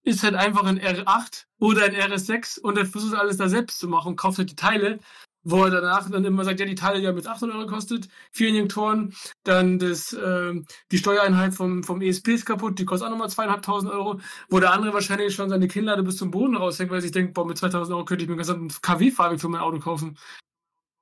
ist 0.08 0.24
halt 0.24 0.36
einfach 0.36 0.64
ein 0.64 0.80
R8 0.80 1.46
oder 1.60 1.86
ein 1.86 1.96
RS6 1.96 2.60
und 2.62 2.78
er 2.78 2.86
versucht 2.86 3.16
alles 3.16 3.38
da 3.38 3.50
selbst 3.50 3.80
zu 3.80 3.88
machen 3.88 4.10
und 4.10 4.16
kauft 4.16 4.38
halt 4.38 4.50
die 4.50 4.56
Teile, 4.56 5.00
wo 5.44 5.64
er 5.64 5.70
danach 5.70 6.10
dann 6.10 6.26
immer 6.26 6.46
sagt, 6.46 6.60
ja, 6.60 6.66
die 6.66 6.76
Teile, 6.76 7.00
die 7.02 7.08
haben 7.08 7.18
jetzt 7.18 7.28
800 7.28 7.58
Euro 7.58 7.68
gekostet, 7.68 8.08
vier 8.32 8.50
Injektoren, 8.50 9.14
dann 9.44 9.80
das, 9.80 10.14
äh, 10.14 10.54
die 10.92 10.98
Steuereinheit 10.98 11.54
vom, 11.54 11.84
vom 11.84 12.02
ESP 12.02 12.30
ist 12.30 12.46
kaputt, 12.46 12.80
die 12.80 12.86
kostet 12.86 13.08
auch 13.08 13.12
nochmal 13.12 13.30
zweieinhalbtausend 13.30 13.92
Euro, 13.92 14.20
wo 14.50 14.60
der 14.60 14.72
andere 14.72 14.94
wahrscheinlich 14.94 15.36
schon 15.36 15.50
seine 15.50 15.68
Kinnlade 15.68 16.04
bis 16.04 16.18
zum 16.18 16.32
Boden 16.32 16.56
raushängt, 16.56 16.92
weil 16.92 17.02
sich 17.02 17.12
denkt, 17.12 17.34
boah, 17.34 17.46
mit 17.46 17.58
2000 17.58 17.94
Euro 17.94 18.06
könnte 18.06 18.24
ich 18.24 18.30
mir 18.30 18.42
einen 18.42 18.70
KW-Fahrwerk 18.82 19.42
für 19.42 19.50
mein 19.50 19.62
Auto 19.62 19.80
kaufen. 19.80 20.18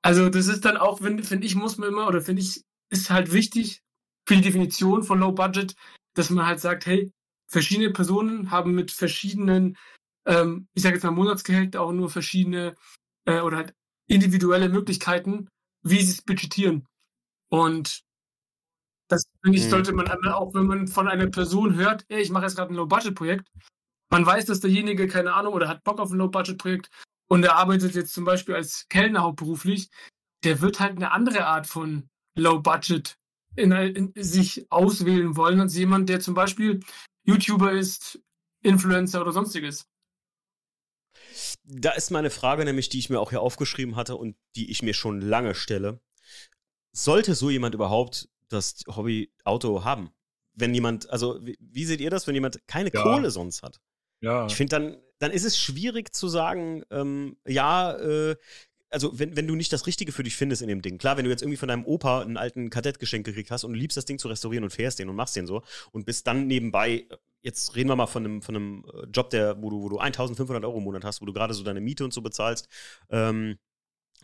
Also 0.02 0.28
das 0.28 0.46
ist 0.48 0.64
dann 0.64 0.76
auch, 0.76 0.98
finde 0.98 1.46
ich, 1.46 1.54
muss 1.54 1.78
man 1.78 1.88
immer, 1.88 2.06
oder 2.06 2.20
finde 2.20 2.42
ich, 2.42 2.62
ist 2.90 3.10
halt 3.10 3.32
wichtig 3.32 3.82
für 4.26 4.36
die 4.36 4.42
Definition 4.42 5.02
von 5.02 5.20
Low 5.20 5.32
Budget, 5.32 5.74
dass 6.14 6.30
man 6.30 6.46
halt 6.46 6.60
sagt, 6.60 6.86
hey, 6.86 7.12
verschiedene 7.48 7.90
Personen 7.90 8.50
haben 8.50 8.74
mit 8.74 8.90
verschiedenen, 8.90 9.76
ähm, 10.26 10.68
ich 10.74 10.82
sage 10.82 10.96
jetzt 10.96 11.04
mal 11.04 11.10
Monatsgehälter 11.10 11.80
auch 11.80 11.92
nur 11.92 12.10
verschiedene 12.10 12.74
äh, 13.26 13.40
oder 13.40 13.58
halt 13.58 13.74
individuelle 14.08 14.68
Möglichkeiten, 14.68 15.48
wie 15.82 16.02
sie 16.02 16.12
es 16.12 16.22
budgetieren. 16.22 16.86
Und 17.48 18.02
das 19.08 19.24
finde 19.42 19.58
ich, 19.58 19.64
mhm. 19.66 19.70
sollte 19.70 19.92
man 19.92 20.08
auch, 20.28 20.54
wenn 20.54 20.66
man 20.66 20.88
von 20.88 21.08
einer 21.08 21.28
Person 21.28 21.76
hört, 21.76 22.04
ey, 22.08 22.20
ich 22.20 22.30
mache 22.30 22.44
jetzt 22.44 22.56
gerade 22.56 22.72
ein 22.72 22.76
Low-Budget-Projekt, 22.76 23.48
man 24.10 24.24
weiß, 24.24 24.46
dass 24.46 24.60
derjenige, 24.60 25.08
keine 25.08 25.34
Ahnung, 25.34 25.54
oder 25.54 25.68
hat 25.68 25.84
Bock 25.84 26.00
auf 26.00 26.10
ein 26.10 26.18
Low-Budget-Projekt 26.18 26.90
und 27.28 27.44
er 27.44 27.56
arbeitet 27.56 27.94
jetzt 27.94 28.14
zum 28.14 28.24
Beispiel 28.24 28.54
als 28.54 28.86
Kellner 28.88 29.22
hauptberuflich, 29.22 29.90
der 30.44 30.60
wird 30.60 30.80
halt 30.80 30.96
eine 30.96 31.12
andere 31.12 31.46
Art 31.46 31.66
von 31.66 32.08
Low-Budget 32.36 33.16
in, 33.56 33.72
in, 33.72 34.12
sich 34.16 34.66
auswählen 34.70 35.36
wollen 35.36 35.60
als 35.60 35.76
jemand, 35.76 36.08
der 36.08 36.20
zum 36.20 36.34
Beispiel 36.34 36.80
YouTuber 37.26 37.72
ist, 37.72 38.20
Influencer 38.62 39.20
oder 39.20 39.32
sonstiges. 39.32 39.86
Da 41.64 41.90
ist 41.92 42.10
meine 42.10 42.30
Frage 42.30 42.64
nämlich, 42.64 42.88
die 42.88 42.98
ich 42.98 43.10
mir 43.10 43.20
auch 43.20 43.30
hier 43.30 43.40
aufgeschrieben 43.40 43.96
hatte 43.96 44.16
und 44.16 44.36
die 44.54 44.70
ich 44.70 44.82
mir 44.82 44.94
schon 44.94 45.20
lange 45.20 45.54
stelle. 45.54 46.00
Sollte 46.92 47.34
so 47.34 47.50
jemand 47.50 47.74
überhaupt 47.74 48.28
das 48.48 48.84
Hobby 48.88 49.32
Auto 49.44 49.84
haben? 49.84 50.10
Wenn 50.54 50.72
jemand, 50.72 51.10
also 51.10 51.44
wie, 51.44 51.58
wie 51.60 51.84
seht 51.84 52.00
ihr 52.00 52.10
das, 52.10 52.26
wenn 52.26 52.34
jemand 52.34 52.66
keine 52.66 52.92
ja. 52.92 53.02
Kohle 53.02 53.30
sonst 53.30 53.62
hat? 53.62 53.80
Ja. 54.20 54.46
Ich 54.46 54.54
finde, 54.54 54.70
dann, 54.70 54.96
dann 55.18 55.30
ist 55.30 55.44
es 55.44 55.58
schwierig 55.58 56.14
zu 56.14 56.28
sagen, 56.28 56.84
ähm, 56.90 57.36
ja, 57.46 57.92
äh, 57.92 58.36
also 58.90 59.18
wenn, 59.18 59.36
wenn 59.36 59.46
du 59.46 59.54
nicht 59.54 59.72
das 59.72 59.86
Richtige 59.86 60.12
für 60.12 60.22
dich 60.22 60.36
findest 60.36 60.62
in 60.62 60.68
dem 60.68 60.82
Ding, 60.82 60.98
klar, 60.98 61.16
wenn 61.16 61.24
du 61.24 61.30
jetzt 61.30 61.42
irgendwie 61.42 61.56
von 61.56 61.68
deinem 61.68 61.84
Opa 61.84 62.22
einen 62.22 62.36
alten 62.36 62.70
Kadett 62.70 62.98
geschenkt 62.98 63.26
gekriegt 63.26 63.50
hast 63.50 63.64
und 63.64 63.72
du 63.72 63.78
liebst 63.78 63.96
das 63.96 64.04
Ding 64.04 64.18
zu 64.18 64.28
restaurieren 64.28 64.64
und 64.64 64.70
fährst 64.70 64.98
den 64.98 65.08
und 65.08 65.16
machst 65.16 65.36
den 65.36 65.46
so 65.46 65.62
und 65.92 66.06
bist 66.06 66.26
dann 66.26 66.46
nebenbei, 66.46 67.06
jetzt 67.42 67.74
reden 67.76 67.88
wir 67.88 67.96
mal 67.96 68.06
von 68.06 68.24
einem, 68.24 68.42
von 68.42 68.56
einem 68.56 68.84
äh, 68.92 69.06
Job, 69.12 69.30
der, 69.30 69.60
wo 69.62 69.70
du, 69.70 69.82
wo 69.82 69.88
du 69.88 69.98
1500 69.98 70.64
Euro 70.64 70.78
im 70.78 70.84
Monat 70.84 71.04
hast, 71.04 71.20
wo 71.20 71.26
du 71.26 71.32
gerade 71.32 71.54
so 71.54 71.64
deine 71.64 71.80
Miete 71.80 72.04
und 72.04 72.12
so 72.12 72.22
bezahlst, 72.22 72.68
ähm, 73.10 73.56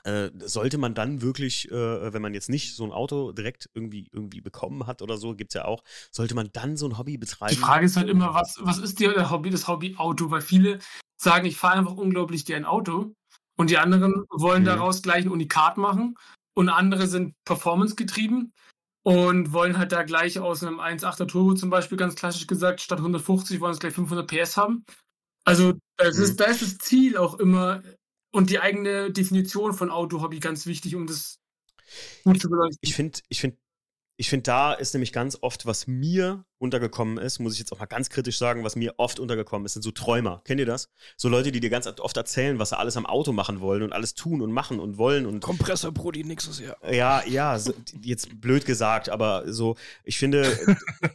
äh, 0.05 0.31
sollte 0.45 0.79
man 0.79 0.95
dann 0.95 1.23
wirklich, 1.23 1.71
äh, 1.71 2.13
wenn 2.13 2.23
man 2.23 2.35
jetzt 2.35 2.51
nicht 2.51 2.75
so 2.75 2.85
ein 2.85 2.91
Auto 2.91 3.31
direkt 3.31 3.71
irgendwie, 3.75 4.09
irgendwie 4.13 4.41
bekommen 4.41 4.87
hat 4.87 5.01
oder 5.01 5.17
so, 5.17 5.37
gibt 5.37 5.53
es 5.53 5.55
ja 5.55 5.65
auch, 5.65 5.85
sollte 6.11 6.35
man 6.35 6.51
dann 6.53 6.77
so 6.77 6.89
ein 6.89 6.99
Hobby 6.99 7.19
betreiben? 7.19 7.55
Die 7.55 7.61
Frage 7.61 7.87
ist 7.87 7.97
halt 7.97 8.09
immer, 8.09 8.35
was, 8.35 8.57
was 8.61 8.79
ist 8.79 8.99
dir 8.99 9.13
der 9.13 9.31
Hobby, 9.31 9.51
das 9.51 9.69
Hobby 9.69 9.95
Auto? 9.97 10.31
Weil 10.31 10.41
viele 10.41 10.81
sagen, 11.17 11.47
ich 11.47 11.57
fahre 11.57 11.79
einfach 11.79 11.95
unglaublich 11.95 12.45
gern 12.45 12.65
Auto 12.65 13.15
und 13.57 13.71
die 13.71 13.79
anderen 13.79 14.25
wollen 14.31 14.63
mhm. 14.63 14.67
daraus 14.67 15.03
gleich 15.03 15.25
ein 15.25 15.31
Unikat 15.31 15.77
machen 15.77 16.17
und 16.55 16.69
andere 16.69 17.07
sind 17.07 17.35
Performance 17.45 17.95
getrieben 17.95 18.53
und 19.05 19.53
wollen 19.53 19.79
halt 19.79 19.93
da 19.93 20.03
gleich 20.05 20.39
aus 20.39 20.63
einem 20.63 20.81
1.8er 20.81 21.27
Turbo 21.27 21.55
zum 21.55 21.71
Beispiel 21.71 21.99
ganz 21.99 22.15
klassisch 22.15 22.47
gesagt, 22.47 22.81
statt 22.81 22.99
150 22.99 23.61
wollen 23.61 23.73
es 23.73 23.81
gleich 23.81 23.95
500 23.95 24.27
PS 24.27 24.57
haben. 24.57 24.85
Also 25.45 25.75
das 25.97 26.19
mhm. 26.19 26.25
ist, 26.25 26.41
da 26.41 26.45
ist 26.45 26.63
das 26.63 26.79
Ziel 26.79 27.17
auch 27.17 27.39
immer 27.39 27.83
und 28.33 28.51
die 28.51 28.61
eigene 28.61 29.11
Definition 29.11 29.75
von 29.75 29.91
Autohobby 29.91 30.41
ganz 30.41 30.67
wichtig, 30.67 30.95
um 30.95 31.07
das 31.07 31.39
gut 32.25 32.41
zu 32.41 32.49
beleuchten. 32.49 32.79
Ich 32.81 32.95
finde, 32.95 33.21
ich 33.29 33.41
finde, 33.41 33.59
ich 34.17 34.31
finde, 34.31 34.45
da 34.45 34.73
ist 34.73 34.95
nämlich 34.95 35.13
ganz 35.13 35.39
oft, 35.41 35.67
was 35.67 35.87
mir 35.87 36.45
untergekommen 36.63 37.19
ist, 37.19 37.41
muss 37.41 37.55
ich 37.55 37.59
jetzt 37.59 37.73
auch 37.73 37.81
mal 37.81 37.87
ganz 37.87 38.09
kritisch 38.09 38.39
sagen, 38.39 38.63
was 38.63 38.77
mir 38.77 38.95
oft 38.97 39.19
untergekommen 39.19 39.67
ist, 39.67 39.73
sind 39.73 39.83
so 39.83 39.91
Träumer. 39.91 40.41
Kennt 40.45 40.61
ihr 40.61 40.67
das? 40.67 40.89
So 41.17 41.29
Leute, 41.29 41.51
die 41.51 41.59
dir 41.59 41.71
ganz 41.71 41.87
oft 41.87 42.17
erzählen, 42.17 42.59
was 42.61 42.71
sie 42.71 42.79
alles 42.79 42.97
am 42.97 43.05
Auto 43.05 43.33
machen 43.33 43.61
wollen 43.61 43.83
und 43.83 43.93
alles 43.93 44.15
tun 44.15 44.41
und 44.41 44.53
machen 44.53 44.79
und 44.79 44.97
wollen 44.97 45.27
und. 45.27 45.41
Kompressorbrudi 45.41 46.23
nächstes 46.23 46.61
Jahr. 46.61 46.77
Ja, 46.89 47.23
ja, 47.27 47.59
so, 47.59 47.75
jetzt 48.01 48.41
blöd 48.41 48.65
gesagt, 48.65 49.09
aber 49.09 49.53
so, 49.53 49.77
ich 50.05 50.19
finde, 50.19 50.57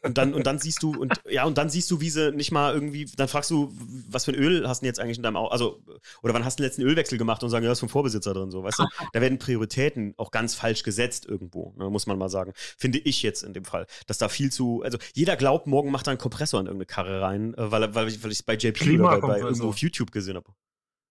und 0.04 0.18
dann, 0.18 0.34
und 0.34 0.46
dann 0.46 0.60
siehst 0.60 0.84
du, 0.84 0.92
und 0.92 1.14
ja, 1.30 1.46
und 1.46 1.58
dann 1.58 1.70
siehst 1.70 1.90
du, 1.90 2.02
wie 2.02 2.10
sie 2.10 2.34
nicht 2.34 2.52
mal 2.52 2.74
irgendwie, 2.74 3.06
dann 3.16 3.30
fragst 3.30 3.50
du, 3.50 3.74
was 4.10 4.26
für 4.26 4.32
ein 4.32 4.36
Öl 4.36 4.68
hast 4.68 4.82
du 4.82 4.86
jetzt 4.86 5.00
eigentlich 5.00 5.18
in 5.18 5.24
deinem 5.24 5.38
Auto, 5.38 5.52
also, 5.52 5.82
oder 6.22 6.34
wann 6.34 6.44
hast 6.44 6.60
du 6.60 6.64
den 6.64 6.68
letzten 6.68 6.82
Ölwechsel 6.82 7.18
gemacht 7.18 7.42
und 7.42 7.50
sagen, 7.50 7.64
ja, 7.64 7.70
das 7.70 7.78
ist 7.78 7.82
vom 7.82 7.90
Vorbesitzer 7.90 8.34
drin, 8.34 8.52
so, 8.52 8.64
weißt 8.64 8.80
du? 8.80 8.84
Da 9.14 9.22
werden 9.22 9.40
Prioritäten 9.40 10.14
auch 10.18 10.32
ganz 10.32 10.54
falsch 10.54 10.84
gesetzt 10.84 11.26
irgendwo, 11.26 11.74
ne, 11.78 11.90
muss 11.90 12.06
man 12.06 12.18
mal 12.18 12.30
sagen. 12.30 12.52
Finde 12.78 13.00
ich 13.00 13.24
jetzt 13.24 13.44
in 13.44 13.54
dem 13.54 13.64
Fall, 13.64 13.88
dass 14.06 14.18
da 14.18 14.28
viel 14.28 14.52
zu, 14.52 14.82
also 14.84 14.98
jeder 15.14 15.37
glaubt, 15.38 15.68
morgen 15.68 15.92
macht 15.92 16.08
er 16.08 16.12
einen 16.12 16.20
Kompressor 16.20 16.60
in 16.60 16.66
irgendeine 16.68 16.86
Karre 16.86 17.22
rein, 17.22 17.54
äh, 17.54 17.72
weil, 17.72 17.94
weil, 17.96 18.08
ich 18.08 18.24
es 18.24 18.44
bei 18.44 18.56
JP 18.56 19.00
oder 19.00 19.22
bei, 19.22 19.28
bei 19.28 19.40
irgendwo 19.40 19.70
auf 19.70 19.78
YouTube 19.78 20.12
gesehen 20.12 20.36
habe. 20.36 20.52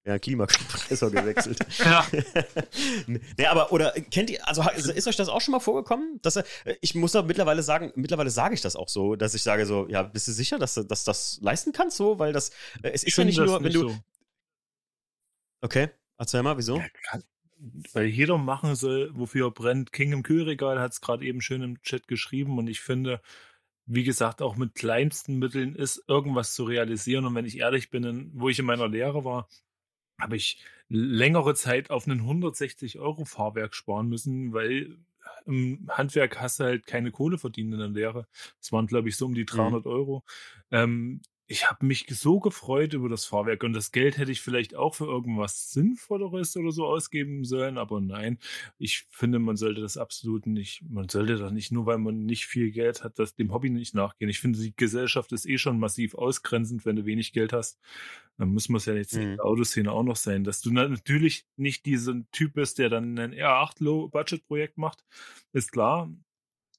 Ja, 0.06 0.20
Klimakompressor 0.20 1.10
gewechselt. 1.12 1.58
ja. 1.84 2.06
nee, 3.08 3.46
aber, 3.46 3.72
oder 3.72 3.90
kennt 3.90 4.30
ihr, 4.30 4.46
also 4.46 4.62
ist 4.70 5.08
euch 5.08 5.16
das 5.16 5.28
auch 5.28 5.40
schon 5.40 5.50
mal 5.50 5.60
vorgekommen? 5.60 6.20
Dass, 6.22 6.40
ich 6.80 6.94
muss 6.94 7.12
da 7.12 7.22
mittlerweile 7.22 7.62
sagen, 7.64 7.92
mittlerweile 7.96 8.30
sage 8.30 8.54
ich 8.54 8.60
das 8.60 8.76
auch 8.76 8.88
so, 8.88 9.16
dass 9.16 9.34
ich 9.34 9.42
sage 9.42 9.66
so, 9.66 9.88
ja, 9.88 10.04
bist 10.04 10.28
du 10.28 10.32
sicher, 10.32 10.60
dass 10.60 10.74
du 10.74 10.84
dass 10.84 11.02
das 11.02 11.40
leisten 11.42 11.72
kannst 11.72 11.96
so? 11.96 12.20
Weil 12.20 12.32
das, 12.32 12.50
äh, 12.82 12.90
es 12.90 13.02
ist 13.02 13.16
ja 13.16 13.24
nicht 13.24 13.38
nur, 13.38 13.62
wenn 13.62 13.72
du. 13.72 13.88
So. 13.88 13.98
Okay, 15.60 15.88
erzähl 16.18 16.44
mal, 16.44 16.56
wieso? 16.56 16.78
Ja, 16.78 17.20
weil 17.92 18.06
jeder 18.06 18.38
machen 18.38 18.76
soll, 18.76 19.10
wofür 19.14 19.48
er 19.48 19.50
brennt. 19.50 19.92
King 19.92 20.12
im 20.12 20.22
Kühlregal 20.22 20.78
hat 20.78 20.92
es 20.92 21.00
gerade 21.00 21.24
eben 21.24 21.40
schön 21.40 21.62
im 21.62 21.82
Chat 21.82 22.06
geschrieben 22.06 22.58
und 22.58 22.68
ich 22.68 22.80
finde, 22.80 23.20
wie 23.86 24.04
gesagt, 24.04 24.42
auch 24.42 24.56
mit 24.56 24.74
kleinsten 24.74 25.38
Mitteln 25.38 25.74
ist, 25.74 26.02
irgendwas 26.08 26.54
zu 26.54 26.64
realisieren. 26.64 27.24
Und 27.24 27.34
wenn 27.34 27.46
ich 27.46 27.58
ehrlich 27.58 27.90
bin, 27.90 28.30
wo 28.34 28.48
ich 28.48 28.58
in 28.58 28.66
meiner 28.66 28.88
Lehre 28.88 29.24
war, 29.24 29.48
habe 30.20 30.36
ich 30.36 30.62
längere 30.88 31.54
Zeit 31.54 31.90
auf 31.90 32.06
einen 32.06 32.20
160 32.20 32.98
Euro 32.98 33.24
Fahrwerk 33.24 33.74
sparen 33.74 34.08
müssen, 34.08 34.52
weil 34.52 34.98
im 35.44 35.86
Handwerk 35.88 36.40
hast 36.40 36.60
du 36.60 36.64
halt 36.64 36.86
keine 36.86 37.10
Kohle 37.12 37.38
verdient 37.38 37.72
in 37.72 37.78
der 37.78 37.88
Lehre. 37.88 38.26
Das 38.60 38.72
waren, 38.72 38.86
glaube 38.86 39.08
ich, 39.08 39.16
so 39.16 39.26
um 39.26 39.34
die 39.34 39.44
300 39.44 39.84
mhm. 39.84 39.90
Euro. 39.90 40.24
Ähm, 40.70 41.20
ich 41.48 41.70
habe 41.70 41.86
mich 41.86 42.06
so 42.10 42.40
gefreut 42.40 42.92
über 42.92 43.08
das 43.08 43.24
Fahrwerk 43.24 43.62
und 43.62 43.72
das 43.72 43.92
Geld 43.92 44.18
hätte 44.18 44.32
ich 44.32 44.40
vielleicht 44.40 44.74
auch 44.74 44.94
für 44.96 45.06
irgendwas 45.06 45.70
Sinnvolleres 45.70 46.56
oder 46.56 46.72
so 46.72 46.86
ausgeben 46.86 47.44
sollen, 47.44 47.78
aber 47.78 48.00
nein, 48.00 48.38
ich 48.78 49.06
finde, 49.10 49.38
man 49.38 49.56
sollte 49.56 49.80
das 49.80 49.96
absolut 49.96 50.46
nicht, 50.46 50.82
man 50.88 51.08
sollte 51.08 51.36
das 51.36 51.52
nicht 51.52 51.70
nur, 51.70 51.86
weil 51.86 51.98
man 51.98 52.24
nicht 52.24 52.46
viel 52.46 52.72
Geld 52.72 53.04
hat, 53.04 53.18
das 53.18 53.36
dem 53.36 53.52
Hobby 53.52 53.70
nicht 53.70 53.94
nachgehen. 53.94 54.28
Ich 54.28 54.40
finde, 54.40 54.58
die 54.58 54.74
Gesellschaft 54.74 55.30
ist 55.32 55.46
eh 55.46 55.58
schon 55.58 55.78
massiv 55.78 56.14
ausgrenzend, 56.14 56.84
wenn 56.84 56.96
du 56.96 57.04
wenig 57.04 57.32
Geld 57.32 57.52
hast. 57.52 57.78
Dann 58.38 58.48
muss 58.52 58.68
man 58.68 58.78
es 58.78 58.86
ja 58.86 58.94
jetzt 58.94 59.14
mhm. 59.14 59.22
in 59.22 59.36
der 59.36 59.44
Autoszene 59.44 59.92
auch 59.92 60.02
noch 60.02 60.16
sein, 60.16 60.42
dass 60.42 60.60
du 60.60 60.72
natürlich 60.72 61.46
nicht 61.56 61.86
dieser 61.86 62.14
Typ 62.32 62.54
bist, 62.54 62.78
der 62.78 62.90
dann 62.90 63.18
ein 63.18 63.32
R8 63.32 63.82
Low-Budget-Projekt 63.84 64.78
macht, 64.78 65.04
ist 65.52 65.70
klar. 65.70 66.10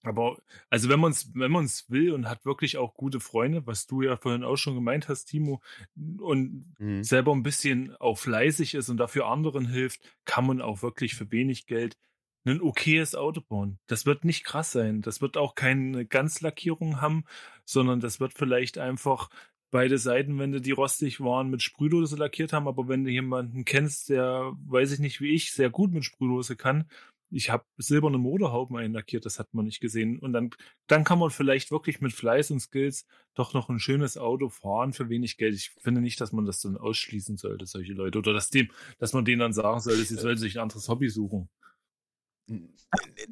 Aber 0.03 0.37
also 0.69 0.89
wenn 0.89 0.99
man 0.99 1.11
es 1.11 1.31
wenn 1.33 1.51
man's 1.51 1.89
will 1.89 2.13
und 2.13 2.29
hat 2.29 2.45
wirklich 2.45 2.77
auch 2.77 2.93
gute 2.93 3.19
Freunde, 3.19 3.65
was 3.65 3.87
du 3.87 4.01
ja 4.01 4.15
vorhin 4.15 4.43
auch 4.43 4.55
schon 4.55 4.75
gemeint 4.75 5.09
hast, 5.09 5.25
Timo, 5.25 5.61
und 5.95 6.75
mhm. 6.79 7.03
selber 7.03 7.33
ein 7.33 7.43
bisschen 7.43 7.95
auch 7.97 8.17
fleißig 8.17 8.75
ist 8.75 8.89
und 8.89 8.97
dafür 8.97 9.27
anderen 9.27 9.67
hilft, 9.67 10.01
kann 10.25 10.45
man 10.45 10.61
auch 10.61 10.81
wirklich 10.81 11.15
für 11.15 11.31
wenig 11.31 11.65
Geld 11.65 11.97
ein 12.45 12.61
okayes 12.61 13.15
Auto 13.15 13.41
bauen. 13.41 13.79
Das 13.87 14.05
wird 14.05 14.23
nicht 14.23 14.45
krass 14.45 14.71
sein. 14.71 15.01
Das 15.01 15.21
wird 15.21 15.37
auch 15.37 15.55
keine 15.55 16.05
Ganzlackierung 16.05 17.01
haben, 17.01 17.25
sondern 17.65 17.99
das 17.99 18.19
wird 18.19 18.33
vielleicht 18.33 18.77
einfach 18.77 19.29
beide 19.69 19.97
Seitenwände, 19.97 20.61
die 20.61 20.71
rostig 20.71 21.19
waren, 21.19 21.49
mit 21.49 21.61
Sprühdose 21.61 22.15
lackiert 22.15 22.53
haben. 22.53 22.67
Aber 22.67 22.87
wenn 22.87 23.03
du 23.03 23.11
jemanden 23.11 23.65
kennst, 23.65 24.09
der, 24.09 24.53
weiß 24.65 24.93
ich 24.93 24.99
nicht 24.99 25.19
wie 25.19 25.33
ich, 25.33 25.51
sehr 25.51 25.69
gut 25.69 25.91
mit 25.91 26.05
Sprühdose 26.05 26.55
kann, 26.55 26.85
ich 27.29 27.49
habe 27.49 27.65
silberne 27.77 28.17
Motorhauben 28.17 28.77
einlackiert, 28.77 29.25
das 29.25 29.39
hat 29.39 29.53
man 29.53 29.65
nicht 29.65 29.79
gesehen. 29.79 30.19
Und 30.19 30.33
dann, 30.33 30.51
dann 30.87 31.03
kann 31.03 31.19
man 31.19 31.29
vielleicht 31.29 31.71
wirklich 31.71 31.99
mit 31.99 32.13
Fleiß 32.13 32.51
und 32.51 32.59
Skills 32.59 33.05
doch 33.33 33.53
noch 33.53 33.69
ein 33.69 33.79
schönes 33.79 34.17
Auto 34.17 34.49
fahren 34.49 34.93
für 34.93 35.09
wenig 35.09 35.37
Geld. 35.37 35.55
Ich 35.55 35.71
finde 35.81 36.01
nicht, 36.01 36.19
dass 36.21 36.31
man 36.31 36.45
das 36.45 36.61
dann 36.61 36.77
ausschließen 36.77 37.37
sollte, 37.37 37.65
solche 37.65 37.93
Leute. 37.93 38.19
Oder 38.19 38.33
dass, 38.33 38.49
dem, 38.49 38.69
dass 38.99 39.13
man 39.13 39.25
denen 39.25 39.39
dann 39.39 39.53
sagen 39.53 39.79
sollte, 39.79 40.03
sie 40.03 40.15
sollen 40.19 40.37
sich 40.37 40.57
ein 40.57 40.63
anderes 40.63 40.87
Hobby 40.87 41.09
suchen. 41.09 41.49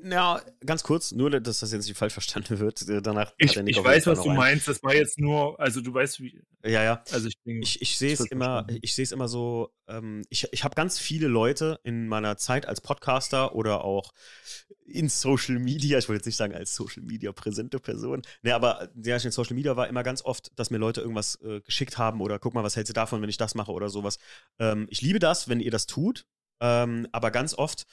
Ja, 0.04 0.42
ganz 0.66 0.84
kurz, 0.84 1.14
nur 1.14 1.30
dass 1.30 1.60
das 1.60 1.72
jetzt 1.72 1.88
nicht 1.88 1.98
falsch 1.98 2.12
verstanden 2.12 2.60
wird. 2.60 2.88
Äh, 2.90 3.02
danach 3.02 3.34
ich, 3.38 3.56
ich 3.56 3.82
weiß, 3.82 4.08
was 4.08 4.22
du 4.22 4.30
ein. 4.30 4.36
meinst. 4.36 4.68
Das 4.68 4.84
war 4.84 4.94
jetzt 4.94 5.18
nur, 5.18 5.58
also 5.60 5.80
du 5.80 5.94
weißt, 5.94 6.20
wie. 6.20 6.42
Ja, 6.66 6.84
ja. 6.84 7.04
Also 7.12 7.30
ich, 7.30 7.38
ich, 7.46 7.82
ich 7.82 7.98
sehe 7.98 8.14
es 8.14 8.20
immer, 8.20 8.68
ich 8.82 8.94
sehe 8.94 9.04
es 9.04 9.14
immer 9.14 9.30
so. 9.30 9.72
Ähm, 9.88 10.24
ich 10.30 10.50
ich 10.52 10.66
habe 10.66 10.76
ganz 10.76 11.00
viele 11.00 11.28
Leute 11.28 11.80
in 11.84 12.08
meiner 12.10 12.36
Zeit 12.36 12.68
als 12.68 12.82
Podcaster 12.82 13.56
oder 13.56 13.86
auch 13.86 14.12
in 14.86 15.08
Social 15.08 15.60
Media. 15.60 16.00
Ich 16.00 16.10
wollte 16.10 16.20
jetzt 16.20 16.26
nicht 16.26 16.38
sagen 16.38 16.54
als 16.54 16.76
Social 16.76 17.04
Media 17.04 17.32
präsente 17.32 17.80
Person. 17.80 18.24
Ne, 18.42 18.54
aber 18.54 18.90
ja, 19.02 19.16
in 19.16 19.32
Social 19.32 19.56
Media 19.56 19.78
war 19.78 19.88
immer 19.88 20.04
ganz 20.04 20.24
oft, 20.24 20.52
dass 20.60 20.70
mir 20.70 20.78
Leute 20.78 21.00
irgendwas 21.00 21.40
äh, 21.42 21.62
geschickt 21.62 21.98
haben 21.98 22.20
oder 22.20 22.40
guck 22.40 22.54
mal, 22.54 22.64
was 22.64 22.76
hältst 22.76 22.90
du 22.90 22.94
davon, 22.94 23.22
wenn 23.22 23.30
ich 23.30 23.38
das 23.38 23.56
mache 23.56 23.72
oder 23.72 23.88
sowas. 23.90 24.18
Ähm, 24.60 24.88
ich 24.90 25.02
liebe 25.02 25.20
das, 25.20 25.48
wenn 25.48 25.62
ihr 25.62 25.72
das 25.72 25.86
tut. 25.86 26.26
Ähm, 26.62 27.08
aber 27.12 27.32
ganz 27.32 27.54
oft 27.54 27.86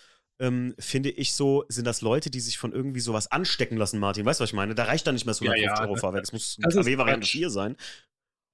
ähm, 0.43 0.75
finde 0.77 1.09
ich 1.09 1.35
so, 1.35 1.65
sind 1.69 1.87
das 1.87 2.01
Leute, 2.01 2.29
die 2.29 2.41
sich 2.41 2.59
von 2.59 2.73
irgendwie 2.73 2.99
sowas 2.99 3.31
anstecken 3.31 3.77
lassen, 3.77 4.01
Martin. 4.01 4.27
Weißt 4.27 4.41
du, 4.41 4.43
was 4.43 4.51
ich 4.51 4.55
meine? 4.55 4.75
Da 4.75 4.85
reicht 4.85 5.07
dann 5.07 5.15
nicht 5.15 5.25
mehr 5.25 5.35
so 5.35 5.45
150 5.45 5.71
ja, 5.71 5.77
ja, 5.77 5.89
Euro 5.89 5.97
Fahrwerk. 5.97 6.25
Es 6.25 6.33
muss 6.33 6.59
eine 6.61 6.75
KW-Variante 6.75 7.29
4 7.29 7.49
sein. 7.49 7.77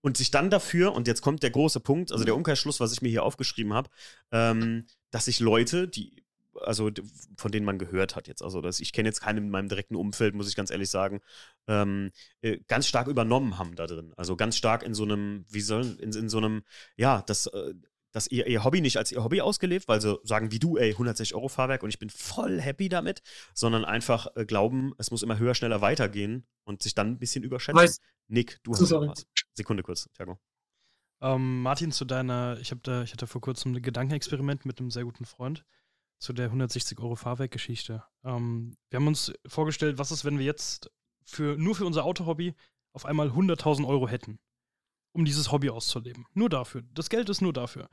Und 0.02 0.18
sich 0.18 0.30
dann 0.30 0.50
dafür, 0.50 0.92
und 0.92 1.08
jetzt 1.08 1.22
kommt 1.22 1.42
der 1.42 1.50
große 1.50 1.80
Punkt, 1.80 2.12
also 2.12 2.24
der. 2.24 2.36
Umkehrschluss, 2.36 2.78
was 2.78 2.92
ich 2.92 3.00
mir 3.00 3.08
hier 3.08 3.22
aufgeschrieben 3.22 3.72
habe, 3.72 3.88
ähm, 4.32 4.84
dass 5.10 5.24
sich 5.24 5.40
Leute, 5.40 5.88
die, 5.88 6.22
also 6.60 6.90
von 7.38 7.50
denen 7.50 7.64
man 7.64 7.78
gehört 7.78 8.16
hat 8.16 8.28
jetzt, 8.28 8.42
also 8.42 8.60
dass 8.60 8.80
ich 8.80 8.92
kenne 8.92 9.08
jetzt 9.08 9.22
keinen 9.22 9.38
in 9.38 9.50
meinem 9.50 9.68
direkten 9.68 9.96
Umfeld, 9.96 10.34
muss 10.34 10.48
ich 10.48 10.56
ganz 10.56 10.70
ehrlich 10.70 10.90
sagen, 10.90 11.20
ähm, 11.68 12.12
äh, 12.42 12.58
ganz 12.68 12.86
stark 12.86 13.08
übernommen 13.08 13.58
haben 13.58 13.76
da 13.76 13.86
drin. 13.86 14.12
Also 14.16 14.36
ganz 14.36 14.56
stark 14.58 14.82
in 14.82 14.92
so 14.92 15.04
einem, 15.04 15.46
wie 15.48 15.62
soll, 15.62 15.96
in, 16.00 16.12
in 16.12 16.28
so 16.28 16.36
einem, 16.36 16.64
ja, 16.96 17.22
das, 17.22 17.46
äh, 17.46 17.72
dass 18.18 18.26
ihr 18.26 18.48
ihr 18.48 18.64
Hobby 18.64 18.80
nicht 18.80 18.96
als 18.96 19.12
ihr 19.12 19.22
Hobby 19.22 19.40
ausgelebt, 19.40 19.86
weil 19.86 20.00
sie 20.00 20.18
sagen 20.24 20.50
wie 20.50 20.58
du, 20.58 20.76
ey, 20.76 20.90
160 20.90 21.36
Euro 21.36 21.48
Fahrwerk 21.48 21.84
und 21.84 21.90
ich 21.90 22.00
bin 22.00 22.10
voll 22.10 22.60
happy 22.60 22.88
damit, 22.88 23.22
sondern 23.54 23.84
einfach 23.84 24.26
äh, 24.34 24.44
glauben, 24.44 24.92
es 24.98 25.12
muss 25.12 25.22
immer 25.22 25.38
höher, 25.38 25.54
schneller 25.54 25.80
weitergehen 25.80 26.44
und 26.64 26.82
sich 26.82 26.96
dann 26.96 27.12
ein 27.12 27.18
bisschen 27.20 27.44
überschätzen. 27.44 27.80
Weiß, 27.80 28.00
Nick, 28.26 28.58
du 28.64 28.72
hast 28.72 28.90
was. 28.90 29.24
Sekunde 29.54 29.84
kurz, 29.84 30.08
Thiago. 30.14 30.36
Ähm, 31.20 31.62
Martin, 31.62 31.92
zu 31.92 32.04
deiner, 32.04 32.58
ich, 32.60 32.74
da, 32.82 33.04
ich 33.04 33.12
hatte 33.12 33.28
vor 33.28 33.40
kurzem 33.40 33.72
ein 33.72 33.82
Gedankenexperiment 33.82 34.64
mit 34.66 34.80
einem 34.80 34.90
sehr 34.90 35.04
guten 35.04 35.24
Freund 35.24 35.64
zu 36.18 36.32
der 36.32 36.46
160 36.46 36.98
Euro 36.98 37.14
Fahrwerkgeschichte. 37.14 38.02
Ähm, 38.24 38.76
wir 38.90 38.98
haben 38.98 39.06
uns 39.06 39.32
vorgestellt, 39.46 39.98
was 39.98 40.10
ist, 40.10 40.24
wenn 40.24 40.40
wir 40.40 40.44
jetzt 40.44 40.90
für, 41.24 41.56
nur 41.56 41.76
für 41.76 41.86
unser 41.86 42.04
Autohobby 42.04 42.56
auf 42.92 43.06
einmal 43.06 43.28
100.000 43.28 43.86
Euro 43.86 44.08
hätten 44.08 44.40
um 45.12 45.24
dieses 45.24 45.50
Hobby 45.52 45.70
auszuleben. 45.70 46.26
Nur 46.34 46.48
dafür. 46.48 46.82
Das 46.94 47.08
Geld 47.10 47.28
ist 47.28 47.40
nur 47.40 47.52
dafür. 47.52 47.88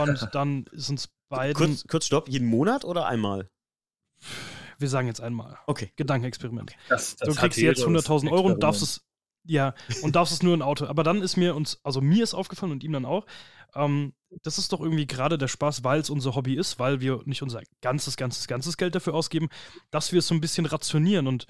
Und 0.00 0.28
dann 0.32 0.66
ist 0.72 0.90
uns 0.90 1.08
beiden. 1.28 1.54
Kurz, 1.54 1.84
kurz 1.88 2.06
Stopp, 2.06 2.28
jeden 2.28 2.46
Monat 2.46 2.84
oder 2.84 3.06
einmal? 3.06 3.50
Wir 4.78 4.88
sagen 4.88 5.06
jetzt 5.06 5.20
einmal. 5.20 5.58
Okay. 5.66 5.92
Gedankenexperiment. 5.96 6.72
Das, 6.88 7.16
das 7.16 7.28
du 7.28 7.34
kriegst 7.34 7.58
jetzt 7.58 7.84
100.000 7.84 8.30
Euro 8.30 8.46
und 8.48 8.62
darfst 8.62 8.82
es 8.82 9.04
Ja, 9.44 9.74
und 10.02 10.16
darfst 10.16 10.32
es 10.32 10.42
nur 10.42 10.56
ein 10.56 10.62
Auto. 10.62 10.86
Aber 10.86 11.02
dann 11.02 11.22
ist 11.22 11.36
mir 11.36 11.54
uns, 11.54 11.80
also 11.82 12.00
mir 12.00 12.24
ist 12.24 12.34
aufgefallen 12.34 12.72
und 12.72 12.82
ihm 12.84 12.92
dann 12.92 13.04
auch, 13.04 13.26
ähm, 13.74 14.14
das 14.42 14.58
ist 14.58 14.72
doch 14.72 14.80
irgendwie 14.80 15.06
gerade 15.06 15.38
der 15.38 15.48
Spaß, 15.48 15.84
weil 15.84 16.00
es 16.00 16.10
unser 16.10 16.34
Hobby 16.34 16.54
ist, 16.54 16.78
weil 16.78 17.00
wir 17.00 17.22
nicht 17.24 17.42
unser 17.42 17.62
ganzes, 17.80 18.16
ganzes, 18.16 18.46
ganzes 18.46 18.76
Geld 18.76 18.94
dafür 18.94 19.14
ausgeben, 19.14 19.48
dass 19.90 20.12
wir 20.12 20.20
es 20.20 20.26
so 20.26 20.34
ein 20.34 20.40
bisschen 20.40 20.66
rationieren 20.66 21.26
und 21.26 21.46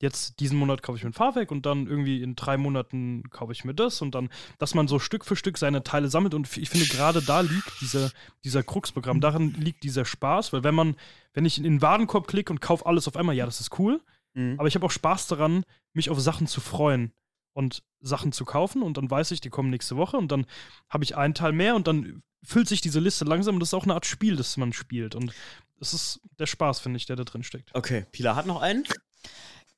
jetzt 0.00 0.40
diesen 0.40 0.58
Monat 0.58 0.82
kaufe 0.82 0.98
ich 0.98 1.04
mir 1.04 1.10
ein 1.10 1.14
Fahrwerk 1.14 1.50
und 1.50 1.64
dann 1.64 1.86
irgendwie 1.86 2.22
in 2.22 2.36
drei 2.36 2.56
Monaten 2.56 3.22
kaufe 3.30 3.52
ich 3.52 3.64
mir 3.64 3.74
das 3.74 4.02
und 4.02 4.14
dann, 4.14 4.28
dass 4.58 4.74
man 4.74 4.88
so 4.88 4.98
Stück 4.98 5.24
für 5.24 5.36
Stück 5.36 5.56
seine 5.58 5.82
Teile 5.82 6.08
sammelt 6.08 6.34
und 6.34 6.54
ich 6.56 6.68
finde 6.68 6.86
gerade 6.86 7.22
da 7.22 7.40
liegt 7.40 7.80
dieser, 7.80 8.10
dieser 8.44 8.62
Krux-Programm, 8.62 9.20
darin 9.20 9.54
liegt 9.54 9.84
dieser 9.84 10.04
Spaß, 10.04 10.52
weil 10.52 10.64
wenn 10.64 10.74
man, 10.74 10.96
wenn 11.32 11.46
ich 11.46 11.56
in 11.56 11.64
den 11.64 11.82
Warenkorb 11.82 12.28
klicke 12.28 12.52
und 12.52 12.60
kaufe 12.60 12.84
alles 12.84 13.08
auf 13.08 13.16
einmal, 13.16 13.34
ja, 13.34 13.46
das 13.46 13.60
ist 13.60 13.78
cool, 13.78 14.02
mhm. 14.34 14.56
aber 14.58 14.68
ich 14.68 14.74
habe 14.74 14.84
auch 14.84 14.90
Spaß 14.90 15.28
daran, 15.28 15.64
mich 15.92 16.10
auf 16.10 16.20
Sachen 16.20 16.46
zu 16.46 16.60
freuen 16.60 17.12
und 17.54 17.82
Sachen 18.00 18.32
zu 18.32 18.44
kaufen 18.44 18.82
und 18.82 18.98
dann 18.98 19.10
weiß 19.10 19.30
ich, 19.30 19.40
die 19.40 19.50
kommen 19.50 19.70
nächste 19.70 19.96
Woche 19.96 20.18
und 20.18 20.30
dann 20.30 20.46
habe 20.90 21.04
ich 21.04 21.16
einen 21.16 21.32
Teil 21.32 21.52
mehr 21.52 21.74
und 21.74 21.86
dann 21.86 22.22
füllt 22.44 22.68
sich 22.68 22.82
diese 22.82 23.00
Liste 23.00 23.24
langsam 23.24 23.54
und 23.54 23.60
das 23.60 23.70
ist 23.70 23.74
auch 23.74 23.84
eine 23.84 23.94
Art 23.94 24.04
Spiel, 24.04 24.36
das 24.36 24.58
man 24.58 24.74
spielt 24.74 25.14
und 25.14 25.32
es 25.80 25.94
ist 25.94 26.20
der 26.38 26.46
Spaß, 26.46 26.80
finde 26.80 26.98
ich, 26.98 27.06
der 27.06 27.16
da 27.16 27.24
drin 27.24 27.42
steckt. 27.42 27.74
Okay, 27.74 28.06
Pilar 28.12 28.36
hat 28.36 28.46
noch 28.46 28.60
einen. 28.60 28.84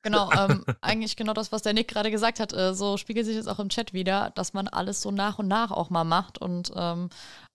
Genau, 0.01 0.31
ähm, 0.31 0.63
eigentlich 0.81 1.15
genau 1.15 1.33
das, 1.33 1.51
was 1.51 1.61
der 1.61 1.73
Nick 1.73 1.89
gerade 1.89 2.11
gesagt 2.11 2.39
hat. 2.39 2.53
Äh, 2.53 2.73
so 2.73 2.97
spiegelt 2.97 3.25
sich 3.25 3.35
jetzt 3.35 3.49
auch 3.49 3.59
im 3.59 3.69
Chat 3.69 3.93
wieder, 3.93 4.31
dass 4.35 4.53
man 4.53 4.67
alles 4.67 5.01
so 5.01 5.11
nach 5.11 5.39
und 5.39 5.47
nach 5.47 5.71
auch 5.71 5.89
mal 5.89 6.03
macht 6.03 6.37
und 6.37 6.71
ähm, 6.75 7.09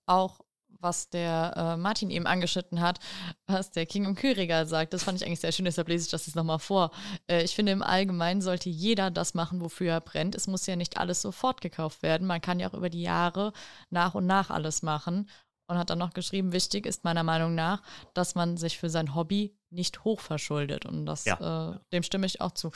auch 0.06 0.40
was 0.84 1.08
der 1.08 1.54
äh, 1.56 1.76
Martin 1.78 2.10
eben 2.10 2.26
angeschnitten 2.26 2.80
hat, 2.80 3.00
was 3.46 3.70
der 3.70 3.86
King 3.86 4.04
im 4.04 4.14
Kühlregal 4.14 4.66
sagt. 4.66 4.92
Das 4.92 5.02
fand 5.02 5.18
ich 5.18 5.26
eigentlich 5.26 5.40
sehr 5.40 5.50
schön, 5.50 5.64
deshalb 5.64 5.88
lese 5.88 6.04
ich 6.04 6.10
das 6.10 6.26
jetzt 6.26 6.36
nochmal 6.36 6.58
vor. 6.60 6.90
Äh, 7.26 7.42
ich 7.42 7.54
finde, 7.54 7.72
im 7.72 7.82
Allgemeinen 7.82 8.42
sollte 8.42 8.68
jeder 8.68 9.10
das 9.10 9.34
machen, 9.34 9.60
wofür 9.62 9.90
er 9.92 10.00
brennt. 10.00 10.34
Es 10.34 10.46
muss 10.46 10.66
ja 10.66 10.76
nicht 10.76 10.98
alles 10.98 11.22
sofort 11.22 11.60
gekauft 11.62 12.02
werden. 12.02 12.26
Man 12.26 12.42
kann 12.42 12.60
ja 12.60 12.68
auch 12.68 12.74
über 12.74 12.90
die 12.90 13.02
Jahre 13.02 13.52
nach 13.90 14.14
und 14.14 14.26
nach 14.26 14.50
alles 14.50 14.82
machen 14.82 15.28
und 15.66 15.78
hat 15.78 15.90
dann 15.90 15.98
noch 15.98 16.12
geschrieben, 16.12 16.52
wichtig 16.52 16.86
ist 16.86 17.04
meiner 17.04 17.22
Meinung 17.22 17.54
nach, 17.54 17.82
dass 18.12 18.34
man 18.34 18.58
sich 18.58 18.78
für 18.78 18.90
sein 18.90 19.14
Hobby 19.14 19.56
nicht 19.74 20.04
hochverschuldet. 20.04 20.86
Und 20.86 21.06
das, 21.06 21.24
ja. 21.24 21.74
äh, 21.74 21.78
dem 21.92 22.02
stimme 22.02 22.26
ich 22.26 22.40
auch 22.40 22.52
zu. 22.52 22.70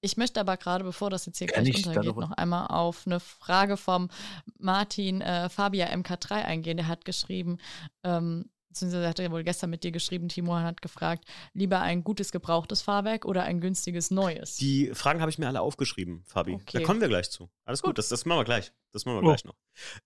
Ich 0.00 0.16
möchte 0.16 0.40
aber 0.40 0.56
gerade, 0.56 0.84
bevor 0.84 1.10
das 1.10 1.26
jetzt 1.26 1.38
hier 1.38 1.46
Kann 1.46 1.64
gleich 1.64 1.86
untergeht, 1.86 2.16
noch 2.16 2.32
einmal 2.32 2.66
auf 2.68 3.06
eine 3.06 3.20
Frage 3.20 3.76
vom 3.76 4.10
Martin 4.58 5.20
äh, 5.20 5.48
Fabia 5.48 5.86
MK3 5.86 6.32
eingehen. 6.32 6.76
Der 6.76 6.88
hat 6.88 7.04
geschrieben, 7.04 7.58
ähm, 8.04 8.50
beziehungsweise 8.74 9.08
hat 9.08 9.18
er 9.20 9.30
wohl 9.30 9.44
gestern 9.44 9.70
mit 9.70 9.84
dir 9.84 9.92
geschrieben, 9.92 10.28
Timo 10.28 10.56
hat 10.56 10.82
gefragt, 10.82 11.24
lieber 11.52 11.80
ein 11.80 12.02
gutes 12.02 12.32
gebrauchtes 12.32 12.82
Fahrwerk 12.82 13.24
oder 13.24 13.44
ein 13.44 13.60
günstiges 13.60 14.10
neues? 14.10 14.56
Die 14.56 14.90
Fragen 14.94 15.20
habe 15.20 15.30
ich 15.30 15.38
mir 15.38 15.46
alle 15.46 15.60
aufgeschrieben, 15.60 16.24
Fabi. 16.26 16.54
Okay. 16.54 16.78
Da 16.78 16.84
kommen 16.84 17.00
wir 17.00 17.08
gleich 17.08 17.30
zu. 17.30 17.48
Alles 17.64 17.82
gut, 17.82 17.90
gut 17.90 17.98
das, 17.98 18.08
das 18.08 18.24
machen 18.26 18.40
wir 18.40 18.44
gleich. 18.44 18.72
Das 18.92 19.06
machen 19.06 19.16
wir 19.16 19.22
oh. 19.22 19.28
gleich 19.28 19.44
noch. 19.44 19.54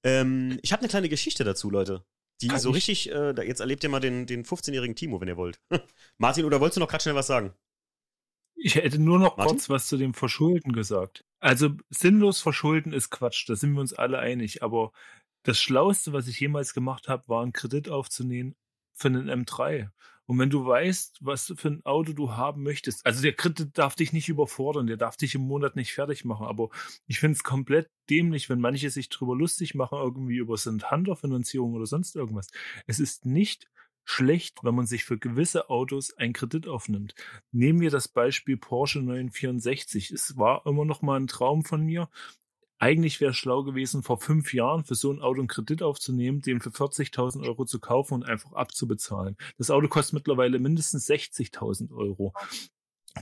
Ähm, 0.04 0.58
ich 0.62 0.72
habe 0.72 0.80
eine 0.80 0.88
kleine 0.88 1.08
Geschichte 1.08 1.44
dazu, 1.44 1.70
Leute. 1.70 2.04
Die 2.40 2.48
Kann 2.48 2.60
so 2.60 2.70
ich? 2.70 2.76
richtig, 2.76 3.10
äh, 3.10 3.34
jetzt 3.46 3.60
erlebt 3.60 3.82
ihr 3.82 3.90
mal 3.90 4.00
den, 4.00 4.26
den 4.26 4.44
15-jährigen 4.44 4.94
Timo, 4.94 5.20
wenn 5.20 5.28
ihr 5.28 5.36
wollt. 5.36 5.60
Martin, 6.18 6.44
oder 6.44 6.60
wolltest 6.60 6.76
du 6.76 6.80
noch 6.80 6.88
gerade 6.88 7.02
schnell 7.02 7.14
was 7.14 7.26
sagen? 7.26 7.52
Ich 8.54 8.74
hätte 8.74 8.98
nur 8.98 9.18
noch 9.18 9.36
Martin? 9.36 9.56
kurz 9.56 9.68
was 9.70 9.86
zu 9.86 9.96
dem 9.96 10.14
Verschulden 10.14 10.72
gesagt. 10.72 11.24
Also 11.40 11.70
sinnlos 11.90 12.40
verschulden 12.40 12.92
ist 12.92 13.10
Quatsch, 13.10 13.48
da 13.48 13.56
sind 13.56 13.72
wir 13.74 13.80
uns 13.80 13.92
alle 13.92 14.18
einig. 14.18 14.62
Aber 14.62 14.92
das 15.44 15.60
Schlauste, 15.60 16.12
was 16.12 16.26
ich 16.26 16.40
jemals 16.40 16.74
gemacht 16.74 17.08
habe, 17.08 17.28
war 17.28 17.42
einen 17.42 17.52
Kredit 17.52 17.88
aufzunehmen 17.88 18.56
für 18.98 19.08
einen 19.08 19.30
M3. 19.30 19.90
Und 20.26 20.38
wenn 20.38 20.50
du 20.50 20.66
weißt, 20.66 21.20
was 21.22 21.54
für 21.56 21.68
ein 21.68 21.86
Auto 21.86 22.12
du 22.12 22.32
haben 22.32 22.62
möchtest, 22.62 23.06
also 23.06 23.22
der 23.22 23.32
Kredit 23.32 23.78
darf 23.78 23.94
dich 23.94 24.12
nicht 24.12 24.28
überfordern, 24.28 24.86
der 24.86 24.98
darf 24.98 25.16
dich 25.16 25.34
im 25.34 25.40
Monat 25.40 25.74
nicht 25.74 25.94
fertig 25.94 26.26
machen, 26.26 26.46
aber 26.46 26.68
ich 27.06 27.18
finde 27.18 27.36
es 27.36 27.42
komplett 27.42 27.88
dämlich, 28.10 28.50
wenn 28.50 28.60
manche 28.60 28.90
sich 28.90 29.08
drüber 29.08 29.34
lustig 29.34 29.74
machen, 29.74 29.96
irgendwie 29.98 30.36
über 30.36 30.56
Hunter-Finanzierung 30.56 31.72
oder 31.72 31.86
sonst 31.86 32.14
irgendwas. 32.14 32.48
Es 32.86 33.00
ist 33.00 33.24
nicht 33.24 33.70
schlecht, 34.04 34.58
wenn 34.62 34.74
man 34.74 34.86
sich 34.86 35.04
für 35.04 35.18
gewisse 35.18 35.70
Autos 35.70 36.14
einen 36.14 36.34
Kredit 36.34 36.68
aufnimmt. 36.68 37.14
Nehmen 37.50 37.80
wir 37.80 37.90
das 37.90 38.08
Beispiel 38.08 38.58
Porsche 38.58 39.00
964. 39.00 40.10
Es 40.10 40.36
war 40.36 40.66
immer 40.66 40.84
noch 40.84 41.00
mal 41.00 41.18
ein 41.18 41.26
Traum 41.26 41.64
von 41.64 41.82
mir, 41.82 42.10
eigentlich 42.78 43.20
wäre 43.20 43.32
es 43.32 43.36
schlau 43.36 43.64
gewesen, 43.64 44.02
vor 44.02 44.20
fünf 44.20 44.54
Jahren 44.54 44.84
für 44.84 44.94
so 44.94 45.12
ein 45.12 45.20
Auto 45.20 45.40
einen 45.40 45.48
Kredit 45.48 45.82
aufzunehmen, 45.82 46.40
den 46.40 46.60
für 46.60 46.70
40.000 46.70 47.44
Euro 47.44 47.64
zu 47.64 47.80
kaufen 47.80 48.14
und 48.14 48.24
einfach 48.24 48.52
abzubezahlen. 48.52 49.36
Das 49.56 49.70
Auto 49.70 49.88
kostet 49.88 50.14
mittlerweile 50.14 50.58
mindestens 50.58 51.08
60.000 51.08 51.92
Euro. 51.92 52.32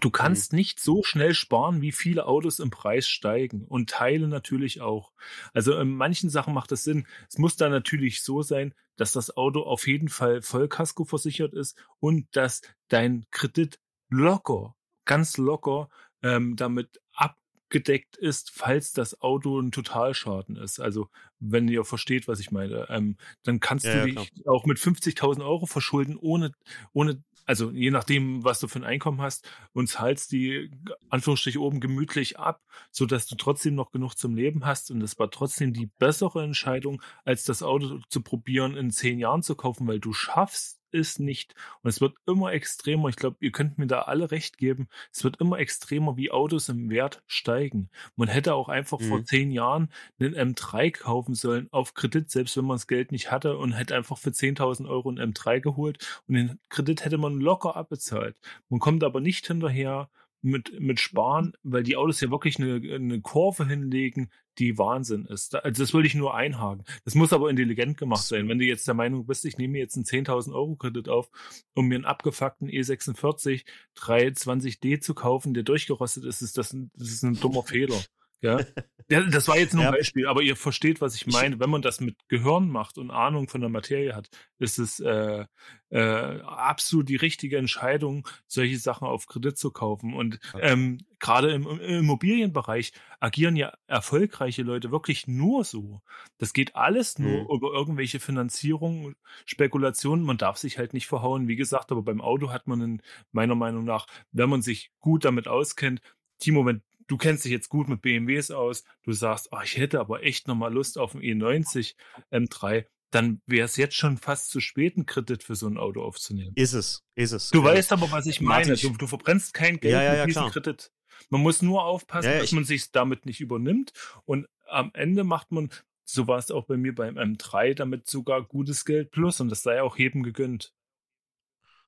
Du 0.00 0.10
kannst 0.10 0.52
mhm. 0.52 0.58
nicht 0.58 0.80
so 0.80 1.02
schnell 1.02 1.34
sparen, 1.34 1.80
wie 1.80 1.92
viele 1.92 2.26
Autos 2.26 2.58
im 2.58 2.70
Preis 2.70 3.08
steigen 3.08 3.64
und 3.64 3.90
Teile 3.90 4.28
natürlich 4.28 4.80
auch. 4.80 5.12
Also 5.54 5.78
in 5.78 5.96
manchen 5.96 6.28
Sachen 6.28 6.54
macht 6.54 6.72
das 6.72 6.84
Sinn. 6.84 7.06
Es 7.30 7.38
muss 7.38 7.56
dann 7.56 7.70
natürlich 7.70 8.22
so 8.22 8.42
sein, 8.42 8.74
dass 8.96 9.12
das 9.12 9.36
Auto 9.36 9.62
auf 9.62 9.86
jeden 9.86 10.08
Fall 10.08 10.42
Vollkasko 10.42 11.04
versichert 11.04 11.54
ist 11.54 11.76
und 12.00 12.26
dass 12.32 12.62
dein 12.88 13.26
Kredit 13.30 13.78
locker, 14.08 14.74
ganz 15.04 15.36
locker 15.36 15.88
ähm, 16.22 16.56
damit 16.56 17.00
ab 17.12 17.36
abgedeckt 17.66 18.16
ist, 18.16 18.50
falls 18.52 18.92
das 18.92 19.20
Auto 19.20 19.60
ein 19.60 19.72
Totalschaden 19.72 20.56
ist. 20.56 20.78
Also 20.80 21.08
wenn 21.40 21.68
ihr 21.68 21.84
versteht, 21.84 22.28
was 22.28 22.40
ich 22.40 22.50
meine, 22.50 22.86
ähm, 22.88 23.16
dann 23.42 23.60
kannst 23.60 23.86
ja, 23.86 24.00
du 24.00 24.06
dich 24.06 24.14
klar. 24.14 24.54
auch 24.54 24.66
mit 24.66 24.78
50.000 24.78 25.44
Euro 25.44 25.66
verschulden, 25.66 26.16
ohne, 26.16 26.52
ohne, 26.92 27.22
also 27.44 27.70
je 27.70 27.90
nachdem, 27.90 28.44
was 28.44 28.60
du 28.60 28.68
für 28.68 28.78
ein 28.78 28.84
Einkommen 28.84 29.20
hast, 29.20 29.48
und 29.72 29.88
zahlst 29.88 30.32
die 30.32 30.70
Anführungsstrich 31.08 31.58
oben 31.58 31.80
gemütlich 31.80 32.38
ab, 32.38 32.62
so 32.90 33.04
dass 33.04 33.26
du 33.26 33.34
trotzdem 33.34 33.74
noch 33.74 33.90
genug 33.90 34.14
zum 34.14 34.34
Leben 34.36 34.64
hast. 34.64 34.90
Und 34.90 35.00
das 35.00 35.18
war 35.18 35.30
trotzdem 35.30 35.72
die 35.72 35.90
bessere 35.98 36.42
Entscheidung, 36.42 37.02
als 37.24 37.44
das 37.44 37.62
Auto 37.62 38.00
zu 38.08 38.22
probieren, 38.22 38.76
in 38.76 38.90
zehn 38.90 39.18
Jahren 39.18 39.42
zu 39.42 39.56
kaufen, 39.56 39.86
weil 39.88 40.00
du 40.00 40.12
schaffst 40.12 40.80
ist 40.96 41.20
nicht. 41.20 41.54
Und 41.82 41.90
es 41.90 42.00
wird 42.00 42.16
immer 42.26 42.52
extremer. 42.52 43.08
Ich 43.08 43.16
glaube, 43.16 43.36
ihr 43.40 43.52
könnt 43.52 43.78
mir 43.78 43.86
da 43.86 44.02
alle 44.02 44.30
recht 44.30 44.58
geben. 44.58 44.88
Es 45.12 45.22
wird 45.22 45.40
immer 45.40 45.58
extremer, 45.58 46.16
wie 46.16 46.30
Autos 46.30 46.68
im 46.68 46.90
Wert 46.90 47.22
steigen. 47.26 47.90
Man 48.16 48.28
hätte 48.28 48.54
auch 48.54 48.68
einfach 48.68 48.98
mhm. 48.98 49.08
vor 49.08 49.24
zehn 49.24 49.50
Jahren 49.50 49.90
einen 50.18 50.34
M3 50.34 50.90
kaufen 50.90 51.34
sollen 51.34 51.68
auf 51.70 51.94
Kredit, 51.94 52.30
selbst 52.30 52.56
wenn 52.56 52.64
man 52.64 52.76
das 52.76 52.86
Geld 52.86 53.12
nicht 53.12 53.30
hatte 53.30 53.58
und 53.58 53.72
hätte 53.72 53.94
einfach 53.94 54.18
für 54.18 54.30
10.000 54.30 54.88
Euro 54.88 55.10
einen 55.10 55.32
M3 55.32 55.60
geholt 55.60 56.22
und 56.26 56.34
den 56.34 56.58
Kredit 56.68 57.04
hätte 57.04 57.18
man 57.18 57.38
locker 57.40 57.76
abbezahlt. 57.76 58.36
Man 58.68 58.80
kommt 58.80 59.04
aber 59.04 59.20
nicht 59.20 59.46
hinterher, 59.46 60.08
mit, 60.42 60.80
mit 60.80 61.00
Sparen, 61.00 61.54
weil 61.62 61.82
die 61.82 61.96
Autos 61.96 62.20
ja 62.20 62.30
wirklich 62.30 62.58
eine, 62.58 62.74
eine 62.94 63.20
Kurve 63.20 63.66
hinlegen, 63.66 64.30
die 64.58 64.78
Wahnsinn 64.78 65.26
ist. 65.26 65.54
Also 65.54 65.82
das 65.82 65.92
wollte 65.92 66.06
ich 66.06 66.14
nur 66.14 66.34
einhaken. 66.34 66.84
Das 67.04 67.14
muss 67.14 67.32
aber 67.32 67.50
intelligent 67.50 67.98
gemacht 67.98 68.24
sein. 68.24 68.48
Wenn 68.48 68.58
du 68.58 68.64
jetzt 68.64 68.86
der 68.86 68.94
Meinung 68.94 69.26
bist, 69.26 69.44
ich 69.44 69.58
nehme 69.58 69.78
jetzt 69.78 69.96
einen 69.96 70.04
10.000 70.04 70.54
Euro 70.54 70.76
Kredit 70.76 71.08
auf, 71.08 71.30
um 71.74 71.86
mir 71.86 71.96
einen 71.96 72.04
abgefuckten 72.04 72.68
E46 72.68 73.64
320D 73.98 75.00
zu 75.00 75.14
kaufen, 75.14 75.54
der 75.54 75.62
durchgerostet 75.62 76.24
ist, 76.24 76.42
ist 76.42 76.56
das, 76.56 76.72
ein, 76.72 76.90
das 76.94 77.08
ist 77.08 77.22
ein 77.22 77.38
dummer 77.38 77.62
Fehler. 77.62 78.00
Ja? 78.40 78.58
ja, 79.08 79.22
das 79.22 79.48
war 79.48 79.58
jetzt 79.58 79.74
nur 79.74 79.84
ein 79.84 79.92
ja. 79.92 79.98
Beispiel, 79.98 80.26
aber 80.26 80.42
ihr 80.42 80.56
versteht, 80.56 81.00
was 81.00 81.14
ich 81.14 81.26
meine. 81.26 81.58
Wenn 81.60 81.70
man 81.70 81.82
das 81.82 82.00
mit 82.00 82.16
Gehirn 82.28 82.68
macht 82.68 82.98
und 82.98 83.10
Ahnung 83.10 83.48
von 83.48 83.60
der 83.60 83.70
Materie 83.70 84.14
hat, 84.14 84.28
ist 84.58 84.78
es 84.78 85.00
äh, 85.00 85.46
äh, 85.90 86.40
absolut 86.42 87.08
die 87.08 87.16
richtige 87.16 87.58
Entscheidung, 87.58 88.26
solche 88.46 88.78
Sachen 88.78 89.06
auf 89.06 89.26
Kredit 89.26 89.56
zu 89.56 89.70
kaufen. 89.70 90.14
Und 90.14 90.38
ähm, 90.60 90.98
gerade 91.18 91.52
im, 91.52 91.66
im 91.66 91.80
Immobilienbereich 91.80 92.92
agieren 93.20 93.56
ja 93.56 93.72
erfolgreiche 93.86 94.62
Leute 94.62 94.90
wirklich 94.90 95.26
nur 95.26 95.64
so. 95.64 96.02
Das 96.38 96.52
geht 96.52 96.76
alles 96.76 97.18
nur 97.18 97.44
mhm. 97.44 97.50
über 97.50 97.72
irgendwelche 97.72 98.20
Finanzierungen, 98.20 99.14
Spekulationen. 99.44 100.24
Man 100.24 100.38
darf 100.38 100.58
sich 100.58 100.78
halt 100.78 100.92
nicht 100.92 101.06
verhauen. 101.06 101.48
Wie 101.48 101.56
gesagt, 101.56 101.92
aber 101.92 102.02
beim 102.02 102.20
Auto 102.20 102.50
hat 102.50 102.66
man 102.66 102.80
in 102.80 103.02
meiner 103.32 103.54
Meinung 103.54 103.84
nach, 103.84 104.06
wenn 104.32 104.50
man 104.50 104.62
sich 104.62 104.90
gut 105.00 105.24
damit 105.24 105.48
auskennt, 105.48 106.00
Timo, 106.38 106.66
wenn 106.66 106.82
du 107.06 107.16
kennst 107.16 107.44
dich 107.44 107.52
jetzt 107.52 107.68
gut 107.68 107.88
mit 107.88 108.02
BMWs 108.02 108.50
aus, 108.50 108.84
du 109.02 109.12
sagst, 109.12 109.48
oh, 109.52 109.60
ich 109.62 109.76
hätte 109.76 110.00
aber 110.00 110.22
echt 110.22 110.48
nochmal 110.48 110.72
Lust 110.72 110.98
auf 110.98 111.14
einen 111.14 111.22
E90 111.22 111.94
M3, 112.30 112.86
dann 113.10 113.40
wäre 113.46 113.64
es 113.64 113.76
jetzt 113.76 113.96
schon 113.96 114.18
fast 114.18 114.50
zu 114.50 114.60
spät, 114.60 114.96
einen 114.96 115.06
Kredit 115.06 115.42
für 115.42 115.54
so 115.54 115.66
ein 115.66 115.78
Auto 115.78 116.02
aufzunehmen. 116.02 116.52
Ist 116.54 116.72
es, 116.72 117.04
ist 117.14 117.32
es. 117.32 117.50
Du 117.50 117.62
weißt 117.62 117.92
aber, 117.92 118.10
was 118.10 118.26
ich 118.26 118.40
meine. 118.40 118.76
Du, 118.76 118.90
du 118.90 119.06
verbrennst 119.06 119.54
kein 119.54 119.78
Geld 119.80 119.94
ja, 119.94 120.02
ja, 120.02 120.12
mit 120.20 120.28
diesem 120.28 120.42
klar. 120.42 120.52
Kredit. 120.52 120.90
Man 121.30 121.40
muss 121.40 121.62
nur 121.62 121.84
aufpassen, 121.84 122.30
ja, 122.30 122.38
dass 122.38 122.52
man 122.52 122.64
sich 122.64 122.92
damit 122.92 123.26
nicht 123.26 123.40
übernimmt. 123.40 123.92
Und 124.24 124.46
am 124.66 124.90
Ende 124.92 125.24
macht 125.24 125.50
man, 125.50 125.70
so 126.04 126.26
war 126.26 126.38
es 126.38 126.50
auch 126.50 126.66
bei 126.66 126.76
mir 126.76 126.94
beim 126.94 127.16
M3, 127.16 127.74
damit 127.74 128.06
sogar 128.06 128.42
gutes 128.42 128.84
Geld 128.84 129.12
plus. 129.12 129.40
Und 129.40 129.48
das 129.48 129.62
sei 129.62 129.82
auch 129.82 129.96
jedem 129.96 130.22
gegönnt. 130.22 130.74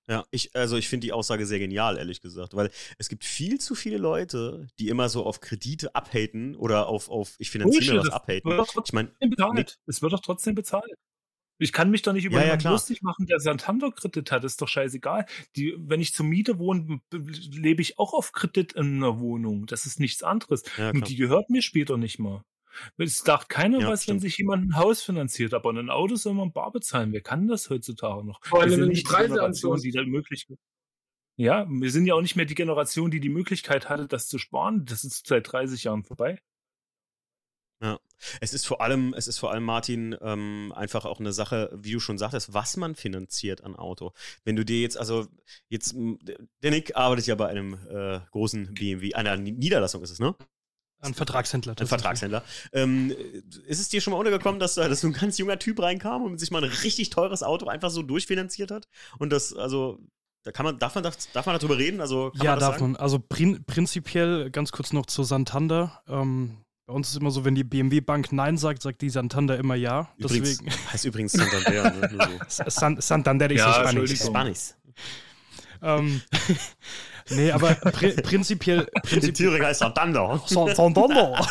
Ja, 0.08 0.24
ich, 0.30 0.54
also 0.56 0.76
ich 0.76 0.88
finde 0.88 1.06
die 1.06 1.12
Aussage 1.12 1.44
sehr 1.44 1.58
genial, 1.58 1.98
ehrlich 1.98 2.22
gesagt, 2.22 2.56
weil 2.56 2.70
es 2.96 3.08
gibt 3.08 3.24
viel 3.24 3.60
zu 3.60 3.74
viele 3.74 3.98
Leute, 3.98 4.66
die 4.78 4.88
immer 4.88 5.08
so 5.10 5.24
auf 5.26 5.40
Kredite 5.40 5.94
abhaten 5.94 6.56
oder 6.56 6.86
auf, 6.88 7.10
auf 7.10 7.34
ich 7.38 7.50
finanziere 7.50 7.96
mir 7.96 8.00
was 8.00 8.10
abhaten. 8.10 8.50
Ich 8.84 8.92
meine, 8.92 9.12
es 9.86 10.00
wird 10.00 10.12
doch 10.12 10.20
trotzdem 10.20 10.54
bezahlt. 10.54 10.94
Ich 11.60 11.72
kann 11.72 11.90
mich 11.90 12.02
doch 12.02 12.12
nicht 12.12 12.24
über 12.24 12.40
Ja, 12.40 12.56
ja, 12.56 12.70
lustig 12.70 13.02
machen, 13.02 13.26
der 13.26 13.40
Santander-Kredit 13.40 14.30
hat. 14.30 14.44
Ist 14.44 14.62
doch 14.62 14.68
scheißegal. 14.68 15.26
Die, 15.56 15.74
wenn 15.76 16.00
ich 16.00 16.14
zur 16.14 16.24
Miete 16.24 16.58
wohne, 16.58 17.00
lebe 17.10 17.82
ich 17.82 17.98
auch 17.98 18.14
auf 18.14 18.32
Kredit 18.32 18.74
in 18.74 18.96
einer 18.96 19.18
Wohnung. 19.18 19.66
Das 19.66 19.84
ist 19.84 19.98
nichts 19.98 20.22
anderes. 20.22 20.62
Ja, 20.76 20.90
Und 20.90 21.08
die 21.08 21.16
gehört 21.16 21.50
mir 21.50 21.62
später 21.62 21.96
nicht 21.96 22.20
mal. 22.20 22.42
Es 22.96 23.22
dacht 23.22 23.48
keiner 23.48 23.80
Ja, 23.80 23.88
was, 23.88 24.00
wenn 24.08 24.18
stimmt. 24.18 24.20
sich 24.22 24.38
jemand 24.38 24.64
ein 24.68 24.76
Haus 24.76 25.02
finanziert, 25.02 25.54
aber 25.54 25.70
ein 25.70 25.90
Auto 25.90 26.16
soll 26.16 26.34
man 26.34 26.52
bar 26.52 26.72
bezahlen. 26.72 27.12
Wer 27.12 27.20
kann 27.22 27.48
das 27.48 27.70
heutzutage 27.70 28.24
noch? 28.24 28.40
Vor 28.44 28.60
allem, 28.60 28.70
wir 28.70 28.76
sind 28.76 28.80
wenn 28.82 28.90
die 28.90 28.94
nicht 28.96 29.08
die 29.08 29.12
Preise 29.12 29.28
Generation, 29.34 29.72
anziehen. 29.74 29.92
die 29.92 29.98
da 29.98 30.04
möglich 30.04 30.46
Ja, 31.36 31.66
wir 31.68 31.90
sind 31.90 32.06
ja 32.06 32.14
auch 32.14 32.20
nicht 32.22 32.36
mehr 32.36 32.46
die 32.46 32.54
Generation, 32.54 33.10
die 33.10 33.20
die 33.20 33.28
Möglichkeit 33.28 33.88
hatte, 33.88 34.06
das 34.06 34.28
zu 34.28 34.38
sparen. 34.38 34.84
Das 34.84 35.04
ist 35.04 35.26
seit 35.26 35.50
30 35.52 35.84
Jahren 35.84 36.04
vorbei. 36.04 36.40
Es 38.40 38.52
ist 38.52 38.66
vor 38.66 38.80
allem, 38.80 39.14
es 39.16 39.28
ist 39.28 39.38
vor 39.38 39.52
allem, 39.52 39.64
Martin, 39.64 40.16
ähm, 40.20 40.72
einfach 40.74 41.04
auch 41.04 41.20
eine 41.20 41.32
Sache, 41.32 41.70
wie 41.74 41.92
du 41.92 42.00
schon 42.00 42.18
sagtest, 42.18 42.52
was 42.52 42.76
man 42.76 42.94
finanziert 42.94 43.62
an 43.62 43.76
Auto. 43.76 44.12
Wenn 44.44 44.56
du 44.56 44.64
dir 44.64 44.80
jetzt, 44.80 44.96
also 44.98 45.26
jetzt, 45.68 45.94
der 46.62 46.70
Nick 46.70 46.96
arbeitet 46.96 47.26
ja 47.26 47.34
bei 47.36 47.48
einem 47.48 47.74
äh, 47.88 48.20
großen 48.32 48.74
BMW, 48.74 49.14
einer 49.14 49.36
Niederlassung 49.36 50.02
ist 50.02 50.10
es, 50.10 50.18
ne? 50.18 50.34
Ein 51.00 51.14
Vertragshändler. 51.14 51.74
Ein. 51.78 51.86
Vertragshändler. 51.86 52.42
Ähm, 52.72 53.12
ist 53.66 53.78
es 53.80 53.88
dir 53.88 54.00
schon 54.00 54.12
mal 54.12 54.18
untergekommen, 54.18 54.58
dass, 54.58 54.74
da- 54.74 54.88
dass 54.88 55.00
so 55.02 55.06
ein 55.06 55.12
ganz 55.12 55.38
junger 55.38 55.58
Typ 55.58 55.80
reinkam 55.80 56.22
und 56.24 56.38
sich 56.38 56.50
mal 56.50 56.62
ein 56.64 56.70
richtig 56.70 57.10
teures 57.10 57.42
Auto 57.42 57.66
einfach 57.66 57.90
so 57.90 58.02
durchfinanziert 58.02 58.70
hat? 58.70 58.88
Und 59.18 59.30
das, 59.30 59.54
also, 59.54 60.00
da 60.42 60.50
kann 60.52 60.64
man, 60.64 60.78
darf 60.78 60.94
man, 60.96 61.04
das, 61.04 61.30
darf 61.32 61.46
man 61.46 61.56
darüber 61.56 61.78
reden? 61.78 62.00
Also, 62.00 62.30
kann 62.30 62.44
ja, 62.44 62.50
man 62.52 62.58
das 62.60 62.68
darf 62.68 62.78
sagen? 62.78 62.92
man. 62.92 63.00
Also 63.00 63.18
prin 63.20 63.64
prinzipiell 63.64 64.50
ganz 64.50 64.72
kurz 64.72 64.92
noch 64.92 65.06
zu 65.06 65.22
Santander. 65.22 66.02
Ähm, 66.08 66.58
bei 66.86 66.94
uns 66.94 67.10
ist 67.10 67.16
immer 67.16 67.30
so, 67.30 67.44
wenn 67.44 67.54
die 67.54 67.64
BMW 67.64 68.00
Bank 68.00 68.32
Nein 68.32 68.56
sagt, 68.56 68.82
sagt 68.82 69.02
die 69.02 69.10
Santander 69.10 69.58
immer 69.58 69.74
Ja. 69.74 70.08
Übrigens, 70.16 70.58
Deswegen 70.58 70.70
heißt 70.92 71.04
übrigens 71.04 71.32
Santander, 71.32 71.90
ne? 72.10 72.30
So. 72.48 72.64
San 72.66 73.00
Santander 73.00 73.50
ist 73.50 73.58
Ja, 73.58 73.72
Spanisch. 73.74 74.18
Spanisch. 74.18 74.58
Ähm, 75.82 76.20
nee, 77.30 77.50
aber 77.50 77.74
pri 77.74 78.12
prinzipiell, 78.22 78.80
In 78.94 79.02
prinzipiell 79.02 79.32
Thüringen 79.32 79.66
heißt 79.66 79.80
Santander. 79.80 80.42
San 80.46 80.74
Santander. 80.74 81.46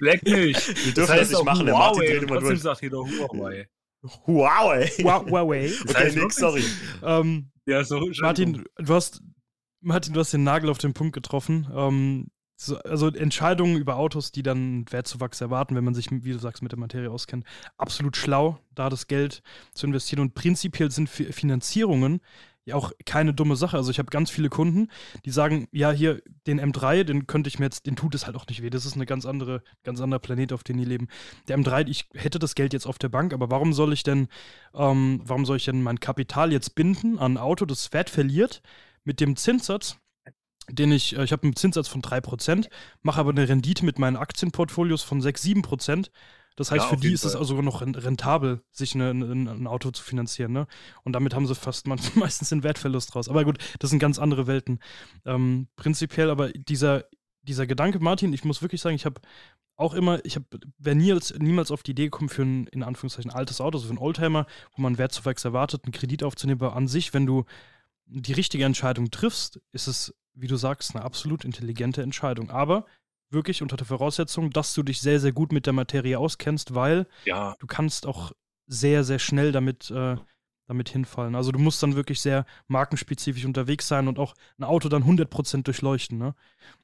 Leck 0.00 0.22
mich. 0.24 0.56
Wir 0.86 0.94
dürfen 0.94 1.16
das 1.16 1.30
nicht 1.30 1.44
machen, 1.44 1.66
der 1.66 1.74
Martin 1.74 2.02
dreht 2.02 2.22
immer 2.22 2.40
durch. 2.40 2.60
sagt 2.60 2.82
jeder 2.82 2.98
Huawei. 2.98 4.90
Wa- 5.02 5.24
Huawei. 5.28 5.70
Okay, 5.82 5.94
heißt 5.94 6.16
wirklich 6.16 6.34
sorry. 6.34 6.64
Ähm, 7.02 7.50
Ja, 7.66 7.84
so, 7.84 8.00
Martin, 8.20 8.64
du 8.76 8.94
hast, 8.94 9.20
Martin, 9.82 10.14
du 10.14 10.20
hast 10.20 10.32
den 10.32 10.44
Nagel 10.44 10.70
auf 10.70 10.78
den 10.78 10.94
Punkt 10.94 11.12
getroffen. 11.14 11.68
Ähm, 11.74 12.28
so, 12.56 12.76
also 12.78 13.08
Entscheidungen 13.08 13.76
über 13.78 13.96
Autos, 13.96 14.32
die 14.32 14.42
dann 14.42 14.58
einen 14.58 14.92
Wertzuwachs 14.92 15.40
erwarten, 15.40 15.74
wenn 15.76 15.84
man 15.84 15.94
sich, 15.94 16.10
wie 16.10 16.32
du 16.32 16.38
sagst, 16.38 16.62
mit 16.62 16.72
der 16.72 16.78
Materie 16.78 17.10
auskennt, 17.10 17.44
absolut 17.78 18.16
schlau, 18.16 18.58
da 18.74 18.88
das 18.90 19.06
Geld 19.06 19.42
zu 19.74 19.86
investieren. 19.86 20.20
Und 20.20 20.34
prinzipiell 20.34 20.90
sind 20.90 21.08
Fi- 21.08 21.32
Finanzierungen 21.32 22.20
ja 22.64 22.74
auch 22.74 22.92
keine 23.06 23.34
dumme 23.34 23.56
Sache. 23.56 23.76
Also 23.76 23.90
ich 23.90 23.98
habe 23.98 24.10
ganz 24.10 24.30
viele 24.30 24.48
Kunden, 24.48 24.88
die 25.24 25.30
sagen, 25.30 25.68
ja, 25.72 25.90
hier 25.90 26.22
den 26.46 26.60
M3, 26.60 27.04
den 27.04 27.26
könnte 27.26 27.48
ich 27.48 27.58
mir 27.58 27.66
jetzt, 27.66 27.86
den 27.86 27.96
tut 27.96 28.14
es 28.14 28.26
halt 28.26 28.36
auch 28.36 28.46
nicht 28.46 28.62
weh. 28.62 28.70
Das 28.70 28.86
ist 28.86 28.94
eine 28.94 29.06
ganz 29.06 29.26
andere, 29.26 29.62
ganz 29.82 30.00
anderer 30.00 30.20
Planet, 30.20 30.52
auf 30.52 30.62
dem 30.62 30.78
die 30.78 30.84
leben. 30.84 31.08
Der 31.48 31.58
M3, 31.58 31.88
ich 31.88 32.08
hätte 32.14 32.38
das 32.38 32.54
Geld 32.54 32.72
jetzt 32.72 32.86
auf 32.86 32.98
der 32.98 33.08
Bank, 33.08 33.32
aber 33.32 33.50
warum 33.50 33.72
soll 33.72 33.92
ich 33.92 34.02
denn, 34.02 34.28
ähm, 34.74 35.20
warum 35.24 35.46
soll 35.46 35.56
ich 35.56 35.64
denn 35.64 35.82
mein 35.82 36.00
Kapital 36.00 36.52
jetzt 36.52 36.74
binden 36.74 37.18
an 37.18 37.34
ein 37.34 37.38
Auto, 37.38 37.64
das 37.64 37.92
Wert 37.92 38.10
verliert, 38.10 38.62
mit 39.04 39.20
dem 39.20 39.36
Zinssatz, 39.36 39.96
den 40.70 40.92
ich, 40.92 41.16
äh, 41.16 41.24
ich 41.24 41.32
habe 41.32 41.44
einen 41.44 41.56
Zinssatz 41.56 41.88
von 41.88 42.02
3%, 42.02 42.68
mache 43.02 43.20
aber 43.20 43.30
eine 43.30 43.48
Rendite 43.48 43.84
mit 43.84 43.98
meinen 43.98 44.16
Aktienportfolios 44.16 45.02
von 45.02 45.20
6, 45.20 45.42
7%. 45.42 46.10
Das 46.56 46.70
heißt, 46.70 46.84
Ja, 46.84 46.88
für 46.90 46.96
die 46.96 47.12
ist 47.12 47.24
es 47.24 47.34
also 47.34 47.44
sogar 47.50 47.62
noch 47.62 47.80
ren- 47.80 47.94
rentabel, 47.94 48.62
sich 48.70 48.94
eine, 48.94 49.10
ein, 49.10 49.48
ein 49.48 49.66
Auto 49.66 49.90
zu 49.90 50.02
finanzieren. 50.02 50.52
Ne? 50.52 50.66
Und 51.04 51.12
damit 51.14 51.34
haben 51.34 51.46
sie 51.46 51.54
fast 51.54 51.86
meistens 52.16 52.48
den 52.50 52.62
Wertverlust 52.62 53.14
raus. 53.14 53.28
Aber 53.28 53.44
gut, 53.44 53.58
das 53.78 53.90
sind 53.90 53.98
ganz 53.98 54.18
andere 54.18 54.46
Welten. 54.46 54.80
Ähm, 55.24 55.68
prinzipiell 55.76 56.30
aber 56.30 56.50
dieser, 56.52 57.04
dieser 57.42 57.66
Gedanke, 57.66 57.98
Martin, 58.00 58.32
ich 58.32 58.44
muss 58.44 58.62
wirklich 58.62 58.80
sagen, 58.80 58.96
ich 58.96 59.06
habe 59.06 59.20
auch 59.76 59.94
immer, 59.94 60.22
ich 60.26 60.38
wäre 60.78 60.94
niemals, 60.96 61.32
niemals 61.38 61.70
auf 61.70 61.82
die 61.82 61.92
Idee 61.92 62.04
gekommen, 62.04 62.28
für 62.28 62.42
ein, 62.42 62.66
in 62.66 62.82
Anführungszeichen, 62.82 63.30
altes 63.30 63.62
Auto, 63.62 63.78
so 63.78 63.84
für 63.86 63.90
einen 63.90 63.98
Oldtimer, 63.98 64.46
wo 64.76 64.82
man 64.82 64.98
Wertzuwachs 64.98 65.44
erwartet, 65.46 65.84
einen 65.84 65.92
Kredit 65.92 66.22
aufzunehmen, 66.22 66.60
aber 66.60 66.76
an 66.76 66.86
sich, 66.86 67.14
wenn 67.14 67.24
du 67.24 67.44
die 68.04 68.34
richtige 68.34 68.64
Entscheidung 68.64 69.10
triffst, 69.10 69.58
ist 69.72 69.86
es, 69.86 70.14
wie 70.34 70.48
du 70.48 70.56
sagst, 70.56 70.94
eine 70.94 71.04
absolut 71.04 71.44
intelligente 71.46 72.02
Entscheidung. 72.02 72.50
Aber 72.50 72.84
wirklich 73.30 73.62
unter 73.62 73.76
der 73.76 73.86
Voraussetzung, 73.86 74.50
dass 74.50 74.74
du 74.74 74.82
dich 74.82 75.00
sehr, 75.00 75.20
sehr 75.20 75.32
gut 75.32 75.52
mit 75.52 75.66
der 75.66 75.72
Materie 75.72 76.18
auskennst, 76.18 76.74
weil 76.74 77.06
Ja, 77.24 77.56
du 77.58 77.66
kannst 77.66 78.06
auch 78.06 78.32
sehr, 78.66 79.04
sehr 79.04 79.18
schnell 79.18 79.52
damit, 79.52 79.90
äh, 79.90 80.16
damit 80.70 80.88
hinfallen. 80.88 81.34
Also 81.34 81.50
du 81.50 81.58
musst 81.58 81.82
dann 81.82 81.96
wirklich 81.96 82.20
sehr 82.20 82.46
markenspezifisch 82.68 83.44
unterwegs 83.44 83.88
sein 83.88 84.06
und 84.06 84.20
auch 84.20 84.34
ein 84.56 84.62
Auto 84.62 84.88
dann 84.88 85.02
100% 85.02 85.64
durchleuchten, 85.64 86.16
ne? 86.16 86.36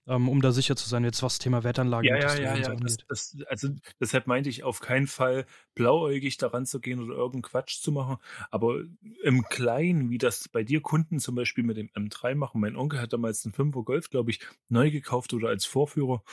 ähm, 0.09 0.29
um 0.29 0.43
da 0.43 0.51
sicher 0.51 0.75
zu 0.75 0.89
sein, 0.89 1.05
jetzt 1.05 1.23
was 1.23 1.35
das 1.35 1.39
Thema 1.39 1.63
Wertanlage 1.63 2.09
ja, 2.09 2.17
ja, 2.17 2.35
ja, 2.35 2.57
ja. 2.57 2.57
Das, 2.57 2.69
angeht. 2.69 3.05
das, 3.09 3.37
also 3.49 3.69
deshalb 4.01 4.27
meinte 4.27 4.51
ich 4.51 4.65
auf 4.65 4.81
keinen 4.81 5.07
Fall 5.07 5.47
blauäugig 5.77 6.37
daran 6.37 6.67
zu 6.67 6.81
gehen 6.81 6.99
oder 7.01 7.15
irgendeinen 7.15 7.43
Quatsch 7.43 7.81
zu 7.81 7.93
machen. 7.93 8.17
Aber 8.51 8.81
im 9.23 9.45
Kleinen, 9.45 10.11
wie 10.11 10.19
das 10.19 10.49
bei 10.49 10.65
dir 10.65 10.81
Kunden 10.81 11.21
zum 11.21 11.37
Beispiel 11.37 11.63
mit 11.63 11.77
dem 11.77 11.89
M3 11.91 12.35
machen. 12.35 12.61
Mein 12.61 12.75
Onkel 12.75 13.01
hat 13.01 13.13
damals 13.13 13.45
einen 13.45 13.55
5er 13.55 13.85
Golf, 13.85 14.11
glaube 14.11 14.33
ich, 14.33 14.41
neu 14.69 14.91
gekauft 14.91 15.33
oder 15.33 15.49
als 15.49 15.65
Vorführer. 15.65 16.25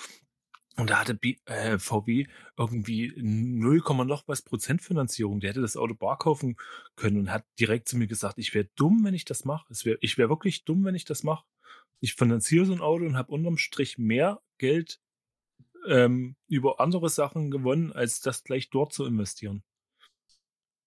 Und 0.76 0.90
da 0.90 1.00
hatte 1.00 1.14
B, 1.14 1.36
äh, 1.46 1.78
VW 1.78 2.26
irgendwie 2.58 3.14
0, 3.16 3.84
noch 4.06 4.28
was 4.28 4.42
Prozent 4.42 4.82
Finanzierung. 4.82 5.40
Der 5.40 5.52
hätte 5.52 5.62
das 5.62 5.78
Auto 5.78 5.94
bar 5.94 6.18
kaufen 6.18 6.58
können 6.96 7.18
und 7.18 7.32
hat 7.32 7.46
direkt 7.60 7.88
zu 7.88 7.98
mir 7.98 8.08
gesagt, 8.08 8.40
ich 8.40 8.54
wäre 8.56 8.68
dumm, 8.76 9.04
wenn 9.04 9.14
ich 9.14 9.26
das 9.26 9.46
mache. 9.46 9.68
Wär, 9.84 9.98
ich 10.02 10.18
wäre 10.18 10.30
wirklich 10.30 10.66
dumm, 10.66 10.84
wenn 10.84 10.96
ich 10.96 11.06
das 11.06 11.24
mache. 11.24 11.46
Ich 12.00 12.16
finanziere 12.16 12.66
so 12.66 12.74
ein 12.74 12.82
Auto 12.82 13.06
und 13.06 13.18
habe 13.18 13.32
unterm 13.32 13.58
Strich 13.58 13.98
mehr 13.98 14.42
Geld 14.58 15.00
ähm, 15.88 16.36
über 16.48 16.80
andere 16.80 17.10
Sachen 17.10 17.52
gewonnen, 17.52 17.92
als 17.92 18.20
das 18.22 18.44
gleich 18.44 18.70
dort 18.70 18.94
zu 18.94 19.06
investieren. 19.06 19.64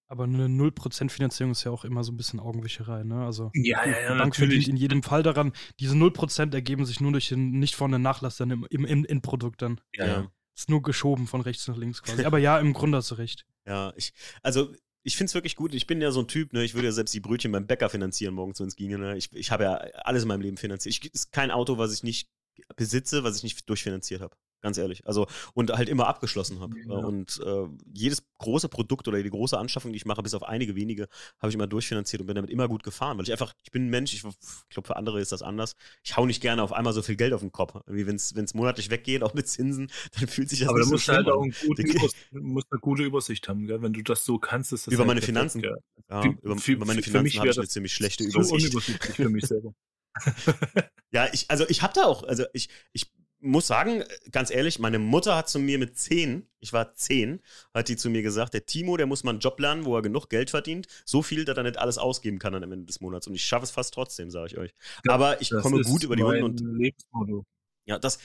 Aber 0.09 0.25
eine 0.25 0.47
0% 0.47 1.11
Finanzierung 1.11 1.53
ist 1.53 1.65
ja 1.65 1.73
auch 1.73 1.85
immer 1.85 2.05
so 2.05 2.13
ein 2.13 2.17
bisschen 2.17 2.39
Augenwischerei, 2.39 3.03
ne? 3.03 3.25
Also 3.25 3.51
Ja, 3.55 3.85
ja, 3.85 4.01
ja, 4.01 4.09
Bank 4.15 4.37
verdient 4.37 4.61
natürlich. 4.61 4.69
in 4.69 4.77
jedem 4.77 5.03
Fall 5.03 5.23
daran. 5.23 5.53
Diese 5.81 5.97
0% 5.97 6.55
ergeben 6.55 6.85
sich 6.85 7.01
nur 7.01 7.13
durch 7.13 7.29
den 7.29 7.59
nicht 7.59 7.75
vorhandenen 7.75 8.03
Nachlass 8.03 8.37
dann 8.37 8.51
im, 8.51 8.67
im, 8.71 8.85
im 8.85 9.05
Endprodukt 9.05 9.63
dann. 9.63 9.81
Ja, 9.95 10.07
ja. 10.07 10.33
Ist 10.57 10.71
nur 10.71 10.83
geschoben 10.83 11.27
von 11.27 11.41
rechts 11.41 11.67
nach 11.69 11.77
links 11.77 12.03
quasi. 12.03 12.25
Aber 12.25 12.39
ja, 12.39 12.59
im 12.59 12.73
Grunde 12.73 12.99
hast 12.99 13.11
du 13.11 13.17
recht. 13.17 13.47
Ja, 13.67 13.93
ich, 13.97 14.13
also 14.43 14.73
ich 15.03 15.17
finde 15.17 15.29
es 15.29 15.35
wirklich 15.35 15.57
gut. 15.57 15.75
Ich 15.75 15.87
bin 15.87 16.01
ja 16.01 16.11
so 16.11 16.21
ein 16.21 16.29
Typ, 16.29 16.53
ne? 16.53 16.65
Ich 16.65 16.75
würde 16.75 16.87
ja 16.87 16.93
selbst 16.93 17.13
die 17.13 17.21
Brötchen 17.21 17.53
beim 17.53 17.67
Bäcker 17.67 17.89
finanzieren 17.91 18.35
morgens, 18.35 18.61
wenn 18.61 18.69
es 18.69 18.77
ginge. 18.77 18.99
Ne? 18.99 19.17
Ich, 19.17 19.33
ich 19.33 19.51
habe 19.51 19.65
ja 19.65 19.75
alles 20.05 20.23
in 20.23 20.29
meinem 20.29 20.41
Leben 20.41 20.57
finanziert. 20.57 20.95
Ich 20.95 21.13
ist 21.13 21.33
kein 21.33 21.51
Auto, 21.51 21.79
was 21.79 21.93
ich 21.93 22.03
nicht 22.03 22.29
besitze, 22.77 23.23
was 23.23 23.37
ich 23.37 23.43
nicht 23.43 23.69
durchfinanziert 23.69 24.21
habe. 24.21 24.37
Ganz 24.67 24.79
ehrlich. 24.79 25.07
Also, 25.07 25.29
und 25.55 25.71
halt 25.71 25.89
immer 25.89 26.09
abgeschlossen 26.09 26.59
habe. 26.59 26.75
Ja. 26.81 26.97
Und 26.97 27.41
äh, 27.47 27.69
jedes 27.95 28.25
große 28.39 28.69
Produkt 28.69 29.07
oder 29.07 29.23
die 29.23 29.31
große 29.31 29.57
Anschaffung, 29.57 29.93
die 29.93 29.97
ich 29.97 30.07
mache, 30.07 30.25
bis 30.25 30.35
auf 30.35 30.43
einige 30.43 30.75
wenige, 30.75 31.07
habe 31.39 31.51
ich 31.51 31.55
immer 31.55 31.69
durchfinanziert 31.69 32.21
und 32.21 32.27
bin 32.27 32.35
damit 32.35 32.51
immer 32.51 32.67
gut 32.67 32.83
gefahren. 32.83 33.17
Weil 33.17 33.23
ich 33.27 33.31
einfach, 33.31 33.55
ich 33.63 33.71
bin 33.71 33.87
ein 33.87 33.91
Mensch, 33.91 34.13
ich 34.13 34.23
glaube, 34.71 34.89
für 34.89 34.97
andere 34.97 35.21
ist 35.21 35.31
das 35.31 35.43
anders. 35.43 35.77
Ich 36.03 36.17
hau 36.17 36.27
nicht 36.27 36.41
gerne 36.43 36.65
auf 36.65 36.73
einmal 36.73 36.93
so 36.93 37.01
viel 37.03 37.15
Geld 37.15 37.33
auf 37.33 37.43
den 37.43 37.53
Kopf. 37.53 37.77
Wie 37.87 38.09
wenn 38.09 38.17
es 38.17 38.55
monatlich 38.55 38.91
weggeht, 38.91 39.23
auch 39.23 39.35
mit 39.35 39.47
Zinsen, 39.47 39.89
dann 40.19 40.27
fühlt 40.27 40.49
sich 40.51 40.59
das 40.59 40.69
Aber 40.69 40.79
nicht 40.79 40.87
du 40.87 40.89
so 40.89 40.95
musst 40.95 41.05
schlimm 41.05 41.17
halt 41.19 41.29
auch 41.29 41.43
einen 41.43 41.55
guten 41.65 41.85
Die- 41.85 41.93
Übers 41.93 42.13
du 42.33 42.41
musst 42.41 42.67
eine 42.73 42.81
gute 42.81 43.03
Übersicht 43.05 43.49
haben, 43.49 43.69
gell? 43.69 43.81
wenn 43.83 43.93
du 43.93 44.03
das 44.03 44.25
so 44.25 44.39
kannst. 44.39 44.73
Ist 44.73 44.89
das 44.89 44.93
Über 44.95 45.03
halt 45.03 45.07
meine 45.07 45.21
perfekt, 45.21 45.39
Finanzen. 45.39 45.63
gell? 45.63 45.77
Ja, 46.11 46.23
Für- 46.23 46.29
über, 46.43 46.59
für- 46.59 46.73
über 46.73 46.87
meine 46.87 47.03
für- 47.05 47.11
für 47.13 47.23
mich 47.23 47.35
Finanzen 47.35 47.39
habe 47.41 47.51
ich 47.51 47.59
eine 47.59 47.69
ziemlich 47.69 47.95
schlechte 47.95 48.25
So 48.25 48.41
Übersicht. 48.41 48.65
unübersichtlich 48.67 49.15
für 49.17 49.29
mich 49.29 49.47
selber. 49.47 49.73
Ja, 51.13 51.29
ich, 51.33 51.49
also 51.51 51.65
ich 51.69 51.83
habe 51.83 51.93
da 51.95 52.05
auch, 52.05 52.25
also 52.25 52.45
ich, 52.53 52.69
ich 52.93 53.11
muss 53.47 53.67
sagen, 53.67 54.05
ganz 54.31 54.51
ehrlich, 54.51 54.79
meine 54.79 54.99
Mutter 54.99 55.37
hat 55.37 55.49
zu 55.49 55.59
mir 55.59 55.79
mit 55.79 55.99
zehn, 55.99 56.47
ich 56.61 56.73
war 56.73 56.95
zehn, 56.95 57.41
hat 57.73 57.89
die 57.89 57.97
zu 57.97 58.11
mir 58.11 58.23
gesagt, 58.23 58.55
der 58.55 58.67
Timo, 58.67 58.97
der 58.97 59.07
muss 59.07 59.25
mal 59.25 59.31
einen 59.31 59.41
Job 59.41 59.59
lernen, 59.61 59.85
wo 59.85 59.97
er 59.97 60.03
genug 60.03 60.29
Geld 60.29 60.51
verdient, 60.51 60.87
so 61.05 61.23
viel, 61.23 61.45
dass 61.45 61.57
er 61.57 61.63
nicht 61.63 61.79
alles 61.79 61.99
ausgeben 61.99 62.39
kann 62.39 62.55
am 62.55 62.73
Ende 62.73 62.87
des 62.87 63.01
Monats. 63.01 63.27
Und 63.27 63.35
ich 63.35 63.45
schaffe 63.45 63.65
es 63.65 63.71
fast 63.71 63.95
trotzdem, 63.95 64.31
sage 64.31 64.47
ich 64.49 64.59
euch. 64.59 64.75
Ja, 65.05 65.13
Aber 65.13 65.41
ich 65.41 65.51
komme 65.51 65.83
gut 65.83 66.03
über 66.05 66.17
die 66.17 66.23
Runden 66.23 66.43
und 66.43 67.47
ja, 67.87 67.99
das, 67.99 68.19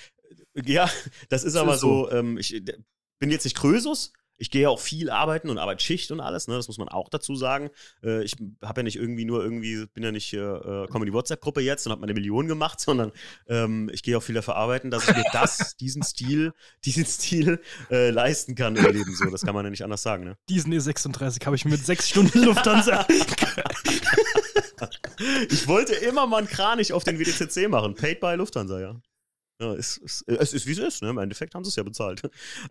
ja, 0.56 0.90
das 1.30 1.44
ist 1.44 1.54
Das 1.54 1.62
aber 1.62 1.76
ist 1.76 1.82
so, 1.82 2.12
ähm, 2.12 2.38
ich 2.38 2.64
bin 3.20 3.32
jetzt 3.32 3.44
nicht 3.44 3.56
Krösus. 3.56 4.14
Ich 4.42 4.50
gehe 4.50 4.64
ja 4.64 4.70
auch 4.70 4.80
viel 4.80 5.12
arbeiten 5.12 5.50
und 5.50 5.60
arbeite 5.60 5.84
Schicht 5.84 6.12
und 6.12 6.20
alles, 6.20 6.48
ne? 6.48 6.56
Das 6.56 6.68
muss 6.68 6.80
man 6.80 6.90
auch 6.90 7.10
dazu 7.10 7.36
sagen. 7.36 7.70
Äh, 8.04 8.24
ich 8.24 8.36
habe 8.64 8.80
ja 8.80 8.84
nicht 8.84 8.96
irgendwie 8.96 9.24
nur 9.24 9.44
irgendwie, 9.44 9.86
bin 9.94 10.04
ja 10.04 10.12
nicht 10.12 10.34
äh, 10.34 10.88
komme 10.88 11.06
in 11.06 11.12
die 11.12 11.14
WhatsApp-Gruppe 11.14 11.62
jetzt 11.62 11.86
und 11.86 11.92
habe 11.92 12.02
meine 12.02 12.16
Millionen 12.16 12.48
gemacht, 12.48 12.80
sondern 12.82 13.12
ähm, 13.48 13.90
ich 13.94 14.02
gehe 14.02 14.18
auch 14.18 14.24
viel 14.24 14.36
dafür 14.36 14.56
arbeiten, 14.56 14.90
dass 14.90 15.08
ich 15.08 15.16
mir 15.16 15.26
das, 15.32 15.78
diesen 15.80 16.02
Stil, 16.02 16.54
diesen 16.84 17.06
Stil 17.06 17.62
äh, 17.92 18.10
leisten 18.10 18.56
kann 18.56 18.76
im 18.76 18.86
Leben. 18.86 19.14
So, 19.14 19.30
das 19.30 19.44
kann 19.44 19.54
man 19.54 19.66
ja 19.66 19.70
nicht 19.70 19.84
anders 19.84 20.02
sagen, 20.02 20.24
ne? 20.24 20.38
Diesen 20.50 20.74
E36 20.74 21.46
habe 21.46 21.56
ich 21.56 21.66
mit 21.66 21.86
sechs 21.86 22.10
Stunden 22.10 22.44
Lufthansa. 22.44 23.06
Ich 25.50 25.68
wollte 25.68 25.94
immer 25.94 26.26
mal 26.26 26.40
einen 26.40 26.48
Kranich 26.48 26.94
auf 26.94 27.04
den 27.04 27.20
WDCC 27.20 27.70
machen. 27.70 27.94
Paid 27.94 28.20
by 28.20 28.34
Lufthansa, 28.36 28.80
ja. 28.80 29.00
ja 29.60 29.74
ist, 29.76 29.98
ist, 29.98 30.28
es 30.28 30.54
ist, 30.54 30.66
wie 30.66 30.72
es 30.72 30.80
ist, 30.80 31.04
ne? 31.04 31.10
Im 31.10 31.20
Endeffekt 31.20 31.54
haben 31.54 31.64
sie 31.64 31.70
es 31.70 31.76
ja 31.76 31.84
bezahlt. 31.84 32.24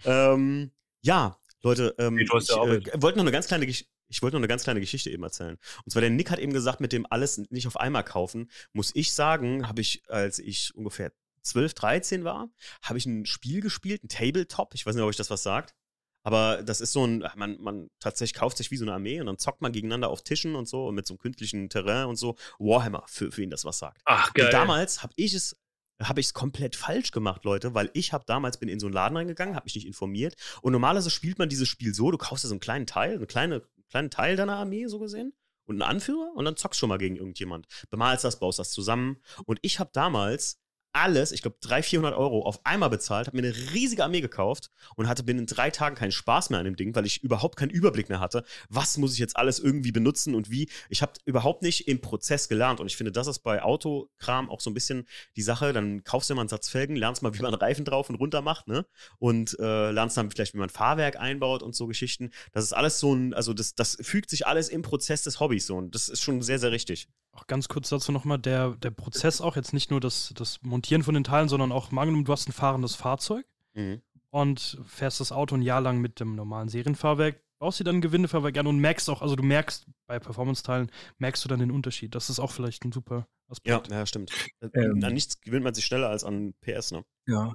Ähm, 0.05 0.73
ja, 1.03 1.40
Leute, 1.63 1.95
ähm, 1.99 2.15
Nee, 2.15 2.23
ich 2.23 2.31
äh, 2.33 3.03
wollte 3.03 3.19
noch 3.19 3.25
eine 3.25 3.33
ganz 3.33 3.47
kleine 3.47 3.67
Geschichte. 3.67 3.91
ich 4.09 4.23
wollte 4.23 4.37
noch 4.37 4.41
eine 4.41 4.49
ganz 4.49 4.65
kleine 4.65 4.81
Geschichte 4.81 5.11
eben 5.11 5.23
erzählen. 5.23 5.59
Und 5.85 5.91
zwar 5.91 6.01
der 6.01 6.11
Nick 6.11 6.31
hat 6.31 6.39
eben 6.39 6.53
gesagt, 6.53 6.81
mit 6.81 6.93
dem 6.93 7.07
alles 7.11 7.39
nicht 7.51 7.67
auf 7.67 7.77
einmal 7.79 8.05
kaufen, 8.05 8.51
muss 8.73 8.93
ich 8.95 9.13
sagen, 9.13 9.69
habe 9.69 9.81
ich, 9.81 10.03
als 10.09 10.39
ich 10.39 10.75
ungefähr 10.75 11.13
12, 11.43 11.75
13 11.75 12.25
war, 12.25 12.51
habe 12.83 12.99
ich 12.99 13.07
ein 13.07 13.27
Spiel 13.27 13.61
gespielt, 13.61 14.05
ein 14.05 14.09
Tabletop. 14.09 14.75
Ich 14.75 14.85
weiß 14.85 14.95
nicht, 14.95 15.03
ob 15.03 15.09
euch 15.09 15.17
das 15.17 15.31
was 15.31 15.43
sagt. 15.43 15.75
Aber 16.23 16.63
das 16.63 16.81
ist 16.81 16.93
so 16.93 17.07
ein, 17.07 17.25
man, 17.35 17.59
man 17.61 17.89
tatsächlich 17.99 18.39
kauft 18.39 18.59
sich 18.59 18.71
wie 18.71 18.77
so 18.77 18.85
eine 18.85 18.93
Armee 18.93 19.21
und 19.21 19.27
dann 19.27 19.39
zockt 19.39 19.63
man 19.63 19.73
gegeneinander 19.73 20.11
auf 20.11 20.23
Tischen 20.23 20.55
und 20.55 20.69
so 20.69 20.87
und 20.87 20.95
mit 20.95 21.07
so 21.07 21.15
einem 21.15 21.19
künstlichen 21.19 21.71
Terrain 21.71 22.07
und 22.07 22.17
so. 22.17 22.37
Warhammer, 22.59 23.05
für, 23.07 23.33
für 23.33 23.43
ihn 23.43 23.51
das 23.51 23.65
was 23.65 23.79
sagt. 23.79 24.03
Ach, 24.05 24.33
geil. 24.35 24.47
Und 24.47 24.53
damals 24.53 25.03
habe 25.03 25.15
ich 25.17 25.33
es 25.33 25.57
habe 26.03 26.21
ich 26.21 26.27
es 26.27 26.35
komplett 26.35 26.77
falsch 26.77 27.11
gemacht, 27.11 27.45
Leute, 27.45 27.75
weil 27.75 27.91
ich 27.95 28.13
habe 28.13 28.25
damals 28.27 28.59
bin 28.59 28.69
in 28.69 28.81
so 28.81 28.87
einen 28.87 28.95
Laden 28.95 29.17
reingegangen, 29.17 29.55
habe 29.55 29.65
mich 29.65 29.75
nicht 29.75 29.87
informiert 29.87 30.35
und 30.63 30.73
normalerweise 30.73 31.11
spielt 31.11 31.39
man 31.39 31.49
dieses 31.49 31.69
Spiel 31.69 31.95
so, 31.95 32.11
du 32.11 32.19
kaufst 32.19 32.45
dir 32.45 32.49
so 32.49 32.55
einen 32.55 32.61
kleinen 32.61 32.87
Teil, 32.87 33.15
einen 33.15 33.27
kleine, 33.27 33.63
kleinen 33.91 34.11
Teil 34.11 34.37
deiner 34.37 34.57
Armee 34.57 34.87
so 34.87 34.99
gesehen 34.99 35.33
und 35.67 35.81
einen 35.81 35.91
Anführer 35.91 36.33
und 36.35 36.45
dann 36.45 36.57
zockst 36.57 36.81
schon 36.81 36.89
mal 36.89 36.99
gegen 36.99 37.17
irgendjemand. 37.17 37.67
Bemalst 37.91 38.25
das, 38.25 38.39
baust 38.39 38.59
das 38.59 38.71
zusammen 38.71 39.19
und 39.45 39.59
ich 39.63 39.79
habe 39.79 39.91
damals 39.93 40.60
alles, 40.93 41.33
ich 41.33 41.43
glaube 41.43 41.57
300, 41.61 41.85
400 41.87 42.19
Euro 42.19 42.43
auf 42.43 42.65
einmal 42.65 42.91
bezahlt, 42.91 43.27
habe 43.27 43.37
mir 43.37 43.47
eine 43.47 43.57
riesige 43.73 44.05
Armee 44.05 44.21
gekauft 44.21 44.71
und 44.97 45.09
hatte 45.09 45.23
binnen 45.23 45.47
drei 45.47 45.71
Tagen 45.71 45.97
keinen 45.97 46.13
Spaß 46.13 46.51
mehr 46.51 46.59
an 46.59 46.65
dem 46.65 46.77
Ding, 46.77 46.95
weil 46.95 47.07
ich 47.07 47.23
überhaupt 47.23 47.57
keinen 47.57 47.71
Überblick 47.71 48.09
mehr 48.09 48.21
hatte, 48.21 48.45
was 48.69 48.97
muss 48.99 49.13
ich 49.13 49.19
jetzt 49.19 49.37
alles 49.37 49.59
irgendwie 49.59 49.93
benutzen 49.93 50.35
und 50.35 50.51
wie. 50.51 50.69
Ich 50.89 51.03
habe 51.03 51.13
überhaupt 51.25 51.63
nicht 51.63 51.89
im 51.89 52.01
Prozess 52.01 52.49
gelernt 52.49 52.81
und 52.81 52.87
ich 52.87 52.97
finde, 52.97 53.13
das 53.13 53.27
ist 53.27 53.41
bei 53.41 53.63
Autokram 53.63 54.51
auch 54.51 54.61
so 54.61 54.71
ein 54.71 54.75
bisschen 54.75 55.07
die 55.37 55.43
Sache. 55.43 55.73
Dann 55.73 56.05
kaufst 56.05 56.31
du 56.31 56.35
mal 56.35 56.43
einen 56.43 56.49
Satz 56.49 56.69
Felgen, 56.69 56.97
lernst 56.97 57.23
mal, 57.23 57.35
wie 57.35 57.43
man 57.43 57.55
Reifen 57.55 57.85
drauf 57.85 58.09
und 58.11 58.17
runter 58.17 58.43
macht, 58.43 58.67
ne? 58.69 58.87
Und 59.19 59.57
äh, 59.61 59.91
lernst 59.91 60.17
dann 60.17 60.31
vielleicht, 60.31 60.55
wie 60.55 60.59
man 60.59 60.71
Fahrwerk 60.71 61.19
einbaut 61.19 61.63
und 61.63 61.75
so 61.75 61.87
Geschichten. 61.87 62.31
Das 62.53 62.65
ist 62.65 62.73
alles 62.73 62.99
so 62.99 63.15
ein, 63.15 63.35
also 63.35 63.55
das, 63.55 63.75
das 63.75 63.97
fügt 64.01 64.31
sich 64.31 64.47
alles 64.47 64.69
im 64.69 64.83
Prozess 64.83 65.23
des 65.23 65.41
Hobbys 65.41 65.67
so 65.67 65.77
und 65.77 65.95
das 65.95 66.09
ist 66.09 66.23
schon 66.23 66.43
sehr, 66.43 66.59
sehr 66.59 66.73
richtig. 66.73 67.09
Auch 67.33 67.47
ganz 67.47 67.69
kurz 67.69 67.89
dazu 67.91 68.11
nochmal, 68.11 68.39
der, 68.39 68.71
der 68.71 68.91
Prozess 68.91 69.41
auch 69.41 69.55
jetzt 69.55 69.73
nicht 69.73 69.91
nur 69.91 70.01
das, 70.01 70.33
das 70.35 70.59
Montieren 70.81 71.03
von 71.03 71.13
den 71.13 71.25
Teilen, 71.25 71.51
sondern 71.51 71.73
auch, 71.73 71.91
mal 71.91 72.03
angenommen, 72.03 72.25
du 72.25 72.33
hast 72.33 72.49
ein 72.49 72.53
fahrendes 72.53 72.95
Fahrzeug 72.95 73.45
Mhm. 73.75 74.01
und 74.31 74.79
fährst 74.87 75.21
das 75.21 75.31
Auto 75.31 75.55
ein 75.55 75.61
Jahr 75.63 75.83
lang 75.83 75.99
mit 76.01 76.21
dem 76.21 76.35
normalen 76.35 76.71
Serienfahrwerk, 76.71 77.39
baust 77.59 77.81
dir 77.81 77.85
dann 77.85 77.97
ein 77.97 78.01
Gewindefahrwerk 78.01 78.57
an 78.57 78.67
und 78.67 78.79
merkst 78.79 79.11
auch, 79.11 79.21
also 79.21 79.37
du 79.37 79.43
merkst 79.43 79.85
bei 80.07 80.19
Performance-Teilen, 80.19 80.91
merkst 81.19 81.45
du 81.45 81.49
dann 81.51 81.59
den 81.61 81.71
Unterschied. 81.71 82.15
Das 82.15 82.31
ist 82.31 82.41
auch 82.41 82.51
vielleicht 82.51 82.83
ein 82.87 82.93
super 82.93 83.29
Ja, 83.67 83.77
Aspekt. 83.77 83.89
ja, 83.91 84.07
stimmt. 84.07 84.33
Ähm. 84.73 85.05
an 85.05 85.13
nichts 85.13 85.39
gewinnt 85.43 85.65
man 85.65 85.75
sich 85.75 85.85
schneller 85.85 86.09
als 86.09 86.25
an 86.25 86.55
PS, 86.63 86.93
ne? 86.93 87.05
Ja, 87.27 87.53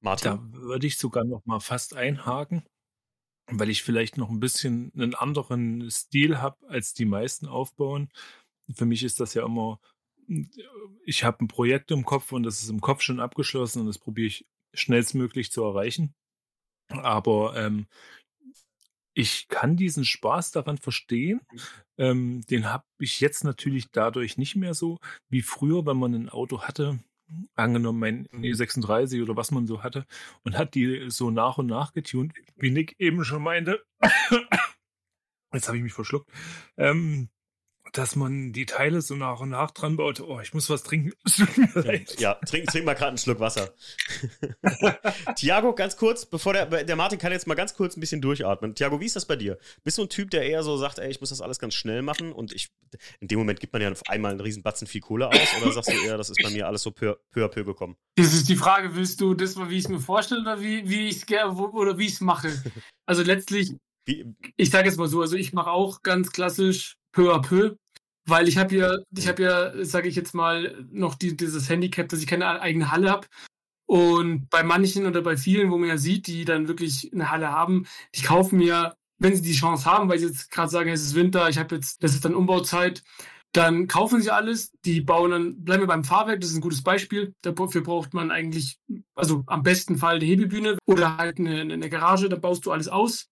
Martin? 0.00 0.30
da 0.32 0.42
würde 0.60 0.86
ich 0.86 0.98
sogar 0.98 1.24
noch 1.24 1.40
mal 1.46 1.60
fast 1.60 1.94
einhaken, 1.96 2.64
weil 3.50 3.70
ich 3.70 3.82
vielleicht 3.82 4.18
noch 4.18 4.28
ein 4.28 4.40
bisschen 4.40 4.92
einen 4.94 5.14
anderen 5.14 5.90
Stil 5.90 6.42
habe, 6.42 6.58
als 6.68 6.92
die 6.92 7.06
meisten 7.06 7.46
aufbauen. 7.48 8.10
Für 8.74 8.84
mich 8.84 9.02
ist 9.04 9.20
das 9.20 9.32
ja 9.32 9.44
immer, 9.46 9.80
ich 11.04 11.24
habe 11.24 11.44
ein 11.44 11.48
Projekt 11.48 11.90
im 11.90 12.04
Kopf 12.04 12.32
und 12.32 12.42
das 12.42 12.62
ist 12.62 12.70
im 12.70 12.80
Kopf 12.80 13.02
schon 13.02 13.20
abgeschlossen 13.20 13.80
und 13.80 13.86
das 13.86 13.98
probiere 13.98 14.28
ich 14.28 14.46
schnellstmöglich 14.72 15.50
zu 15.50 15.62
erreichen. 15.62 16.14
Aber 16.88 17.56
ähm, 17.56 17.86
ich 19.14 19.48
kann 19.48 19.76
diesen 19.76 20.04
Spaß 20.04 20.50
daran 20.50 20.78
verstehen. 20.78 21.40
Ähm, 21.96 22.42
den 22.50 22.72
habe 22.72 22.84
ich 22.98 23.20
jetzt 23.20 23.44
natürlich 23.44 23.90
dadurch 23.92 24.36
nicht 24.36 24.56
mehr 24.56 24.74
so 24.74 24.98
wie 25.28 25.42
früher, 25.42 25.86
wenn 25.86 25.96
man 25.96 26.14
ein 26.14 26.28
Auto 26.28 26.62
hatte, 26.62 26.98
angenommen 27.54 28.00
mein 28.00 28.26
E36 28.28 29.22
oder 29.22 29.36
was 29.36 29.50
man 29.50 29.66
so 29.66 29.82
hatte, 29.82 30.06
und 30.42 30.58
hat 30.58 30.74
die 30.74 31.10
so 31.10 31.30
nach 31.30 31.58
und 31.58 31.66
nach 31.66 31.92
getunt, 31.92 32.34
wie 32.56 32.70
Nick 32.70 32.96
eben 32.98 33.24
schon 33.24 33.42
meinte. 33.42 33.84
Jetzt 35.52 35.68
habe 35.68 35.76
ich 35.76 35.84
mich 35.84 35.92
verschluckt. 35.92 36.28
Ähm, 36.76 37.28
dass 37.92 38.16
man 38.16 38.52
die 38.52 38.66
Teile 38.66 39.02
so 39.02 39.14
nach 39.14 39.40
und 39.40 39.50
nach 39.50 39.70
dran 39.70 39.96
baut. 39.96 40.20
Oh, 40.20 40.40
ich 40.40 40.54
muss 40.54 40.70
was 40.70 40.82
trinken. 40.82 41.12
Leid. 41.74 42.16
Ja, 42.24 42.34
trink, 42.34 42.66
trink 42.68 42.86
mal 42.86 42.94
gerade 42.94 43.08
einen 43.08 43.18
Schluck 43.18 43.40
Wasser. 43.40 43.74
Tiago, 45.36 45.74
ganz 45.74 45.96
kurz, 45.96 46.26
bevor 46.26 46.52
der, 46.52 46.84
der 46.84 46.96
Martin 46.96 47.18
kann 47.18 47.32
jetzt 47.32 47.46
mal 47.46 47.54
ganz 47.54 47.74
kurz 47.74 47.96
ein 47.96 48.00
bisschen 48.00 48.20
durchatmen. 48.20 48.74
Tiago, 48.74 49.00
wie 49.00 49.06
ist 49.06 49.16
das 49.16 49.26
bei 49.26 49.36
dir? 49.36 49.58
Bist 49.82 49.98
du 49.98 50.02
ein 50.02 50.08
Typ, 50.08 50.30
der 50.30 50.42
eher 50.42 50.62
so 50.62 50.76
sagt, 50.76 50.98
ey, 50.98 51.10
ich 51.10 51.20
muss 51.20 51.30
das 51.30 51.40
alles 51.40 51.58
ganz 51.58 51.74
schnell 51.74 52.02
machen 52.02 52.32
und 52.32 52.52
ich, 52.52 52.70
in 53.20 53.28
dem 53.28 53.38
Moment 53.38 53.60
gibt 53.60 53.72
man 53.72 53.82
ja 53.82 53.90
auf 53.90 54.02
einmal 54.08 54.30
einen 54.30 54.40
riesen 54.40 54.62
Batzen 54.62 54.86
viel 54.86 55.00
Kohle 55.00 55.28
aus 55.28 55.54
oder 55.60 55.72
sagst 55.72 55.90
du 55.90 56.04
eher, 56.04 56.16
das 56.16 56.30
ist 56.30 56.42
bei 56.42 56.50
mir 56.50 56.66
alles 56.66 56.82
so 56.82 56.90
peu, 56.90 57.16
peu 57.30 57.44
à 57.44 57.48
peu 57.48 57.64
gekommen? 57.64 57.96
Das 58.16 58.32
ist 58.32 58.48
die 58.48 58.56
Frage, 58.56 58.94
willst 58.94 59.20
du 59.20 59.34
das 59.34 59.56
mal, 59.56 59.70
wie 59.70 59.78
ich 59.78 59.84
es 59.84 59.90
mir 59.90 60.00
vorstelle 60.00 60.40
oder 60.40 60.60
wie, 60.60 60.88
wie 60.88 61.08
ich 61.08 61.28
es 61.28 61.48
oder 61.48 61.98
wie 61.98 62.06
ich 62.06 62.14
es 62.14 62.20
mache? 62.20 62.50
Also 63.06 63.22
letztlich, 63.22 63.74
Wie, 64.06 64.34
ich 64.56 64.70
sage 64.70 64.88
jetzt 64.88 64.98
mal 64.98 65.08
so, 65.08 65.20
also 65.20 65.36
ich 65.36 65.52
mache 65.52 65.70
auch 65.70 66.02
ganz 66.02 66.30
klassisch 66.30 66.96
peu 67.14 67.32
à 67.32 67.40
peu, 67.40 67.76
weil 68.26 68.48
ich 68.48 68.58
habe 68.58 68.74
ja, 68.74 68.96
ich 69.16 69.28
habe 69.28 69.42
ja, 69.42 69.84
sage 69.84 70.08
ich 70.08 70.16
jetzt 70.16 70.34
mal, 70.34 70.84
noch 70.90 71.14
die, 71.14 71.36
dieses 71.36 71.68
Handicap, 71.68 72.08
dass 72.08 72.20
ich 72.20 72.26
keine 72.26 72.60
eigene 72.60 72.90
Halle 72.90 73.10
habe. 73.10 73.26
Und 73.86 74.48
bei 74.50 74.62
manchen 74.62 75.06
oder 75.06 75.22
bei 75.22 75.36
vielen, 75.36 75.70
wo 75.70 75.78
man 75.78 75.88
ja 75.88 75.98
sieht, 75.98 76.26
die 76.26 76.44
dann 76.44 76.68
wirklich 76.68 77.12
eine 77.12 77.30
Halle 77.30 77.52
haben, 77.52 77.86
die 78.14 78.22
kaufen 78.22 78.58
mir, 78.58 78.96
wenn 79.18 79.36
sie 79.36 79.42
die 79.42 79.52
Chance 79.52 79.84
haben, 79.84 80.08
weil 80.08 80.18
sie 80.18 80.26
jetzt 80.26 80.50
gerade 80.50 80.70
sagen, 80.70 80.90
es 80.90 81.02
ist 81.02 81.14
Winter, 81.14 81.48
ich 81.48 81.58
habe 81.58 81.76
jetzt, 81.76 82.02
das 82.02 82.14
ist 82.14 82.24
dann 82.24 82.34
Umbauzeit, 82.34 83.02
dann 83.52 83.86
kaufen 83.86 84.20
sie 84.20 84.32
alles, 84.32 84.72
die 84.84 85.00
bauen 85.00 85.30
dann, 85.30 85.64
bleiben 85.64 85.82
wir 85.82 85.86
beim 85.86 86.02
Fahrwerk, 86.02 86.40
das 86.40 86.50
ist 86.50 86.56
ein 86.56 86.62
gutes 86.62 86.82
Beispiel. 86.82 87.34
Dafür 87.42 87.82
braucht 87.82 88.12
man 88.12 88.30
eigentlich, 88.32 88.78
also 89.14 89.44
am 89.46 89.62
besten 89.62 89.96
Fall 89.96 90.16
eine 90.16 90.24
Hebelbühne 90.24 90.78
oder 90.86 91.18
halt 91.18 91.38
eine, 91.38 91.60
eine 91.60 91.88
Garage, 91.88 92.28
da 92.28 92.36
baust 92.36 92.66
du 92.66 92.72
alles 92.72 92.88
aus 92.88 93.28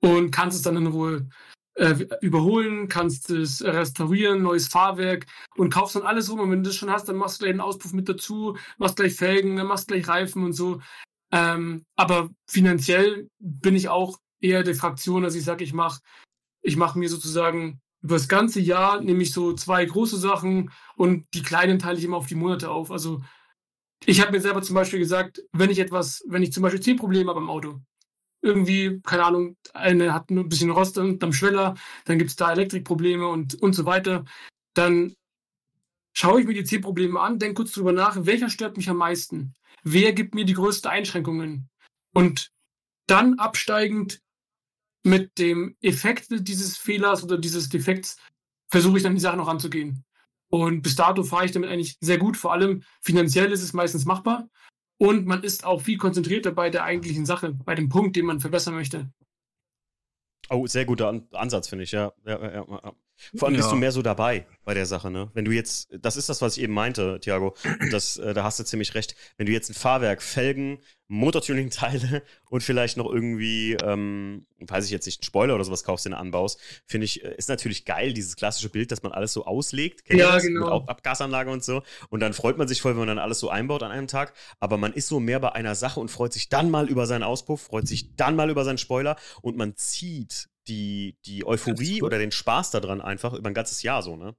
und 0.00 0.32
kannst 0.32 0.56
es 0.56 0.62
dann 0.62 0.76
in 0.76 0.86
Ruhe 0.88 1.28
äh, 1.74 1.94
überholen, 2.20 2.88
kannst 2.88 3.30
es 3.30 3.64
restaurieren, 3.64 4.42
neues 4.42 4.68
Fahrwerk 4.68 5.26
und 5.56 5.72
kaufst 5.72 5.96
dann 5.96 6.02
alles 6.02 6.30
rum. 6.30 6.40
Und 6.40 6.50
wenn 6.50 6.62
du 6.62 6.68
das 6.68 6.76
schon 6.76 6.90
hast, 6.90 7.08
dann 7.08 7.16
machst 7.16 7.40
du 7.40 7.44
gleich 7.44 7.52
einen 7.52 7.60
Auspuff 7.60 7.92
mit 7.92 8.08
dazu, 8.08 8.56
machst 8.78 8.96
gleich 8.96 9.14
Felgen, 9.14 9.56
dann 9.56 9.66
machst 9.66 9.88
gleich 9.88 10.06
Reifen 10.08 10.44
und 10.44 10.52
so. 10.52 10.80
Ähm, 11.32 11.84
aber 11.96 12.30
finanziell 12.46 13.28
bin 13.38 13.74
ich 13.74 13.88
auch 13.88 14.18
eher 14.40 14.62
der 14.62 14.74
Fraktion, 14.74 15.22
dass 15.22 15.34
ich 15.34 15.44
sage, 15.44 15.64
ich 15.64 15.72
mache 15.72 16.00
ich 16.62 16.76
mach 16.76 16.94
mir 16.94 17.08
sozusagen 17.08 17.80
über 18.02 18.16
das 18.16 18.28
ganze 18.28 18.60
Jahr 18.60 19.00
nehme 19.00 19.22
ich 19.22 19.32
so 19.32 19.52
zwei 19.54 19.84
große 19.84 20.16
Sachen 20.16 20.70
und 20.96 21.26
die 21.34 21.42
kleinen 21.42 21.78
teile 21.78 21.98
ich 21.98 22.04
immer 22.04 22.16
auf 22.16 22.26
die 22.26 22.34
Monate 22.34 22.68
auf. 22.68 22.90
Also 22.90 23.22
ich 24.04 24.20
habe 24.20 24.32
mir 24.32 24.40
selber 24.40 24.62
zum 24.62 24.74
Beispiel 24.74 24.98
gesagt, 24.98 25.42
wenn 25.52 25.70
ich 25.70 25.78
etwas, 25.78 26.24
wenn 26.26 26.42
ich 26.42 26.52
zum 26.52 26.64
Beispiel 26.64 26.80
zehn 26.80 26.96
Probleme 26.96 27.30
habe 27.30 27.38
am 27.38 27.50
Auto, 27.50 27.80
irgendwie, 28.42 29.00
keine 29.04 29.24
Ahnung, 29.24 29.56
eine 29.72 30.12
hat 30.12 30.30
ein 30.30 30.48
bisschen 30.48 30.70
Rost 30.70 30.98
am 30.98 31.32
Schweller, 31.32 31.74
dann 32.04 32.18
gibt 32.18 32.30
es 32.30 32.36
da 32.36 32.52
Elektrikprobleme 32.52 33.26
und, 33.26 33.54
und 33.62 33.72
so 33.74 33.86
weiter, 33.86 34.24
dann 34.74 35.14
schaue 36.12 36.40
ich 36.40 36.46
mir 36.46 36.54
die 36.54 36.64
zehn 36.64 36.80
Probleme 36.80 37.20
an, 37.20 37.38
denke 37.38 37.54
kurz 37.54 37.72
drüber 37.72 37.92
nach, 37.92 38.26
welcher 38.26 38.50
stört 38.50 38.76
mich 38.76 38.90
am 38.90 38.98
meisten? 38.98 39.54
Wer 39.84 40.12
gibt 40.12 40.34
mir 40.34 40.44
die 40.44 40.54
größten 40.54 40.90
Einschränkungen? 40.90 41.68
Und 42.12 42.50
dann 43.06 43.38
absteigend 43.38 44.20
mit 45.04 45.38
dem 45.38 45.76
Effekt 45.80 46.26
dieses 46.30 46.76
Fehlers 46.76 47.24
oder 47.24 47.38
dieses 47.38 47.68
Defekts 47.68 48.16
versuche 48.68 48.98
ich 48.98 49.02
dann 49.02 49.14
die 49.14 49.20
Sache 49.20 49.36
noch 49.36 49.48
anzugehen. 49.48 50.04
Und 50.48 50.82
bis 50.82 50.96
dato 50.96 51.22
fahre 51.22 51.46
ich 51.46 51.52
damit 51.52 51.70
eigentlich 51.70 51.96
sehr 52.00 52.18
gut. 52.18 52.36
Vor 52.36 52.52
allem 52.52 52.82
finanziell 53.00 53.50
ist 53.50 53.62
es 53.62 53.72
meistens 53.72 54.04
machbar. 54.04 54.48
Und 55.02 55.26
man 55.26 55.42
ist 55.42 55.64
auch 55.64 55.82
viel 55.82 55.98
konzentrierter 55.98 56.52
bei 56.52 56.70
der 56.70 56.84
eigentlichen 56.84 57.26
Sache, 57.26 57.52
bei 57.64 57.74
dem 57.74 57.88
Punkt, 57.88 58.14
den 58.14 58.24
man 58.24 58.38
verbessern 58.38 58.74
möchte. 58.74 59.10
oh, 60.48 60.64
sehr 60.68 60.84
guter 60.84 61.08
An 61.08 61.26
Ansatz, 61.32 61.66
finde 61.66 61.82
ich, 61.82 61.90
ja. 61.90 62.12
ja, 62.24 62.40
ja, 62.40 62.64
ja. 62.68 62.92
Vor 63.34 63.48
allem 63.48 63.56
bist 63.56 63.72
du 63.72 63.74
mehr 63.74 63.90
so 63.90 64.00
dabei 64.00 64.46
bei 64.64 64.74
der 64.74 64.86
Sache, 64.86 65.10
ne? 65.10 65.28
Wenn 65.34 65.44
du 65.44 65.50
jetzt, 65.50 65.88
das 66.00 66.16
ist 66.16 66.28
das, 66.28 66.40
was 66.40 66.56
ich 66.56 66.62
eben 66.62 66.72
meinte, 66.72 67.18
Thiago, 67.18 67.56
das, 67.90 68.16
äh, 68.18 68.32
da 68.32 68.44
hast 68.44 68.60
du 68.60 68.64
ziemlich 68.64 68.94
recht. 68.94 69.16
Wenn 69.36 69.46
du 69.46 69.52
jetzt 69.52 69.70
ein 69.70 69.74
Fahrwerk, 69.74 70.22
Felgen, 70.22 70.78
Motortuning-Teile 71.12 72.22
und 72.50 72.62
vielleicht 72.62 72.96
noch 72.96 73.10
irgendwie, 73.12 73.74
ähm, 73.74 74.46
weiß 74.60 74.86
ich 74.86 74.90
jetzt 74.90 75.06
nicht, 75.06 75.20
einen 75.20 75.26
Spoiler 75.26 75.54
oder 75.54 75.64
sowas 75.64 75.84
kaufst, 75.84 76.06
den 76.06 76.12
du 76.12 76.18
anbaust, 76.18 76.58
finde 76.86 77.04
ich, 77.04 77.22
äh, 77.22 77.34
ist 77.36 77.48
natürlich 77.48 77.84
geil, 77.84 78.14
dieses 78.14 78.34
klassische 78.36 78.70
Bild, 78.70 78.90
dass 78.90 79.02
man 79.02 79.12
alles 79.12 79.32
so 79.32 79.44
auslegt. 79.44 80.02
Ja, 80.10 80.32
das? 80.32 80.42
genau. 80.42 80.64
Mit 80.64 80.72
Ab 80.72 80.90
Abgasanlage 80.90 81.50
und 81.50 81.62
so. 81.62 81.82
Und 82.08 82.20
dann 82.20 82.32
freut 82.32 82.56
man 82.56 82.66
sich 82.66 82.80
voll, 82.80 82.92
wenn 82.92 83.00
man 83.00 83.08
dann 83.08 83.18
alles 83.18 83.40
so 83.40 83.50
einbaut 83.50 83.82
an 83.82 83.90
einem 83.90 84.06
Tag. 84.06 84.32
Aber 84.58 84.78
man 84.78 84.92
ist 84.92 85.08
so 85.08 85.20
mehr 85.20 85.38
bei 85.38 85.52
einer 85.52 85.74
Sache 85.74 86.00
und 86.00 86.08
freut 86.10 86.32
sich 86.32 86.48
dann 86.48 86.70
mal 86.70 86.88
über 86.88 87.06
seinen 87.06 87.24
Auspuff, 87.24 87.62
freut 87.62 87.86
sich 87.86 88.16
dann 88.16 88.34
mal 88.34 88.50
über 88.50 88.64
seinen 88.64 88.78
Spoiler 88.78 89.16
und 89.42 89.56
man 89.56 89.76
zieht 89.76 90.48
die, 90.66 91.18
die 91.26 91.44
Euphorie 91.46 91.98
Das- 91.98 92.06
oder 92.06 92.18
den 92.18 92.32
Spaß 92.32 92.70
daran 92.70 93.00
einfach 93.00 93.34
über 93.34 93.50
ein 93.50 93.54
ganzes 93.54 93.82
Jahr 93.82 94.02
so, 94.02 94.16
ne? 94.16 94.34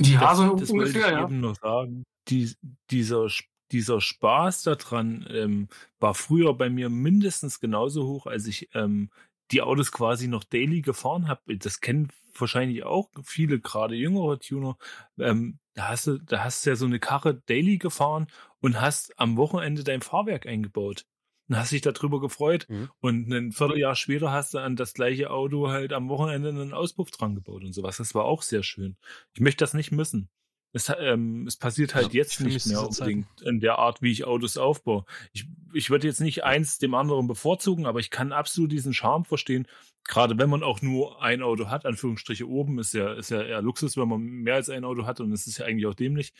Ja, 0.00 0.34
so 0.34 0.54
das 0.54 0.68
wollte 0.70 0.72
ungefähr, 0.72 1.06
ich 1.06 1.12
ja. 1.12 1.22
eben 1.24 1.40
noch 1.40 1.56
sagen. 1.56 2.04
Die, 2.28 2.52
dieser, 2.90 3.28
dieser 3.72 4.00
Spaß 4.00 4.62
daran 4.62 5.26
ähm, 5.30 5.68
war 6.00 6.14
früher 6.14 6.54
bei 6.54 6.70
mir 6.70 6.88
mindestens 6.88 7.60
genauso 7.60 8.06
hoch, 8.06 8.26
als 8.26 8.46
ich 8.46 8.70
ähm, 8.74 9.10
die 9.50 9.62
Autos 9.62 9.92
quasi 9.92 10.28
noch 10.28 10.44
daily 10.44 10.82
gefahren 10.82 11.28
habe. 11.28 11.56
Das 11.56 11.80
kennen 11.80 12.08
wahrscheinlich 12.34 12.84
auch 12.84 13.10
viele, 13.24 13.60
gerade 13.60 13.94
jüngere 13.94 14.38
Tuner. 14.38 14.76
Ähm, 15.18 15.58
da 15.74 15.88
hast 15.88 16.06
du, 16.06 16.18
da 16.18 16.44
hast 16.44 16.64
du 16.64 16.70
ja 16.70 16.76
so 16.76 16.86
eine 16.86 17.00
Karre 17.00 17.34
daily 17.46 17.78
gefahren 17.78 18.26
und 18.60 18.80
hast 18.80 19.18
am 19.18 19.36
Wochenende 19.36 19.84
dein 19.84 20.02
Fahrwerk 20.02 20.46
eingebaut. 20.46 21.06
und 21.48 21.56
hast 21.56 21.72
dich 21.72 21.80
darüber 21.80 22.20
gefreut. 22.20 22.66
Mhm. 22.68 22.90
Und 23.00 23.32
ein 23.32 23.52
Vierteljahr 23.52 23.94
später 23.96 24.32
hast 24.32 24.54
du 24.54 24.58
an 24.58 24.76
das 24.76 24.94
gleiche 24.94 25.30
Auto 25.30 25.68
halt 25.68 25.92
am 25.92 26.08
Wochenende 26.08 26.50
einen 26.50 26.74
Auspuff 26.74 27.10
dran 27.10 27.34
gebaut 27.34 27.64
und 27.64 27.72
sowas. 27.72 27.96
Das 27.98 28.14
war 28.14 28.24
auch 28.24 28.42
sehr 28.42 28.62
schön. 28.62 28.96
Ich 29.34 29.40
möchte 29.40 29.62
das 29.62 29.74
nicht 29.74 29.92
missen. 29.92 30.28
Es, 30.72 30.92
ähm, 30.98 31.46
es 31.46 31.56
passiert 31.56 31.94
halt 31.94 32.12
Ja, 32.12 32.20
jetzt 32.20 32.40
nicht 32.40 32.66
mehr 32.66 32.86
unbedingt 32.86 33.26
in 33.42 33.60
der 33.60 33.78
Art, 33.78 34.02
wie 34.02 34.12
ich 34.12 34.24
Autos 34.24 34.58
aufbaue. 34.58 35.04
Ich, 35.32 35.46
ich 35.72 35.90
würde 35.90 36.06
jetzt 36.06 36.20
nicht 36.20 36.44
eins 36.44 36.78
dem 36.78 36.94
anderen 36.94 37.26
bevorzugen, 37.26 37.86
aber 37.86 38.00
ich 38.00 38.10
kann 38.10 38.32
absolut 38.32 38.72
diesen 38.72 38.92
Charme 38.92 39.24
verstehen. 39.24 39.66
Gerade 40.04 40.38
wenn 40.38 40.50
man 40.50 40.62
auch 40.62 40.80
nur 40.80 41.22
ein 41.22 41.42
Auto 41.42 41.68
hat, 41.68 41.86
Anführungsstriche 41.86 42.48
oben, 42.48 42.78
ist 42.78 42.94
ja, 42.94 43.12
ist 43.14 43.30
ja 43.30 43.42
eher 43.42 43.62
Luxus, 43.62 43.96
wenn 43.96 44.08
man 44.08 44.20
mehr 44.20 44.54
als 44.54 44.70
ein 44.70 44.84
Auto 44.84 45.06
hat 45.06 45.20
und 45.20 45.32
es 45.32 45.46
ist 45.46 45.58
ja 45.58 45.66
eigentlich 45.66 45.86
auch 45.86 45.94
dämlich. 45.94 46.32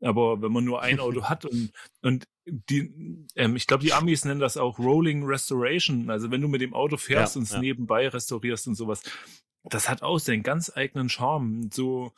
Aber 0.00 0.42
wenn 0.42 0.52
man 0.52 0.64
nur 0.64 0.82
ein 0.82 1.00
Auto 1.00 1.24
hat 1.28 1.44
und, 1.44 1.72
und 2.02 2.28
die, 2.44 2.92
ähm, 3.34 3.56
ich 3.56 3.66
glaube, 3.66 3.84
die 3.84 3.92
Amis 3.92 4.24
nennen 4.24 4.40
das 4.40 4.56
auch 4.56 4.78
Rolling 4.78 5.24
Restoration. 5.24 6.10
Also 6.10 6.30
wenn 6.30 6.40
du 6.40 6.48
mit 6.48 6.60
dem 6.60 6.74
Auto 6.74 6.96
fährst 6.96 7.34
Ja, 7.34 7.40
und 7.40 7.44
es 7.44 7.52
ja. 7.52 7.60
nebenbei 7.60 8.08
restaurierst 8.08 8.68
und 8.68 8.74
sowas, 8.74 9.02
das 9.64 9.88
hat 9.88 10.02
auch 10.02 10.18
seinen 10.18 10.42
ganz 10.42 10.72
eigenen 10.74 11.08
Charme. 11.08 11.70
So, 11.72 12.12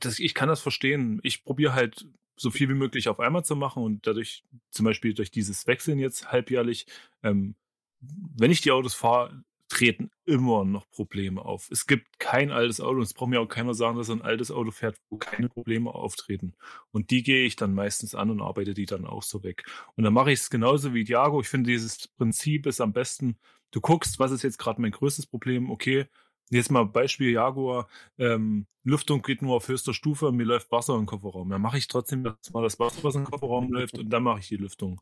das, 0.00 0.18
ich 0.18 0.34
kann 0.34 0.48
das 0.48 0.60
verstehen. 0.60 1.20
Ich 1.22 1.44
probiere 1.44 1.74
halt 1.74 2.06
so 2.36 2.50
viel 2.50 2.68
wie 2.68 2.74
möglich 2.74 3.08
auf 3.08 3.20
einmal 3.20 3.44
zu 3.44 3.56
machen 3.56 3.82
und 3.82 4.06
dadurch, 4.06 4.44
zum 4.70 4.84
Beispiel 4.84 5.14
durch 5.14 5.30
dieses 5.30 5.66
Wechseln 5.66 5.98
jetzt 5.98 6.30
halbjährlich, 6.30 6.86
ähm, 7.22 7.54
wenn 8.00 8.50
ich 8.50 8.60
die 8.60 8.72
Autos 8.72 8.94
fahre, 8.94 9.42
treten 9.68 10.10
immer 10.26 10.64
noch 10.64 10.88
Probleme 10.90 11.44
auf. 11.44 11.68
Es 11.70 11.86
gibt 11.86 12.18
kein 12.20 12.52
altes 12.52 12.80
Auto, 12.80 12.98
und 12.98 13.02
es 13.02 13.14
braucht 13.14 13.30
mir 13.30 13.40
auch 13.40 13.48
keiner 13.48 13.74
sagen, 13.74 13.96
dass 13.96 14.10
ein 14.10 14.22
altes 14.22 14.50
Auto 14.50 14.70
fährt, 14.70 14.96
wo 15.10 15.16
keine 15.16 15.48
Probleme 15.48 15.92
auftreten. 15.92 16.54
Und 16.92 17.10
die 17.10 17.22
gehe 17.22 17.44
ich 17.46 17.56
dann 17.56 17.74
meistens 17.74 18.14
an 18.14 18.30
und 18.30 18.40
arbeite 18.40 18.74
die 18.74 18.86
dann 18.86 19.06
auch 19.06 19.22
so 19.22 19.42
weg. 19.42 19.64
Und 19.96 20.04
dann 20.04 20.12
mache 20.12 20.30
ich 20.30 20.40
es 20.40 20.50
genauso 20.50 20.94
wie 20.94 21.04
Diago. 21.04 21.40
Ich 21.40 21.48
finde, 21.48 21.70
dieses 21.70 22.06
Prinzip 22.08 22.66
ist 22.66 22.80
am 22.80 22.92
besten, 22.92 23.38
du 23.72 23.80
guckst, 23.80 24.18
was 24.20 24.30
ist 24.30 24.42
jetzt 24.42 24.58
gerade 24.58 24.80
mein 24.80 24.92
größtes 24.92 25.26
Problem, 25.26 25.70
okay, 25.70 26.06
Jetzt 26.50 26.70
mal 26.70 26.84
Beispiel 26.84 27.30
Jaguar, 27.32 27.88
ähm, 28.18 28.66
Lüftung 28.84 29.22
geht 29.22 29.42
nur 29.42 29.56
auf 29.56 29.66
höchster 29.68 29.92
Stufe, 29.92 30.30
mir 30.30 30.44
läuft 30.44 30.70
Wasser 30.70 30.94
im 30.94 31.06
Kofferraum. 31.06 31.50
Dann 31.50 31.60
mache 31.60 31.78
ich 31.78 31.88
trotzdem 31.88 32.22
das 32.22 32.52
mal 32.52 32.62
das 32.62 32.78
Wasser, 32.78 33.02
was 33.02 33.16
im 33.16 33.24
Kofferraum 33.24 33.72
läuft, 33.72 33.98
und 33.98 34.10
dann 34.10 34.22
mache 34.22 34.38
ich 34.40 34.48
die 34.48 34.56
Lüftung. 34.56 35.00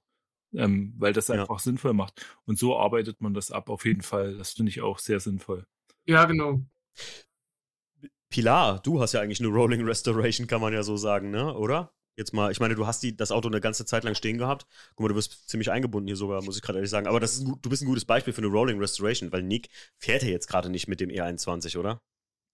Ähm, 0.55 0.95
weil 0.99 1.12
das 1.12 1.29
Ja. 1.29 1.35
einfach 1.41 1.59
sinnvoll 1.59 1.95
macht. 1.95 2.25
Und 2.45 2.59
so 2.59 2.79
arbeitet 2.79 3.21
man 3.21 3.35
das 3.35 3.51
ab, 3.51 3.69
auf 3.69 3.85
jeden 3.85 4.03
Fall. 4.03 4.37
Das 4.39 4.53
finde 4.53 4.71
ich 4.71 4.81
auch 4.83 4.99
sehr 5.01 5.19
sinnvoll. 5.21 5.66
Ja, 6.07 6.25
genau. 6.27 6.61
Pilar, 8.31 8.81
du 8.81 9.01
hast 9.01 9.12
ja 9.12 9.21
eigentlich 9.21 9.41
eine 9.41 9.49
Rolling 9.49 9.85
Restoration, 9.85 10.47
kann 10.47 10.61
man 10.61 10.73
ja 10.73 10.83
so 10.83 10.97
sagen, 10.97 11.31
ne? 11.31 11.55
Oder? 11.55 11.93
Jetzt 12.16 12.32
mal, 12.32 12.53
ich 12.53 12.61
meine, 12.61 12.74
du 12.77 12.86
hast 12.86 13.03
die, 13.03 13.16
das 13.16 13.32
Auto 13.32 13.49
eine 13.49 13.61
ganze 13.61 13.85
Zeit 13.86 14.05
lang 14.05 14.15
stehen 14.15 14.39
gehabt. 14.39 14.66
Guck 14.95 15.01
mal, 15.05 15.09
du 15.09 15.16
wirst 15.16 15.49
ziemlich 15.49 15.70
eingebunden 15.70 16.07
hier 16.07 16.16
sogar, 16.16 16.43
muss 16.43 16.57
ich 16.57 16.62
gerade 16.62 16.78
ehrlich 16.78 16.91
sagen. 16.91 17.07
Aber 17.09 17.19
das 17.20 17.35
ist 17.39 17.45
du 17.45 17.69
bist 17.70 17.82
ein 17.82 17.86
gutes 17.86 18.05
Beispiel 18.05 18.32
für 18.32 18.41
eine 18.43 18.49
Rolling 18.49 18.78
Restoration, 18.78 19.32
weil 19.32 19.43
Nick 19.43 19.69
fährt 19.99 20.23
ja 20.23 20.28
jetzt 20.28 20.47
gerade 20.47 20.70
nicht 20.70 20.86
mit 20.86 21.01
dem 21.01 21.11
E21, 21.11 21.77
oder? 21.77 21.99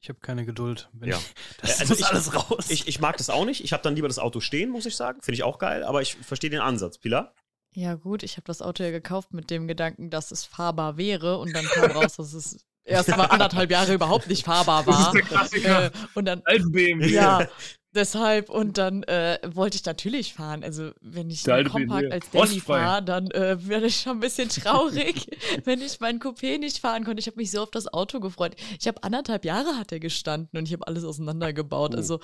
Ich 0.03 0.09
habe 0.09 0.19
keine 0.21 0.47
Geduld. 0.47 0.89
Wenn 0.95 1.11
Ja. 1.11 1.19
ich, 1.19 1.35
das 1.61 1.81
Also 1.81 1.93
muss 1.93 2.01
ich- 2.01 2.07
alles 2.07 2.35
raus. 2.35 2.71
Ich, 2.71 2.89
ich 2.89 3.01
mag 3.01 3.19
das 3.19 3.29
auch 3.29 3.45
nicht. 3.45 3.63
Ich 3.63 3.75
habe 3.75 3.83
dann 3.83 3.95
lieber 3.95 4.09
das 4.09 4.19
Auto 4.19 4.41
stehen, 4.41 4.71
muss 4.71 4.87
ich 4.87 4.97
sagen. 4.97 5.21
Finde 5.21 5.35
ich 5.35 5.43
auch 5.43 5.59
geil, 5.59 5.85
aber 5.85 6.01
ich 6.01 6.17
verstehe 6.17 6.49
den 6.51 6.61
Ansatz. 6.61 6.97
Pilar? 6.99 7.35
Ja, 7.75 7.95
gut, 7.95 8.23
ich 8.23 8.37
habe 8.39 8.47
das 8.47 8.63
Auto 8.63 8.83
ja 8.83 8.91
gekauft 8.91 9.33
mit 9.35 9.51
dem 9.51 9.69
Gedanken, 9.69 10.09
dass 10.11 10.31
es 10.33 10.45
fahrbar 10.45 10.97
wäre 10.97 11.37
und 11.39 11.55
dann 11.55 11.67
kam 11.67 11.91
raus, 11.93 12.17
dass 12.17 12.33
es 12.33 12.57
erst 12.83 13.11
mal 13.11 13.25
anderthalb 13.27 13.71
Jahre 13.71 13.93
überhaupt 13.95 14.27
nicht 14.27 14.45
fahrbar 14.45 14.85
Das 14.85 14.99
ist 14.99 15.05
war. 15.07 15.13
der 15.13 15.23
Klassiker. 15.23 15.85
Äh, 15.87 15.91
und 16.15 16.25
dann, 16.25 16.41
Alten 16.47 16.73
BMW. 16.73 17.07
ja, 17.11 17.47
deshalb, 17.95 18.51
und 18.51 18.79
dann 18.79 19.03
äh, 19.05 19.39
wollte 19.53 19.77
ich 19.77 19.85
natürlich 19.85 20.35
fahren. 20.35 20.63
Also, 20.65 20.93
wenn 21.01 21.31
ich 21.31 21.45
Compact 21.45 21.73
BMW. 21.75 22.11
als 22.13 22.31
Daily 22.31 22.61
fahre, 22.61 23.03
dann 23.05 23.31
äh, 23.31 23.57
wäre 23.67 23.87
ich 23.87 23.97
schon 24.01 24.19
ein 24.19 24.21
bisschen 24.21 24.49
traurig, 24.51 25.27
wenn 25.65 25.81
ich 25.81 26.01
mein 26.01 26.19
Coupé 26.21 26.59
nicht 26.59 26.79
fahren 26.79 27.05
konnte. 27.05 27.21
Ich 27.21 27.27
habe 27.27 27.37
mich 27.37 27.51
so 27.51 27.63
auf 27.63 27.71
das 27.71 27.93
Auto 27.93 28.21
gefreut. 28.21 28.57
Ich 28.79 28.87
habe 28.89 29.03
anderthalb 29.03 29.45
Jahre 29.45 29.77
hat 29.79 29.93
er 29.93 30.01
gestanden 30.01 30.59
und 30.59 30.67
ich 30.67 30.73
habe 30.73 30.87
alles 30.87 31.05
auseinandergebaut. 31.05 31.93
Oh. 31.95 31.97
Also, 31.97 32.21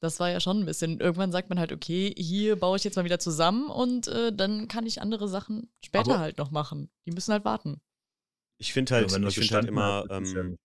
das 0.00 0.20
war 0.20 0.30
ja 0.30 0.40
schon 0.40 0.60
ein 0.60 0.66
bisschen. 0.66 1.00
Irgendwann 1.00 1.32
sagt 1.32 1.48
man 1.50 1.58
halt, 1.58 1.72
okay, 1.72 2.14
hier 2.16 2.56
baue 2.56 2.76
ich 2.76 2.84
jetzt 2.84 2.96
mal 2.96 3.04
wieder 3.04 3.18
zusammen 3.18 3.68
und 3.68 4.08
äh, 4.08 4.32
dann 4.34 4.68
kann 4.68 4.86
ich 4.86 5.00
andere 5.02 5.28
Sachen 5.28 5.70
später 5.84 6.12
Aber- 6.12 6.18
halt 6.20 6.38
noch 6.38 6.50
machen. 6.50 6.90
Die 7.06 7.12
müssen 7.12 7.32
halt 7.32 7.44
warten. 7.44 7.80
Ich 8.58 8.72
finde 8.74 8.94
halt, 8.94 9.10
Ja, 9.10 9.16
wenn 9.16 9.26
ich 9.26 9.34
finde 9.34 9.54
halt 9.54 9.66
immer, 9.66 10.04
ähm. 10.10 10.56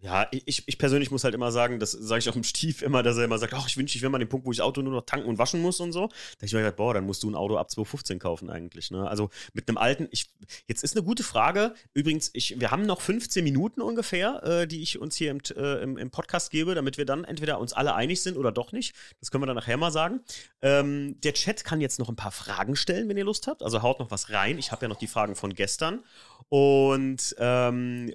Ja, 0.00 0.28
ich, 0.30 0.62
ich 0.66 0.78
persönlich 0.78 1.10
muss 1.10 1.24
halt 1.24 1.34
immer 1.34 1.50
sagen, 1.50 1.80
das 1.80 1.90
sage 1.90 2.20
ich 2.20 2.30
auch 2.30 2.36
im 2.36 2.44
Stief 2.44 2.82
immer, 2.82 3.02
dass 3.02 3.16
er 3.16 3.24
immer 3.24 3.38
sagt, 3.38 3.52
ach, 3.54 3.66
ich 3.66 3.76
wünsche, 3.76 3.96
ich 3.96 4.02
wäre 4.02 4.10
mal 4.10 4.18
dem 4.18 4.28
Punkt, 4.28 4.46
wo 4.46 4.52
ich 4.52 4.62
Auto 4.62 4.80
nur 4.80 4.92
noch 4.92 5.04
tanken 5.04 5.28
und 5.28 5.38
waschen 5.38 5.60
muss 5.60 5.80
und 5.80 5.90
so. 5.90 6.06
Da 6.38 6.46
ich 6.46 6.52
mir 6.52 6.60
gedacht, 6.60 6.76
boah, 6.76 6.94
dann 6.94 7.04
musst 7.04 7.24
du 7.24 7.30
ein 7.30 7.34
Auto 7.34 7.56
ab 7.56 7.68
2015 7.68 8.20
kaufen 8.20 8.48
eigentlich. 8.48 8.92
Ne? 8.92 9.08
Also 9.08 9.30
mit 9.54 9.68
einem 9.68 9.76
alten, 9.76 10.06
ich, 10.12 10.30
jetzt 10.68 10.84
ist 10.84 10.96
eine 10.96 11.04
gute 11.04 11.24
Frage. 11.24 11.74
Übrigens, 11.94 12.30
ich, 12.32 12.60
wir 12.60 12.70
haben 12.70 12.86
noch 12.86 13.00
15 13.00 13.42
Minuten 13.42 13.80
ungefähr, 13.80 14.42
äh, 14.44 14.66
die 14.68 14.82
ich 14.82 15.00
uns 15.00 15.16
hier 15.16 15.32
im, 15.32 15.40
äh, 15.56 15.82
im, 15.82 15.96
im 15.96 16.10
Podcast 16.10 16.52
gebe, 16.52 16.76
damit 16.76 16.96
wir 16.96 17.04
dann 17.04 17.24
entweder 17.24 17.58
uns 17.58 17.72
alle 17.72 17.96
einig 17.96 18.22
sind 18.22 18.36
oder 18.36 18.52
doch 18.52 18.70
nicht. 18.70 18.94
Das 19.18 19.32
können 19.32 19.42
wir 19.42 19.46
dann 19.46 19.56
nachher 19.56 19.78
mal 19.78 19.90
sagen. 19.90 20.20
Ähm, 20.62 21.20
der 21.22 21.34
Chat 21.34 21.64
kann 21.64 21.80
jetzt 21.80 21.98
noch 21.98 22.08
ein 22.08 22.16
paar 22.16 22.30
Fragen 22.30 22.76
stellen, 22.76 23.08
wenn 23.08 23.16
ihr 23.16 23.24
Lust 23.24 23.48
habt. 23.48 23.64
Also 23.64 23.82
haut 23.82 23.98
noch 23.98 24.12
was 24.12 24.30
rein. 24.30 24.58
Ich 24.58 24.70
habe 24.70 24.82
ja 24.84 24.88
noch 24.88 24.98
die 24.98 25.08
Fragen 25.08 25.34
von 25.34 25.54
gestern. 25.54 26.04
Und 26.50 27.34
ähm, 27.38 28.12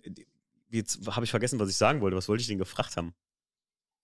jetzt 0.73 1.07
habe 1.07 1.23
ich 1.25 1.31
vergessen, 1.31 1.59
was 1.59 1.69
ich 1.69 1.77
sagen 1.77 2.01
wollte. 2.01 2.17
Was 2.17 2.27
wollte 2.27 2.41
ich 2.41 2.47
denn 2.47 2.57
gefragt 2.57 2.97
haben? 2.97 3.13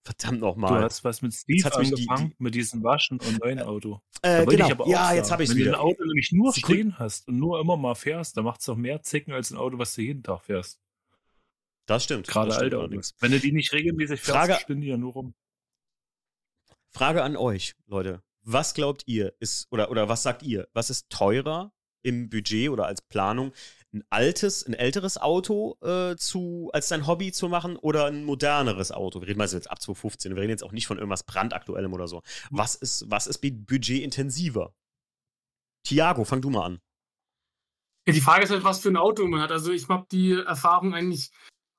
Verdammt 0.02 0.40
Du 0.40 0.46
nochmal. 0.46 0.82
hast 0.82 1.04
was 1.04 1.20
mit 1.20 1.34
Steve 1.34 1.62
hat's 1.64 1.76
mich 1.76 1.92
die- 1.92 2.08
angefangen, 2.08 2.34
mit 2.38 2.54
diesem 2.54 2.82
Waschen 2.82 3.20
und 3.20 3.38
neuen 3.40 3.58
Auto. 3.60 4.00
Äh, 4.22 4.46
genau. 4.46 4.66
ich 4.66 4.72
aber 4.72 4.84
auch 4.84 4.88
ja, 4.88 5.12
jetzt 5.12 5.30
habe 5.30 5.42
ich 5.42 5.50
es 5.50 5.54
Wenn 5.54 5.62
du 5.64 5.68
wieder. 5.70 5.78
ein 5.78 5.80
Auto 5.80 6.02
nämlich 6.04 6.32
nur 6.32 6.52
Sekunde. 6.52 6.80
stehen 6.80 6.98
hast 6.98 7.28
und 7.28 7.38
nur 7.38 7.60
immer 7.60 7.76
mal 7.76 7.94
fährst, 7.94 8.36
dann 8.36 8.44
macht 8.44 8.60
es 8.60 8.66
doch 8.66 8.76
mehr 8.76 9.02
Zicken 9.02 9.34
als 9.34 9.50
ein 9.50 9.58
Auto, 9.58 9.78
was 9.78 9.94
du 9.94 10.00
jeden 10.02 10.22
Tag 10.22 10.40
fährst. 10.42 10.80
Das 11.86 12.04
stimmt. 12.04 12.26
Gerade 12.28 12.48
das 12.48 12.56
stimmt 12.56 12.74
alte. 12.74 12.84
Autos. 12.94 13.14
Wenn 13.18 13.32
du 13.32 13.40
die 13.40 13.52
nicht 13.52 13.72
regelmäßig 13.72 14.20
fährst, 14.20 14.30
Frage- 14.38 14.54
spinnen 14.60 14.80
die 14.80 14.88
ja 14.88 14.96
nur 14.96 15.12
rum. 15.12 15.34
Frage 16.88 17.22
an 17.22 17.36
euch, 17.36 17.74
Leute. 17.86 18.22
Was 18.42 18.72
glaubt 18.74 19.02
ihr 19.06 19.34
ist, 19.38 19.66
oder, 19.70 19.90
oder 19.90 20.08
was 20.08 20.22
sagt 20.22 20.42
ihr? 20.42 20.66
Was 20.72 20.88
ist 20.88 21.10
teurer 21.10 21.72
im 22.02 22.30
Budget 22.30 22.70
oder 22.70 22.86
als 22.86 23.02
Planung? 23.02 23.52
Ein 23.92 24.04
altes, 24.08 24.64
ein 24.64 24.74
älteres 24.74 25.18
Auto 25.18 25.76
äh, 25.82 26.14
zu, 26.16 26.70
als 26.72 26.86
dein 26.88 27.08
Hobby 27.08 27.32
zu 27.32 27.48
machen 27.48 27.76
oder 27.76 28.06
ein 28.06 28.24
moderneres 28.24 28.92
Auto? 28.92 29.20
Wir 29.20 29.26
reden 29.28 29.38
mal 29.38 29.48
jetzt 29.48 29.68
ab 29.68 29.82
2015. 29.82 30.34
Wir 30.36 30.42
reden 30.42 30.50
jetzt 30.50 30.62
auch 30.62 30.70
nicht 30.70 30.86
von 30.86 30.96
irgendwas 30.98 31.24
brandaktuellem 31.24 31.92
oder 31.92 32.06
so. 32.06 32.22
Was 32.50 32.76
ist, 32.76 33.10
was 33.10 33.26
ist 33.26 33.38
bu- 33.38 33.50
budgetintensiver? 33.50 34.72
Tiago, 35.84 36.24
fang 36.24 36.40
du 36.40 36.50
mal 36.50 36.66
an. 36.66 36.80
Ja, 38.06 38.14
die 38.14 38.20
Frage 38.20 38.44
ist 38.44 38.50
halt, 38.50 38.62
was 38.62 38.78
für 38.80 38.90
ein 38.90 38.96
Auto 38.96 39.26
man 39.26 39.40
hat. 39.40 39.50
Also 39.50 39.72
ich 39.72 39.88
habe 39.88 40.06
die 40.12 40.32
Erfahrung 40.34 40.94
eigentlich 40.94 41.30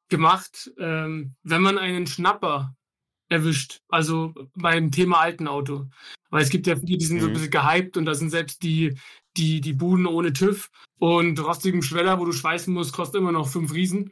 gemacht, 0.10 0.70
ähm, 0.78 1.36
wenn 1.44 1.62
man 1.62 1.78
einen 1.78 2.08
Schnapper 2.08 2.76
erwischt, 3.30 3.80
also 3.88 4.34
beim 4.56 4.92
Thema 4.92 5.22
alten 5.22 5.48
Auto. 5.48 5.88
Weil 6.30 6.44
es 6.44 6.50
gibt 6.50 6.68
ja 6.68 6.76
viele, 6.76 6.98
die 6.98 7.06
sind 7.06 7.22
so 7.22 7.28
ein 7.28 7.30
Mhm. 7.30 7.34
bisschen 7.36 7.52
gehypt 7.52 7.96
und 7.96 8.04
da 8.06 8.14
sind 8.16 8.30
selbst 8.32 8.62
die, 8.64 8.98
die, 9.38 9.62
die 9.62 9.74
Buden 9.74 10.06
ohne 10.06 10.34
TÜV 10.34 10.70
und 11.00 11.40
rostigem 11.44 11.82
Schweller, 11.82 12.20
wo 12.20 12.26
du 12.26 12.32
schweißen 12.32 12.74
musst, 12.74 12.94
kostet 12.94 13.22
immer 13.22 13.32
noch 13.32 13.48
fünf 13.48 13.74
Riesen. 13.74 14.12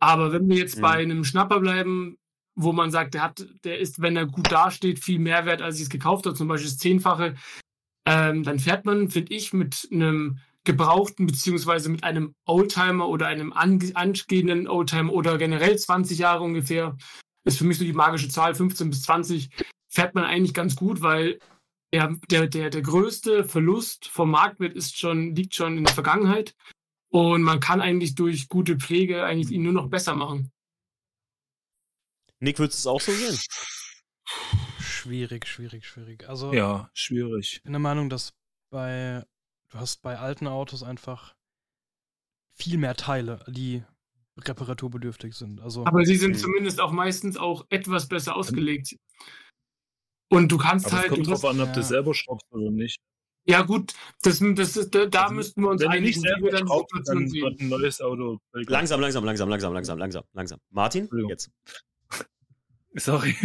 Aber 0.00 0.32
wenn 0.32 0.48
wir 0.48 0.56
jetzt 0.56 0.76
Mhm. 0.76 0.82
bei 0.82 0.92
einem 0.98 1.24
Schnapper 1.24 1.60
bleiben, 1.60 2.16
wo 2.54 2.72
man 2.72 2.90
sagt, 2.90 3.14
der 3.14 3.22
hat, 3.22 3.46
der 3.64 3.78
ist, 3.78 4.00
wenn 4.00 4.16
er 4.16 4.26
gut 4.26 4.50
dasteht, 4.50 4.98
viel 4.98 5.18
mehr 5.18 5.46
wert, 5.46 5.62
als 5.62 5.76
ich 5.76 5.82
es 5.82 5.90
gekauft 5.90 6.26
habe, 6.26 6.36
zum 6.36 6.48
Beispiel 6.48 6.70
das 6.70 6.78
Zehnfache, 6.78 7.36
ähm, 8.06 8.42
dann 8.42 8.58
fährt 8.58 8.84
man, 8.84 9.10
finde 9.10 9.34
ich, 9.34 9.52
mit 9.52 9.88
einem 9.92 10.38
gebrauchten 10.64 11.26
beziehungsweise 11.26 11.88
mit 11.88 12.04
einem 12.04 12.34
Oldtimer 12.46 13.08
oder 13.08 13.26
einem 13.26 13.52
ange- 13.52 13.94
angehenden 13.94 14.68
Oldtimer 14.68 15.12
oder 15.12 15.38
generell 15.38 15.78
20 15.78 16.18
Jahre 16.18 16.42
ungefähr, 16.42 16.96
ist 17.44 17.58
für 17.58 17.64
mich 17.64 17.78
so 17.78 17.84
die 17.84 17.92
magische 17.92 18.28
Zahl 18.28 18.54
15 18.54 18.90
bis 18.90 19.02
20, 19.02 19.50
fährt 19.88 20.14
man 20.14 20.24
eigentlich 20.24 20.52
ganz 20.52 20.76
gut, 20.76 21.00
weil 21.00 21.38
der, 21.92 22.16
der, 22.30 22.46
der, 22.46 22.70
der 22.70 22.82
größte 22.82 23.44
Verlust 23.44 24.06
vom 24.08 24.30
Marktwert 24.30 24.74
ist 24.74 24.98
schon, 24.98 25.34
liegt 25.34 25.54
schon 25.54 25.78
in 25.78 25.84
der 25.84 25.94
Vergangenheit 25.94 26.54
und 27.10 27.42
man 27.42 27.60
kann 27.60 27.80
eigentlich 27.80 28.14
durch 28.14 28.48
gute 28.48 28.76
Pflege 28.76 29.24
eigentlich 29.24 29.50
ihn 29.50 29.62
nur 29.62 29.72
noch 29.72 29.88
besser 29.88 30.14
machen. 30.14 30.52
Nick, 32.40 32.58
würdest 32.58 32.84
du 32.84 32.88
es 32.88 32.94
auch 32.94 33.00
so 33.00 33.12
sehen? 33.12 33.38
Schwierig, 34.78 35.46
schwierig, 35.46 35.86
schwierig. 35.86 36.28
Also 36.28 36.52
Ja, 36.52 36.90
schwierig. 36.92 37.54
ich 37.56 37.62
bin 37.62 37.72
der 37.72 37.80
Meinung, 37.80 38.10
dass 38.10 38.34
bei, 38.70 39.24
du 39.70 39.78
hast 39.78 40.02
bei 40.02 40.18
alten 40.18 40.46
Autos 40.46 40.82
einfach 40.82 41.34
viel 42.54 42.76
mehr 42.76 42.94
Teile, 42.94 43.44
die 43.48 43.82
reparaturbedürftig 44.36 45.34
sind. 45.34 45.60
Also 45.60 45.86
Aber 45.86 46.04
sie 46.04 46.16
sind 46.16 46.38
zumindest 46.38 46.80
auch 46.80 46.92
meistens 46.92 47.36
auch 47.36 47.66
etwas 47.70 48.08
besser 48.08 48.36
ausgelegt. 48.36 48.96
Und 50.30 50.52
du 50.52 50.58
kannst 50.58 50.86
Aber 50.86 50.94
es 50.96 51.00
halt. 51.00 51.08
kommt 51.10 51.26
du 51.26 51.30
drauf 51.30 51.44
an, 51.44 51.60
ob 51.60 51.72
du 51.72 51.80
ja. 51.80 51.86
selber 51.86 52.14
schraubst 52.14 52.46
oder 52.50 52.70
nicht. 52.70 53.00
ja, 53.46 53.62
gut, 53.62 53.94
das, 54.22 54.40
das 54.54 54.76
ist, 54.76 54.94
da, 54.94 55.06
da 55.06 55.22
Also, 55.24 55.34
müssten 55.34 55.62
wir 55.62 55.70
uns 55.70 55.80
du 55.82 55.88
wir 55.90 56.12
selber 56.12 56.50
dann 56.50 56.68
Situation 56.68 57.02
dann 57.06 57.28
sehen. 57.28 57.56
ein 57.60 57.68
neues 57.68 58.00
Auto. 58.00 58.38
Langsam, 58.52 59.00
langsam, 59.00 59.24
langsam, 59.24 59.48
langsam, 59.48 59.72
langsam, 59.72 59.98
langsam, 59.98 60.24
langsam. 60.34 60.60
Martin, 60.70 61.08
jetzt. 61.28 61.50
Sorry. 62.94 63.36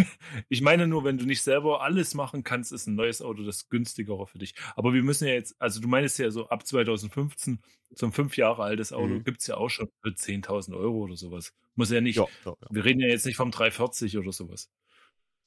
Ich 0.49 0.61
meine 0.61 0.87
nur, 0.87 1.03
wenn 1.03 1.17
du 1.17 1.25
nicht 1.25 1.41
selber 1.41 1.81
alles 1.81 2.15
machen 2.15 2.43
kannst, 2.43 2.71
ist 2.71 2.87
ein 2.87 2.95
neues 2.95 3.21
Auto 3.21 3.43
das 3.43 3.69
günstigere 3.69 4.25
für 4.25 4.39
dich. 4.39 4.55
Aber 4.75 4.93
wir 4.93 5.03
müssen 5.03 5.27
ja 5.27 5.33
jetzt, 5.35 5.55
also 5.61 5.79
du 5.79 5.87
meinst 5.87 6.17
ja 6.17 6.31
so 6.31 6.47
ab 6.49 6.65
2015, 6.65 7.59
so 7.91 8.05
ein 8.07 8.11
fünf 8.13 8.35
Jahre 8.37 8.63
altes 8.63 8.93
Auto 8.93 9.13
Mhm. 9.15 9.23
gibt's 9.23 9.45
ja 9.47 9.57
auch 9.57 9.69
schon 9.69 9.89
für 10.01 10.09
10.000 10.09 10.75
Euro 10.75 10.97
oder 11.03 11.15
sowas. 11.17 11.53
Muss 11.75 11.91
ja 11.91 12.01
nicht, 12.01 12.15
Ja, 12.15 12.25
ja, 12.45 12.51
ja. 12.59 12.67
wir 12.71 12.83
reden 12.85 13.01
ja 13.01 13.07
jetzt 13.09 13.25
nicht 13.25 13.35
vom 13.35 13.51
340 13.51 14.17
oder 14.17 14.31
sowas. 14.31 14.69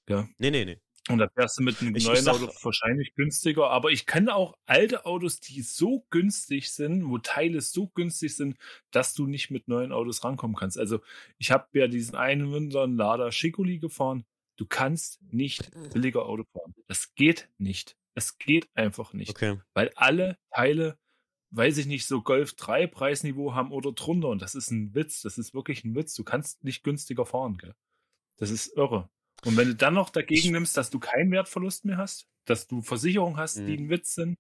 Ja. 0.08 0.28
Nee, 0.38 0.50
nee, 0.50 0.64
nee. 0.64 0.78
Und 1.08 1.18
da 1.18 1.28
fährst 1.28 1.58
du 1.58 1.62
mit 1.62 1.80
einem 1.80 1.94
Ich- 1.94 2.04
neuen 2.06 2.22
sag- 2.24 2.34
Auto 2.34 2.52
wahrscheinlich 2.62 3.14
günstiger. 3.14 3.70
Aber 3.70 3.90
ich 3.90 4.06
kenne 4.06 4.34
auch 4.34 4.56
alte 4.66 5.06
Autos, 5.06 5.40
die 5.40 5.62
so 5.62 6.04
günstig 6.10 6.72
sind, 6.72 7.08
wo 7.08 7.18
Teile 7.18 7.60
so 7.60 7.88
günstig 7.88 8.34
sind, 8.34 8.56
dass 8.90 9.14
du 9.14 9.26
nicht 9.26 9.50
mit 9.50 9.68
neuen 9.68 9.92
Autos 9.92 10.24
rankommen 10.24 10.56
kannst. 10.56 10.78
Also 10.78 11.00
ich 11.38 11.50
habe 11.52 11.66
ja 11.78 11.86
diesen 11.86 12.16
einen 12.16 12.52
Winter 12.52 12.82
einen 12.82 12.96
Lada 12.96 13.30
Schicoli 13.30 13.78
gefahren. 13.78 14.24
Du 14.56 14.66
kannst 14.66 15.20
nicht 15.30 15.70
billiger 15.92 16.26
Auto 16.26 16.44
fahren. 16.52 16.74
Das 16.88 17.14
geht 17.14 17.48
nicht. 17.58 17.96
Es 18.14 18.38
geht 18.38 18.68
einfach 18.74 19.12
nicht. 19.12 19.30
Okay. 19.30 19.60
Weil 19.74 19.90
alle 19.94 20.38
Teile, 20.50 20.98
weiß 21.50 21.76
ich 21.78 21.86
nicht, 21.86 22.06
so 22.06 22.22
Golf 22.22 22.54
3 22.54 22.86
Preisniveau 22.86 23.54
haben 23.54 23.70
oder 23.70 23.92
drunter. 23.92 24.28
Und 24.28 24.40
das 24.42 24.54
ist 24.54 24.70
ein 24.70 24.94
Witz. 24.94 25.20
Das 25.22 25.36
ist 25.38 25.52
wirklich 25.54 25.84
ein 25.84 25.94
Witz. 25.94 26.14
Du 26.14 26.24
kannst 26.24 26.64
nicht 26.64 26.82
günstiger 26.82 27.26
fahren, 27.26 27.58
gell? 27.58 27.74
Das 28.38 28.50
ist 28.50 28.74
irre. 28.76 29.08
Und 29.47 29.56
wenn 29.56 29.68
du 29.68 29.74
dann 29.77 29.94
noch 29.94 30.10
dagegen 30.10 30.52
nimmst, 30.52 30.77
dass 30.77 30.90
du 30.90 30.98
keinen 30.98 31.31
Wertverlust 31.31 31.85
mehr 31.85 31.97
hast, 31.98 32.27
dass 32.44 32.66
du 32.66 32.82
Versicherungen 32.82 33.36
hast, 33.39 33.56
die 33.59 33.62
Mhm. 33.78 33.85
ein 33.85 33.90
Witz 33.90 34.14
sind, 34.14 34.39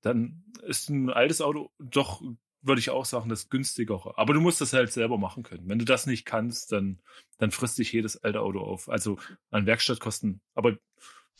dann 0.00 0.44
ist 0.62 0.90
ein 0.90 1.10
altes 1.10 1.40
Auto 1.40 1.70
doch, 1.78 2.20
würde 2.60 2.80
ich 2.80 2.90
auch 2.90 3.04
sagen, 3.04 3.28
das 3.28 3.48
günstigere. 3.48 4.18
Aber 4.18 4.34
du 4.34 4.40
musst 4.40 4.60
das 4.60 4.72
halt 4.72 4.92
selber 4.92 5.16
machen 5.16 5.44
können. 5.44 5.68
Wenn 5.68 5.78
du 5.78 5.84
das 5.84 6.06
nicht 6.06 6.24
kannst, 6.24 6.72
dann, 6.72 7.00
dann 7.38 7.52
frisst 7.52 7.78
dich 7.78 7.92
jedes 7.92 8.16
alte 8.22 8.40
Auto 8.40 8.60
auf. 8.60 8.88
Also 8.88 9.18
an 9.50 9.66
Werkstattkosten. 9.66 10.40
Aber 10.54 10.76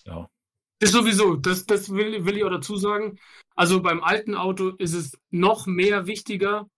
ja. 0.05 0.31
Das 0.79 0.93
sowieso, 0.93 1.35
das, 1.35 1.67
das 1.67 1.91
will, 1.91 2.25
will 2.25 2.37
ich 2.37 2.45
auch 2.45 2.51
dazu 2.51 2.77
sagen. 2.77 3.19
Also 3.57 3.83
beim 3.83 4.01
alten 4.03 4.37
Auto 4.37 4.71
ist 4.79 4.95
es 4.95 5.19
noch 5.31 5.67
mehr 5.67 6.07
wichtiger, 6.07 6.71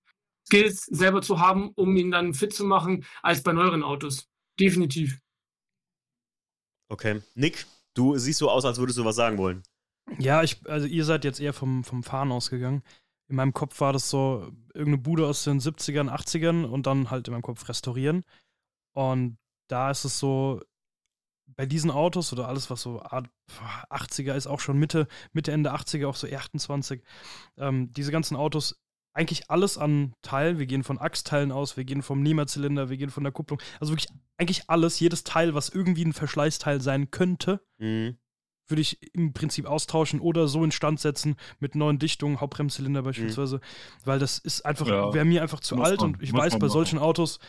Skills 0.47 0.87
selber 0.87 1.21
zu 1.21 1.39
haben, 1.39 1.69
um 1.75 1.95
ihn 1.97 2.11
dann 2.11 2.33
fit 2.33 2.55
zu 2.55 2.65
machen, 2.65 3.05
als 3.23 3.43
bei 3.43 3.53
neueren 3.53 3.83
Autos. 3.83 4.27
Definitiv. 4.59 5.19
Okay. 6.91 7.23
Nick, 7.35 7.67
du 7.95 8.19
siehst 8.19 8.39
so 8.39 8.51
aus, 8.51 8.65
als 8.65 8.79
würdest 8.79 8.99
du 8.99 9.05
was 9.05 9.17
sagen 9.17 9.39
wollen. 9.39 9.63
Ja, 10.19 10.43
ich, 10.43 10.59
also 10.69 10.87
ihr 10.87 11.05
seid 11.05 11.25
jetzt 11.25 11.41
eher 11.41 11.53
vom, 11.53 11.85
vom 11.85 12.03
Fahren 12.03 12.33
ausgegangen. 12.33 12.83
In 13.29 13.37
meinem 13.37 13.55
Kopf 13.55 13.81
war 13.81 13.93
das 13.93 14.11
so 14.11 14.51
irgendeine 14.75 14.99
Bude 14.99 15.27
aus 15.27 15.45
den 15.45 15.61
70ern, 15.61 16.11
80ern 16.11 16.65
und 16.65 16.87
dann 16.87 17.11
halt 17.11 17.29
in 17.29 17.33
meinem 17.33 17.43
Kopf 17.43 17.69
restaurieren. 17.69 18.25
Und 18.93 19.39
da 19.69 19.91
ist 19.91 20.05
es 20.05 20.19
so, 20.19 20.61
bei 21.57 21.67
diesen 21.67 21.91
Autos 21.91 22.33
oder 22.33 22.49
alles, 22.49 22.71
was 22.71 22.83
so 22.83 23.03
Art 23.03 23.29
80er 23.91 24.35
ist, 24.35 24.47
auch 24.47 24.61
schon 24.61 24.79
Mitte, 24.79 25.07
Mitte, 25.33 25.53
Ende 25.53 25.73
80er, 25.73 26.07
auch 26.07 26.17
so 26.17 26.27
28, 26.27 27.03
ähm, 27.59 27.93
diese 27.93 28.13
ganzen 28.13 28.37
Autos, 28.37 28.81
eigentlich 29.13 29.51
alles 29.51 29.77
an 29.79 30.15
Teil. 30.23 30.59
Wir 30.59 30.67
gehen 30.67 30.85
von 30.85 30.99
Achsteilen 31.01 31.53
aus, 31.53 31.77
wir 31.77 31.85
gehen 31.85 32.03
vom 32.03 32.23
Nehmerzylinder, 32.23 32.91
wir 32.91 32.97
gehen 32.97 33.11
von 33.11 33.25
der 33.25 33.33
Kupplung. 33.33 33.61
Also 33.81 33.93
wirklich 33.93 34.09
eigentlich 34.39 34.69
alles, 34.71 35.01
jedes 35.01 35.25
Teil, 35.25 35.55
was 35.55 35.69
irgendwie 35.69 36.05
ein 36.05 36.13
Verschleißteil 36.13 36.81
sein 36.81 37.11
könnte, 37.11 37.61
Mhm. 37.79 38.17
würde 38.69 38.81
ich 38.83 38.99
im 39.15 39.33
Prinzip 39.33 39.67
austauschen 39.67 40.21
oder 40.21 40.47
so 40.47 40.63
instand 40.63 41.01
setzen 41.01 41.35
mit 41.59 41.75
neuen 41.75 41.99
Dichtungen, 41.99 42.41
Hauptbremszylinder 42.41 43.03
beispielsweise, 43.03 43.61
weil 44.05 44.21
das 44.21 44.39
ist 44.39 44.65
einfach, 44.65 44.87
Ja. 44.87 45.13
wäre 45.13 45.25
mir 45.25 45.43
einfach 45.43 45.59
zu 45.61 45.75
Muss 45.77 45.89
alt 45.89 46.01
man- 46.01 46.15
und 46.15 46.23
ich 46.23 46.33
weiß, 46.33 46.53
bei 46.55 46.59
machen. 46.61 46.71
solchen 46.71 46.99
Autos 47.01 47.41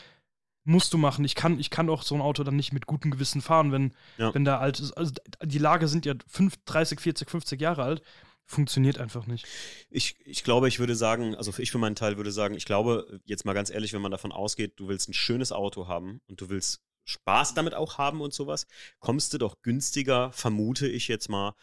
musst 0.64 0.94
du 0.94 0.98
machen. 0.98 1.24
Ich 1.26 1.36
kann, 1.36 1.60
ich 1.60 1.70
kann 1.70 1.90
auch 1.90 2.04
so 2.04 2.14
ein 2.16 2.22
Auto 2.22 2.44
dann 2.44 2.56
nicht 2.56 2.74
mit 2.74 2.86
gutem 2.88 3.12
Gewissen 3.12 3.42
fahren, 3.42 3.72
wenn, 3.72 3.94
Ja. 4.18 4.34
wenn 4.34 4.46
da 4.46 4.58
alt 4.60 4.80
ist. 4.80 4.92
Also 4.94 5.14
die 5.44 5.58
Lager 5.60 5.88
sind 5.88 6.06
ja 6.06 6.14
5, 6.28 6.56
30, 6.66 7.00
40, 7.00 7.30
50 7.30 7.62
Jahre 7.62 7.84
alt. 7.84 8.02
Funktioniert 8.46 8.98
einfach 8.98 9.28
nicht. 9.28 9.48
Ich, 9.90 10.16
ich 10.26 10.44
glaube, 10.44 10.68
ich 10.68 10.80
würde 10.80 10.96
sagen, 10.96 11.36
also 11.36 11.54
ich 11.58 11.72
für 11.72 11.78
meinen 11.78 11.96
Teil 11.96 12.18
würde 12.18 12.32
sagen, 12.32 12.56
ich 12.56 12.66
glaube, 12.66 13.22
jetzt 13.26 13.46
mal 13.46 13.54
ganz 13.54 13.70
ehrlich, 13.70 13.94
wenn 13.94 14.02
man 14.02 14.12
davon 14.12 14.32
ausgeht, 14.32 14.74
du 14.76 14.88
willst 14.88 15.08
ein 15.08 15.14
schönes 15.14 15.52
Auto 15.52 15.88
haben 15.88 16.22
und 16.28 16.42
du 16.42 16.50
willst 16.50 16.82
Spaß 17.06 17.54
damit 17.54 17.74
auch 17.74 17.98
haben 17.98 18.22
und 18.22 18.34
sowas, 18.34 18.68
kommst 19.00 19.34
du 19.34 19.38
doch 19.38 19.62
günstiger, 19.62 20.32
vermute 20.32 20.88
ich 20.88 21.08
jetzt 21.08 21.30
mal. 21.30 21.54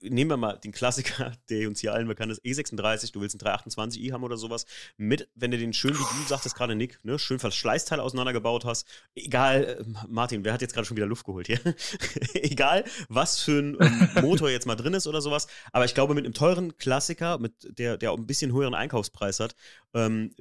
Nehmen 0.00 0.30
wir 0.30 0.36
mal 0.36 0.58
den 0.58 0.72
Klassiker, 0.72 1.32
der 1.50 1.68
uns 1.68 1.80
hier 1.80 1.92
allen 1.92 2.08
bekannt 2.08 2.32
ist, 2.32 2.42
E36, 2.44 3.12
du 3.12 3.20
willst 3.20 3.40
einen 3.40 3.56
328i 3.56 4.12
haben 4.12 4.24
oder 4.24 4.36
sowas, 4.36 4.66
mit, 4.96 5.28
wenn 5.34 5.50
du 5.50 5.58
den 5.58 5.72
schön, 5.72 5.94
wie 5.94 6.22
du 6.22 6.28
sagtest 6.28 6.54
gerade, 6.54 6.74
Nick, 6.74 7.04
ne, 7.04 7.18
schön 7.18 7.38
Verschleißteil 7.38 8.00
auseinandergebaut 8.00 8.64
hast, 8.64 8.86
egal, 9.14 9.64
äh, 9.64 9.84
Martin, 10.08 10.44
wer 10.44 10.52
hat 10.52 10.62
jetzt 10.62 10.74
gerade 10.74 10.86
schon 10.86 10.96
wieder 10.96 11.06
Luft 11.06 11.26
geholt 11.26 11.46
hier? 11.46 11.60
egal, 12.34 12.84
was 13.08 13.40
für 13.40 13.58
ein 13.58 13.76
ähm, 13.80 14.08
Motor 14.22 14.50
jetzt 14.50 14.66
mal 14.66 14.76
drin 14.76 14.94
ist 14.94 15.06
oder 15.06 15.20
sowas, 15.20 15.46
aber 15.72 15.84
ich 15.84 15.94
glaube, 15.94 16.14
mit 16.14 16.24
einem 16.24 16.34
teuren 16.34 16.76
Klassiker, 16.76 17.38
mit 17.38 17.78
der, 17.78 17.96
der 17.96 18.12
auch 18.12 18.18
ein 18.18 18.26
bisschen 18.26 18.52
höheren 18.52 18.74
Einkaufspreis 18.74 19.40
hat, 19.40 19.54
ähm, 19.94 20.34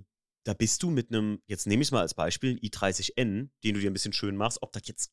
da 0.44 0.53
bist 0.53 0.82
du 0.84 0.90
mit 0.90 1.10
einem, 1.10 1.41
jetzt 1.45 1.68
nehme 1.68 1.82
ich 1.82 1.90
es 1.90 1.91
mal 1.91 2.02
als 2.02 2.14
Beispiel, 2.14 2.52
ein 2.52 2.60
i30N, 2.60 3.49
den 3.64 3.73
du 3.73 3.80
dir 3.80 3.90
ein 3.90 3.94
bisschen 3.94 4.14
schön 4.14 4.36
machst, 4.36 4.61
ob 4.61 4.72
das 4.73 4.84
jetzt 4.86 5.11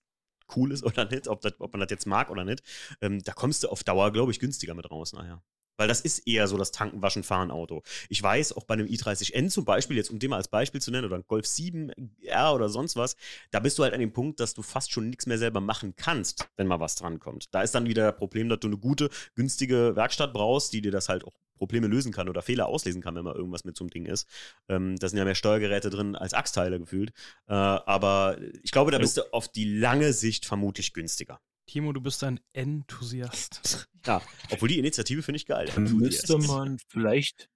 cool 0.57 0.73
ist 0.73 0.85
oder 0.85 1.05
nicht, 1.05 1.29
ob, 1.29 1.41
das, 1.41 1.55
ob 1.59 1.73
man 1.73 1.81
das 1.81 1.91
jetzt 1.91 2.07
mag 2.07 2.31
oder 2.31 2.45
nicht, 2.45 2.63
ähm, 3.01 3.23
da 3.23 3.33
kommst 3.33 3.65
du 3.65 3.69
auf 3.69 3.85
Dauer, 3.85 4.13
glaube 4.13 4.33
ich, 4.33 4.41
günstiger 4.41 4.75
mit 4.75 4.91
raus 4.91 5.13
nachher. 5.13 5.43
Weil 5.79 5.87
das 5.87 6.01
ist 6.01 6.27
eher 6.27 6.49
so 6.49 6.57
das 6.57 6.73
Tanken, 6.73 7.03
Waschen, 7.03 7.23
Fahren 7.23 7.53
Auto. 7.53 7.83
Ich 8.09 8.21
weiß, 8.21 8.53
auch 8.55 8.65
bei 8.65 8.75
einem 8.75 8.89
i30N 8.89 9.49
zum 9.49 9.65
Beispiel, 9.65 9.97
jetzt 9.97 10.11
um 10.11 10.19
den 10.19 10.31
mal 10.31 10.37
als 10.37 10.49
Beispiel 10.49 10.81
zu 10.81 10.91
nennen, 10.91 11.05
oder 11.05 11.17
ein 11.17 11.25
Golf 11.29 11.47
7 11.47 11.93
R 12.21 12.53
oder 12.53 12.69
sonst 12.69 12.97
was, 12.97 13.15
da 13.53 13.61
bist 13.61 13.79
du 13.79 13.85
halt 13.85 13.95
an 13.95 14.01
dem 14.01 14.13
Punkt, 14.13 14.41
dass 14.41 14.55
du 14.55 14.63
fast 14.63 14.91
schon 14.91 15.09
nichts 15.09 15.27
mehr 15.27 15.39
selber 15.39 15.61
machen 15.61 15.95
kannst, 15.97 16.49
wenn 16.57 16.67
mal 16.67 16.81
was 16.81 16.97
dran 16.97 17.21
kommt. 17.21 17.55
Da 17.55 17.63
ist 17.63 17.77
dann 17.77 17.87
wieder 17.87 18.11
das 18.11 18.19
Problem, 18.19 18.49
dass 18.49 18.59
du 18.59 18.67
eine 18.67 18.77
gute, 18.77 19.09
günstige 19.37 19.95
Werkstatt 19.95 20.33
brauchst, 20.33 20.73
die 20.73 20.83
dir 20.83 20.91
das 20.91 21.09
halt 21.09 21.25
auch 21.25 21.35
Probleme 21.59 21.87
lösen 21.87 22.13
kann 22.13 22.29
oder 22.29 22.43
Fehler 22.43 22.67
auslesen 22.67 23.03
kann, 23.03 23.15
wenn 23.15 23.25
mal 23.25 23.35
irgendwas 23.35 23.65
mit 23.65 23.77
so 23.77 23.85
einem 23.85 23.91
Ding 23.91 24.07
ist. 24.07 24.27
Ähm, 24.69 24.97
da 24.97 25.09
sind 25.09 25.19
ja 25.19 25.25
mehr 25.25 25.35
Steuergeräte 25.35 25.91
drin 25.91 26.17
als 26.17 26.35
Achsteile 26.35 26.79
gefühlt. 26.79 27.11
Äh, 27.47 27.53
aber 27.55 28.39
ich 28.63 28.71
glaube, 28.71 28.91
da 28.91 28.99
Jo. 28.99 29.03
bist 29.03 29.17
du 29.17 29.33
auf 29.33 29.49
die 29.49 29.65
lange 29.65 30.13
Sicht 30.13 30.47
vermutlich 30.47 30.93
günstiger. 30.93 31.41
Timo, 31.69 31.93
du 31.93 32.01
bist 32.01 32.25
ein 32.25 32.41
Enthusiast. 32.53 33.89
Ja, 34.07 34.23
obwohl 34.51 34.69
die 34.69 34.79
Initiative 34.79 35.23
finde 35.23 35.37
ich 35.37 35.45
geil. 35.45 35.69
Dann 35.75 35.99
müsste 35.99 36.39
man 36.39 36.79
vielleicht, 36.89 37.51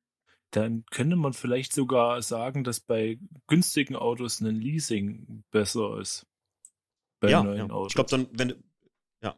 dann 0.50 0.84
könnte 0.90 1.16
man 1.16 1.32
vielleicht 1.32 1.72
sogar 1.72 2.20
sagen, 2.20 2.62
dass 2.62 2.80
bei 2.80 3.18
günstigen 3.46 3.96
Autos 3.96 4.40
ein 4.40 4.56
Leasing 4.56 5.44
besser 5.50 5.98
ist. 5.98 6.26
Bei 7.20 7.30
ja, 7.30 7.42
neuen 7.42 7.68
ja. 7.68 7.70
Autos. 7.70 7.92
ich 7.92 7.94
glaube 7.94 8.10
dann, 8.10 8.28
wenn 8.32 8.48
du, 8.48 8.54
ja. 9.22 9.34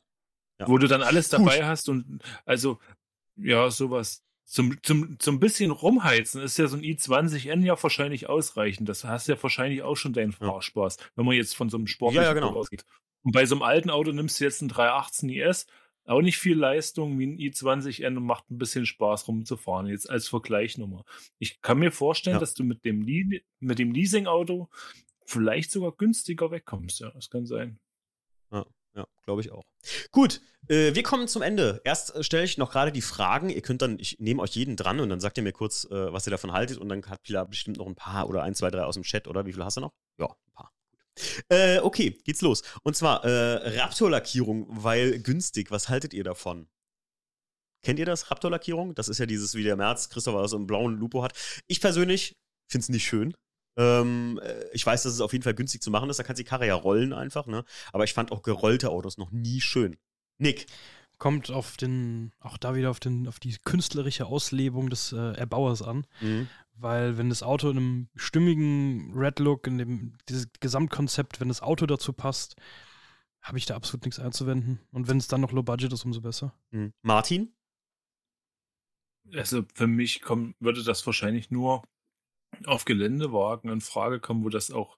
ja. 0.59 0.67
Wo 0.67 0.77
du 0.79 0.89
dann 0.89 1.03
alles 1.03 1.31
Gut. 1.31 1.39
dabei 1.39 1.65
hast 1.65 1.89
und 1.89 2.21
also, 2.47 2.81
ja, 3.37 3.71
sowas. 3.71 4.24
Zum, 4.47 4.77
zum, 4.83 5.19
zum 5.19 5.41
bisschen 5.41 5.71
rumheizen 5.71 6.43
ist 6.43 6.59
ja 6.59 6.67
so 6.67 6.77
ein 6.77 6.83
i20N 6.83 7.65
ja 7.65 7.83
wahrscheinlich 7.83 8.29
ausreichend. 8.29 8.89
Das 8.89 9.05
hast 9.05 9.27
ja 9.27 9.43
wahrscheinlich 9.43 9.83
auch 9.83 9.97
schon 9.97 10.13
deinen 10.13 10.33
Ja. 10.33 10.49
Fahrspaß, 10.49 10.99
wenn 11.17 11.25
man 11.25 11.35
jetzt 11.35 11.57
von 11.57 11.71
so 11.71 11.77
einem 11.79 11.87
sportlichen 11.87 12.23
Ja, 12.23 12.29
ja, 12.29 12.35
genau. 12.35 12.55
Ausgeht. 12.55 12.85
Und 13.23 13.33
bei 13.33 13.47
so 13.47 13.55
einem 13.55 13.63
alten 13.63 13.89
Auto 13.91 14.13
nimmst 14.13 14.39
du 14.39 14.45
jetzt 14.45 14.61
einen 14.61 14.69
318 14.69 15.31
IS, 15.31 15.67
auch 16.05 16.21
nicht 16.21 16.37
viel 16.37 16.59
Leistung 16.59 17.19
wie 17.19 17.27
ein 17.27 17.39
i20N 17.39 18.19
und 18.19 18.25
macht 18.27 18.51
ein 18.51 18.59
bisschen 18.59 18.85
Spaß 18.85 19.27
rumzufahren, 19.29 19.87
jetzt 19.87 20.11
als 20.11 20.29
Vergleichnummer. 20.29 21.05
Ich 21.39 21.63
kann 21.63 21.79
mir 21.79 21.91
vorstellen, 21.91 22.37
Ja. 22.37 22.41
dass 22.41 22.53
du 22.53 22.65
mit 22.65 22.85
dem, 22.85 23.01
Le 23.01 23.41
mit 23.61 23.79
dem 23.79 23.93
Leasing-Auto 23.93 24.69
vielleicht 25.25 25.71
sogar 25.71 25.93
günstiger 25.93 26.51
wegkommst. 26.51 27.01
Ja, 27.01 27.11
das 27.13 27.31
kann 27.31 27.47
sein. 27.47 27.79
Ja, 28.53 28.67
glaube 29.25 29.41
ich 29.41 29.53
auch. 29.53 29.65
Gut, 30.13 30.41
äh, 30.69 30.95
wir 30.95 31.03
kommen 31.03 31.29
zum 31.29 31.43
Ende. 31.43 31.81
Erst 31.85 32.15
äh, 32.15 32.23
stelle 32.23 32.45
ich 32.45 32.59
noch 32.59 32.71
gerade 32.71 32.93
die 32.93 33.03
Fragen. 33.03 33.51
Ihr 33.51 33.63
könnt 33.63 33.83
dann, 33.83 33.99
ich 33.99 34.19
nehme 34.19 34.43
euch 34.43 34.53
jeden 34.53 34.77
dran 34.77 35.01
und 35.01 35.09
dann 35.09 35.21
sagt 35.21 35.37
ihr 35.37 35.43
mir 35.43 35.53
kurz, 35.53 35.85
äh, 35.91 36.13
was 36.13 36.27
ihr 36.27 36.31
davon 36.31 36.53
haltet 36.53 36.79
und 36.79 36.89
dann 36.89 37.05
hat 37.07 37.23
Pilar 37.23 37.47
bestimmt 37.47 37.79
noch 37.79 37.87
ein 37.87 37.95
paar 37.95 38.29
oder 38.29 38.43
ein, 38.43 38.55
zwei, 38.55 38.71
drei 38.71 38.85
aus 38.85 38.95
dem 38.95 39.03
Chat, 39.03 39.29
oder? 39.29 39.47
Wie 39.47 39.53
viele 39.53 39.65
hast 39.65 39.77
du 39.77 39.83
noch? 39.83 39.93
Ja, 40.19 40.27
ein 40.27 40.53
paar. 40.53 40.73
Äh, 41.49 41.79
okay, 41.81 42.19
geht's 42.25 42.41
los. 42.41 42.63
Und 42.83 42.97
zwar 42.97 43.25
äh, 43.25 43.79
Raptor-Lackierung, 43.81 44.67
weil 44.69 45.21
günstig. 45.21 45.71
Was 45.71 45.89
haltet 45.89 46.15
ihr 46.15 46.25
davon? 46.25 46.69
Kennt 47.83 47.99
ihr 47.99 48.07
das, 48.07 48.31
Raptor-Lackierung? 48.31 48.95
Das 48.95 49.09
ist 49.09 49.19
ja 49.19 49.27
dieses, 49.27 49.55
wie 49.55 49.63
der 49.63 49.77
März 49.77 50.09
Christopher 50.09 50.49
so 50.49 50.57
einem 50.57 50.67
blauen 50.67 50.97
Lupo 50.97 51.23
hat. 51.23 51.35
Ich 51.67 51.81
persönlich 51.81 52.37
finde 52.69 52.85
es 52.85 52.89
nicht 52.89 53.05
schön. 53.05 53.35
Ähm, 53.77 54.41
äh, 54.43 54.65
ich 54.73 54.85
weiß, 54.85 55.03
dass 55.03 55.13
es 55.13 55.21
auf 55.21 55.33
jeden 55.33 55.43
Fall 55.43 55.55
günstig 55.55 55.83
zu 55.83 55.91
machen 55.91 56.11
ist. 56.11 56.19
Da 56.19 56.23
kannst 56.23 56.39
du 56.39 56.45
die 56.45 56.49
Karre 56.49 56.67
ja 56.67 56.75
rollen 56.75 57.13
einfach, 57.13 57.47
ne? 57.47 57.65
Aber 57.93 58.05
ich 58.05 58.15
fand 58.15 58.33
auch 58.33 58.43
gerollte 58.43 58.91
Autos 58.91 59.19
noch 59.19 59.31
nie 59.31 59.61
schön. 59.61 59.97
Nick. 60.39 60.67
Kommt 61.17 61.51
auf 61.51 61.77
den, 61.77 62.33
auch 62.41 62.59
da 62.59 62.75
wieder 62.75 62.91
auf, 62.91 62.99
den, 62.99 63.29
auf 63.29 63.39
die 63.39 63.57
künstlerische 63.65 64.27
Auslebung 64.27 64.91
des 64.91 65.13
äh, 65.13 65.37
Erbauers 65.37 65.81
an. 65.81 66.07
Mhm. 66.21 66.49
Weil 66.75 67.17
wenn 67.17 67.29
das 67.29 67.45
Auto 67.45 67.71
in 67.71 67.77
einem 67.77 68.09
stimmigen 68.17 69.13
Red 69.15 69.39
Look, 69.39 69.69
in 69.69 69.79
dem 69.79 70.19
dieses 70.29 70.49
Gesamtkonzept, 70.59 71.41
wenn 71.41 71.49
das 71.49 71.63
Auto 71.63 71.87
dazu 71.87 72.13
passt, 72.13 72.57
habe 73.41 73.59
ich 73.59 73.67
da 73.67 73.77
absolut 73.77 74.05
nichts 74.07 74.19
einzuwenden. 74.19 74.81
Und 74.91 75.07
wenn 75.07 75.19
es 75.19 75.29
dann 75.29 75.43
noch 75.43 75.53
Low 75.53 75.63
Budget 75.63 75.93
ist, 75.93 76.05
umso 76.05 76.21
besser. 76.21 76.53
Mhm. 76.73 76.93
Martin? 77.03 77.55
Also 79.33 79.65
für 79.75 79.87
mich 79.87 80.21
kommt, 80.21 80.57
würde 80.61 80.83
das 80.83 81.07
wahrscheinlich 81.07 81.51
nur 81.51 81.85
auf 82.67 82.85
Geländewagen 82.85 83.71
in 83.71 83.81
Frage 83.81 84.21
kommen, 84.21 84.45
wo 84.45 84.49
das 84.49 84.71
auch 84.71 84.97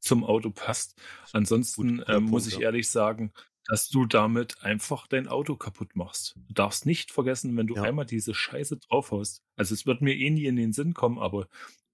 zum 0.00 0.24
Auto 0.24 0.50
passt. 0.50 0.98
Ansonsten 1.32 1.98
Gut, 1.98 2.08
ähm, 2.08 2.14
Punkt, 2.16 2.30
muss 2.30 2.46
ich 2.46 2.54
ja. 2.54 2.60
ehrlich 2.60 2.88
sagen, 2.88 3.32
dass 3.66 3.88
du 3.88 4.06
damit 4.06 4.62
einfach 4.62 5.06
dein 5.06 5.28
Auto 5.28 5.56
kaputt 5.56 5.94
machst. 5.94 6.34
Du 6.48 6.54
darfst 6.54 6.86
nicht 6.86 7.10
vergessen, 7.12 7.56
wenn 7.56 7.66
du 7.66 7.76
Ja. 7.76 7.82
einmal 7.82 8.06
diese 8.06 8.34
Scheiße 8.34 8.78
draufhaust. 8.78 9.42
Also 9.56 9.74
es 9.74 9.86
wird 9.86 10.00
mir 10.00 10.14
eh 10.16 10.30
nie 10.30 10.46
in 10.46 10.56
den 10.56 10.72
Sinn 10.72 10.94
kommen, 10.94 11.18
aber 11.18 11.46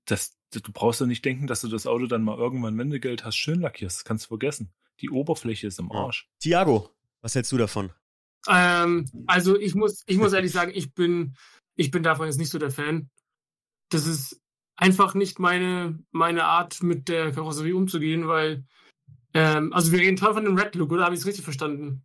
das, 0.04 0.36
du 0.52 0.60
brauchst 0.72 1.00
ja 1.00 1.06
nicht 1.06 1.24
denken, 1.24 1.48
dass 1.48 1.60
du 1.62 1.68
das 1.68 1.86
Auto 1.86 2.06
dann 2.06 2.22
mal 2.22 2.38
irgendwann, 2.38 2.78
wenn 2.78 2.90
du 2.90 3.00
Geld 3.00 3.24
hast, 3.24 3.36
schön 3.36 3.60
lackierst. 3.60 3.98
Das 3.98 4.04
kannst 4.04 4.26
du 4.26 4.28
vergessen. 4.28 4.72
Die 5.00 5.10
Oberfläche 5.10 5.66
ist 5.66 5.78
im 5.80 5.90
Ja. 5.92 6.04
Arsch. 6.04 6.28
Tiago, 6.38 6.90
was 7.20 7.34
hältst 7.34 7.50
du 7.52 7.58
davon? 7.58 7.92
Ähm, 8.48 9.10
also 9.26 9.58
ich 9.58 9.74
muss, 9.74 10.04
ich 10.06 10.16
muss 10.16 10.32
ehrlich 10.32 10.52
sagen, 10.52 10.70
ich 10.74 10.94
bin, 10.94 11.36
ich 11.74 11.90
bin 11.90 12.04
davon 12.04 12.26
jetzt 12.26 12.38
nicht 12.38 12.50
so 12.50 12.58
der 12.58 12.70
Fan. 12.70 13.10
Das 13.88 14.06
ist 14.06 14.40
einfach 14.76 15.14
nicht 15.14 15.38
meine, 15.38 15.98
meine 16.12 16.44
Art, 16.44 16.82
mit 16.82 17.08
der 17.08 17.32
Karosserie 17.32 17.76
umzugehen, 17.76 18.28
weil, 18.28 18.64
ähm, 19.34 19.72
also 19.72 19.92
wir 19.92 20.00
reden 20.00 20.16
toll 20.16 20.34
von 20.34 20.44
dem 20.44 20.56
Red 20.56 20.74
Look, 20.74 20.92
oder 20.92 21.04
habe 21.04 21.14
ich 21.14 21.20
es 21.20 21.26
richtig 21.26 21.44
verstanden? 21.44 22.04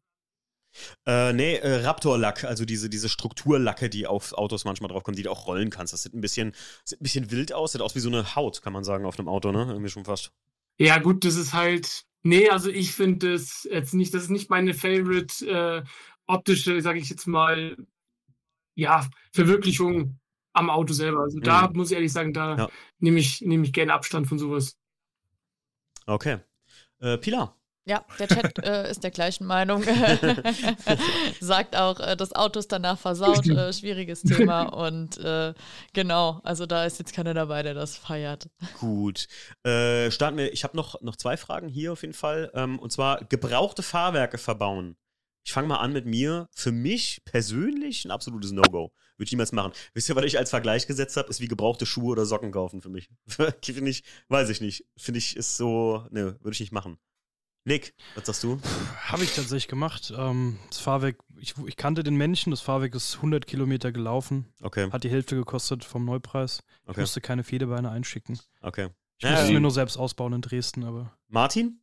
Äh, 1.06 1.34
nee, 1.34 1.56
äh, 1.56 1.84
Raptor-Lack, 1.86 2.46
also 2.46 2.64
diese, 2.64 2.90
diese 2.90 3.10
Strukturlacke, 3.10 3.90
die 3.90 4.08
auf 4.08 4.34
Autos 4.34 4.64
manchmal 4.64 4.90
draufkommen, 4.90 5.18
die 5.18 5.24
du 5.24 5.32
auch 5.32 5.48
rollen 5.48 5.70
kannst. 5.70 5.94
Das 5.94 6.04
sieht 6.04 6.14
ein 6.14 6.22
bisschen, 6.22 6.54
sieht 6.86 7.02
ein 7.02 7.04
bisschen 7.04 7.32
wild 7.32 7.54
aus, 7.54 7.74
sieht 7.74 7.82
aus 7.82 7.96
wie 7.96 8.00
so 8.00 8.10
eine 8.10 8.36
Haut, 8.36 8.62
kann 8.62 8.74
man 8.74 8.84
sagen, 8.84 9.06
auf 9.06 9.20
einem 9.20 9.28
Auto, 9.28 9.52
ne? 9.52 9.66
Irgendwie 9.68 9.90
schon 9.90 10.06
fast. 10.06 10.32
Ja, 10.80 11.00
gut, 11.00 11.26
das 11.26 11.36
ist 11.36 11.54
halt. 11.54 12.06
Nee, 12.24 12.50
also 12.50 12.70
ich 12.70 12.94
finde 12.94 13.34
das 13.34 13.68
jetzt 13.70 13.94
nicht, 13.94 14.14
das 14.14 14.24
ist 14.24 14.30
nicht 14.30 14.50
meine 14.50 14.74
favorite 14.74 15.46
äh, 15.50 15.84
optische, 16.28 16.82
sage 16.82 17.00
ich 17.00 17.10
jetzt 17.10 17.28
mal, 17.28 17.76
ja, 18.76 19.10
Verwirklichung 19.34 20.21
am 20.54 20.70
Auto 20.70 20.94
selber. 20.94 21.22
Also 21.22 21.40
da 21.40 21.68
Mhm. 21.68 21.78
muss 21.78 21.92
ich 21.92 21.96
ehrlich 21.96 22.12
sagen, 22.14 22.34
da 22.34 22.56
Ja. 22.58 22.70
nehme 23.00 23.20
ich, 23.20 23.42
nehme 23.42 23.66
ich 23.66 23.74
gerne 23.74 23.94
Abstand 23.94 24.28
von 24.28 24.38
sowas. 24.40 24.78
Okay. 26.06 26.40
Äh, 27.00 27.18
Pilar. 27.18 27.58
Ja, 27.86 28.06
der 28.20 28.28
Chat 28.28 28.60
äh, 28.64 28.92
ist 28.92 29.04
der 29.04 29.10
gleichen 29.12 29.46
Meinung. 29.46 29.84
Sagt 31.40 31.76
auch, 31.76 32.00
äh, 32.00 32.16
das 32.16 32.34
Auto 32.34 32.60
ist 32.60 32.72
danach 32.72 33.00
versaut. 33.00 33.48
Äh, 33.50 33.74
schwieriges 33.74 34.22
Thema. 34.22 34.64
Und 34.64 35.18
äh, 35.18 35.54
genau, 35.94 36.42
also 36.44 36.66
da 36.66 36.86
ist 36.86 37.00
jetzt 37.00 37.14
keiner 37.14 37.34
dabei, 37.34 37.64
der 37.64 37.74
das 37.74 37.98
feiert. 37.98 38.50
Gut. 38.80 39.28
Äh, 39.64 40.12
starten 40.12 40.38
wir. 40.38 40.54
Ich 40.54 40.64
habe 40.64 40.78
noch, 40.78 41.02
noch 41.02 41.16
zwei 41.16 41.38
Fragen 41.38 41.68
hier 41.70 41.94
auf 41.94 42.02
jeden 42.02 42.14
Fall. 42.14 42.52
Ähm, 42.54 42.78
und 42.78 42.92
zwar 42.92 43.24
gebrauchte 43.26 43.82
Fahrwerke 43.84 44.38
verbauen. 44.38 44.96
Ich 45.44 45.54
fange 45.54 45.68
mal 45.68 45.78
an 45.78 45.92
mit 45.92 46.06
mir. 46.06 46.48
Für 46.54 46.72
mich 46.72 47.24
persönlich 47.26 48.06
ein 48.06 48.12
absolutes 48.12 48.52
No-Go. 48.52 48.94
Würde 49.18 49.26
ich 49.26 49.32
niemals 49.32 49.52
machen. 49.52 49.72
Wisst 49.94 50.10
ihr, 50.10 50.16
was 50.16 50.26
ich 50.26 50.38
als 50.38 50.50
Vergleich 50.50 50.88
gesetzt 50.88 51.16
habe? 51.18 51.30
Ist 51.30 51.40
wie 51.42 51.48
gebrauchte 51.48 51.86
Schuhe 51.86 52.12
oder 52.12 52.26
Socken 52.26 52.52
kaufen 52.52 52.82
für 52.82 52.90
mich. 52.90 53.10
Finde 53.64 53.90
ich, 53.92 54.04
weiß 54.30 54.50
ich 54.50 54.62
nicht. 54.62 54.86
Finde 54.98 55.20
ich, 55.20 55.36
ist 55.38 55.58
so, 55.58 56.06
ne, 56.12 56.38
würde 56.42 56.52
ich 56.54 56.60
nicht 56.60 56.72
machen. 56.72 56.98
Nick, 57.64 57.94
was 58.16 58.26
sagst 58.26 58.44
du? 58.44 58.60
Habe 59.04 59.24
ich 59.24 59.36
tatsächlich 59.36 59.68
gemacht. 59.68 60.12
Ähm, 60.18 60.58
das 60.70 60.80
Fahrwerk, 60.80 61.18
ich, 61.40 61.54
ich 61.68 61.76
kannte 61.78 62.02
den 62.04 62.16
Menschen, 62.16 62.50
das 62.50 62.62
Fahrwerk 62.62 62.96
ist 62.96 63.18
100 63.18 63.46
Kilometer 63.46 63.92
gelaufen, 63.92 64.52
Okay, 64.62 64.90
hat 64.90 65.04
die 65.04 65.12
Hälfte 65.12 65.36
gekostet 65.36 65.84
vom 65.84 66.04
Neupreis. 66.04 66.64
Ich 66.84 66.90
okay, 66.90 67.02
musste 67.02 67.22
keine 67.22 67.44
Federbeine 67.44 67.92
einschicken. 67.92 68.40
okay. 68.62 68.90
Ich 69.20 69.26
musste 69.30 69.44
es 69.44 69.48
Ähm, 69.50 69.54
mir 69.54 69.60
nur 69.60 69.70
selbst 69.70 69.98
ausbauen 69.98 70.34
in 70.34 70.42
Dresden, 70.42 70.84
aber 70.84 71.16
Martin? 71.28 71.81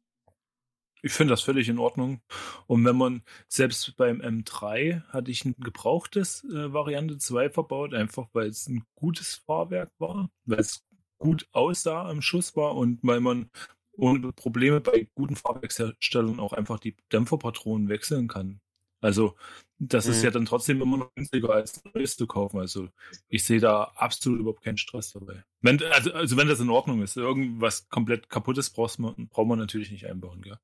Ich 1.02 1.12
finde 1.12 1.32
das 1.32 1.42
völlig 1.42 1.68
in 1.68 1.78
Ordnung. 1.78 2.20
Und 2.66 2.84
wenn 2.84 2.96
man 2.96 3.22
selbst 3.48 3.96
beim 3.96 4.20
M3 4.20 5.02
hatte 5.08 5.30
ich 5.30 5.44
ein 5.44 5.54
gebrauchtes 5.58 6.44
äh, 6.44 6.72
Variante 6.72 7.18
2 7.18 7.50
verbaut, 7.50 7.94
einfach 7.94 8.28
weil 8.32 8.48
es 8.48 8.66
ein 8.68 8.84
gutes 8.94 9.36
Fahrwerk 9.36 9.90
war, 9.98 10.30
weil 10.44 10.60
es 10.60 10.84
gut 11.18 11.48
aussah 11.52 12.08
am 12.08 12.22
Schuss 12.22 12.56
war 12.56 12.74
und 12.76 13.00
weil 13.02 13.20
man 13.20 13.50
ohne 13.92 14.32
Probleme 14.32 14.80
bei 14.80 15.08
guten 15.14 15.36
Fahrwerksherstellern 15.36 16.38
auch 16.40 16.52
einfach 16.52 16.78
die 16.78 16.96
Dämpferpatronen 17.12 17.88
wechseln 17.88 18.28
kann. 18.28 18.60
Also 19.00 19.36
das 19.78 20.08
ist 20.08 20.22
Mhm. 20.22 20.24
ja 20.24 20.30
dann 20.32 20.44
trotzdem 20.46 20.82
immer 20.82 20.96
noch 20.96 21.14
günstiger 21.14 21.50
als 21.50 21.82
neues 21.94 22.16
zu 22.16 22.26
kaufen. 22.26 22.58
Also 22.58 22.88
ich 23.28 23.44
sehe 23.44 23.60
da 23.60 23.84
absolut 23.94 24.40
überhaupt 24.40 24.62
keinen 24.64 24.76
Stress 24.78 25.12
dabei. 25.12 25.44
Wenn, 25.60 25.80
also, 25.84 26.12
also 26.12 26.36
wenn 26.36 26.48
das 26.48 26.60
in 26.60 26.70
Ordnung 26.70 27.02
ist, 27.02 27.16
irgendwas 27.16 27.88
komplett 27.88 28.28
kaputtes 28.28 28.70
braucht 28.70 28.98
man, 28.98 29.28
braucht 29.28 29.48
man 29.48 29.58
natürlich 29.58 29.90
nicht 29.92 30.06
einbauen, 30.06 30.42
gell? 30.42 30.58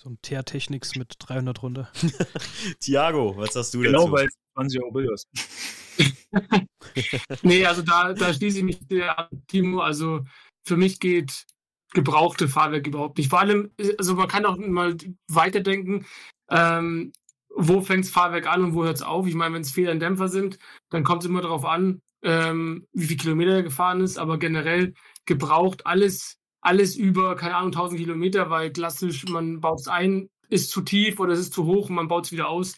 So 0.00 0.08
ein 0.08 0.18
TR-Technics 0.22 0.96
mit 0.96 1.14
300 1.18 1.62
runter. 1.62 1.90
Tiago, 2.80 3.36
was 3.36 3.52
sagst 3.52 3.74
du 3.74 3.80
Genau, 3.80 4.04
dazu? 4.04 4.12
weil 4.12 4.26
es 4.28 4.34
20 4.54 4.80
Euro 4.82 4.92
billiger 4.92 5.12
ist. 5.14 5.28
Nee, 7.42 7.66
also 7.66 7.82
da, 7.82 8.14
da 8.14 8.32
schließe 8.32 8.58
ich 8.58 8.64
mich 8.64 8.78
an, 9.16 9.28
Timo. 9.46 9.80
Also 9.80 10.24
für 10.66 10.76
mich 10.76 10.98
geht 10.98 11.44
gebrauchte 11.92 12.48
Fahrwerk 12.48 12.86
überhaupt 12.86 13.18
nicht. 13.18 13.28
Vor 13.30 13.40
allem, 13.40 13.70
also 13.98 14.14
man 14.14 14.26
kann 14.28 14.46
auch 14.46 14.56
mal 14.56 14.96
weiterdenken, 15.28 16.06
ähm, 16.50 17.12
wo 17.54 17.80
fängt 17.82 18.04
das 18.04 18.10
Fahrwerk 18.10 18.46
an 18.46 18.64
und 18.64 18.74
wo 18.74 18.84
hört 18.84 18.96
es 18.96 19.02
auf? 19.02 19.26
Ich 19.26 19.34
meine, 19.34 19.54
wenn 19.54 19.62
es 19.62 19.72
Fehler 19.72 19.92
in 19.92 20.00
Dämpfer 20.00 20.28
sind, 20.28 20.58
dann 20.88 21.04
kommt 21.04 21.22
es 21.22 21.28
immer 21.28 21.42
darauf 21.42 21.64
an, 21.64 22.00
ähm, 22.22 22.86
wie 22.92 23.06
viel 23.06 23.16
Kilometer 23.18 23.52
er 23.56 23.62
gefahren 23.62 24.00
ist, 24.00 24.18
aber 24.18 24.38
generell 24.38 24.94
gebraucht 25.26 25.84
alles, 25.86 26.38
alles 26.60 26.96
über, 26.96 27.36
keine 27.36 27.56
Ahnung, 27.56 27.72
1000 27.72 28.00
Kilometer, 28.00 28.50
weil 28.50 28.72
klassisch, 28.72 29.24
man 29.28 29.60
baut 29.60 29.80
es 29.80 29.88
ein, 29.88 30.28
ist 30.48 30.70
zu 30.70 30.82
tief 30.82 31.20
oder 31.20 31.32
es 31.32 31.38
ist 31.40 31.54
zu 31.54 31.64
hoch 31.64 31.88
und 31.88 31.94
man 31.94 32.08
baut 32.08 32.26
es 32.26 32.32
wieder 32.32 32.48
aus. 32.48 32.76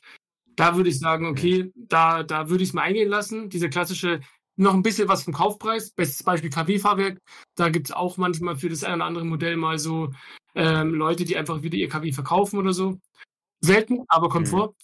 Da 0.56 0.76
würde 0.76 0.90
ich 0.90 0.98
sagen, 0.98 1.26
okay, 1.26 1.70
da, 1.74 2.22
da 2.22 2.48
würde 2.48 2.62
ich 2.62 2.70
es 2.70 2.74
mal 2.74 2.82
eingehen 2.82 3.08
lassen. 3.08 3.48
Diese 3.48 3.70
klassische, 3.70 4.20
noch 4.56 4.74
ein 4.74 4.82
bisschen 4.82 5.08
was 5.08 5.24
vom 5.24 5.32
Kaufpreis. 5.32 5.90
Bestes 5.92 6.22
Beispiel 6.22 6.50
KW-Fahrwerk. 6.50 7.18
Da 7.54 7.70
gibt 7.70 7.88
es 7.88 7.94
auch 7.94 8.18
manchmal 8.18 8.56
für 8.56 8.68
das 8.68 8.84
eine 8.84 8.96
oder 8.96 9.04
andere 9.06 9.24
Modell 9.24 9.56
mal 9.56 9.78
so 9.78 10.10
ähm, 10.54 10.94
Leute, 10.94 11.24
die 11.24 11.36
einfach 11.36 11.62
wieder 11.62 11.76
ihr 11.78 11.88
KW 11.88 12.12
verkaufen 12.12 12.58
oder 12.58 12.74
so. 12.74 12.98
Selten, 13.60 14.04
aber 14.08 14.28
kommt 14.28 14.46
Mhm. 14.46 14.50
vor. 14.50 14.74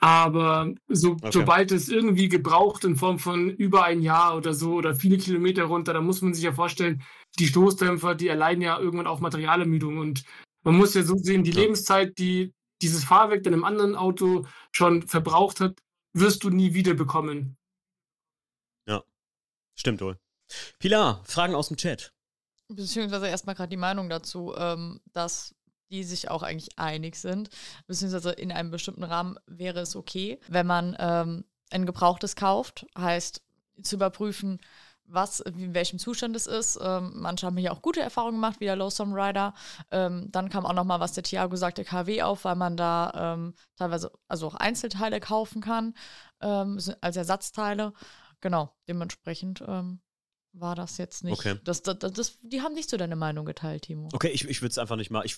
Aber 0.00 0.72
so, 0.88 1.12
Okay. 1.12 1.30
sobald 1.32 1.72
es 1.72 1.88
irgendwie 1.88 2.28
gebraucht 2.28 2.84
in 2.84 2.96
Form 2.96 3.18
von 3.18 3.48
über 3.50 3.84
ein 3.84 4.02
Jahr 4.02 4.36
oder 4.36 4.52
so 4.52 4.74
oder 4.74 4.94
viele 4.94 5.16
Kilometer 5.18 5.64
runter, 5.64 5.94
da 5.94 6.00
muss 6.00 6.20
man 6.22 6.34
sich 6.34 6.44
ja 6.44 6.52
vorstellen, 6.52 7.02
die 7.38 7.46
Stoßdämpfer, 7.46 8.14
die 8.14 8.28
erleiden 8.28 8.62
ja 8.62 8.78
irgendwann 8.78 9.06
auch 9.06 9.20
Materialermüdung. 9.20 9.98
Und 9.98 10.24
man 10.64 10.76
muss 10.76 10.94
ja 10.94 11.02
so 11.02 11.16
sehen, 11.16 11.44
die 11.44 11.52
Ja. 11.52 11.60
Lebenszeit, 11.60 12.18
die 12.18 12.52
dieses 12.82 13.04
Fahrwerk 13.04 13.46
in 13.46 13.54
einem 13.54 13.64
anderen 13.64 13.96
Auto 13.96 14.46
schon 14.70 15.02
verbraucht 15.02 15.60
hat, 15.60 15.78
wirst 16.12 16.44
du 16.44 16.50
nie 16.50 16.74
wieder 16.74 16.94
bekommen. 16.94 17.56
Stimmt 19.78 20.00
wohl. 20.00 20.18
Pilar, 20.78 21.22
Fragen 21.24 21.54
aus 21.54 21.68
dem 21.68 21.76
Chat. 21.76 22.12
Beziehungsweise 22.68 23.28
erstmal 23.28 23.54
gerade 23.54 23.68
die 23.68 23.76
Meinung 23.76 24.08
dazu, 24.08 24.54
ähm, 24.56 25.00
dass 25.12 25.54
die 25.90 26.04
sich 26.04 26.30
auch 26.30 26.42
eigentlich 26.42 26.78
einig 26.78 27.16
sind. 27.16 27.50
Beziehungsweise 27.86 28.32
in 28.32 28.52
einem 28.52 28.70
bestimmten 28.70 29.04
Rahmen 29.04 29.38
wäre 29.46 29.80
es 29.80 29.96
okay, 29.96 30.38
wenn 30.48 30.66
man 30.66 30.96
ähm, 30.98 31.44
ein 31.70 31.86
Gebrauchtes 31.86 32.36
kauft, 32.36 32.86
heißt 32.96 33.42
zu 33.82 33.96
überprüfen, 33.96 34.60
was, 35.08 35.40
in 35.40 35.74
welchem 35.74 35.98
Zustand 35.98 36.34
es 36.36 36.46
ist. 36.46 36.78
Ähm, 36.82 37.12
manche 37.14 37.46
haben 37.46 37.56
hier 37.56 37.72
auch 37.72 37.82
gute 37.82 38.00
Erfahrungen 38.00 38.36
gemacht, 38.36 38.60
wie 38.60 38.64
der 38.64 38.76
Lowsome 38.76 39.14
Rider. 39.14 39.54
Ähm, 39.90 40.28
dann 40.32 40.48
kam 40.48 40.66
auch 40.66 40.72
noch 40.72 40.84
mal, 40.84 41.00
was 41.00 41.12
der 41.12 41.22
Thiago 41.22 41.56
sagte, 41.56 41.84
KW 41.84 42.22
auf, 42.22 42.44
weil 42.44 42.56
man 42.56 42.76
da 42.76 43.34
ähm, 43.34 43.54
teilweise 43.76 44.10
also 44.28 44.48
auch 44.48 44.54
Einzelteile 44.54 45.20
kaufen 45.20 45.60
kann 45.60 45.94
ähm, 46.40 46.78
als 47.00 47.16
Ersatzteile. 47.16 47.92
Genau, 48.40 48.74
dementsprechend 48.88 49.62
ähm, 49.66 50.00
war 50.58 50.74
das 50.74 50.98
jetzt 50.98 51.24
nicht. 51.24 51.38
Okay. 51.38 51.56
Das, 51.64 51.82
das, 51.82 51.98
das, 51.98 52.38
die 52.42 52.62
haben 52.62 52.74
nicht 52.74 52.88
so 52.90 52.96
deine 52.96 53.16
Meinung 53.16 53.44
geteilt, 53.46 53.82
Timo. 53.82 54.08
Okay, 54.12 54.28
ich, 54.28 54.44
ich 54.48 54.62
würde 54.62 54.70
es 54.70 54.78
einfach 54.78 54.96
nicht 54.96 55.10
machen. 55.10 55.26
Ich, 55.26 55.36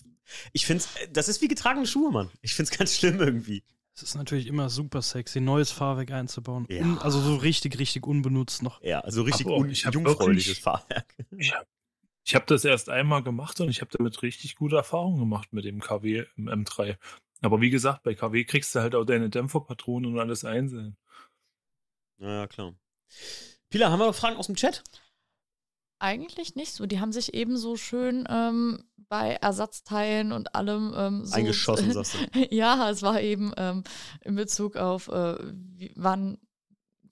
ich 0.52 0.66
finde 0.66 0.84
das 1.12 1.28
ist 1.28 1.42
wie 1.42 1.48
getragene 1.48 1.86
Schuhe, 1.86 2.10
Mann. 2.12 2.30
Ich 2.42 2.54
finde 2.54 2.70
es 2.72 2.78
ganz 2.78 2.94
schlimm 2.96 3.20
irgendwie. 3.20 3.64
Es 3.94 4.02
ist 4.02 4.14
natürlich 4.14 4.46
immer 4.46 4.70
super 4.70 5.02
sexy, 5.02 5.40
neues 5.40 5.72
Fahrwerk 5.72 6.12
einzubauen. 6.12 6.66
Ja. 6.68 6.82
Un, 6.82 6.98
also 6.98 7.20
so 7.20 7.34
richtig, 7.36 7.78
richtig 7.80 8.06
unbenutzt 8.06 8.62
noch. 8.62 8.80
Ja, 8.82 9.00
also 9.00 9.22
richtig 9.22 9.46
Aber 9.46 9.56
un 9.56 9.70
jungfräuliches 9.72 10.48
wirklich- 10.48 10.62
Fahrwerk. 10.62 11.14
Ich 11.36 11.52
habe 11.52 11.66
ich 12.24 12.34
hab 12.34 12.46
das 12.46 12.64
erst 12.64 12.90
einmal 12.90 13.22
gemacht 13.22 13.60
und 13.60 13.70
ich 13.70 13.80
habe 13.80 13.90
damit 13.96 14.22
richtig 14.22 14.54
gute 14.54 14.76
Erfahrungen 14.76 15.18
gemacht 15.18 15.52
mit 15.52 15.64
dem 15.64 15.80
KW 15.80 16.26
im 16.36 16.48
M3. 16.48 16.96
Aber 17.40 17.60
wie 17.60 17.70
gesagt, 17.70 18.02
bei 18.02 18.14
KW 18.14 18.44
kriegst 18.44 18.74
du 18.74 18.80
halt 18.80 18.94
auch 18.94 19.04
deine 19.04 19.30
Dämpferpatronen 19.30 20.12
und 20.12 20.20
alles 20.20 20.44
einzeln. 20.44 20.96
Ja, 22.18 22.46
klar. 22.46 22.74
Pilar, 23.70 23.90
haben 23.90 24.00
wir 24.00 24.06
noch 24.06 24.14
Fragen 24.14 24.36
aus 24.36 24.46
dem 24.46 24.56
Chat? 24.56 24.82
Eigentlich 25.98 26.54
nicht 26.54 26.74
so. 26.74 26.86
Die 26.86 27.00
haben 27.00 27.12
sich 27.12 27.34
ebenso 27.34 27.76
schön 27.76 28.24
ähm, 28.30 28.84
bei 29.08 29.34
Ersatzteilen 29.34 30.32
und 30.32 30.54
allem 30.54 30.94
ähm, 30.96 31.24
so 31.24 31.34
Eingeschossen, 31.34 31.92
sagst 31.92 32.14
du. 32.14 32.46
ja, 32.54 32.90
es 32.90 33.02
war 33.02 33.20
eben 33.20 33.52
ähm, 33.56 33.82
in 34.22 34.34
Bezug 34.36 34.76
auf 34.76 35.08
äh, 35.08 35.36
wie, 35.52 35.92
wann 35.96 36.38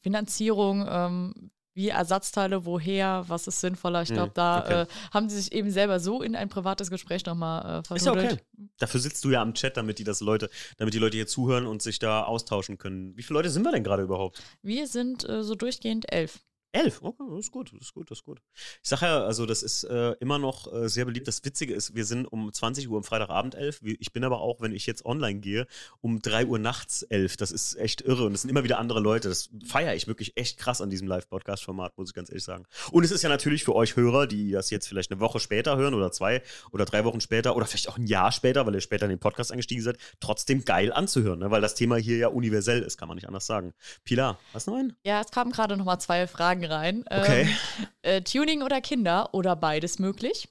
Finanzierung, 0.01 0.87
ähm, 0.89 1.51
wie 1.75 1.89
Ersatzteile, 1.89 2.65
woher, 2.65 3.25
was 3.29 3.47
ist 3.47 3.61
sinnvoller. 3.61 4.03
Ich 4.03 4.09
Hm, 4.09 4.17
glaube, 4.17 4.33
da 4.35 4.61
okay. 4.61 4.83
äh, 4.83 4.87
haben 5.13 5.29
sie 5.29 5.37
sich 5.41 5.53
eben 5.53 5.71
selber 5.71 6.01
so 6.01 6.23
in 6.23 6.35
ein 6.37 6.49
privates 6.49 6.89
Gespräch 6.91 7.27
nochmal 7.27 7.83
äh, 7.91 7.95
Ist 7.97 8.07
ja 8.07 8.13
okay. 8.13 8.39
Dafür 8.79 9.01
sitzt 9.01 9.25
du 9.25 9.31
ja 9.31 9.43
am 9.43 9.53
Chat, 9.53 9.77
damit 9.77 9.99
die 9.99 10.05
das 10.05 10.21
Leute, 10.21 10.49
damit 10.79 10.95
die 10.95 10.99
Leute 10.99 11.17
hier 11.17 11.27
zuhören 11.27 11.67
und 11.67 11.83
sich 11.83 11.99
da 11.99 12.23
austauschen 12.23 12.79
können. 12.79 13.17
Wie 13.17 13.23
viele 13.23 13.39
Leute 13.39 13.51
sind 13.51 13.63
wir 13.63 13.73
denn 13.73 13.85
gerade 13.85 14.05
überhaupt? 14.05 14.43
Wir 14.63 14.87
sind 14.87 15.29
äh, 15.29 15.43
so 15.43 15.55
durchgehend 15.55 16.11
elf. 16.13 16.41
Elf, 16.77 17.01
okay, 17.03 17.25
das 17.31 17.39
ist 17.39 17.53
gut, 17.53 17.73
das 17.73 17.81
ist 17.87 17.95
gut, 17.95 18.11
das 18.11 18.19
ist 18.19 18.25
gut. 18.25 18.43
Ich 18.83 18.89
sage 18.91 19.07
ja, 19.07 19.25
also 19.25 19.47
das 19.47 19.63
ist 19.63 19.85
äh, 19.85 20.13
immer 20.21 20.39
noch 20.39 20.71
äh, 20.71 20.91
sehr 20.91 21.07
beliebt. 21.07 21.27
Das 21.27 21.43
Witzige 21.43 21.73
ist, 21.73 21.95
wir 21.95 22.05
sind 22.05 22.27
um 22.27 22.53
20 22.53 22.91
Uhr 22.91 22.99
am 22.99 23.03
Freitagabend 23.03 23.55
elf. 23.55 23.81
Ich 23.83 24.13
bin 24.13 24.25
aber 24.25 24.43
auch, 24.43 24.61
wenn 24.61 24.73
ich 24.73 24.85
jetzt 24.85 25.07
online 25.07 25.41
gehe, 25.41 25.67
um 26.03 26.21
3 26.21 26.45
Uhr 26.45 26.59
nachts 26.59 27.01
elf. 27.03 27.39
Das 27.39 27.51
ist 27.51 27.77
echt 27.77 28.03
irre 28.03 28.27
und 28.27 28.35
es 28.35 28.43
sind 28.43 28.51
immer 28.51 28.63
wieder 28.63 28.79
andere 28.79 29.01
Leute. 29.01 29.31
Das 29.31 29.49
feiere 29.67 29.95
ich 29.95 30.07
wirklich 30.07 30.37
echt 30.37 30.59
krass 30.59 30.83
an 30.83 30.91
diesem 30.91 31.09
Live-Podcast-Format, 31.09 31.97
muss 31.97 32.11
ich 32.11 32.15
ganz 32.15 32.29
ehrlich 32.29 32.45
sagen. 32.45 32.67
Und 32.91 33.05
es 33.05 33.11
ist 33.11 33.23
ja 33.23 33.31
natürlich 33.31 33.65
für 33.65 33.75
euch 33.75 33.97
Hörer, 33.97 34.27
die 34.27 34.51
das 34.51 34.69
jetzt 34.69 34.87
vielleicht 34.87 35.11
eine 35.11 35.19
Woche 35.21 35.41
später 35.41 35.79
hören 35.79 35.95
oder 35.95 36.13
zwei 36.13 36.43
oder 36.73 36.85
drei 36.85 37.05
Wochen 37.05 37.23
später 37.23 37.57
oder 37.57 37.65
vielleicht 37.65 37.89
auch 37.89 37.97
ein 37.97 38.07
Jahr 38.07 38.33
später, 38.33 38.67
weil 38.67 38.75
ihr 38.75 38.83
später 38.83 39.07
in 39.07 39.11
den 39.11 39.19
Podcast 39.19 39.51
eingestiegen 39.51 39.81
seid, 39.81 39.97
trotzdem 40.21 40.67
geil 40.67 40.93
anzuhören, 40.93 41.39
ne? 41.39 41.51
weil 41.51 41.63
das 41.63 41.75
Thema 41.75 41.97
hier 41.97 42.19
ja 42.19 42.29
universell 42.29 42.83
ist, 42.83 42.99
kann 42.99 43.09
man 43.09 43.15
nicht 43.15 43.29
anders 43.29 43.47
sagen. 43.47 43.73
Pilar, 44.05 44.39
hast 44.53 44.67
du 44.67 44.73
noch 44.73 44.79
einen? 44.79 44.95
Ja, 45.05 45.23
es 45.23 45.31
kamen 45.31 45.53
gerade 45.53 45.79
noch 45.79 45.87
mal 45.87 45.99
zwei 45.99 46.27
Fragen 46.27 46.66
rein. 46.71 47.05
Okay. 47.11 47.43
Ähm, 47.43 47.87
äh, 48.03 48.21
Tuning 48.23 48.63
oder 48.63 48.81
Kinder 48.81 49.33
oder 49.35 49.57
beides 49.57 49.99
möglich? 49.99 50.49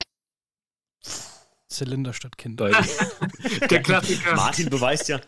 Zylinder 1.68 2.14
statt 2.14 2.38
Kinder. 2.38 2.70
Beides. 2.70 2.98
Der 3.70 3.82
Klassiker. 3.82 4.36
Martin 4.36 4.70
beweist 4.70 5.10
ja, 5.10 5.20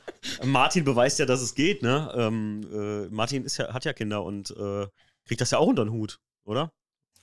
Martin 0.44 0.84
beweist 0.84 1.20
ja, 1.20 1.26
dass 1.26 1.42
es 1.42 1.56
geht, 1.56 1.82
ne? 1.82 2.12
Ähm, 2.16 2.62
äh, 2.72 3.14
Martin 3.14 3.44
ist 3.44 3.58
ja, 3.58 3.74
hat 3.74 3.86
ja 3.86 3.94
Kinder 3.94 4.24
und 4.24 4.52
äh, 4.52 4.88
kriegt 5.26 5.42
das 5.42 5.52
ja 5.52 5.58
auch 5.58 5.68
unter 5.68 5.84
den 5.84 5.92
Hut, 5.92 6.20
oder? 6.46 6.72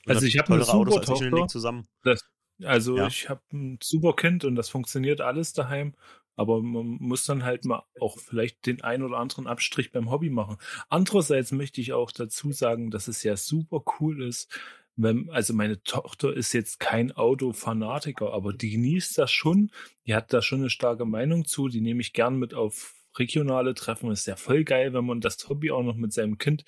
Und 0.05 0.15
Also 0.15 0.27
ich 0.27 0.36
habe 0.39 0.53
eine 0.53 0.66
Autos 0.69 0.99
als 0.99 1.07
super 1.07 1.19
ich 1.19 1.23
und 1.24 1.31
Tochter. 1.31 1.43
Nick 1.43 1.51
zusammen. 1.51 1.89
Also 2.62 2.97
Ja. 2.97 3.07
ich 3.07 3.28
habe 3.28 3.41
ein 3.53 3.78
super 3.82 4.15
Kind 4.15 4.45
und 4.45 4.57
das 4.57 4.69
funktioniert 4.69 5.20
alles 5.20 5.53
daheim. 5.53 5.95
Aber 6.36 6.62
man 6.62 6.97
muss 7.01 7.24
dann 7.24 7.44
halt 7.44 7.65
mal 7.65 7.82
auch 8.01 8.19
vielleicht 8.19 8.66
den 8.66 8.82
ein 8.82 9.02
oder 9.02 9.19
anderen 9.19 9.47
Abstrich 9.47 9.93
beim 9.93 10.11
Hobby 10.11 10.31
machen. 10.31 10.56
Andererseits 10.89 11.52
möchte 11.52 11.81
ich 11.81 11.93
auch 11.93 12.11
dazu 12.11 12.52
sagen, 12.52 12.90
dass 12.90 13.09
es 13.09 13.23
ja 13.23 13.36
super 13.36 13.82
cool 14.01 14.23
ist, 14.23 14.52
wenn, 14.97 15.28
also 15.31 15.55
meine 15.55 15.82
Tochter 15.82 16.32
ist 16.32 16.52
jetzt 16.52 16.78
kein 16.78 17.12
Autofanatiker, 17.12 18.32
aber 18.32 18.52
die 18.52 18.70
genießt 18.70 19.19
das 19.19 19.32
schon. 19.32 19.70
Die 20.06 20.15
hat 20.15 20.32
da 20.32 20.40
schon 20.40 20.61
eine 20.61 20.70
starke 20.70 21.05
Meinung 21.05 21.44
zu. 21.44 21.69
Die 21.69 21.81
nehme 21.81 22.01
ich 22.01 22.12
gern 22.12 22.39
mit 22.39 22.55
auf 22.55 22.94
regionale 23.16 23.74
Treffen. 23.74 24.11
Ist 24.11 24.27
ja 24.27 24.36
voll 24.36 24.65
geil, 24.65 24.93
wenn 24.94 25.05
man 25.05 25.20
das 25.20 25.48
Hobby 25.48 25.70
auch 25.70 25.82
noch 25.82 25.97
mit 25.97 26.12
seinem 26.12 26.39
Kind 26.39 26.65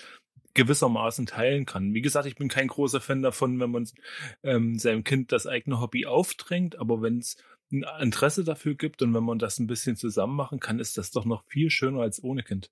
gewissermaßen 0.55 1.27
teilen 1.27 1.67
kann. 1.67 1.95
Wie 1.95 2.01
gesagt, 2.01 2.27
ich 2.27 2.35
bin 2.35 2.49
kein 2.49 2.69
großer 2.69 3.01
Fan 3.01 3.23
davon, 3.23 3.61
wenn 3.61 3.71
man 3.71 3.89
ähm, 4.43 4.79
seinem 4.79 5.05
Kind 5.05 5.31
das 5.31 5.47
eigene 5.47 5.81
Hobby 5.81 6.07
aufdrängt, 6.07 6.79
aber 6.79 7.03
wenn 7.03 7.19
es 7.19 7.37
ein 7.73 7.85
Interesse 8.01 8.45
dafür 8.45 8.75
gibt 8.75 9.03
und 9.03 9.15
wenn 9.15 9.25
man 9.25 9.39
das 9.39 9.59
ein 9.59 9.67
bisschen 9.67 9.97
zusammen 9.97 10.37
machen 10.37 10.61
kann, 10.61 10.79
ist 10.79 10.99
das 10.99 11.11
doch 11.11 11.25
noch 11.25 11.45
viel 11.45 11.71
schöner 11.71 12.01
als 12.01 12.23
ohne 12.23 12.43
Kind. 12.43 12.71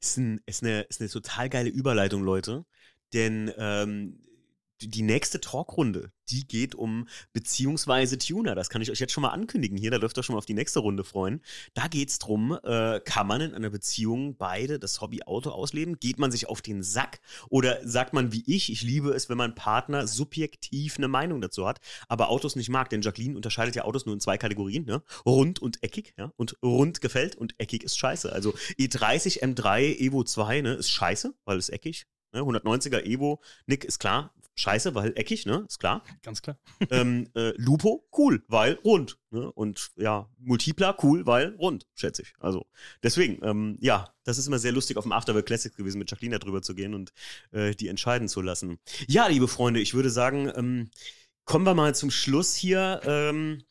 Ist, 0.00 0.16
ein, 0.16 0.40
ist, 0.46 0.62
eine, 0.62 0.82
ist 0.82 1.00
eine 1.00 1.10
total 1.10 1.48
geile 1.48 1.70
Überleitung, 1.70 2.24
Leute. 2.24 2.64
Denn 3.12 3.52
ähm, 3.56 4.20
die- 4.82 5.02
nächste 5.02 5.40
Talkrunde, 5.40 6.10
die 6.30 6.46
geht 6.48 6.74
um 6.74 7.06
beziehungsweise 7.32 8.18
Tuner. 8.18 8.54
Das 8.54 8.68
kann 8.68 8.82
ich 8.82 8.90
euch 8.90 8.98
jetzt 8.98 9.12
schon 9.12 9.22
mal 9.22 9.30
ankündigen 9.30 9.78
hier. 9.78 9.90
Da 9.90 9.98
dürft 9.98 10.18
ihr 10.18 10.22
schon 10.22 10.34
mal 10.34 10.38
auf 10.38 10.46
die 10.46 10.54
nächste 10.54 10.80
Runde 10.80 11.04
freuen. 11.04 11.40
Da 11.74 11.86
geht 11.86 12.08
es 12.10 12.18
darum, 12.18 12.58
äh, 12.64 13.00
kann 13.04 13.26
man 13.26 13.40
in 13.40 13.54
einer 13.54 13.70
Beziehung 13.70 14.36
beide 14.36 14.78
das 14.78 15.00
Hobby 15.00 15.22
Auto 15.22 15.50
ausleben? 15.50 15.98
Geht 16.00 16.18
man 16.18 16.30
sich 16.32 16.48
auf 16.48 16.60
den 16.62 16.82
Sack? 16.82 17.20
Oder 17.48 17.78
sagt 17.86 18.12
man 18.12 18.32
wie 18.32 18.42
ich, 18.46 18.70
ich 18.72 18.82
liebe 18.82 19.10
es, 19.10 19.28
wenn 19.28 19.38
mein 19.38 19.54
Partner 19.54 20.06
subjektiv 20.06 20.96
eine 20.98 21.08
Meinung 21.08 21.40
dazu 21.40 21.66
hat, 21.66 21.80
aber 22.08 22.28
Autos 22.28 22.56
nicht 22.56 22.68
mag? 22.68 22.90
Denn 22.90 23.02
Jacqueline 23.02 23.36
unterscheidet 23.36 23.76
ja 23.76 23.84
Autos 23.84 24.06
nur 24.06 24.14
in 24.14 24.20
zwei 24.20 24.38
Kategorien, 24.38 24.84
ne? 24.84 25.02
Rund 25.24 25.60
und 25.60 25.82
eckig, 25.82 26.14
ja? 26.18 26.32
Und 26.36 26.56
rund 26.62 27.00
gefällt 27.00 27.36
und 27.36 27.54
eckig 27.58 27.84
ist 27.84 27.96
scheiße. 27.98 28.32
Also 28.32 28.52
E30 28.78 29.42
M3 29.42 29.98
Evo 30.00 30.24
2, 30.24 30.60
ne, 30.62 30.74
ist 30.74 30.90
scheiße, 30.90 31.34
weil 31.44 31.58
es 31.58 31.68
eckig. 31.68 32.06
Ne? 32.32 32.40
190er 32.42 33.04
Evo, 33.04 33.40
Nick, 33.66 33.84
ist 33.84 33.98
klar, 33.98 34.34
scheiße, 34.56 34.94
weil 34.94 35.12
eckig, 35.16 35.46
ne? 35.46 35.64
Ist 35.68 35.78
klar. 35.78 36.02
Ganz 36.22 36.42
klar. 36.42 36.58
ähm, 36.90 37.28
äh, 37.34 37.52
Lupo, 37.56 38.08
cool, 38.16 38.42
weil 38.48 38.74
rund. 38.84 39.18
Ne? 39.30 39.50
Und 39.52 39.90
ja, 39.96 40.28
Multipla, 40.38 40.96
cool, 41.02 41.26
weil 41.26 41.54
rund, 41.56 41.86
schätze 41.94 42.22
ich. 42.22 42.32
Also 42.40 42.66
deswegen, 43.02 43.38
ähm, 43.44 43.76
ja, 43.80 44.12
das 44.24 44.38
ist 44.38 44.46
immer 44.46 44.58
sehr 44.58 44.72
lustig, 44.72 44.96
auf 44.96 45.04
dem 45.04 45.12
Afterwork 45.12 45.46
Classic 45.46 45.74
gewesen, 45.74 45.98
mit 45.98 46.10
Jacqueline 46.10 46.38
darüber 46.38 46.62
zu 46.62 46.74
gehen 46.74 46.94
und 46.94 47.12
äh, 47.52 47.74
die 47.74 47.88
entscheiden 47.88 48.28
zu 48.28 48.40
lassen. 48.40 48.78
Ja, 49.06 49.26
liebe 49.26 49.48
Freunde, 49.48 49.80
ich 49.80 49.94
würde 49.94 50.10
sagen, 50.10 50.50
ähm, 50.54 50.90
kommen 51.44 51.66
wir 51.66 51.74
mal 51.74 51.94
zum 51.94 52.10
Schluss 52.10 52.54
hier. 52.54 53.00
Ähm, 53.04 53.62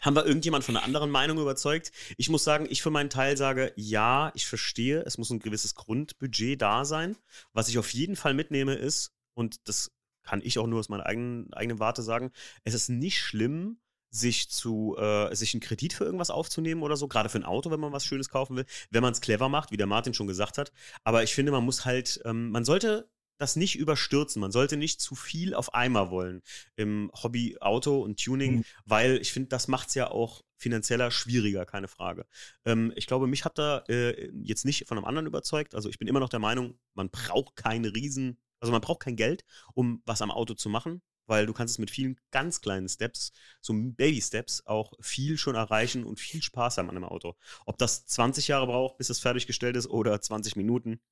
haben 0.00 0.16
wir 0.16 0.26
irgendjemand 0.26 0.64
von 0.64 0.76
einer 0.76 0.84
anderen 0.84 1.10
Meinung 1.10 1.38
überzeugt? 1.38 1.90
Ich 2.18 2.28
muss 2.28 2.44
sagen, 2.44 2.66
ich 2.68 2.82
für 2.82 2.90
meinen 2.90 3.08
Teil 3.08 3.38
sage, 3.38 3.72
ja, 3.76 4.32
ich 4.34 4.44
verstehe, 4.46 5.00
es 5.06 5.16
muss 5.16 5.30
ein 5.30 5.38
gewisses 5.38 5.74
Grundbudget 5.74 6.60
da 6.60 6.84
sein. 6.84 7.16
Was 7.54 7.68
ich 7.68 7.78
auf 7.78 7.94
jeden 7.94 8.16
Fall 8.16 8.34
mitnehme 8.34 8.74
ist, 8.74 9.14
und 9.34 9.68
das 9.68 9.90
kann 10.24 10.40
ich 10.42 10.58
auch 10.58 10.66
nur 10.66 10.80
aus 10.80 10.88
meiner 10.88 11.06
eigenen, 11.06 11.52
eigenen 11.54 11.78
Warte 11.78 12.02
sagen, 12.02 12.30
es 12.64 12.74
ist 12.74 12.88
nicht 12.88 13.20
schlimm, 13.20 13.78
sich 14.10 14.48
zu, 14.48 14.96
äh, 14.96 15.34
sich 15.34 15.54
einen 15.54 15.60
Kredit 15.60 15.92
für 15.92 16.04
irgendwas 16.04 16.30
aufzunehmen 16.30 16.82
oder 16.82 16.96
so, 16.96 17.08
gerade 17.08 17.28
für 17.28 17.38
ein 17.38 17.44
Auto, 17.44 17.70
wenn 17.70 17.80
man 17.80 17.92
was 17.92 18.04
Schönes 18.04 18.28
kaufen 18.28 18.56
will, 18.56 18.64
wenn 18.90 19.02
man 19.02 19.12
es 19.12 19.20
clever 19.20 19.48
macht, 19.48 19.72
wie 19.72 19.76
der 19.76 19.86
Martin 19.88 20.14
schon 20.14 20.28
gesagt 20.28 20.56
hat. 20.56 20.72
Aber 21.02 21.22
ich 21.24 21.34
finde, 21.34 21.50
man 21.52 21.64
muss 21.64 21.84
halt, 21.84 22.20
ähm, 22.24 22.50
man 22.50 22.64
sollte 22.64 23.08
das 23.38 23.56
nicht 23.56 23.76
überstürzen. 23.76 24.38
Man 24.40 24.52
sollte 24.52 24.76
nicht 24.76 25.00
zu 25.00 25.16
viel 25.16 25.54
auf 25.54 25.74
einmal 25.74 26.10
wollen 26.12 26.42
im 26.76 27.10
Hobby 27.20 27.56
Auto 27.60 28.00
und 28.00 28.22
Tuning, 28.22 28.58
Mhm. 28.58 28.64
weil 28.84 29.16
ich 29.16 29.32
finde, 29.32 29.48
das 29.48 29.66
macht 29.66 29.88
es 29.88 29.94
ja 29.94 30.08
auch 30.12 30.42
finanzieller 30.56 31.10
schwieriger, 31.10 31.66
keine 31.66 31.88
Frage. 31.88 32.26
Ähm, 32.64 32.92
ich 32.94 33.08
glaube, 33.08 33.26
mich 33.26 33.44
hat 33.44 33.58
da 33.58 33.78
äh, 33.88 34.30
jetzt 34.44 34.64
nicht 34.64 34.86
von 34.86 34.96
einem 34.96 35.04
anderen 35.06 35.26
überzeugt. 35.26 35.74
Also 35.74 35.88
ich 35.88 35.98
bin 35.98 36.06
immer 36.06 36.20
noch 36.20 36.28
der 36.28 36.38
Meinung, 36.38 36.78
man 36.94 37.10
braucht 37.10 37.56
keine 37.56 37.92
Riesen, 37.92 38.38
also 38.64 38.72
man 38.72 38.80
braucht 38.80 39.00
kein 39.00 39.14
Geld, 39.14 39.44
um 39.74 40.02
was 40.06 40.22
am 40.22 40.30
Auto 40.30 40.54
zu 40.54 40.70
machen, 40.70 41.02
weil 41.26 41.44
du 41.44 41.52
kannst 41.52 41.74
es 41.74 41.78
mit 41.78 41.90
vielen 41.90 42.18
ganz 42.30 42.62
kleinen 42.62 42.88
Steps, 42.88 43.30
so 43.60 43.74
Baby-Steps, 43.74 44.64
auch 44.64 44.94
viel 45.02 45.36
schon 45.36 45.54
erreichen 45.54 46.02
und 46.02 46.18
viel 46.18 46.40
Spaß 46.40 46.78
haben 46.78 46.88
an 46.88 46.96
einem 46.96 47.04
Auto. 47.04 47.36
Ob 47.66 47.76
das 47.76 48.06
20 48.06 48.48
Jahre 48.48 48.66
braucht, 48.66 48.96
bis 48.96 49.10
es 49.10 49.20
fertiggestellt 49.20 49.76
ist 49.76 49.86
oder 49.86 50.18
20 50.18 50.56
Minuten, 50.56 51.02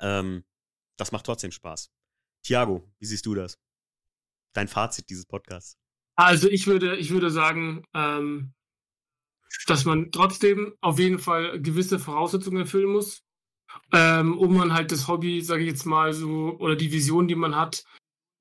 ähm, 0.00 0.44
das 0.98 1.12
macht 1.12 1.24
trotzdem 1.24 1.50
Spaß. 1.50 1.90
Tiago, 2.42 2.86
wie 2.98 3.06
siehst 3.06 3.24
du 3.24 3.34
das? 3.34 3.58
Dein 4.52 4.68
Fazit 4.68 5.08
dieses 5.08 5.24
Podcasts. 5.24 5.78
Also 6.14 6.50
ich 6.50 6.66
würde, 6.66 6.96
ich 6.96 7.08
würde 7.08 7.30
sagen, 7.30 7.86
ähm, 7.94 8.52
dass 9.66 9.86
man 9.86 10.12
trotzdem 10.12 10.74
auf 10.82 10.98
jeden 10.98 11.20
Fall 11.20 11.58
gewisse 11.58 11.98
Voraussetzungen 11.98 12.58
erfüllen 12.58 12.92
muss, 12.92 13.25
ähm, 13.92 14.38
um 14.38 14.56
man 14.56 14.72
halt 14.72 14.92
das 14.92 15.08
Hobby, 15.08 15.40
sage 15.42 15.62
ich 15.62 15.68
jetzt 15.68 15.86
mal 15.86 16.12
so, 16.12 16.56
oder 16.58 16.76
die 16.76 16.92
Vision, 16.92 17.28
die 17.28 17.34
man 17.34 17.56
hat, 17.56 17.84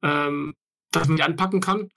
ähm, 0.01 0.53
dass 0.91 1.07
man 1.07 1.17
die 1.17 1.23
anpacken 1.23 1.61
kann. 1.61 1.89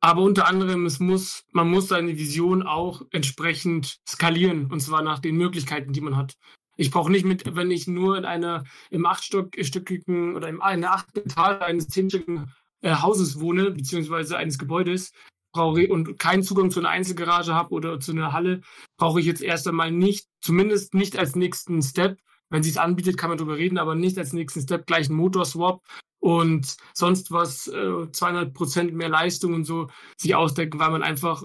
Aber 0.00 0.22
unter 0.22 0.46
anderem, 0.46 0.86
es 0.86 1.00
muss, 1.00 1.44
man 1.52 1.68
muss 1.68 1.88
seine 1.88 2.16
Vision 2.16 2.62
auch 2.62 3.02
entsprechend 3.10 3.98
skalieren, 4.08 4.70
und 4.70 4.80
zwar 4.80 5.02
nach 5.02 5.18
den 5.18 5.36
Möglichkeiten, 5.36 5.92
die 5.92 6.00
man 6.00 6.16
hat. 6.16 6.36
Ich 6.76 6.90
brauche 6.90 7.10
nicht 7.10 7.24
mit, 7.24 7.56
wenn 7.56 7.70
ich 7.70 7.86
nur 7.86 8.18
in 8.18 8.24
einer 8.24 8.64
im 8.90 9.06
achtstöckigen 9.06 10.36
oder 10.36 10.48
im, 10.48 10.62
in 10.72 10.82
der 10.82 10.92
achten 10.92 11.20
Etage 11.20 11.62
eines 11.62 11.88
zehnstöckigen 11.88 12.52
äh, 12.82 12.94
Hauses 12.94 13.40
wohne, 13.40 13.70
beziehungsweise 13.70 14.36
eines 14.36 14.58
Gebäudes, 14.58 15.12
brauche 15.52 15.88
und 15.88 16.18
keinen 16.18 16.42
Zugang 16.42 16.70
zu 16.70 16.80
einer 16.80 16.90
Einzelgarage 16.90 17.54
habe 17.54 17.74
oder 17.74 17.98
zu 17.98 18.12
einer 18.12 18.32
Halle, 18.32 18.60
brauche 18.98 19.20
ich 19.20 19.26
jetzt 19.26 19.42
erst 19.42 19.66
einmal 19.66 19.90
nicht, 19.90 20.28
zumindest 20.40 20.94
nicht 20.94 21.18
als 21.18 21.34
nächsten 21.34 21.82
Step. 21.82 22.18
Wenn 22.48 22.62
sie 22.62 22.70
es 22.70 22.76
anbietet, 22.76 23.16
kann 23.18 23.28
man 23.28 23.38
darüber 23.38 23.56
reden, 23.56 23.78
aber 23.78 23.94
nicht 23.94 24.18
als 24.18 24.32
nächsten 24.32 24.60
Step 24.62 24.86
gleich 24.86 25.08
einen 25.08 25.16
Motorswap 25.16 25.84
und 26.18 26.76
sonst 26.94 27.30
was, 27.30 27.68
äh, 27.68 28.10
200 28.10 28.54
Prozent 28.54 28.94
mehr 28.94 29.08
Leistung 29.08 29.54
und 29.54 29.64
so 29.64 29.88
sich 30.16 30.34
ausdenken, 30.34 30.78
weil 30.78 30.90
man 30.90 31.02
einfach 31.02 31.44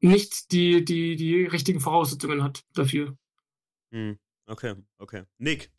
nicht 0.00 0.50
die, 0.52 0.84
die, 0.84 1.16
die 1.16 1.44
richtigen 1.44 1.80
Voraussetzungen 1.80 2.42
hat 2.42 2.64
dafür. 2.74 3.16
Hm, 3.92 4.18
okay, 4.46 4.74
okay. 4.98 5.24
Nick. 5.38 5.70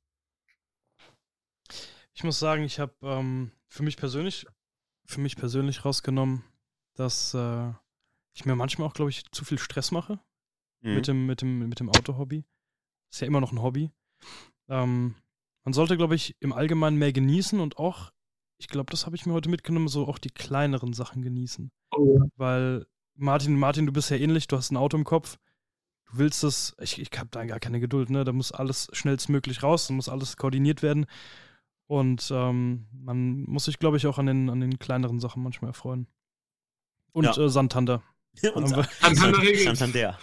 Ich 2.13 2.23
muss 2.23 2.39
sagen, 2.39 2.63
ich 2.63 2.79
habe 2.79 2.93
ähm, 3.01 3.51
für 3.67 3.83
mich 3.83 3.97
persönlich, 3.97 4.45
für 5.05 5.19
mich 5.19 5.35
persönlich 5.35 5.83
rausgenommen, 5.83 6.43
dass 6.93 7.33
äh, 7.33 7.71
ich 8.33 8.45
mir 8.45 8.55
manchmal 8.55 8.87
auch, 8.87 8.93
glaube 8.93 9.09
ich, 9.09 9.29
zu 9.31 9.43
viel 9.45 9.59
Stress 9.59 9.91
mache 9.91 10.19
Mhm. 10.83 10.95
mit 10.95 11.07
dem, 11.07 11.25
mit 11.25 11.41
dem, 11.41 11.69
mit 11.69 11.79
dem 11.79 11.89
Auto-Hobby. 11.89 12.43
Ist 13.09 13.21
ja 13.21 13.27
immer 13.27 13.41
noch 13.41 13.51
ein 13.51 13.61
Hobby. 13.61 13.91
Ähm, 14.69 15.15
man 15.63 15.73
sollte, 15.73 15.97
glaube 15.97 16.15
ich, 16.15 16.35
im 16.39 16.53
Allgemeinen 16.53 16.97
mehr 16.97 17.13
genießen 17.13 17.59
und 17.59 17.77
auch, 17.77 18.11
ich 18.57 18.67
glaube, 18.67 18.91
das 18.91 19.05
habe 19.05 19.15
ich 19.15 19.25
mir 19.25 19.33
heute 19.33 19.49
mitgenommen, 19.49 19.87
so 19.87 20.07
auch 20.07 20.17
die 20.17 20.29
kleineren 20.29 20.93
Sachen 20.93 21.21
genießen. 21.21 21.71
Weil, 22.35 22.85
Martin, 23.15 23.57
Martin, 23.57 23.85
du 23.85 23.91
bist 23.93 24.09
ja 24.09 24.17
ähnlich, 24.17 24.47
du 24.47 24.57
hast 24.57 24.71
ein 24.71 24.77
Auto 24.77 24.97
im 24.97 25.03
Kopf. 25.03 25.37
Du 26.11 26.17
willst 26.19 26.43
das, 26.43 26.75
ich, 26.79 26.99
ich 26.99 27.09
habe 27.17 27.29
da 27.31 27.45
gar 27.45 27.59
keine 27.59 27.79
Geduld, 27.79 28.09
ne? 28.09 28.23
Da 28.23 28.31
muss 28.33 28.51
alles 28.51 28.87
schnellstmöglich 28.93 29.63
raus, 29.63 29.87
da 29.87 29.93
muss 29.93 30.09
alles 30.09 30.37
koordiniert 30.37 30.81
werden. 30.83 31.05
Und 31.87 32.29
ähm, 32.33 32.87
man 32.91 33.43
muss 33.43 33.65
sich, 33.65 33.77
glaube 33.79 33.97
ich, 33.97 34.07
auch 34.07 34.17
an 34.17 34.25
den, 34.27 34.49
an 34.49 34.59
den 34.59 34.79
kleineren 34.79 35.19
Sachen 35.19 35.43
manchmal 35.43 35.69
erfreuen. 35.69 36.07
Und 37.11 37.25
Ja. 37.25 37.37
äh, 37.37 37.49
Santander. 37.49 38.01
Und 38.55 38.73
Aber- 38.73 38.87
Santander. 39.01 39.55
Santander. 39.63 40.19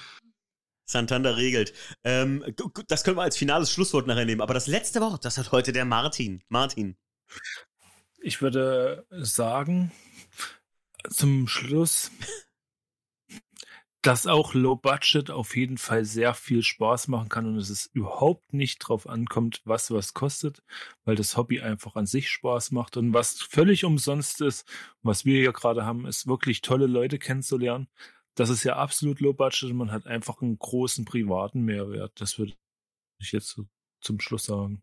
Santander 0.90 1.36
regelt. 1.36 1.72
Ähm, 2.04 2.44
das 2.88 3.04
können 3.04 3.16
wir 3.16 3.22
als 3.22 3.36
finales 3.36 3.72
Schlusswort 3.72 4.06
nachher 4.06 4.24
nehmen. 4.24 4.40
Aber 4.40 4.54
das 4.54 4.66
letzte 4.66 5.00
Wort, 5.00 5.24
das 5.24 5.38
hat 5.38 5.52
heute 5.52 5.72
der 5.72 5.84
Martin. 5.84 6.42
Martin. 6.48 6.96
Ich 8.22 8.42
würde 8.42 9.06
sagen, 9.10 9.92
zum 11.08 11.48
Schluss, 11.48 12.10
dass 14.02 14.26
auch 14.26 14.54
Low 14.54 14.76
Budget 14.76 15.30
auf 15.30 15.56
jeden 15.56 15.76
Fall 15.76 16.04
sehr 16.04 16.32
viel 16.34 16.62
Spaß 16.62 17.08
machen 17.08 17.28
kann 17.28 17.46
und 17.46 17.56
es 17.56 17.86
überhaupt 17.92 18.54
nicht 18.54 18.78
drauf 18.78 19.06
ankommt, 19.06 19.60
was 19.64 19.90
was 19.90 20.14
kostet, 20.14 20.62
weil 21.04 21.16
das 21.16 21.36
Hobby 21.36 21.60
einfach 21.60 21.96
an 21.96 22.06
sich 22.06 22.30
Spaß 22.30 22.70
macht 22.70 22.96
und 22.96 23.12
was 23.12 23.42
völlig 23.42 23.84
umsonst 23.84 24.40
ist, 24.40 24.66
was 25.02 25.24
wir 25.24 25.38
hier 25.38 25.52
gerade 25.52 25.84
haben, 25.84 26.06
ist 26.06 26.26
wirklich 26.26 26.62
tolle 26.62 26.86
Leute 26.86 27.18
kennenzulernen. 27.18 27.88
Das 28.40 28.48
ist 28.48 28.64
ja 28.64 28.76
absolut 28.76 29.20
Low 29.20 29.34
Budget 29.34 29.64
und 29.64 29.76
man 29.76 29.92
hat 29.92 30.06
einfach 30.06 30.40
einen 30.40 30.58
großen 30.58 31.04
privaten 31.04 31.62
Mehrwert. 31.62 32.18
Das 32.22 32.38
würde 32.38 32.54
ich 33.18 33.32
jetzt 33.32 33.48
so 33.48 33.66
zum 34.00 34.18
Schluss 34.18 34.44
sagen. 34.44 34.80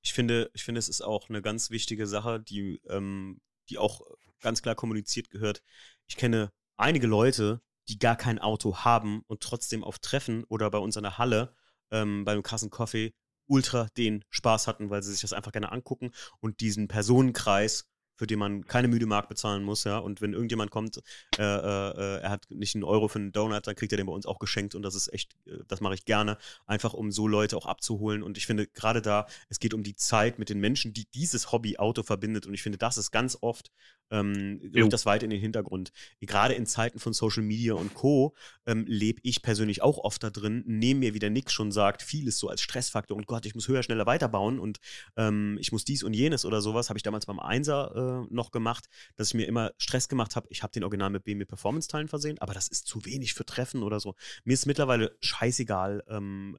Ich 0.00 0.12
finde, 0.12 0.48
ich 0.54 0.62
finde, 0.62 0.78
es 0.78 0.88
ist 0.88 1.00
auch 1.00 1.28
eine 1.28 1.42
ganz 1.42 1.70
wichtige 1.70 2.06
Sache, 2.06 2.38
die, 2.38 2.80
ähm, 2.88 3.40
die 3.68 3.78
auch 3.78 4.02
ganz 4.38 4.62
klar 4.62 4.76
kommuniziert 4.76 5.28
gehört. 5.28 5.64
Ich 6.06 6.14
kenne 6.14 6.52
einige 6.76 7.08
Leute, 7.08 7.60
die 7.88 7.98
gar 7.98 8.14
kein 8.14 8.38
Auto 8.38 8.76
haben 8.76 9.24
und 9.26 9.40
trotzdem 9.40 9.82
auf 9.82 9.98
Treffen 9.98 10.44
oder 10.44 10.70
bei 10.70 10.78
uns 10.78 10.96
an 10.96 11.02
der 11.02 11.18
Halle 11.18 11.52
ähm, 11.90 12.24
beim 12.24 12.44
krassen 12.44 12.70
Coffee 12.70 13.12
ultra 13.48 13.88
den 13.96 14.24
Spaß 14.30 14.68
hatten, 14.68 14.88
weil 14.88 15.02
sie 15.02 15.10
sich 15.10 15.22
das 15.22 15.32
einfach 15.32 15.50
gerne 15.50 15.72
angucken 15.72 16.12
und 16.38 16.60
diesen 16.60 16.86
Personenkreis 16.86 17.88
für 18.22 18.28
den 18.28 18.38
man 18.38 18.64
keine 18.64 18.86
müde 18.86 19.06
Mark 19.06 19.28
bezahlen 19.28 19.64
muss, 19.64 19.82
ja. 19.82 19.98
Und 19.98 20.20
wenn 20.20 20.32
irgendjemand 20.32 20.70
kommt, 20.70 21.02
äh, 21.38 21.42
äh, 21.42 22.20
er 22.20 22.30
hat 22.30 22.46
nicht 22.50 22.76
einen 22.76 22.84
Euro 22.84 23.08
für 23.08 23.18
einen 23.18 23.32
Donut, 23.32 23.66
dann 23.66 23.74
kriegt 23.74 23.92
er 23.92 23.96
den 23.96 24.06
bei 24.06 24.12
uns 24.12 24.26
auch 24.26 24.38
geschenkt 24.38 24.76
und 24.76 24.82
das 24.82 24.94
ist 24.94 25.12
echt, 25.12 25.34
äh, 25.44 25.58
das 25.66 25.80
mache 25.80 25.94
ich 25.94 26.04
gerne, 26.04 26.38
einfach 26.64 26.94
um 26.94 27.10
so 27.10 27.26
Leute 27.26 27.56
auch 27.56 27.66
abzuholen. 27.66 28.22
Und 28.22 28.38
ich 28.38 28.46
finde 28.46 28.68
gerade 28.68 29.02
da, 29.02 29.26
es 29.48 29.58
geht 29.58 29.74
um 29.74 29.82
die 29.82 29.96
Zeit 29.96 30.38
mit 30.38 30.50
den 30.50 30.60
Menschen, 30.60 30.92
die 30.92 31.06
dieses 31.12 31.50
Hobby 31.50 31.78
Auto 31.78 32.04
verbindet. 32.04 32.46
Und 32.46 32.54
ich 32.54 32.62
finde, 32.62 32.78
das 32.78 32.96
ist 32.96 33.10
ganz 33.10 33.36
oft 33.40 33.72
ähm, 34.12 34.60
rückt 34.74 34.92
das 34.92 35.06
weit 35.06 35.22
in 35.22 35.30
den 35.30 35.40
Hintergrund. 35.40 35.90
Gerade 36.20 36.54
in 36.54 36.66
Zeiten 36.66 36.98
von 36.98 37.12
Social 37.12 37.42
Media 37.42 37.74
und 37.74 37.94
Co. 37.94 38.34
Ähm, 38.66 38.84
lebe 38.86 39.20
ich 39.24 39.42
persönlich 39.42 39.82
auch 39.82 39.98
oft 39.98 40.22
da 40.22 40.30
drin, 40.30 40.62
nehme 40.66 41.00
mir, 41.00 41.14
wie 41.14 41.18
der 41.18 41.30
Nick 41.30 41.50
schon 41.50 41.72
sagt, 41.72 42.02
vieles 42.02 42.38
so 42.38 42.48
als 42.48 42.60
Stressfaktor 42.60 43.16
und 43.16 43.26
Gott, 43.26 43.46
ich 43.46 43.54
muss 43.54 43.66
höher, 43.66 43.82
schneller 43.82 44.06
weiterbauen 44.06 44.60
und 44.60 44.78
ähm, 45.16 45.56
ich 45.60 45.72
muss 45.72 45.84
dies 45.84 46.02
und 46.02 46.12
jenes 46.12 46.44
oder 46.44 46.60
sowas, 46.60 46.90
habe 46.90 46.98
ich 46.98 47.02
damals 47.02 47.26
beim 47.26 47.40
Einser 47.40 48.26
äh, 48.30 48.34
noch 48.34 48.50
gemacht, 48.50 48.86
dass 49.16 49.28
ich 49.28 49.34
mir 49.34 49.46
immer 49.46 49.72
Stress 49.78 50.08
gemacht 50.08 50.36
habe. 50.36 50.46
Ich 50.50 50.62
habe 50.62 50.72
den 50.72 50.84
Original 50.84 51.10
mit 51.10 51.24
BMW 51.24 51.46
Performance 51.46 51.88
Teilen 51.88 52.08
versehen, 52.08 52.38
aber 52.38 52.54
das 52.54 52.68
ist 52.68 52.86
zu 52.86 53.04
wenig 53.04 53.34
für 53.34 53.46
Treffen 53.46 53.82
oder 53.82 53.98
so. 53.98 54.14
Mir 54.44 54.52
ist 54.52 54.66
mittlerweile 54.66 55.16
scheißegal, 55.20 56.04
ähm, 56.08 56.58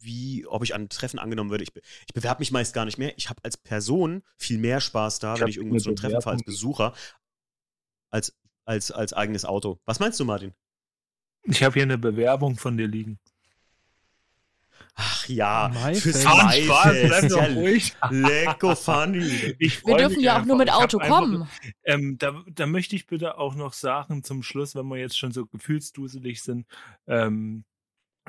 wie, 0.00 0.46
ob 0.46 0.62
ich 0.62 0.74
an 0.74 0.88
Treffen 0.88 1.18
angenommen 1.18 1.50
würde. 1.50 1.64
Ich, 1.64 1.70
ich 2.06 2.14
bewerbe 2.14 2.40
mich 2.40 2.50
meist 2.50 2.74
gar 2.74 2.84
nicht 2.84 2.98
mehr. 2.98 3.16
Ich 3.16 3.28
habe 3.28 3.40
als 3.44 3.56
Person 3.56 4.22
viel 4.36 4.58
mehr 4.58 4.80
Spaß 4.80 5.18
da, 5.18 5.34
ich 5.34 5.40
wenn 5.40 5.48
ich 5.48 5.56
irgendwo 5.56 5.78
zu 5.78 5.90
einem 5.90 5.96
Treffen 5.96 6.20
fahre 6.22 6.34
als 6.36 6.44
Besucher, 6.44 6.94
als, 8.10 8.36
als, 8.64 8.90
als 8.90 9.12
eigenes 9.12 9.44
Auto. 9.44 9.78
Was 9.84 10.00
meinst 10.00 10.18
du, 10.20 10.24
Martin? 10.24 10.52
Ich 11.42 11.62
habe 11.62 11.74
hier 11.74 11.84
eine 11.84 11.98
Bewerbung 11.98 12.56
von 12.56 12.76
dir 12.76 12.86
liegen. 12.88 13.18
Ach 14.94 15.28
ja, 15.28 15.70
fürs. 15.94 16.24
Bleib 16.24 16.64
Ja, 16.66 17.28
doch 17.28 17.48
ruhig. 17.56 17.94
Lecko 18.10 18.74
funny. 18.74 19.54
Ich 19.58 19.86
Wir 19.86 19.96
dürfen 19.96 20.20
ja 20.20 20.32
auch 20.32 20.36
einfach. 20.36 20.46
nur 20.48 20.56
mit 20.58 20.70
Auto 20.70 20.98
einfach- 20.98 21.20
kommen. 21.20 21.48
Ähm, 21.84 22.18
da, 22.18 22.42
da 22.50 22.66
möchte 22.66 22.96
ich 22.96 23.06
bitte 23.06 23.38
auch 23.38 23.54
noch 23.54 23.72
sagen 23.72 24.22
zum 24.24 24.42
Schluss, 24.42 24.74
wenn 24.74 24.86
wir 24.88 24.98
jetzt 24.98 25.18
schon 25.18 25.32
so 25.32 25.46
gefühlsduselig 25.46 26.42
sind, 26.42 26.66
ähm, 27.06 27.64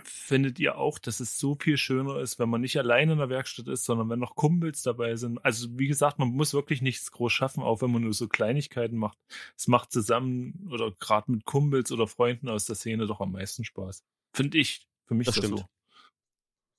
findet 0.04 0.60
ihr 0.60 0.78
auch, 0.78 1.00
dass 1.00 1.20
es 1.20 1.38
so 1.40 1.56
viel 1.56 1.78
schöner 1.78 2.20
ist, 2.20 2.40
wenn 2.40 2.50
man 2.50 2.62
nicht 2.62 2.78
alleine 2.78 3.14
in 3.14 3.18
der 3.18 3.30
Werkstatt 3.30 3.68
ist, 3.68 3.86
sondern 3.86 4.10
wenn 4.10 4.20
noch 4.20 4.36
Kumpels 4.36 4.84
dabei 4.84 5.16
sind. 5.16 5.44
Also 5.44 5.68
wie 5.78 5.88
gesagt, 5.88 6.20
man 6.20 6.30
muss 6.30 6.54
wirklich 6.54 6.82
nichts 6.82 7.12
groß 7.12 7.32
schaffen, 7.32 7.64
auch 7.64 7.82
wenn 7.82 7.92
man 7.92 8.04
nur 8.04 8.14
so 8.14 8.28
Kleinigkeiten 8.28 8.98
macht. 8.98 9.18
Es 9.58 9.68
macht 9.68 9.92
zusammen 9.92 10.68
oder 10.72 10.92
gerade 10.92 11.32
mit 11.32 11.46
Kumpels 11.46 11.92
oder 11.92 12.08
Freunden 12.08 12.50
aus 12.50 12.66
der 12.66 12.76
Szene 12.76 13.08
doch 13.08 13.22
am 13.22 13.32
meisten 13.32 13.64
Spaß. 13.64 14.04
Finde 14.34 14.58
ich. 14.58 14.88
Für 15.08 15.16
mich 15.16 15.26
Das 15.28 15.38
ist 15.38 15.44
das 15.44 15.50
stimmt. 15.50 15.60
so. 15.60 15.66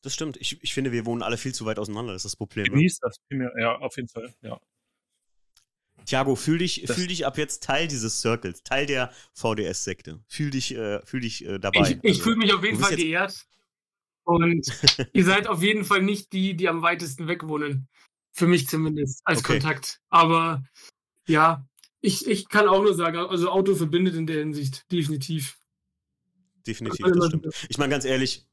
Das 0.03 0.15
stimmt. 0.15 0.37
Ich, 0.39 0.63
ich 0.63 0.75
finde, 0.75 0.91
wir 0.93 1.07
wohnen 1.07 1.23
alle 1.23 1.37
viel 1.37 1.55
zu 1.55 1.65
weit 1.65 1.79
auseinander. 1.79 2.13
Das 2.13 2.25
ist 2.25 2.33
das 2.33 2.37
Problem. 2.37 2.65
Ne? 2.65 2.71
Genießt 2.71 3.03
das 3.03 3.17
primär. 3.29 3.53
Ja, 3.59 3.79
auf 3.79 3.97
jeden 3.97 4.09
Fall. 4.09 4.35
Ja. 4.43 4.61
Thiago, 6.07 6.37
fühl 6.37 6.59
dich, 6.59 6.85
Das- 6.87 6.97
fühl 6.97 7.07
dich 7.07 7.27
ab 7.27 7.39
jetzt 7.39 7.63
Teil 7.63 7.89
dieses 7.89 8.21
Circles, 8.21 8.63
Teil 8.63 8.87
der 8.87 9.13
VDS-Sekte. 9.35 10.21
Fühl 10.27 10.51
dich, 10.51 10.75
äh, 10.75 11.05
fühl 11.05 11.21
dich 11.21 11.45
äh, 11.45 11.59
dabei. 11.59 11.81
Ich, 11.91 11.99
ich 12.03 12.11
Also, 12.11 12.23
fühle 12.23 12.37
mich 12.37 12.53
auf 12.53 12.65
jeden 12.65 12.79
Fall 12.79 12.97
geehrt. 12.97 13.47
Und 14.25 14.67
ihr 15.15 15.25
seid 15.25 15.47
auf 15.49 15.63
jeden 15.63 15.85
Fall 15.85 16.03
nicht 16.03 16.33
die, 16.33 16.55
die 16.55 16.69
am 16.69 16.83
weitesten 16.83 17.29
weg 17.29 17.49
wohnen. 17.49 17.89
Für 18.35 18.47
mich 18.47 18.69
zumindest, 18.69 19.21
als 19.25 19.41
Okay. 19.41 19.59
Kontakt. 19.59 20.01
Aber 20.09 20.65
ja, 21.27 21.67
ich, 22.01 22.27
ich 22.27 22.49
kann 22.49 22.67
auch 22.69 22.83
nur 22.83 22.95
sagen, 22.95 23.19
also 23.19 23.51
Auto 23.51 23.75
verbindet 23.75 24.15
in 24.15 24.27
der 24.27 24.39
Hinsicht, 24.39 24.91
definitiv. 24.91 25.59
Definitiv, 26.67 27.07
das 27.15 27.27
stimmt. 27.27 27.47
Ich 27.69 27.79
meine, 27.79 27.91
ganz 27.91 28.05
ehrlich, 28.05 28.47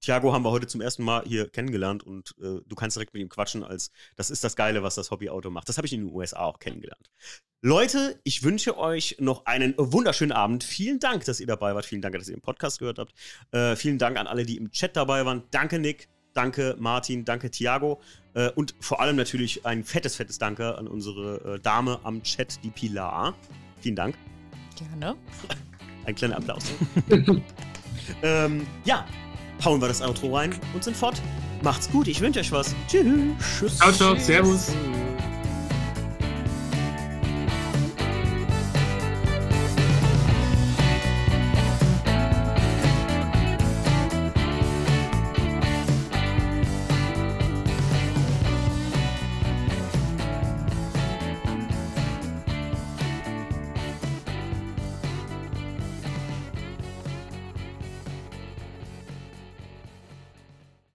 Thiago 0.00 0.32
haben 0.32 0.44
wir 0.44 0.50
heute 0.50 0.66
zum 0.66 0.80
ersten 0.80 1.04
Mal 1.04 1.24
hier 1.26 1.48
kennengelernt 1.48 2.02
und 2.02 2.34
äh, 2.40 2.60
du 2.66 2.74
kannst 2.76 2.96
direkt 2.96 3.12
mit 3.12 3.22
ihm 3.22 3.28
quatschen, 3.28 3.62
als 3.64 3.90
das 4.16 4.30
ist 4.30 4.42
das 4.42 4.56
Geile, 4.56 4.82
was 4.82 4.94
das 4.94 5.10
Hobbyauto 5.10 5.50
macht. 5.50 5.68
Das 5.68 5.76
habe 5.76 5.86
ich 5.86 5.92
in 5.92 6.06
den 6.06 6.14
USA 6.14 6.40
auch 6.40 6.58
kennengelernt. 6.58 7.10
Leute, 7.62 8.18
ich 8.24 8.42
wünsche 8.42 8.78
euch 8.78 9.16
noch 9.20 9.44
einen 9.44 9.74
wunderschönen 9.76 10.32
Abend. 10.32 10.64
Vielen 10.64 10.98
Dank, 10.98 11.26
dass 11.26 11.40
ihr 11.40 11.46
dabei 11.46 11.74
wart. 11.74 11.84
Vielen 11.84 12.00
Dank, 12.00 12.16
dass 12.16 12.28
ihr 12.28 12.34
den 12.34 12.40
Podcast 12.40 12.78
gehört 12.78 12.98
habt. 12.98 13.12
Äh, 13.52 13.76
vielen 13.76 13.98
Dank 13.98 14.16
an 14.18 14.26
alle, 14.26 14.46
die 14.46 14.56
im 14.56 14.70
Chat 14.70 14.96
dabei 14.96 15.26
waren. 15.26 15.42
Danke, 15.50 15.78
Nick. 15.78 16.08
Danke, 16.32 16.76
Martin. 16.78 17.26
Danke, 17.26 17.50
Thiago. 17.50 18.00
Äh, 18.32 18.50
und 18.52 18.74
vor 18.80 19.00
allem 19.02 19.16
natürlich 19.16 19.66
ein 19.66 19.84
fettes, 19.84 20.16
fettes 20.16 20.38
Danke 20.38 20.78
an 20.78 20.88
unsere 20.88 21.56
äh, 21.56 21.60
Dame 21.60 22.00
am 22.02 22.22
Chat, 22.22 22.64
die 22.64 22.70
Pilar. 22.70 23.34
Vielen 23.82 23.96
Dank. 23.96 24.16
Gerne. 24.78 25.16
Ein 26.06 26.14
kleiner 26.14 26.38
Applaus. 26.38 26.64
ähm, 28.22 28.66
ja, 28.86 29.06
hauen 29.64 29.80
wir 29.80 29.88
das 29.88 30.02
Outro 30.02 30.36
rein 30.36 30.54
und 30.74 30.84
sind 30.84 30.96
fort. 30.96 31.20
Macht's 31.62 31.90
gut, 31.90 32.08
ich 32.08 32.20
wünsche 32.20 32.40
euch 32.40 32.52
was. 32.52 32.74
Tschüss. 32.88 33.78
Ciao, 33.78 33.92
ciao, 33.92 34.16
servus. 34.16 34.66
Tschüss. 34.66 35.00